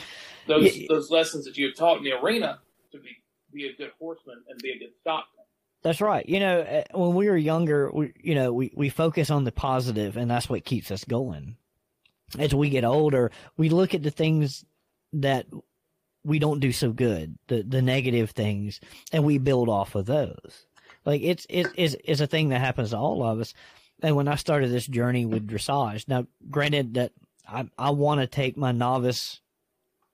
those 0.47 0.77
Yeah. 0.77 0.87
those 0.89 1.11
lessons 1.11 1.45
that 1.45 1.57
you 1.57 1.67
have 1.67 1.77
taught 1.77 1.99
in 1.99 2.05
the 2.05 2.13
arena 2.13 2.61
to 2.93 2.99
be 2.99 3.11
be 3.53 3.67
a 3.67 3.75
good 3.75 3.91
horseman 3.99 4.43
and 4.49 4.59
be 4.63 4.71
a 4.71 4.79
good 4.79 4.93
stockman. 5.01 5.45
That's 5.83 6.01
right. 6.01 6.27
You 6.29 6.39
know, 6.41 6.61
uh, 6.61 6.85
when 6.97 7.15
we 7.15 7.29
were 7.29 7.37
younger, 7.37 7.91
we, 7.93 8.13
you 8.23 8.37
know, 8.37 8.53
we, 8.53 8.73
we 8.77 8.89
focus 8.89 9.31
on 9.31 9.43
the 9.43 9.51
positive, 9.51 10.17
and 10.17 10.31
that's 10.31 10.49
what 10.49 10.65
keeps 10.65 10.93
us 10.93 11.03
going. 11.05 11.57
As 12.39 12.55
we 12.55 12.71
get 12.71 12.85
older, 12.85 13.33
we 13.57 13.69
look 13.69 13.93
at 13.93 14.03
the 14.05 14.13
things 14.13 14.65
that 15.15 15.47
we 16.25 16.39
don't 16.39 16.61
do 16.61 16.71
so 16.73 16.93
good, 16.93 17.37
the 17.49 17.63
the 17.63 17.83
negative 17.83 18.31
things, 18.31 18.81
and 19.13 19.25
we 19.25 19.39
build 19.39 19.69
off 19.69 19.95
of 19.97 20.07
those. 20.07 20.67
Like 21.05 21.23
it's 21.23 21.47
it 21.49 21.69
is 21.77 21.97
is 22.05 22.21
a 22.21 22.27
thing 22.27 22.51
that 22.51 22.61
happens 22.61 22.91
to 22.91 22.99
all 22.99 23.23
of 23.25 23.41
us. 23.41 23.55
And 24.03 24.17
when 24.17 24.29
I 24.29 24.35
started 24.35 24.71
this 24.71 24.87
journey 24.87 25.27
with 25.27 25.49
dressage, 25.49 26.09
now 26.09 26.27
granted 26.51 26.95
that 26.95 27.13
I 27.49 27.69
I 27.79 27.91
want 27.91 28.21
to 28.21 28.27
take 28.27 28.57
my 28.57 28.73
novice 28.73 29.41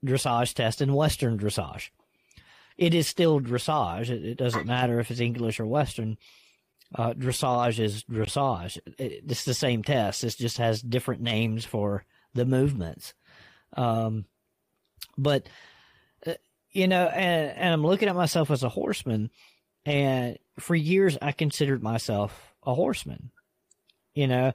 dressage 0.04 0.54
test 0.54 0.80
in 0.80 0.94
Western 0.94 1.38
dressage 1.38 1.90
it 2.78 2.94
is 2.94 3.08
still 3.08 3.40
dressage. 3.40 4.08
It, 4.08 4.24
it 4.24 4.38
doesn't 4.38 4.66
matter 4.66 5.00
if 5.00 5.10
it's 5.10 5.20
English 5.20 5.60
or 5.60 5.66
Western. 5.66 6.16
Uh, 6.94 7.12
dressage 7.12 7.80
is 7.80 8.04
dressage. 8.04 8.78
It, 8.96 9.24
it's 9.28 9.44
the 9.44 9.52
same 9.52 9.82
test. 9.82 10.24
It 10.24 10.36
just 10.38 10.58
has 10.58 10.80
different 10.80 11.20
names 11.20 11.64
for 11.64 12.04
the 12.32 12.46
movements. 12.46 13.12
Um, 13.76 14.24
but 15.18 15.48
uh, 16.26 16.34
you 16.70 16.86
know, 16.86 17.06
and, 17.06 17.50
and 17.58 17.74
I'm 17.74 17.84
looking 17.84 18.08
at 18.08 18.16
myself 18.16 18.50
as 18.50 18.62
a 18.62 18.68
horseman, 18.68 19.30
and 19.84 20.38
for 20.58 20.74
years 20.74 21.16
I 21.20 21.32
considered 21.32 21.82
myself 21.82 22.54
a 22.64 22.74
horseman. 22.74 23.30
You 24.14 24.26
know, 24.26 24.52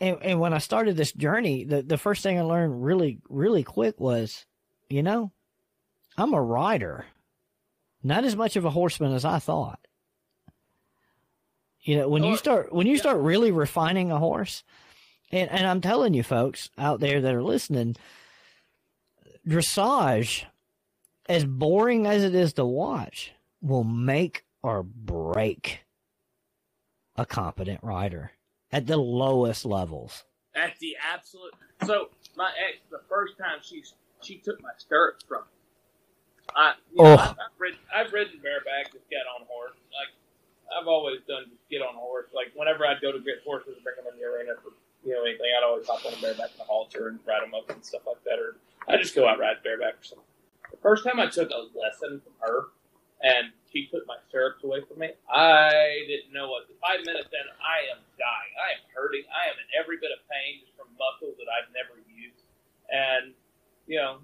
and 0.00 0.18
and 0.22 0.40
when 0.40 0.54
I 0.54 0.58
started 0.58 0.96
this 0.96 1.12
journey, 1.12 1.64
the 1.64 1.82
the 1.82 1.98
first 1.98 2.22
thing 2.22 2.38
I 2.38 2.42
learned 2.42 2.84
really 2.84 3.18
really 3.28 3.62
quick 3.64 4.00
was, 4.00 4.46
you 4.88 5.02
know, 5.02 5.32
I'm 6.16 6.34
a 6.34 6.42
rider 6.42 7.06
not 8.02 8.24
as 8.24 8.36
much 8.36 8.56
of 8.56 8.64
a 8.64 8.70
horseman 8.70 9.12
as 9.12 9.24
I 9.24 9.38
thought. 9.38 9.78
You 11.80 11.98
know, 11.98 12.08
when 12.08 12.22
you 12.22 12.36
start 12.36 12.72
when 12.72 12.86
you 12.86 12.96
start 12.96 13.18
really 13.18 13.50
refining 13.50 14.12
a 14.12 14.18
horse, 14.18 14.62
and 15.32 15.50
and 15.50 15.66
I'm 15.66 15.80
telling 15.80 16.14
you 16.14 16.22
folks 16.22 16.70
out 16.78 17.00
there 17.00 17.20
that 17.20 17.34
are 17.34 17.42
listening, 17.42 17.96
dressage, 19.46 20.44
as 21.28 21.44
boring 21.44 22.06
as 22.06 22.22
it 22.22 22.36
is 22.36 22.52
to 22.54 22.64
watch, 22.64 23.32
will 23.62 23.84
make 23.84 24.44
or 24.62 24.82
break 24.82 25.80
a 27.16 27.26
competent 27.26 27.80
rider 27.82 28.32
at 28.72 28.86
the 28.86 28.96
lowest 28.98 29.64
levels. 29.64 30.24
At 30.56 30.78
the 30.80 30.96
absolute. 31.14 31.54
So 31.86 32.10
my 32.36 32.50
ex, 32.68 32.78
the 32.90 33.00
first 33.08 33.38
time 33.38 33.58
she 33.62 33.84
she 34.22 34.38
took 34.38 34.62
my 34.62 34.70
stirrups 34.78 35.24
from 35.26 35.42
me, 35.42 35.56
I, 36.56 36.74
you 36.92 37.02
know, 37.02 37.10
Oh. 37.10 37.14
I've, 37.16 37.30
I've, 37.40 37.56
ridden, 37.58 37.80
I've 37.94 38.12
ridden 38.12 38.40
bareback, 38.42 38.92
just 38.92 39.08
get 39.10 39.24
on 39.38 39.46
horse. 39.48 39.76
Like 39.92 40.12
I've 40.72 40.88
always 40.88 41.20
done, 41.28 41.44
just 41.50 41.68
get 41.70 41.82
on 41.82 41.94
horse. 41.94 42.28
Like 42.34 42.52
whenever 42.54 42.86
I'd 42.86 43.00
go 43.02 43.12
to 43.12 43.20
get 43.20 43.42
horses 43.44 43.74
and 43.76 43.84
bring 43.84 43.96
them 43.96 44.06
in 44.12 44.18
the 44.20 44.26
arena 44.26 44.52
for 44.62 44.72
you 45.04 45.14
know 45.14 45.22
anything, 45.24 45.48
I'd 45.56 45.64
always 45.64 45.86
hop 45.86 46.04
on 46.06 46.14
a 46.14 46.20
bareback 46.22 46.52
in 46.52 46.58
the 46.58 46.64
halter 46.68 47.08
and 47.08 47.20
ride 47.26 47.42
them 47.42 47.54
up 47.54 47.70
and 47.70 47.84
stuff 47.84 48.02
like 48.06 48.22
that. 48.24 48.38
Or 48.38 48.56
I 48.88 48.96
just 48.98 49.14
go 49.14 49.28
out 49.28 49.38
ride 49.38 49.62
bareback 49.64 50.00
or 50.00 50.04
something. 50.04 50.26
The 50.70 50.78
first 50.82 51.04
time 51.04 51.20
I 51.20 51.28
took 51.28 51.50
a 51.50 51.68
lesson 51.78 52.20
from 52.24 52.34
her, 52.40 52.66
and 53.22 53.54
she 53.72 53.88
took 53.88 54.04
my 54.06 54.18
stirrups 54.28 54.62
away 54.64 54.82
from 54.86 55.00
me, 55.00 55.10
I 55.30 56.04
didn't 56.10 56.34
know 56.34 56.50
what. 56.50 56.68
Five 56.82 57.06
minutes 57.06 57.30
in, 57.32 57.46
I 57.62 57.88
am 57.94 58.02
dying. 58.18 58.52
I 58.58 58.68
am 58.76 58.82
hurting. 58.92 59.24
I 59.30 59.48
am 59.48 59.56
in 59.56 59.68
every 59.78 59.96
bit 60.02 60.10
of 60.12 60.20
pain 60.28 60.60
just 60.60 60.74
from 60.76 60.90
muscles 60.98 61.38
that 61.38 61.48
I've 61.48 61.70
never 61.72 61.98
used. 62.10 62.42
And 62.90 63.34
you 63.86 63.98
know, 63.98 64.18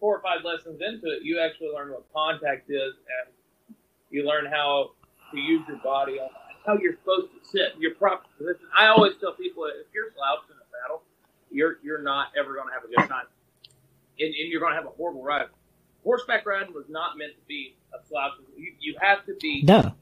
four 0.00 0.16
or 0.16 0.22
five 0.22 0.44
lessons 0.44 0.80
into 0.80 1.10
it, 1.10 1.22
you 1.22 1.40
actually 1.40 1.70
learn 1.74 1.90
what 1.90 2.06
contact 2.14 2.70
is, 2.70 2.94
and 2.96 3.26
you 4.10 4.26
learn 4.26 4.46
how 4.46 4.92
to 5.32 5.38
use 5.38 5.62
your 5.68 5.78
body, 5.84 6.18
how 6.66 6.78
you're 6.78 6.96
supposed 7.02 7.32
to 7.34 7.40
sit, 7.48 7.74
your 7.78 7.94
proper 7.94 8.26
position. 8.38 8.66
I 8.76 8.88
always 8.88 9.14
tell 9.20 9.34
people 9.34 9.66
if 9.66 9.86
you're 9.94 10.10
slouched 10.14 10.50
in 10.50 10.56
a 10.56 10.66
saddle, 10.70 11.02
you're 11.50 11.78
you're 11.82 12.02
not 12.02 12.28
ever 12.38 12.54
going 12.54 12.68
to 12.68 12.74
have 12.74 12.84
a 12.84 12.88
good 12.88 13.08
time, 13.08 13.26
and, 14.18 14.32
and 14.34 14.48
you're 14.50 14.60
going 14.60 14.72
to 14.72 14.78
have 14.78 14.86
a 14.86 14.94
horrible 14.96 15.22
ride. 15.22 15.46
Horseback 16.04 16.46
riding 16.46 16.72
was 16.74 16.86
not 16.88 17.18
meant 17.18 17.32
to 17.34 17.44
be 17.46 17.76
a 17.92 18.06
slouch. 18.06 18.32
You, 18.56 18.72
you 18.80 18.96
have 19.00 19.24
to 19.26 19.34
be 19.40 19.62
No. 19.62 19.92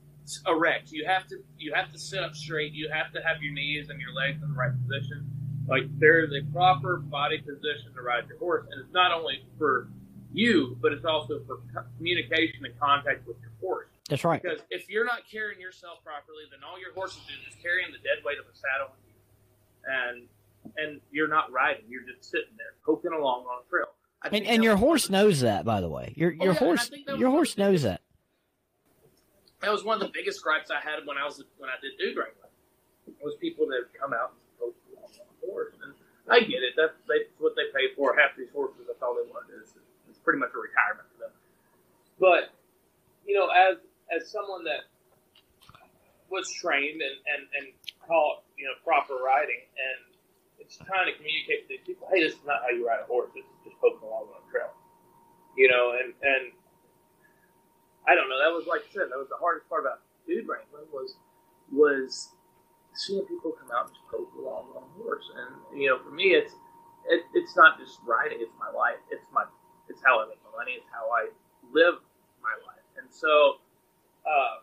erect. 0.46 0.92
You 0.92 1.04
have 1.06 1.26
to 1.28 1.36
you 1.58 1.72
have 1.74 1.92
to 1.92 1.98
sit 1.98 2.22
up 2.22 2.34
straight. 2.34 2.72
You 2.72 2.88
have 2.92 3.12
to 3.12 3.22
have 3.22 3.42
your 3.42 3.52
knees 3.52 3.88
and 3.90 4.00
your 4.00 4.12
legs 4.12 4.42
in 4.42 4.48
the 4.50 4.54
right 4.54 4.72
position. 4.86 5.26
Like 5.68 5.84
there 5.98 6.22
is 6.24 6.30
a 6.32 6.42
proper 6.52 6.98
body 6.98 7.38
position 7.38 7.92
to 7.94 8.02
ride 8.02 8.28
your 8.28 8.38
horse, 8.38 8.66
and 8.70 8.80
it's 8.84 8.92
not 8.92 9.10
only 9.12 9.42
for 9.58 9.88
you, 10.32 10.76
but 10.80 10.92
it's 10.92 11.04
also 11.04 11.40
for 11.46 11.58
co- 11.74 11.86
communication 11.96 12.64
and 12.66 12.78
contact 12.78 13.26
with 13.26 13.36
your 13.40 13.50
horse. 13.60 13.88
That's 14.08 14.22
right. 14.24 14.40
Because 14.40 14.60
if 14.70 14.88
you're 14.88 15.04
not 15.04 15.22
carrying 15.28 15.60
yourself 15.60 16.04
properly, 16.04 16.44
then 16.50 16.60
all 16.62 16.78
your 16.78 16.92
horse 16.94 17.12
is 17.16 17.22
doing 17.26 17.40
is 17.48 17.56
carrying 17.60 17.90
the 17.90 17.98
dead 17.98 18.22
weight 18.24 18.38
of 18.38 18.44
a 18.46 18.54
saddle, 18.54 18.94
with 18.94 19.02
you. 19.10 19.18
and 19.90 20.28
and 20.78 21.00
you're 21.10 21.26
not 21.28 21.50
riding. 21.50 21.82
You're 21.88 22.02
just 22.06 22.30
sitting 22.30 22.54
there 22.58 22.74
poking 22.84 23.12
along 23.12 23.46
on 23.46 23.62
a 23.66 23.70
trail. 23.70 23.90
And 24.32 24.46
and 24.46 24.64
your 24.64 24.76
horse 24.76 25.08
one 25.10 25.14
of 25.20 25.22
the- 25.24 25.28
knows 25.28 25.40
that, 25.40 25.64
by 25.64 25.80
the 25.80 25.88
way. 25.88 26.12
Your 26.16 26.34
Oh, 26.40 26.44
yeah, 26.46 26.52
horse 26.54 26.88
think 26.88 27.06
that 27.06 27.12
was 27.12 27.20
your 27.20 27.30
horse 27.30 27.56
knows 27.58 27.82
that. 27.82 28.00
that 29.62 29.70
was 29.72 29.84
one 29.84 30.00
of 30.00 30.06
the 30.06 30.12
biggest 30.12 30.42
gripes 30.42 30.70
I 30.70 30.80
had 30.80 31.06
when 31.06 31.16
I 31.18 31.24
was 31.24 31.42
when 31.58 31.70
I 31.70 31.74
did 31.80 31.92
dude 31.98 32.16
wrangling. 32.16 32.50
Was 33.22 33.36
people 33.40 33.66
that 33.68 33.86
would 33.86 33.94
come 34.00 34.12
out 34.12 34.32
and 34.34 34.58
post 34.58 34.78
on 34.98 35.26
a 35.26 35.46
horse, 35.50 35.74
and 35.82 35.94
I 36.28 36.40
get 36.40 36.62
it. 36.62 36.74
That's, 36.76 36.94
that's 37.06 37.30
what 37.38 37.54
they 37.54 37.70
pay 37.74 37.94
for. 37.94 38.16
Half 38.18 38.36
these 38.36 38.50
horses, 38.52 38.82
that's 38.86 39.00
all 39.02 39.14
they 39.14 39.28
want. 39.30 39.46
Is 39.62 39.74
it's 40.10 40.18
pretty 40.18 40.38
much 40.40 40.50
a 40.54 40.58
retirement 40.58 41.06
for 41.14 41.18
them. 41.30 41.34
But 42.18 42.50
you 43.26 43.34
know, 43.38 43.46
as 43.48 43.78
as 44.10 44.30
someone 44.30 44.64
that 44.64 44.90
was 46.30 46.50
trained 46.50 47.00
and 47.02 47.16
and 47.30 47.42
and 47.54 47.66
taught 48.06 48.42
you 48.58 48.66
know 48.66 48.74
proper 48.84 49.14
riding, 49.22 49.62
and 49.78 50.02
it's 50.66 50.82
trying 50.82 51.06
to 51.06 51.14
communicate 51.14 51.70
to 51.70 51.78
people, 51.86 52.10
hey, 52.10 52.26
this 52.26 52.34
is 52.34 52.42
not 52.42 52.66
how 52.66 52.74
you 52.74 52.82
ride 52.82 52.98
a 52.98 53.06
horse. 53.06 53.30
This 53.38 53.46
is 53.46 53.70
just 53.70 53.78
poking 53.78 54.02
along 54.02 54.34
on 54.34 54.42
a 54.42 54.46
trail. 54.50 54.74
You 55.54 55.70
know, 55.70 55.94
and 55.94 56.10
and 56.20 56.50
I 58.02 58.18
don't 58.18 58.26
know. 58.26 58.36
That 58.42 58.50
was 58.50 58.66
like 58.66 58.82
I 58.82 58.90
said. 58.90 59.08
That 59.14 59.16
was 59.16 59.30
the 59.30 59.38
hardest 59.38 59.70
part 59.70 59.86
about 59.86 60.02
dude 60.26 60.44
wrangling 60.50 60.90
was 60.90 61.14
was 61.70 62.34
seeing 62.98 63.22
people 63.30 63.54
come 63.54 63.70
out 63.70 63.88
and 63.88 63.94
just 63.94 64.04
poke 64.10 64.28
along 64.34 64.74
on 64.74 64.82
a 64.82 64.92
horse. 65.00 65.24
And 65.38 65.80
you 65.80 65.88
know, 65.88 66.02
for 66.02 66.10
me, 66.10 66.34
it's 66.34 66.52
it, 67.08 67.22
it's 67.32 67.54
not 67.54 67.78
just 67.78 68.02
riding. 68.02 68.42
It's 68.42 68.52
my 68.58 68.68
life. 68.74 69.00
It's 69.14 69.24
my 69.30 69.46
it's 69.88 70.02
how 70.02 70.20
I 70.20 70.28
make 70.28 70.42
my 70.44 70.52
money. 70.58 70.76
It's 70.76 70.90
how 70.90 71.06
I 71.08 71.30
live 71.72 72.02
my 72.42 72.52
life. 72.66 72.84
And 72.98 73.06
so 73.08 73.62
uh, 74.26 74.60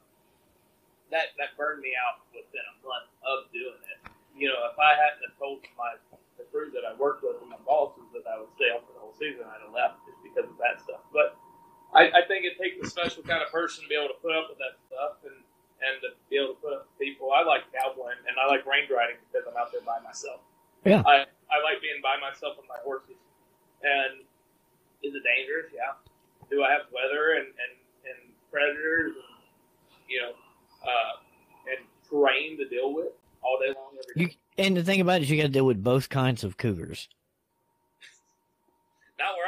that 1.09 1.34
that 1.39 1.55
burned 1.57 1.81
me 1.81 1.95
out 1.97 2.21
within 2.35 2.63
a 2.69 2.75
month 2.85 3.09
of 3.23 3.49
doing 3.49 3.81
it. 3.88 3.93
You 4.34 4.49
know, 4.49 4.57
if 4.65 4.77
I 4.81 4.97
hadn't 4.97 5.22
have 5.30 5.38
told 5.38 5.61
my 5.77 5.93
the 6.38 6.45
crew 6.49 6.73
that 6.73 6.81
I 6.81 6.97
worked 6.97 7.22
with 7.22 7.38
and 7.41 7.49
my 7.49 7.61
bosses 7.61 8.10
that 8.18 8.26
I 8.26 8.41
would 8.41 8.49
stay 8.57 8.73
on 8.73 8.81
for 8.81 8.93
the 8.97 9.01
whole 9.01 9.14
season, 9.14 9.45
I'd 9.45 9.61
have 9.61 9.73
left 9.73 10.01
just 10.10 10.18
because 10.26 10.49
of 10.49 10.57
that 10.57 10.81
stuff. 10.81 11.05
But 11.14 11.38
I, 11.93 12.10
I 12.10 12.22
think 12.26 12.45
it 12.45 12.57
takes 12.57 12.81
a 12.81 12.89
special 12.89 13.22
kind 13.22 13.45
of 13.45 13.53
person 13.53 13.85
to 13.85 13.89
be 13.89 13.93
able 13.93 14.10
to 14.10 14.18
put 14.18 14.34
up 14.34 14.49
with 14.49 14.57
that 14.57 14.81
stuff 14.89 15.22
and, 15.30 15.38
and 15.85 16.01
to 16.01 16.18
be 16.34 16.41
able 16.41 16.57
to 16.57 16.60
put 16.60 16.73
up 16.73 16.89
with 16.89 16.97
people. 16.97 17.30
I 17.30 17.45
like 17.45 17.69
cowboying 17.69 18.18
and 18.26 18.34
I 18.41 18.49
like 18.49 18.65
range 18.65 18.89
riding 18.89 19.22
because 19.30 19.45
I'm 19.45 19.53
out 19.53 19.69
there 19.69 19.85
by 19.85 20.01
myself. 20.01 20.41
Yeah. 20.81 21.05
I, 21.05 21.30
I 21.53 21.57
like 21.61 21.85
being 21.85 22.01
by 22.01 22.18
myself 22.18 22.57
with 22.57 22.65
my 22.65 22.81
horses. 22.81 23.22
And 23.85 24.26
is 25.05 25.14
it 25.14 25.22
dangerous? 25.22 25.69
Yeah. 25.69 25.93
Do 26.49 26.65
I 26.65 26.73
have 26.73 26.89
weather 26.89 27.38
and, 27.38 27.53
and, 27.53 27.73
and 28.10 28.19
predators 28.49 29.14
and, 29.14 29.34
you 30.10 30.18
know, 30.18 30.34
uh, 30.81 31.14
and 31.69 31.85
terrain 32.10 32.57
to 32.57 32.65
deal 32.65 32.89
with 32.89 33.14
all 33.44 33.60
day 33.60 33.74
long 33.76 33.98
every 33.98 34.22
You 34.24 34.28
day? 34.30 34.38
and 34.57 34.78
the 34.78 34.84
thing 34.84 35.02
about 35.02 35.22
it 35.22 35.24
is 35.24 35.30
you 35.30 35.38
got 35.38 35.44
to 35.44 35.49
deal 35.49 35.65
with 35.65 35.84
both 35.84 36.10
kinds 36.10 36.44
of 36.44 36.57
cougars. 36.57 37.07
Not 39.20 39.36
where 39.38 39.48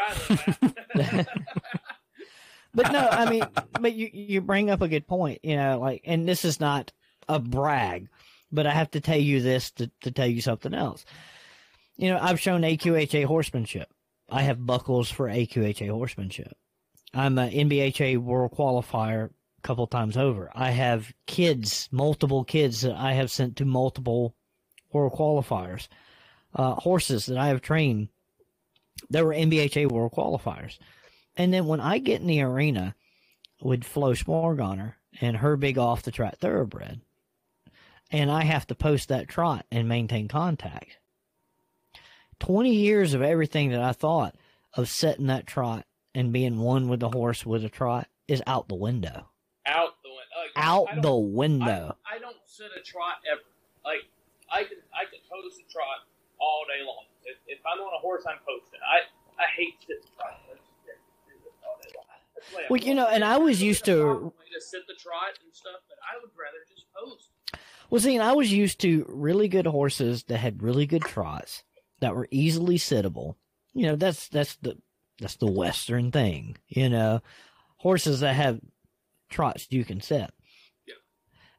I 1.02 1.18
live. 1.18 1.28
But 2.76 2.92
no, 2.92 3.08
I 3.10 3.30
mean, 3.30 3.44
but 3.80 3.94
you 3.94 4.10
you 4.12 4.42
bring 4.42 4.70
up 4.70 4.82
a 4.82 4.90
good 4.90 5.08
point, 5.08 5.40
you 5.44 5.56
know, 5.56 5.80
like, 5.80 6.02
and 6.04 6.28
this 6.28 6.44
is 6.44 6.60
not 6.60 6.92
a 7.30 7.40
brag, 7.40 8.10
but 8.52 8.68
I 8.68 8.72
have 8.72 8.92
to 8.92 9.00
tell 9.00 9.18
you 9.18 9.42
this 9.42 9.72
to 9.72 9.90
to 10.02 10.12
tell 10.12 10.28
you 10.28 10.42
something 10.42 10.74
else. 10.74 11.06
You 11.96 12.10
know, 12.10 12.20
I've 12.22 12.42
shown 12.42 12.64
AQHA 12.64 13.24
horsemanship. 13.24 13.88
I 14.30 14.42
have 14.42 14.66
buckles 14.66 15.10
for 15.10 15.30
AQHA 15.30 15.90
horsemanship. 15.90 16.52
I'm 17.14 17.38
a 17.38 17.50
NBHA 17.50 18.18
world 18.18 18.52
qualifier 18.52 19.30
couple 19.66 19.88
times 19.88 20.16
over. 20.16 20.52
I 20.54 20.70
have 20.70 21.12
kids, 21.26 21.90
multiple 21.92 22.44
kids 22.44 22.82
that 22.82 22.96
I 22.96 23.14
have 23.14 23.32
sent 23.32 23.58
to 23.58 23.66
multiple 23.66 24.36
world 24.94 25.14
qualifiers. 25.14 25.88
Uh, 26.54 26.76
horses 26.76 27.26
that 27.26 27.38
I 27.38 27.48
have 27.48 27.62
trained 27.62 28.08
that 29.10 29.26
were 29.26 29.34
NBHA 29.34 29.92
world 29.92 30.14
qualifiers. 30.14 30.78
And 31.36 31.54
then 31.54 31.66
when 31.66 31.82
I 31.82 31.98
get 31.98 32.22
in 32.22 32.28
the 32.28 32.42
arena 32.42 32.96
with 33.62 33.84
Flo 33.84 34.14
Smorgoner 34.14 34.94
and 35.20 35.38
her 35.38 35.58
big 35.58 35.78
off 35.78 36.04
the 36.04 36.12
track 36.12 36.38
thoroughbred, 36.38 37.02
and 38.12 38.32
I 38.32 38.44
have 38.44 38.68
to 38.68 38.76
post 38.76 39.10
that 39.10 39.28
trot 39.28 39.66
and 39.72 39.90
maintain 39.90 40.28
contact. 40.28 41.00
20 42.40 42.74
years 42.74 43.14
of 43.14 43.22
everything 43.22 43.72
that 43.72 43.82
I 43.82 43.92
thought 43.92 44.36
of 44.76 44.88
setting 44.88 45.28
that 45.28 45.48
trot 45.48 45.86
and 46.14 46.32
being 46.32 46.60
one 46.60 46.88
with 46.88 47.00
the 47.00 47.10
horse 47.10 47.46
with 47.46 47.66
a 47.66 47.70
trot 47.70 48.08
is 48.28 48.44
out 48.46 48.70
the 48.70 48.76
window. 48.76 49.28
Out 49.68 50.02
the 50.04 50.10
window. 50.10 50.36
Like, 50.38 50.52
Out 50.56 50.88
I 50.90 50.94
don't- 50.96 51.02
the 51.02 51.16
window. 51.16 51.98
I, 52.06 52.16
I 52.16 52.20
don't 52.20 52.38
sit 52.46 52.68
a 52.78 52.82
trot 52.84 53.18
ever. 53.32 53.42
Like 53.84 54.06
I 54.52 54.64
can 54.64 54.78
I 54.94 55.06
can 55.06 55.20
post 55.30 55.60
a 55.62 55.66
trot 55.72 56.06
all 56.40 56.66
day 56.68 56.84
long. 56.86 57.06
If, 57.24 57.38
if 57.48 57.60
I'm 57.66 57.80
on 57.80 57.94
a 57.94 58.00
horse, 58.00 58.24
I'm 58.28 58.38
posting. 58.46 58.80
I 58.86 59.06
I 59.42 59.48
hate 59.56 59.76
sitting 59.82 60.04
trot. 60.18 60.40
Let's 60.50 60.62
just 60.86 61.02
do 61.28 61.34
this 61.44 61.54
all 61.66 61.78
day 61.82 61.90
long. 61.98 62.06
That's 62.36 62.50
the 62.50 62.58
way 62.58 62.64
I 62.64 62.68
Well, 62.70 62.82
you 62.82 62.94
know, 62.96 63.08
and 63.08 63.24
I 63.24 63.38
was 63.38 63.62
used 63.62 63.86
to- 63.86 64.32
to 64.54 64.62
sit 64.62 64.88
the 64.88 64.94
trot 64.94 65.38
and 65.44 65.54
stuff, 65.54 65.82
but 65.90 65.98
I 66.02 66.16
would 66.22 66.32
rather 66.40 66.64
just 66.70 66.86
post. 66.94 67.30
Well, 67.90 68.00
see, 68.02 68.16
and 68.16 68.24
I 68.24 68.32
was 68.34 68.52
used 68.54 68.80
to 68.82 69.06
really 69.10 69.48
good 69.48 69.68
horses 69.68 70.24
that 70.24 70.38
had 70.38 70.64
really 70.64 70.86
good 70.86 71.02
trots 71.04 71.64
that 72.00 72.16
were 72.16 72.28
easily 72.32 72.78
sittable. 72.78 73.36
You 73.74 73.88
know, 73.88 73.96
that's 73.98 74.28
that's 74.30 74.56
the 74.56 74.78
that's 75.20 75.36
the 75.36 75.52
Western 75.52 76.12
thing. 76.12 76.58
You 76.68 76.90
know, 76.90 77.22
horses 77.78 78.22
that 78.22 78.34
have 78.36 78.60
trots 79.30 79.68
you 79.70 79.86
can 79.86 80.02
set. 80.02 80.32
Yeah. 80.88 80.94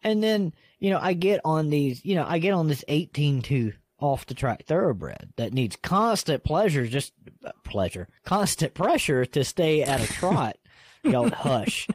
And 0.03 0.23
then 0.23 0.53
you 0.79 0.91
know, 0.91 0.99
I 1.01 1.15
get 1.15 1.41
on 1.45 1.71
these. 1.71 2.05
You 2.05 2.17
know, 2.17 2.27
I 2.29 2.39
get 2.39 2.53
on 2.53 2.69
this 2.69 2.85
eighteen 2.89 3.43
two 3.43 3.73
off 3.99 4.27
the 4.27 4.35
track 4.35 4.65
thoroughbred 4.67 5.33
that 5.37 5.53
needs 5.53 5.77
constant 5.77 6.45
pleasure, 6.45 6.87
just 6.87 7.13
uh, 7.45 7.53
pleasure, 7.65 8.09
constant 8.25 8.75
pressure 8.75 9.25
to 9.25 9.43
stay 9.45 9.83
at 9.83 10.03
a 10.03 10.13
trot. 10.13 10.57
Y'all 11.03 11.31
hush. 11.31 11.89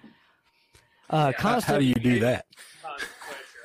Uh, 1.10 1.32
Yeah, 1.36 1.42
constant 1.42 1.74
how 1.74 1.80
do 1.80 1.86
you 1.86 1.96
do 1.96 2.20
that? 2.22 2.46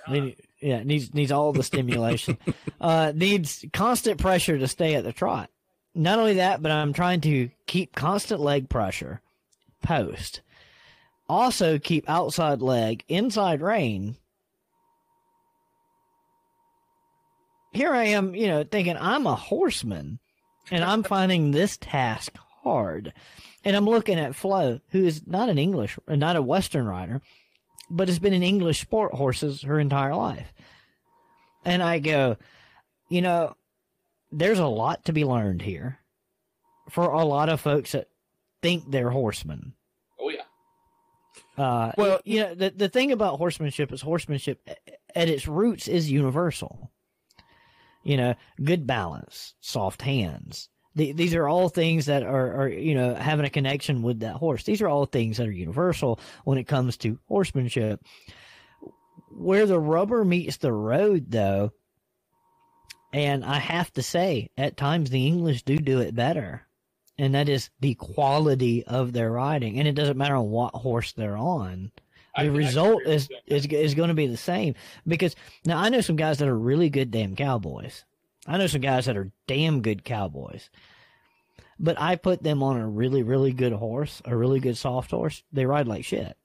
I 0.07 0.13
mean, 0.13 0.37
yeah, 0.61 0.83
needs 0.83 1.15
needs 1.15 1.33
all 1.33 1.53
the 1.53 1.63
stimulation. 1.63 2.39
uh, 2.81 3.13
needs 3.15 3.65
constant 3.73 4.19
pressure 4.21 4.59
to 4.59 4.69
stay 4.69 4.95
at 4.97 5.05
the 5.05 5.13
trot. 5.13 5.51
Not 5.95 6.19
only 6.19 6.35
that, 6.35 6.61
but 6.63 6.73
I'm 6.73 6.93
trying 6.93 7.23
to 7.23 7.51
keep 7.67 7.95
constant 7.95 8.41
leg 8.41 8.69
pressure 8.69 9.23
post. 9.83 10.43
Also 11.29 11.79
keep 11.79 12.09
outside 12.09 12.63
leg 12.63 13.05
inside 13.09 13.61
rein. 13.61 14.17
Here 17.73 17.93
I 17.93 18.05
am, 18.05 18.35
you 18.35 18.47
know, 18.47 18.65
thinking 18.65 18.97
I'm 18.99 19.27
a 19.27 19.35
horseman, 19.35 20.19
and 20.71 20.83
I'm 20.85 21.03
finding 21.05 21.51
this 21.51 21.77
task 21.77 22.37
hard. 22.63 23.13
And 23.65 23.77
I'm 23.77 23.85
looking 23.85 24.19
at 24.19 24.35
Flo, 24.35 24.81
who 24.91 25.05
is 25.05 25.27
not 25.27 25.49
an 25.49 25.59
English, 25.59 25.99
not 26.09 26.37
a 26.37 26.43
Western 26.43 26.87
rider, 26.87 27.21
but 27.91 28.09
has 28.09 28.19
been 28.19 28.33
in 28.33 28.43
English 28.43 28.81
sport 28.81 29.13
horses 29.13 29.63
her 29.63 29.81
entire 29.81 30.15
life. 30.15 30.53
And 31.65 31.83
I 31.83 31.99
go, 31.99 32.37
you 33.09 33.23
know, 33.23 33.57
there's 34.31 34.59
a 34.59 34.67
lot 34.67 35.05
to 35.07 35.13
be 35.13 35.25
learned 35.25 35.63
here 35.63 35.99
for 36.91 37.05
a 37.05 37.25
lot 37.25 37.49
of 37.49 37.61
folks 37.61 37.93
that 37.93 38.09
think 38.63 38.91
they're 38.91 39.11
horsemen. 39.11 39.75
Uh, 41.57 41.93
Well- 41.97 42.21
you 42.25 42.41
know, 42.41 42.55
the 42.55 42.71
the 42.71 42.89
thing 42.89 43.13
about 43.13 43.39
horsemanship 43.39 43.93
is 43.93 44.03
horsemanship 44.03 44.61
at 45.15 45.29
its 45.29 45.49
roots 45.49 45.89
is 45.89 46.11
universal. 46.11 46.91
You 48.05 48.17
know, 48.17 48.35
good 48.63 48.87
balance, 48.87 49.55
soft 49.61 50.03
hands. 50.03 50.69
The, 50.95 51.13
these 51.13 51.35
are 51.35 51.49
all 51.49 51.69
things 51.69 52.07
that 52.07 52.23
are, 52.23 52.63
are, 52.63 52.69
you 52.69 52.95
know, 52.95 53.15
having 53.15 53.45
a 53.45 53.51
connection 53.51 54.03
with 54.03 54.21
that 54.21 54.37
horse. 54.37 54.63
These 54.63 54.81
are 54.81 54.89
all 54.89 55.05
things 55.07 55.37
that 55.37 55.47
are 55.49 55.53
universal 55.53 56.19
when 56.45 56.57
it 56.57 56.65
comes 56.65 56.97
to 56.99 57.19
horsemanship. 57.29 58.01
Where 59.31 59.67
the 59.67 59.79
rubber 59.79 60.25
meets 60.25 60.57
the 60.57 60.73
road, 60.73 61.27
though, 61.31 61.73
and 63.13 63.45
I 63.45 63.59
have 63.59 63.93
to 63.95 64.03
say, 64.03 64.51
at 64.57 64.77
times 64.77 65.11
the 65.11 65.27
English 65.27 65.65
do 65.65 65.77
do 65.77 66.01
it 66.01 66.15
better 66.15 66.67
and 67.19 67.35
that 67.35 67.49
is 67.49 67.71
the 67.81 67.95
quality 67.95 68.85
of 68.85 69.13
their 69.13 69.31
riding. 69.33 69.79
And 69.79 69.89
it 69.89 69.95
doesn't 69.95 70.19
matter 70.19 70.37
on 70.37 70.51
what 70.51 70.75
horse 70.75 71.13
they're 71.13 71.37
on. 71.37 71.91
The 72.37 72.43
I 72.43 72.45
result 72.47 73.03
agree 73.03 73.15
is, 73.15 73.29
with 73.29 73.39
that. 73.47 73.55
is 73.57 73.67
is 73.67 73.95
going 73.95 74.09
to 74.09 74.15
be 74.15 74.27
the 74.27 74.37
same 74.37 74.75
because 75.07 75.35
now 75.65 75.79
I 75.79 75.89
know 75.89 76.03
some 76.03 76.17
guys 76.17 76.39
that 76.39 76.49
are 76.49 76.59
really 76.59 76.91
good 76.91 77.11
damn 77.11 77.35
cowboys. 77.35 78.05
I 78.47 78.59
know 78.59 78.67
some 78.67 78.83
guys 78.83 79.07
that 79.07 79.17
are 79.17 79.33
damn 79.47 79.81
good 79.81 80.05
cowboys. 80.05 80.69
But 81.79 82.01
I 82.01 82.17
put 82.17 82.43
them 82.43 82.63
on 82.63 82.79
a 82.79 82.87
really 82.87 83.23
really 83.23 83.53
good 83.53 83.73
horse, 83.73 84.21
a 84.25 84.37
really 84.37 84.61
good 84.61 84.77
soft 84.77 85.11
horse. 85.11 85.43
They 85.53 85.65
ride 85.65 85.89
like 85.89 86.05
shit. 86.05 86.37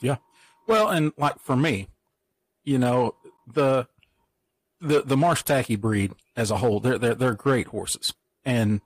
Yeah. 0.00 0.16
Well, 0.66 0.88
and 0.88 1.12
like 1.16 1.38
for 1.38 1.56
me, 1.56 1.88
you 2.64 2.78
know, 2.78 3.14
the 3.52 3.86
the 4.80 5.02
the 5.02 5.16
Marsh 5.16 5.42
Tacky 5.42 5.76
breed 5.76 6.12
as 6.36 6.50
a 6.50 6.56
whole, 6.58 6.80
they're 6.80 6.98
they're 6.98 7.14
they're 7.14 7.34
great 7.34 7.68
horses, 7.68 8.12
and 8.44 8.80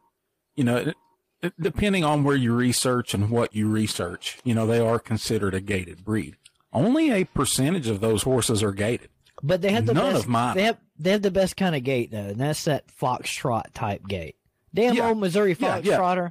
you 0.55 0.64
know, 0.64 0.77
it, 0.77 0.97
it, 1.43 1.52
depending 1.60 2.05
on 2.05 2.22
where 2.24 2.36
you 2.36 2.55
research 2.55 3.14
and 3.14 3.31
what 3.31 3.55
you 3.55 3.68
research, 3.68 4.39
you 4.44 4.55
know, 4.55 4.66
they 4.66 4.78
are 4.81 4.98
considered 4.98 5.55
a 5.55 5.60
gaited 5.60 6.05
breed. 6.05 6.36
Only 6.72 7.10
a 7.10 7.24
percentage 7.24 7.89
of 7.89 8.01
those 8.01 8.22
horses 8.22 8.62
are 8.62 8.72
gaited. 8.72 9.09
But 9.43 9.62
they 9.62 9.72
have 9.72 9.86
the 9.86 9.94
None 9.94 10.12
best, 10.12 10.24
of 10.24 10.28
mine. 10.28 10.56
They 10.56 10.64
have 10.64 10.78
they 10.98 11.10
have 11.12 11.22
the 11.22 11.31
best 11.31 11.56
kind 11.56 11.74
of 11.74 11.82
gait 11.82 12.10
though, 12.10 12.18
and 12.18 12.40
that's 12.40 12.64
that 12.64 12.85
foxtrot 12.89 13.72
type 13.74 14.06
gait. 14.06 14.36
Damn 14.74 14.94
Yeah. 14.94 15.09
old 15.09 15.18
Missouri 15.18 15.56
Yeah, 15.59 15.78
yeah. 15.82 16.28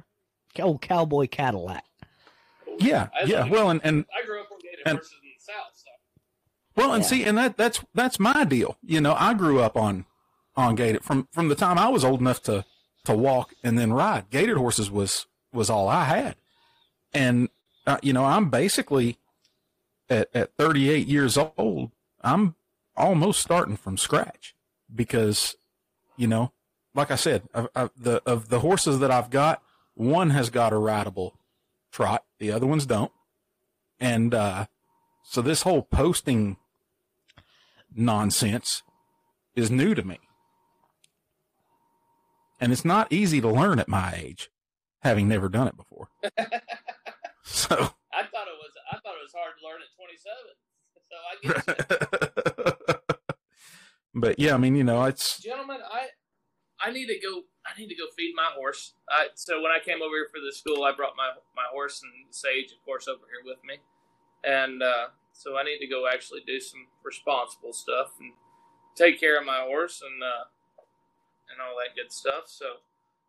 old 0.60 0.80
cowboy 0.80 1.26
Cadillac. 1.28 1.84
Yeah, 2.78 3.08
yeah. 3.26 3.42
like- 3.42 3.52
Well, 3.52 3.68
and 3.70 3.80
and 3.84 4.04
I 4.16 4.24
grew 4.24 4.40
up 4.40 4.46
on 4.52 4.58
gaited 4.60 4.78
And- 4.86 4.98
horses 4.98 5.12
in 5.22 5.28
the 5.28 5.52
south, 5.52 5.72
so 5.74 5.90
Well, 6.76 6.94
and 6.94 7.02
Yeah. 7.02 7.08
see, 7.08 7.24
and 7.24 7.36
that 7.36 7.56
that's 7.56 7.84
that's 7.94 8.18
my 8.20 8.44
deal. 8.44 8.76
You 8.82 9.00
know, 9.00 9.14
I 9.18 9.34
grew 9.34 9.60
up 9.60 9.76
on 9.76 10.06
on 10.56 10.74
gaited 10.74 11.04
from 11.04 11.28
from 11.32 11.48
the 11.48 11.54
time 11.54 11.78
I 11.78 11.88
was 11.88 12.04
old 12.04 12.20
enough 12.20 12.42
to 12.44 12.64
to 13.04 13.16
walk 13.16 13.54
and 13.62 13.78
then 13.78 13.92
ride. 13.92 14.30
Gaited 14.30 14.56
horses 14.56 14.90
was 14.90 15.26
was 15.52 15.70
all 15.70 15.88
I 15.88 16.04
had, 16.04 16.36
and 17.12 17.48
uh, 17.86 17.98
you 18.02 18.12
know, 18.12 18.24
I'm 18.24 18.50
basically 18.50 19.18
at 20.08 20.28
at 20.34 20.54
38 20.56 21.06
years 21.06 21.38
old. 21.38 21.90
I'm 22.22 22.54
almost 22.96 23.40
starting 23.40 23.76
from 23.76 23.96
scratch 23.96 24.54
because, 24.94 25.56
you 26.16 26.26
know, 26.26 26.52
like 26.94 27.10
I 27.10 27.16
said, 27.16 27.48
of, 27.54 27.90
the 27.96 28.22
of 28.26 28.48
the 28.48 28.60
horses 28.60 28.98
that 28.98 29.10
I've 29.10 29.30
got, 29.30 29.62
one 29.94 30.30
has 30.30 30.50
got 30.50 30.72
a 30.72 30.78
rideable 30.78 31.38
trot, 31.90 32.24
the 32.38 32.52
other 32.52 32.66
ones 32.66 32.86
don't, 32.86 33.12
and 33.98 34.34
uh, 34.34 34.66
so 35.22 35.40
this 35.40 35.62
whole 35.62 35.82
posting 35.82 36.56
nonsense 37.94 38.82
is 39.54 39.70
new 39.70 39.94
to 39.94 40.02
me. 40.02 40.18
And 42.60 42.72
it's 42.72 42.84
not 42.84 43.12
easy 43.12 43.40
to 43.40 43.48
learn 43.48 43.78
at 43.78 43.88
my 43.88 44.12
age, 44.16 44.50
having 45.00 45.28
never 45.28 45.48
done 45.48 45.66
it 45.66 45.76
before. 45.76 46.08
so, 47.42 47.74
I 48.12 48.22
thought 48.22 48.48
it 48.48 48.58
was 48.58 48.72
I 48.92 48.98
thought 48.98 49.14
it 49.14 49.24
was 49.24 49.34
hard 49.34 49.54
to 49.58 49.66
learn 49.66 49.80
at 49.80 49.88
27. 49.96 50.34
So 51.10 51.16
I 51.26 52.86
get 52.86 53.00
but 54.14 54.38
yeah, 54.38 54.54
I 54.54 54.58
mean, 54.58 54.76
you 54.76 54.84
know, 54.84 55.02
it's 55.04 55.40
gentlemen, 55.40 55.78
I 55.90 56.08
I 56.82 56.90
need 56.90 57.06
to 57.06 57.18
go. 57.18 57.42
I 57.66 57.78
need 57.78 57.88
to 57.88 57.94
go 57.94 58.06
feed 58.16 58.32
my 58.34 58.50
horse. 58.56 58.94
I, 59.08 59.28
so 59.34 59.60
when 59.60 59.70
I 59.70 59.84
came 59.84 60.00
over 60.02 60.16
here 60.16 60.28
for 60.32 60.40
the 60.40 60.52
school, 60.52 60.84
I 60.84 60.92
brought 60.92 61.16
my 61.16 61.30
my 61.54 61.68
horse 61.70 62.00
and 62.02 62.34
Sage, 62.34 62.72
of 62.72 62.82
course, 62.84 63.06
over 63.06 63.20
here 63.28 63.44
with 63.44 63.62
me, 63.64 63.76
and 64.44 64.82
uh, 64.82 65.08
so 65.32 65.56
I 65.56 65.62
need 65.62 65.78
to 65.78 65.86
go 65.86 66.08
actually 66.08 66.40
do 66.46 66.58
some 66.58 66.86
responsible 67.04 67.72
stuff 67.72 68.12
and 68.18 68.32
take 68.96 69.20
care 69.20 69.38
of 69.38 69.44
my 69.44 69.60
horse 69.60 70.02
and 70.02 70.22
uh, 70.22 70.44
and 71.52 71.60
all 71.60 71.76
that 71.78 71.94
good 71.96 72.12
stuff. 72.12 72.44
So 72.46 72.66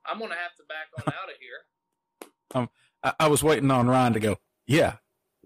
I'm 0.06 0.20
gonna 0.20 0.36
have 0.36 0.56
to 0.58 0.64
back 0.68 0.88
on 0.98 1.14
out 1.14 1.30
of 1.30 1.38
here. 1.40 2.70
I, 3.04 3.14
I 3.20 3.28
was 3.28 3.44
waiting 3.44 3.72
on 3.72 3.88
Ryan 3.88 4.14
to 4.14 4.20
go, 4.20 4.38
yeah, 4.66 4.96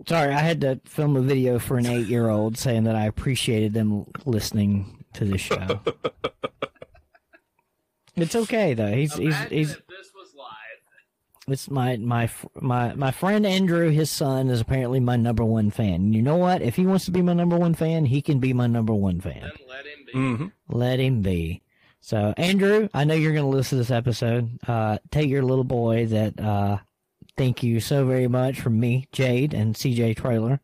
Sorry, 0.07 0.33
I 0.33 0.39
had 0.39 0.59
to 0.61 0.81
film 0.85 1.15
a 1.15 1.21
video 1.21 1.57
for 1.57 1.77
an 1.77 1.85
eight 1.85 2.07
year 2.07 2.27
old 2.29 2.57
saying 2.57 2.83
that 2.83 2.95
I 2.95 3.05
appreciated 3.05 3.73
them 3.73 4.05
listening 4.25 5.05
to 5.13 5.23
the 5.23 5.37
show. 5.37 5.79
it's 8.15 8.35
okay 8.35 8.73
though. 8.73 8.91
He's 8.91 9.13
he's 9.13 9.27
Imagine 9.35 9.57
he's 9.57 9.71
if 9.71 9.87
this 9.87 10.11
was 10.13 10.33
live. 10.37 11.47
it's 11.47 11.69
my 11.69 11.95
my 11.95 12.29
my 12.59 12.93
my 12.93 13.11
friend 13.11 13.45
Andrew. 13.45 13.89
His 13.89 14.11
son 14.11 14.49
is 14.49 14.59
apparently 14.59 14.99
my 14.99 15.15
number 15.15 15.45
one 15.45 15.71
fan. 15.71 16.11
You 16.11 16.21
know 16.21 16.35
what? 16.35 16.61
If 16.61 16.75
he 16.75 16.85
wants 16.85 17.05
to 17.05 17.11
be 17.11 17.21
my 17.21 17.33
number 17.33 17.57
one 17.57 17.73
fan, 17.73 18.03
he 18.05 18.21
can 18.21 18.39
be 18.39 18.51
my 18.51 18.67
number 18.67 18.93
one 18.93 19.21
fan. 19.21 19.43
Then 19.43 19.67
let 19.69 19.85
him 19.85 20.05
be. 20.05 20.11
hmm 20.11 20.47
Let 20.67 20.99
him 20.99 21.21
be. 21.21 21.61
So, 22.05 22.35
Andrew, 22.37 22.87
I 22.93 23.03
know 23.03 23.15
you're 23.15 23.33
going 23.33 23.49
to 23.49 23.57
listen 23.57 23.79
to 23.79 23.83
this 23.83 23.89
episode. 23.89 24.59
Uh, 24.67 24.99
take 25.09 25.27
your 25.27 25.41
little 25.41 25.63
boy 25.63 26.05
that, 26.05 26.39
uh, 26.39 26.77
thank 27.35 27.63
you 27.63 27.79
so 27.79 28.05
very 28.05 28.27
much 28.27 28.61
from 28.61 28.79
me, 28.79 29.07
Jayd, 29.11 29.55
and 29.55 29.73
CJ 29.73 30.15
Traylor, 30.15 30.59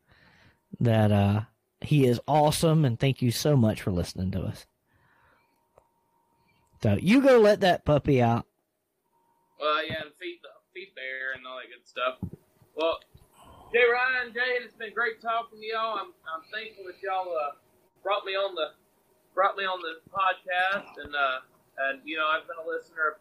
that, 0.80 1.11
uh, 1.11 1.41
he 1.81 2.05
is 2.05 2.22
awesome, 2.27 2.85
and 2.85 2.99
thank 2.99 3.23
you 3.23 3.31
so 3.31 3.57
much 3.57 3.81
for 3.81 3.89
listening 3.89 4.30
to 4.34 4.41
us. 4.41 4.68
So, 6.84 6.99
you 7.01 7.22
go 7.22 7.39
let 7.39 7.61
that 7.61 7.85
puppy 7.85 8.22
out. 8.22 8.45
Well, 9.59 9.84
yeah, 9.88 9.95
and 10.03 10.11
feed 10.19 10.41
the 10.43 10.49
feed 10.76 10.93
bear 10.93 11.34
and 11.35 11.47
all 11.47 11.57
that 11.57 11.73
good 11.73 11.88
stuff. 11.88 12.19
Well, 12.76 12.99
Jay 13.73 13.81
Ryan, 13.91 14.31
Jayd, 14.31 14.63
it's 14.63 14.76
been 14.76 14.93
great 14.93 15.19
talking 15.23 15.59
to 15.59 15.65
y'all. 15.65 15.97
I'm 15.97 16.13
I'm 16.30 16.45
thankful 16.53 16.85
that 16.85 17.01
y'all 17.01 17.34
uh, 17.34 17.55
brought 18.03 18.26
me 18.26 18.34
on 18.34 18.53
the 18.53 18.77
brought 19.33 19.57
me 19.57 19.63
on 19.63 19.79
the 19.81 19.99
podcast, 20.11 20.91
and 21.01 21.13
uh, 21.15 21.39
and 21.89 22.01
you 22.05 22.17
know 22.17 22.27
I've 22.27 22.47
been 22.47 22.59
a 22.59 22.67
listener 22.67 23.15
of, 23.15 23.17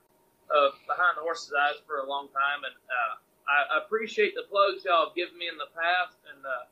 of 0.51 0.69
Behind 0.87 1.17
the 1.17 1.23
Horse's 1.23 1.53
Eyes 1.55 1.79
for 1.87 2.03
a 2.03 2.07
long 2.07 2.29
time, 2.35 2.67
and 2.67 2.77
uh, 2.91 3.13
I, 3.51 3.83
appreciate 3.85 4.35
the 4.35 4.47
plugs 4.47 4.85
y'all 4.85 5.11
have 5.11 5.17
given 5.17 5.39
me 5.39 5.49
in 5.49 5.59
the 5.59 5.71
past, 5.75 6.19
and 6.31 6.41
uh, 6.43 6.65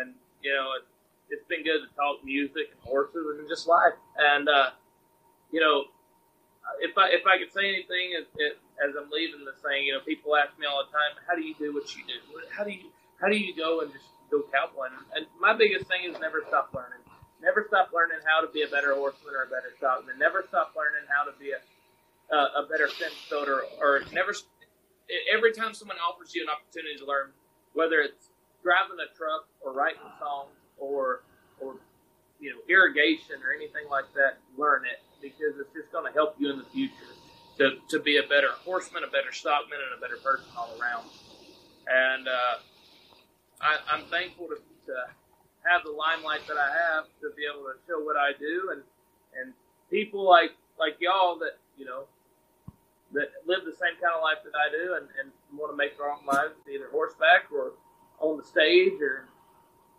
and 0.00 0.14
you 0.42 0.52
know 0.54 0.78
it, 0.78 0.84
it's 1.30 1.46
been 1.46 1.62
good 1.62 1.86
to 1.86 1.90
talk 1.94 2.22
music 2.24 2.74
and 2.74 2.80
horses 2.82 3.38
and 3.38 3.48
just 3.48 3.66
life, 3.66 3.98
and 4.18 4.48
uh, 4.48 4.70
you 5.50 5.60
know 5.60 5.90
if 6.78 6.96
I 6.96 7.10
if 7.10 7.26
I 7.26 7.38
could 7.38 7.52
say 7.52 7.66
anything 7.66 8.14
as, 8.14 8.26
as 8.78 8.94
I'm 8.94 9.10
leaving 9.10 9.44
this 9.44 9.58
thing, 9.58 9.84
you 9.84 9.92
know, 9.92 10.00
people 10.00 10.36
ask 10.36 10.54
me 10.58 10.66
all 10.66 10.84
the 10.86 10.92
time, 10.92 11.18
"How 11.26 11.34
do 11.34 11.42
you 11.42 11.54
do 11.58 11.74
what 11.74 11.90
you 11.96 12.04
do? 12.06 12.18
How 12.54 12.64
do 12.64 12.70
you 12.70 12.90
how 13.20 13.28
do 13.28 13.36
you 13.36 13.54
go 13.56 13.80
and 13.80 13.92
just 13.92 14.06
go 14.30 14.44
cowboying?" 14.52 14.94
And 15.14 15.26
my 15.40 15.56
biggest 15.56 15.86
thing 15.86 16.06
is 16.06 16.18
never 16.20 16.44
stop 16.46 16.70
learning. 16.74 16.99
Never 17.42 17.64
stop 17.68 17.90
learning 17.92 18.20
how 18.24 18.40
to 18.44 18.48
be 18.52 18.62
a 18.62 18.68
better 18.68 18.94
horseman 18.94 19.34
or 19.34 19.44
a 19.44 19.50
better 19.50 19.72
stockman. 19.78 20.18
Never 20.18 20.44
stop 20.48 20.72
learning 20.76 21.08
how 21.08 21.24
to 21.24 21.32
be 21.38 21.52
a 21.52 21.60
a, 22.30 22.62
a 22.62 22.66
better 22.70 22.88
fence 22.88 23.14
builder. 23.28 23.62
Or 23.80 24.02
never 24.12 24.32
every 25.32 25.52
time 25.52 25.74
someone 25.74 25.96
offers 25.98 26.34
you 26.34 26.42
an 26.42 26.48
opportunity 26.48 26.96
to 26.98 27.06
learn, 27.06 27.30
whether 27.74 28.00
it's 28.00 28.30
driving 28.62 28.96
a 29.02 29.08
truck 29.16 29.48
or 29.60 29.72
writing 29.72 30.06
songs 30.18 30.54
or 30.78 31.22
or 31.60 31.76
you 32.38 32.50
know 32.50 32.60
irrigation 32.68 33.42
or 33.44 33.52
anything 33.52 33.88
like 33.90 34.06
that, 34.14 34.38
learn 34.56 34.84
it 34.86 35.02
because 35.20 35.58
it's 35.60 35.72
just 35.74 35.92
going 35.92 36.06
to 36.06 36.12
help 36.12 36.36
you 36.38 36.50
in 36.50 36.58
the 36.58 36.68
future 36.72 37.12
to, 37.58 37.76
to 37.88 38.00
be 38.00 38.16
a 38.16 38.22
better 38.22 38.56
horseman, 38.64 39.04
a 39.04 39.10
better 39.10 39.32
stockman, 39.32 39.78
and 39.84 39.98
a 39.98 40.00
better 40.00 40.16
person 40.16 40.46
all 40.56 40.70
around. 40.80 41.04
And 41.86 42.26
uh, 42.26 42.56
I, 43.60 43.76
I'm 43.92 44.04
thankful 44.06 44.48
to, 44.48 44.56
to 44.56 44.94
have 45.64 45.84
the 45.84 45.92
limelight 45.92 46.46
that 46.48 46.56
I 46.56 46.68
have 46.68 47.04
to 47.20 47.30
be 47.36 47.44
able 47.44 47.64
to 47.68 47.76
show 47.86 48.00
what 48.00 48.16
I 48.16 48.32
do, 48.38 48.72
and 48.72 48.82
and 49.36 49.52
people 49.90 50.24
like 50.24 50.52
like 50.78 50.96
y'all 51.00 51.38
that 51.40 51.58
you 51.76 51.84
know 51.84 52.04
that 53.12 53.28
live 53.46 53.66
the 53.66 53.74
same 53.74 53.98
kind 53.98 54.14
of 54.14 54.22
life 54.22 54.38
that 54.44 54.54
I 54.54 54.70
do, 54.70 54.94
and, 54.94 55.06
and 55.18 55.32
want 55.58 55.72
to 55.72 55.76
make 55.76 55.98
their 55.98 56.10
own 56.10 56.24
lives 56.26 56.54
either 56.70 56.88
horseback 56.90 57.50
or 57.52 57.72
on 58.20 58.38
the 58.38 58.44
stage 58.44 59.00
or 59.00 59.26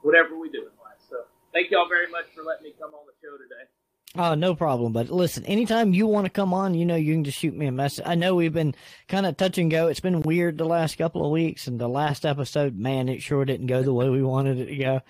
whatever 0.01 0.37
we 0.37 0.49
do 0.49 0.59
in 0.59 0.75
life. 0.79 1.01
So 1.09 1.27
thank 1.53 1.71
y'all 1.71 1.89
very 1.89 2.09
much 2.09 2.25
for 2.33 2.43
letting 2.43 2.63
me 2.63 2.73
come 2.79 2.93
on 2.93 3.05
the 3.05 3.13
show 3.21 3.35
today. 3.37 3.67
Oh, 4.15 4.35
no 4.35 4.55
problem. 4.55 4.91
But 4.91 5.09
listen, 5.09 5.45
anytime 5.45 5.93
you 5.93 6.05
want 6.05 6.25
to 6.25 6.29
come 6.29 6.53
on, 6.53 6.73
you 6.73 6.85
know, 6.85 6.97
you 6.97 7.13
can 7.13 7.23
just 7.23 7.37
shoot 7.37 7.55
me 7.55 7.67
a 7.67 7.71
message. 7.71 8.03
I 8.05 8.15
know 8.15 8.35
we've 8.35 8.51
been 8.51 8.75
kind 9.07 9.25
of 9.25 9.37
touch 9.37 9.57
and 9.57 9.71
go. 9.71 9.87
It's 9.87 10.01
been 10.01 10.21
weird 10.21 10.57
the 10.57 10.65
last 10.65 10.97
couple 10.97 11.23
of 11.25 11.31
weeks, 11.31 11.67
and 11.67 11.79
the 11.79 11.87
last 11.87 12.25
episode, 12.25 12.75
man, 12.75 13.07
it 13.07 13.21
sure 13.21 13.45
didn't 13.45 13.67
go 13.67 13.83
the 13.83 13.93
way 13.93 14.09
we 14.09 14.21
wanted 14.21 14.59
it 14.59 14.65
to 14.65 14.75
go. 14.75 15.01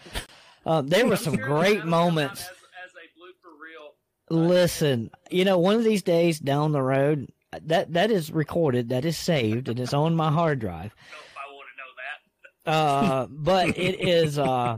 Um, 0.65 0.88
there 0.88 1.07
were 1.07 1.15
some 1.17 1.35
great 1.35 1.77
that'll 1.77 1.81
come 1.81 1.93
out 1.93 2.05
moments. 2.05 2.41
As, 2.41 2.47
as 2.49 2.91
a 2.95 3.07
blooper 3.19 3.53
reel. 3.59 3.95
Listen, 4.29 5.11
you 5.29 5.45
know, 5.45 5.57
one 5.57 5.75
of 5.75 5.83
these 5.83 6.03
days 6.03 6.39
down 6.39 6.71
the 6.71 6.81
road, 6.81 7.31
that 7.63 7.93
that 7.93 8.11
is 8.11 8.31
recorded, 8.31 8.89
that 8.89 9.05
is 9.05 9.17
saved, 9.17 9.67
and 9.69 9.79
it's 9.79 9.93
on 9.93 10.15
my 10.15 10.31
hard 10.31 10.59
drive. 10.59 10.95
I 10.95 11.11
don't 11.13 11.15
know 11.15 11.25
if 11.25 11.38
I 11.38 11.53
want 11.53 11.67
to 11.71 12.71
know 12.71 12.73
that. 12.73 13.11
Uh, 13.11 13.27
but 13.29 13.77
it 13.77 13.99
is 14.07 14.39
uh, 14.39 14.77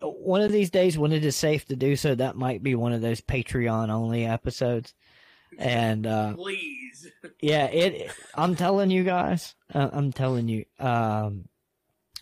one 0.00 0.40
of 0.40 0.52
these 0.52 0.70
days 0.70 0.96
when 0.96 1.12
it 1.12 1.24
is 1.24 1.36
safe 1.36 1.66
to 1.66 1.76
do 1.76 1.96
so. 1.96 2.14
That 2.14 2.36
might 2.36 2.62
be 2.62 2.74
one 2.74 2.92
of 2.92 3.00
those 3.00 3.20
Patreon 3.20 3.90
only 3.90 4.24
episodes. 4.24 4.94
And 5.58 6.06
uh, 6.06 6.34
Please. 6.34 7.10
yeah, 7.40 7.66
it. 7.66 8.10
I'm 8.34 8.54
telling 8.54 8.90
you 8.90 9.02
guys, 9.02 9.54
uh, 9.74 9.88
I'm 9.92 10.12
telling 10.12 10.48
you. 10.48 10.64
Um, 10.78 11.46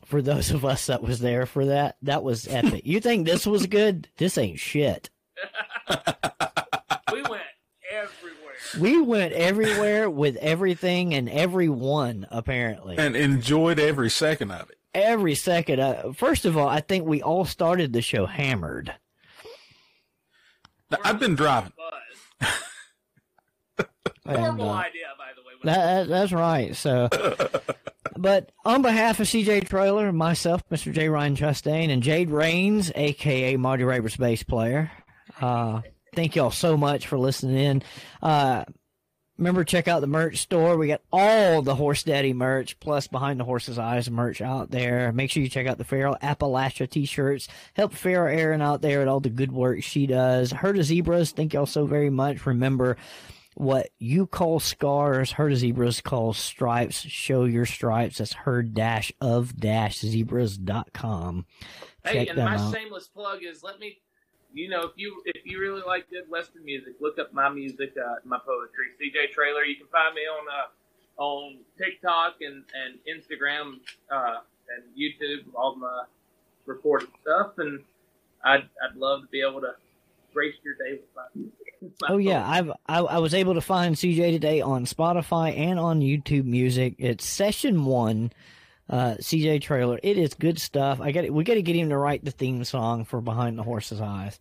for 0.07 0.23
those 0.23 0.51
of 0.51 0.65
us 0.65 0.87
that 0.87 1.03
was 1.03 1.19
there 1.21 1.47
for 1.47 1.67
that, 1.67 1.97
that 2.03 2.23
was 2.23 2.47
epic. 2.49 2.83
you 2.85 3.01
think 3.01 3.27
this 3.27 3.47
was 3.47 3.67
good? 3.67 4.09
This 4.17 4.39
ain't 4.39 4.59
shit. 4.59 5.11
we 7.13 7.23
went 7.23 7.43
everywhere. 7.91 8.53
We 8.81 9.01
went 9.03 9.33
everywhere 9.33 10.09
with 10.11 10.37
everything 10.37 11.15
and 11.15 11.29
everyone 11.29 12.27
apparently. 12.31 12.97
and 12.99 13.15
enjoyed 13.17 13.79
every 13.79 14.11
second 14.11 14.51
of 14.51 14.71
it. 14.71 14.77
Every 14.95 15.35
second. 15.35 15.81
Uh, 15.81 16.13
first 16.15 16.45
of 16.47 16.57
all, 16.57 16.69
I 16.69 16.81
think 16.81 17.07
we 17.07 17.21
all 17.23 17.45
started 17.45 17.93
the 17.93 18.01
show 18.03 18.25
hammered. 18.27 18.95
Now, 20.91 20.99
I've 21.05 21.19
been 21.21 21.35
driving. 21.35 21.73
Buzz. 21.77 22.57
And, 24.29 24.37
Horrible 24.39 24.71
uh, 24.71 24.75
idea, 24.75 25.05
by 25.19 25.27
the 25.37 25.43
way. 25.43 25.53
That, 25.65 25.77
that- 25.85 26.09
that's 26.09 26.33
right. 26.33 26.75
So, 26.75 27.09
but 28.19 28.53
on 28.65 28.83
behalf 28.83 29.21
of 29.21 29.27
CJ 29.27 29.69
Traylor, 29.69 30.13
myself, 30.13 30.63
Mr. 30.71 30.93
J. 30.93 31.09
Ryan 31.09 31.37
Chastain, 31.37 31.91
and 31.91 32.03
Jayd 32.03 32.31
Raines, 32.31 32.91
aka 32.95 33.57
Marty 33.57 33.85
Raybon's 33.85 34.17
bass 34.17 34.43
player, 34.43 34.91
uh, 35.41 35.83
thank 36.15 36.37
y'all 36.37 36.51
so 36.51 36.77
much 36.77 37.07
for 37.07 37.19
listening 37.19 37.57
in. 37.57 37.83
Uh, 38.23 38.65
remember, 39.39 39.65
check 39.65 39.87
out 39.89 40.01
the 40.01 40.07
merch 40.07 40.39
store. 40.39 40.77
We 40.77 40.89
got 40.89 41.03
all 41.13 41.63
the 41.63 41.75
Horse 41.75 42.03
Daddy 42.03 42.33
merch, 42.33 42.79
plus 42.81 43.07
Behind 43.07 43.39
the 43.39 43.45
Horse's 43.45 43.79
Eyes 43.79 44.11
merch 44.11 44.41
out 44.41 44.71
there. 44.71 45.13
Make 45.13 45.31
sure 45.31 45.43
you 45.43 45.49
check 45.49 45.67
out 45.67 45.79
the 45.79 45.85
Feral 45.85 46.17
Appalachia 46.23 46.89
t-shirts. 46.89 47.49
Help 47.75 47.93
Farrah 47.93 48.35
Erin 48.35 48.63
out 48.63 48.83
there 48.83 49.03
at 49.03 49.09
all 49.09 49.21
the 49.21 49.31
good 49.31 49.53
work 49.53 49.83
she 49.83 50.07
does. 50.07 50.51
Herd 50.53 50.79
of 50.79 50.85
Zebras, 50.85 51.33
thank 51.33 51.55
y'all 51.55 51.67
so 51.67 51.87
very 51.87 52.11
much. 52.11 52.47
Remember, 52.47 52.97
what 53.57 53.89
you 53.99 54.27
call 54.27 54.61
scars, 54.61 55.33
herd 55.33 55.53
of 55.53 55.59
zebras 55.59 56.03
calls 56.03 56.37
stripes. 56.37 57.01
Show 57.01 57.45
your 57.45 57.65
stripes. 57.65 58.19
That's 58.19 58.35
herd 58.35 58.75
dash 58.75 59.11
of 59.19 59.59
dash 59.59 59.99
zebras.com. 59.99 61.47
Hey, 62.05 62.13
Check 62.13 62.29
and 62.29 62.39
them 62.39 62.45
my 62.45 62.57
out. 62.57 62.75
shameless 62.75 63.09
plug 63.09 63.39
is 63.43 63.63
let 63.63 63.79
me, 63.81 63.97
you 64.53 64.69
know, 64.69 64.83
if 64.83 64.93
you 64.97 65.23
if 65.25 65.47
you 65.47 65.59
really 65.59 65.81
like 65.87 66.09
good 66.11 66.29
Western 66.29 66.67
music, 66.67 66.95
look 67.01 67.19
up 67.19 67.33
my 67.33 67.49
music, 67.49 67.95
uh, 67.97 68.17
my 68.27 68.39
poetry. 68.39 68.89
CJ 69.01 69.33
Traylor. 69.33 69.65
You 69.65 69.77
can 69.77 69.87
find 69.87 70.15
me 70.15 70.21
on 70.21 70.47
uh, 70.49 71.23
on 71.23 71.57
TikTok 71.79 72.37
and 72.43 72.63
and 72.75 72.99
Instagram 73.09 73.81
uh, 74.11 74.41
and 74.69 74.85
YouTube, 74.95 75.47
all 75.55 75.77
my 75.77 76.05
recorded 76.67 77.09
stuff, 77.23 77.53
and 77.57 77.83
I'd 78.45 78.69
I'd 78.85 78.97
love 78.97 79.23
to 79.23 79.29
be 79.29 79.41
able 79.41 79.63
to 79.63 79.73
grace 80.35 80.55
your 80.63 80.75
day 80.75 81.01
with 81.01 81.09
my 81.17 81.23
music. 81.35 81.56
My 82.01 82.09
Oh 82.11 82.17
yeah. 82.19 82.49
I've 82.49 82.71
I, 82.87 82.99
I 83.01 83.19
was 83.19 83.35
able 83.35 83.55
to 83.55 83.61
find 83.61 83.95
CJ 83.95 84.33
today 84.33 84.61
on 84.61 84.85
Spotify 84.87 85.57
and 85.57 85.79
on 85.79 86.01
YouTube 86.01 86.45
Music. 86.45 86.95
It's 86.99 87.25
session 87.27 87.85
one, 87.85 88.33
uh, 88.89 89.15
CJ 89.21 89.61
Traylor. 89.63 89.99
It 90.03 90.17
is 90.19 90.35
good 90.35 90.59
stuff. 90.61 91.01
I 91.01 91.13
got 91.13 91.31
we 91.31 91.45
got 91.45 91.55
to 91.55 91.63
get 91.63 91.77
him 91.77 91.91
to 91.91 91.97
write 91.99 92.25
the 92.25 92.31
theme 92.31 92.65
song 92.65 93.05
for 93.05 93.21
Behind 93.21 93.59
the 93.59 93.63
Horse's 93.63 94.01
Eyes. 94.01 94.39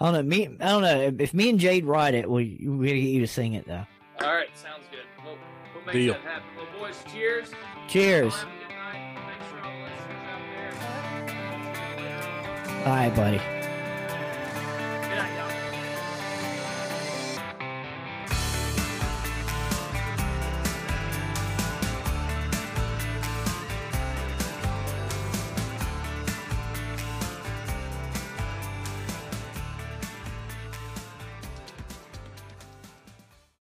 I 0.00 0.06
don't 0.06 0.14
know. 0.14 0.22
Me, 0.22 0.46
I 0.60 0.68
don't 0.68 0.82
know 0.82 1.14
if 1.18 1.32
me 1.32 1.48
and 1.50 1.58
Jayd 1.58 1.86
write 1.86 2.14
it. 2.14 2.28
We 2.28 2.58
we 2.68 2.86
gotta 2.88 3.00
get 3.00 3.08
you 3.08 3.20
to 3.20 3.26
sing 3.26 3.54
it 3.54 3.66
though. 3.66 3.86
All 4.20 4.34
right, 4.34 4.48
sounds 4.56 4.84
good. 4.90 5.00
We'll, 5.24 5.36
we'll 5.74 5.84
make 5.86 5.92
Deal. 5.94 6.14
that 6.14 6.22
happen. 6.22 6.48
Well, 6.56 6.66
boys, 6.88 7.02
cheers. 7.12 7.48
Cheers. 7.88 8.32
Y'all 8.34 8.40
have 8.40 8.48
a 8.48 8.58
good 8.58 8.68
night. 8.74 9.18
Thanks 9.30 9.46
for 9.46 9.58
all 9.60 9.72
the 9.72 9.82
listeners 9.84 10.22
out 10.28 10.42
there. 12.76 12.86
All 12.86 12.92
right, 12.96 13.14
buddy. 13.16 13.65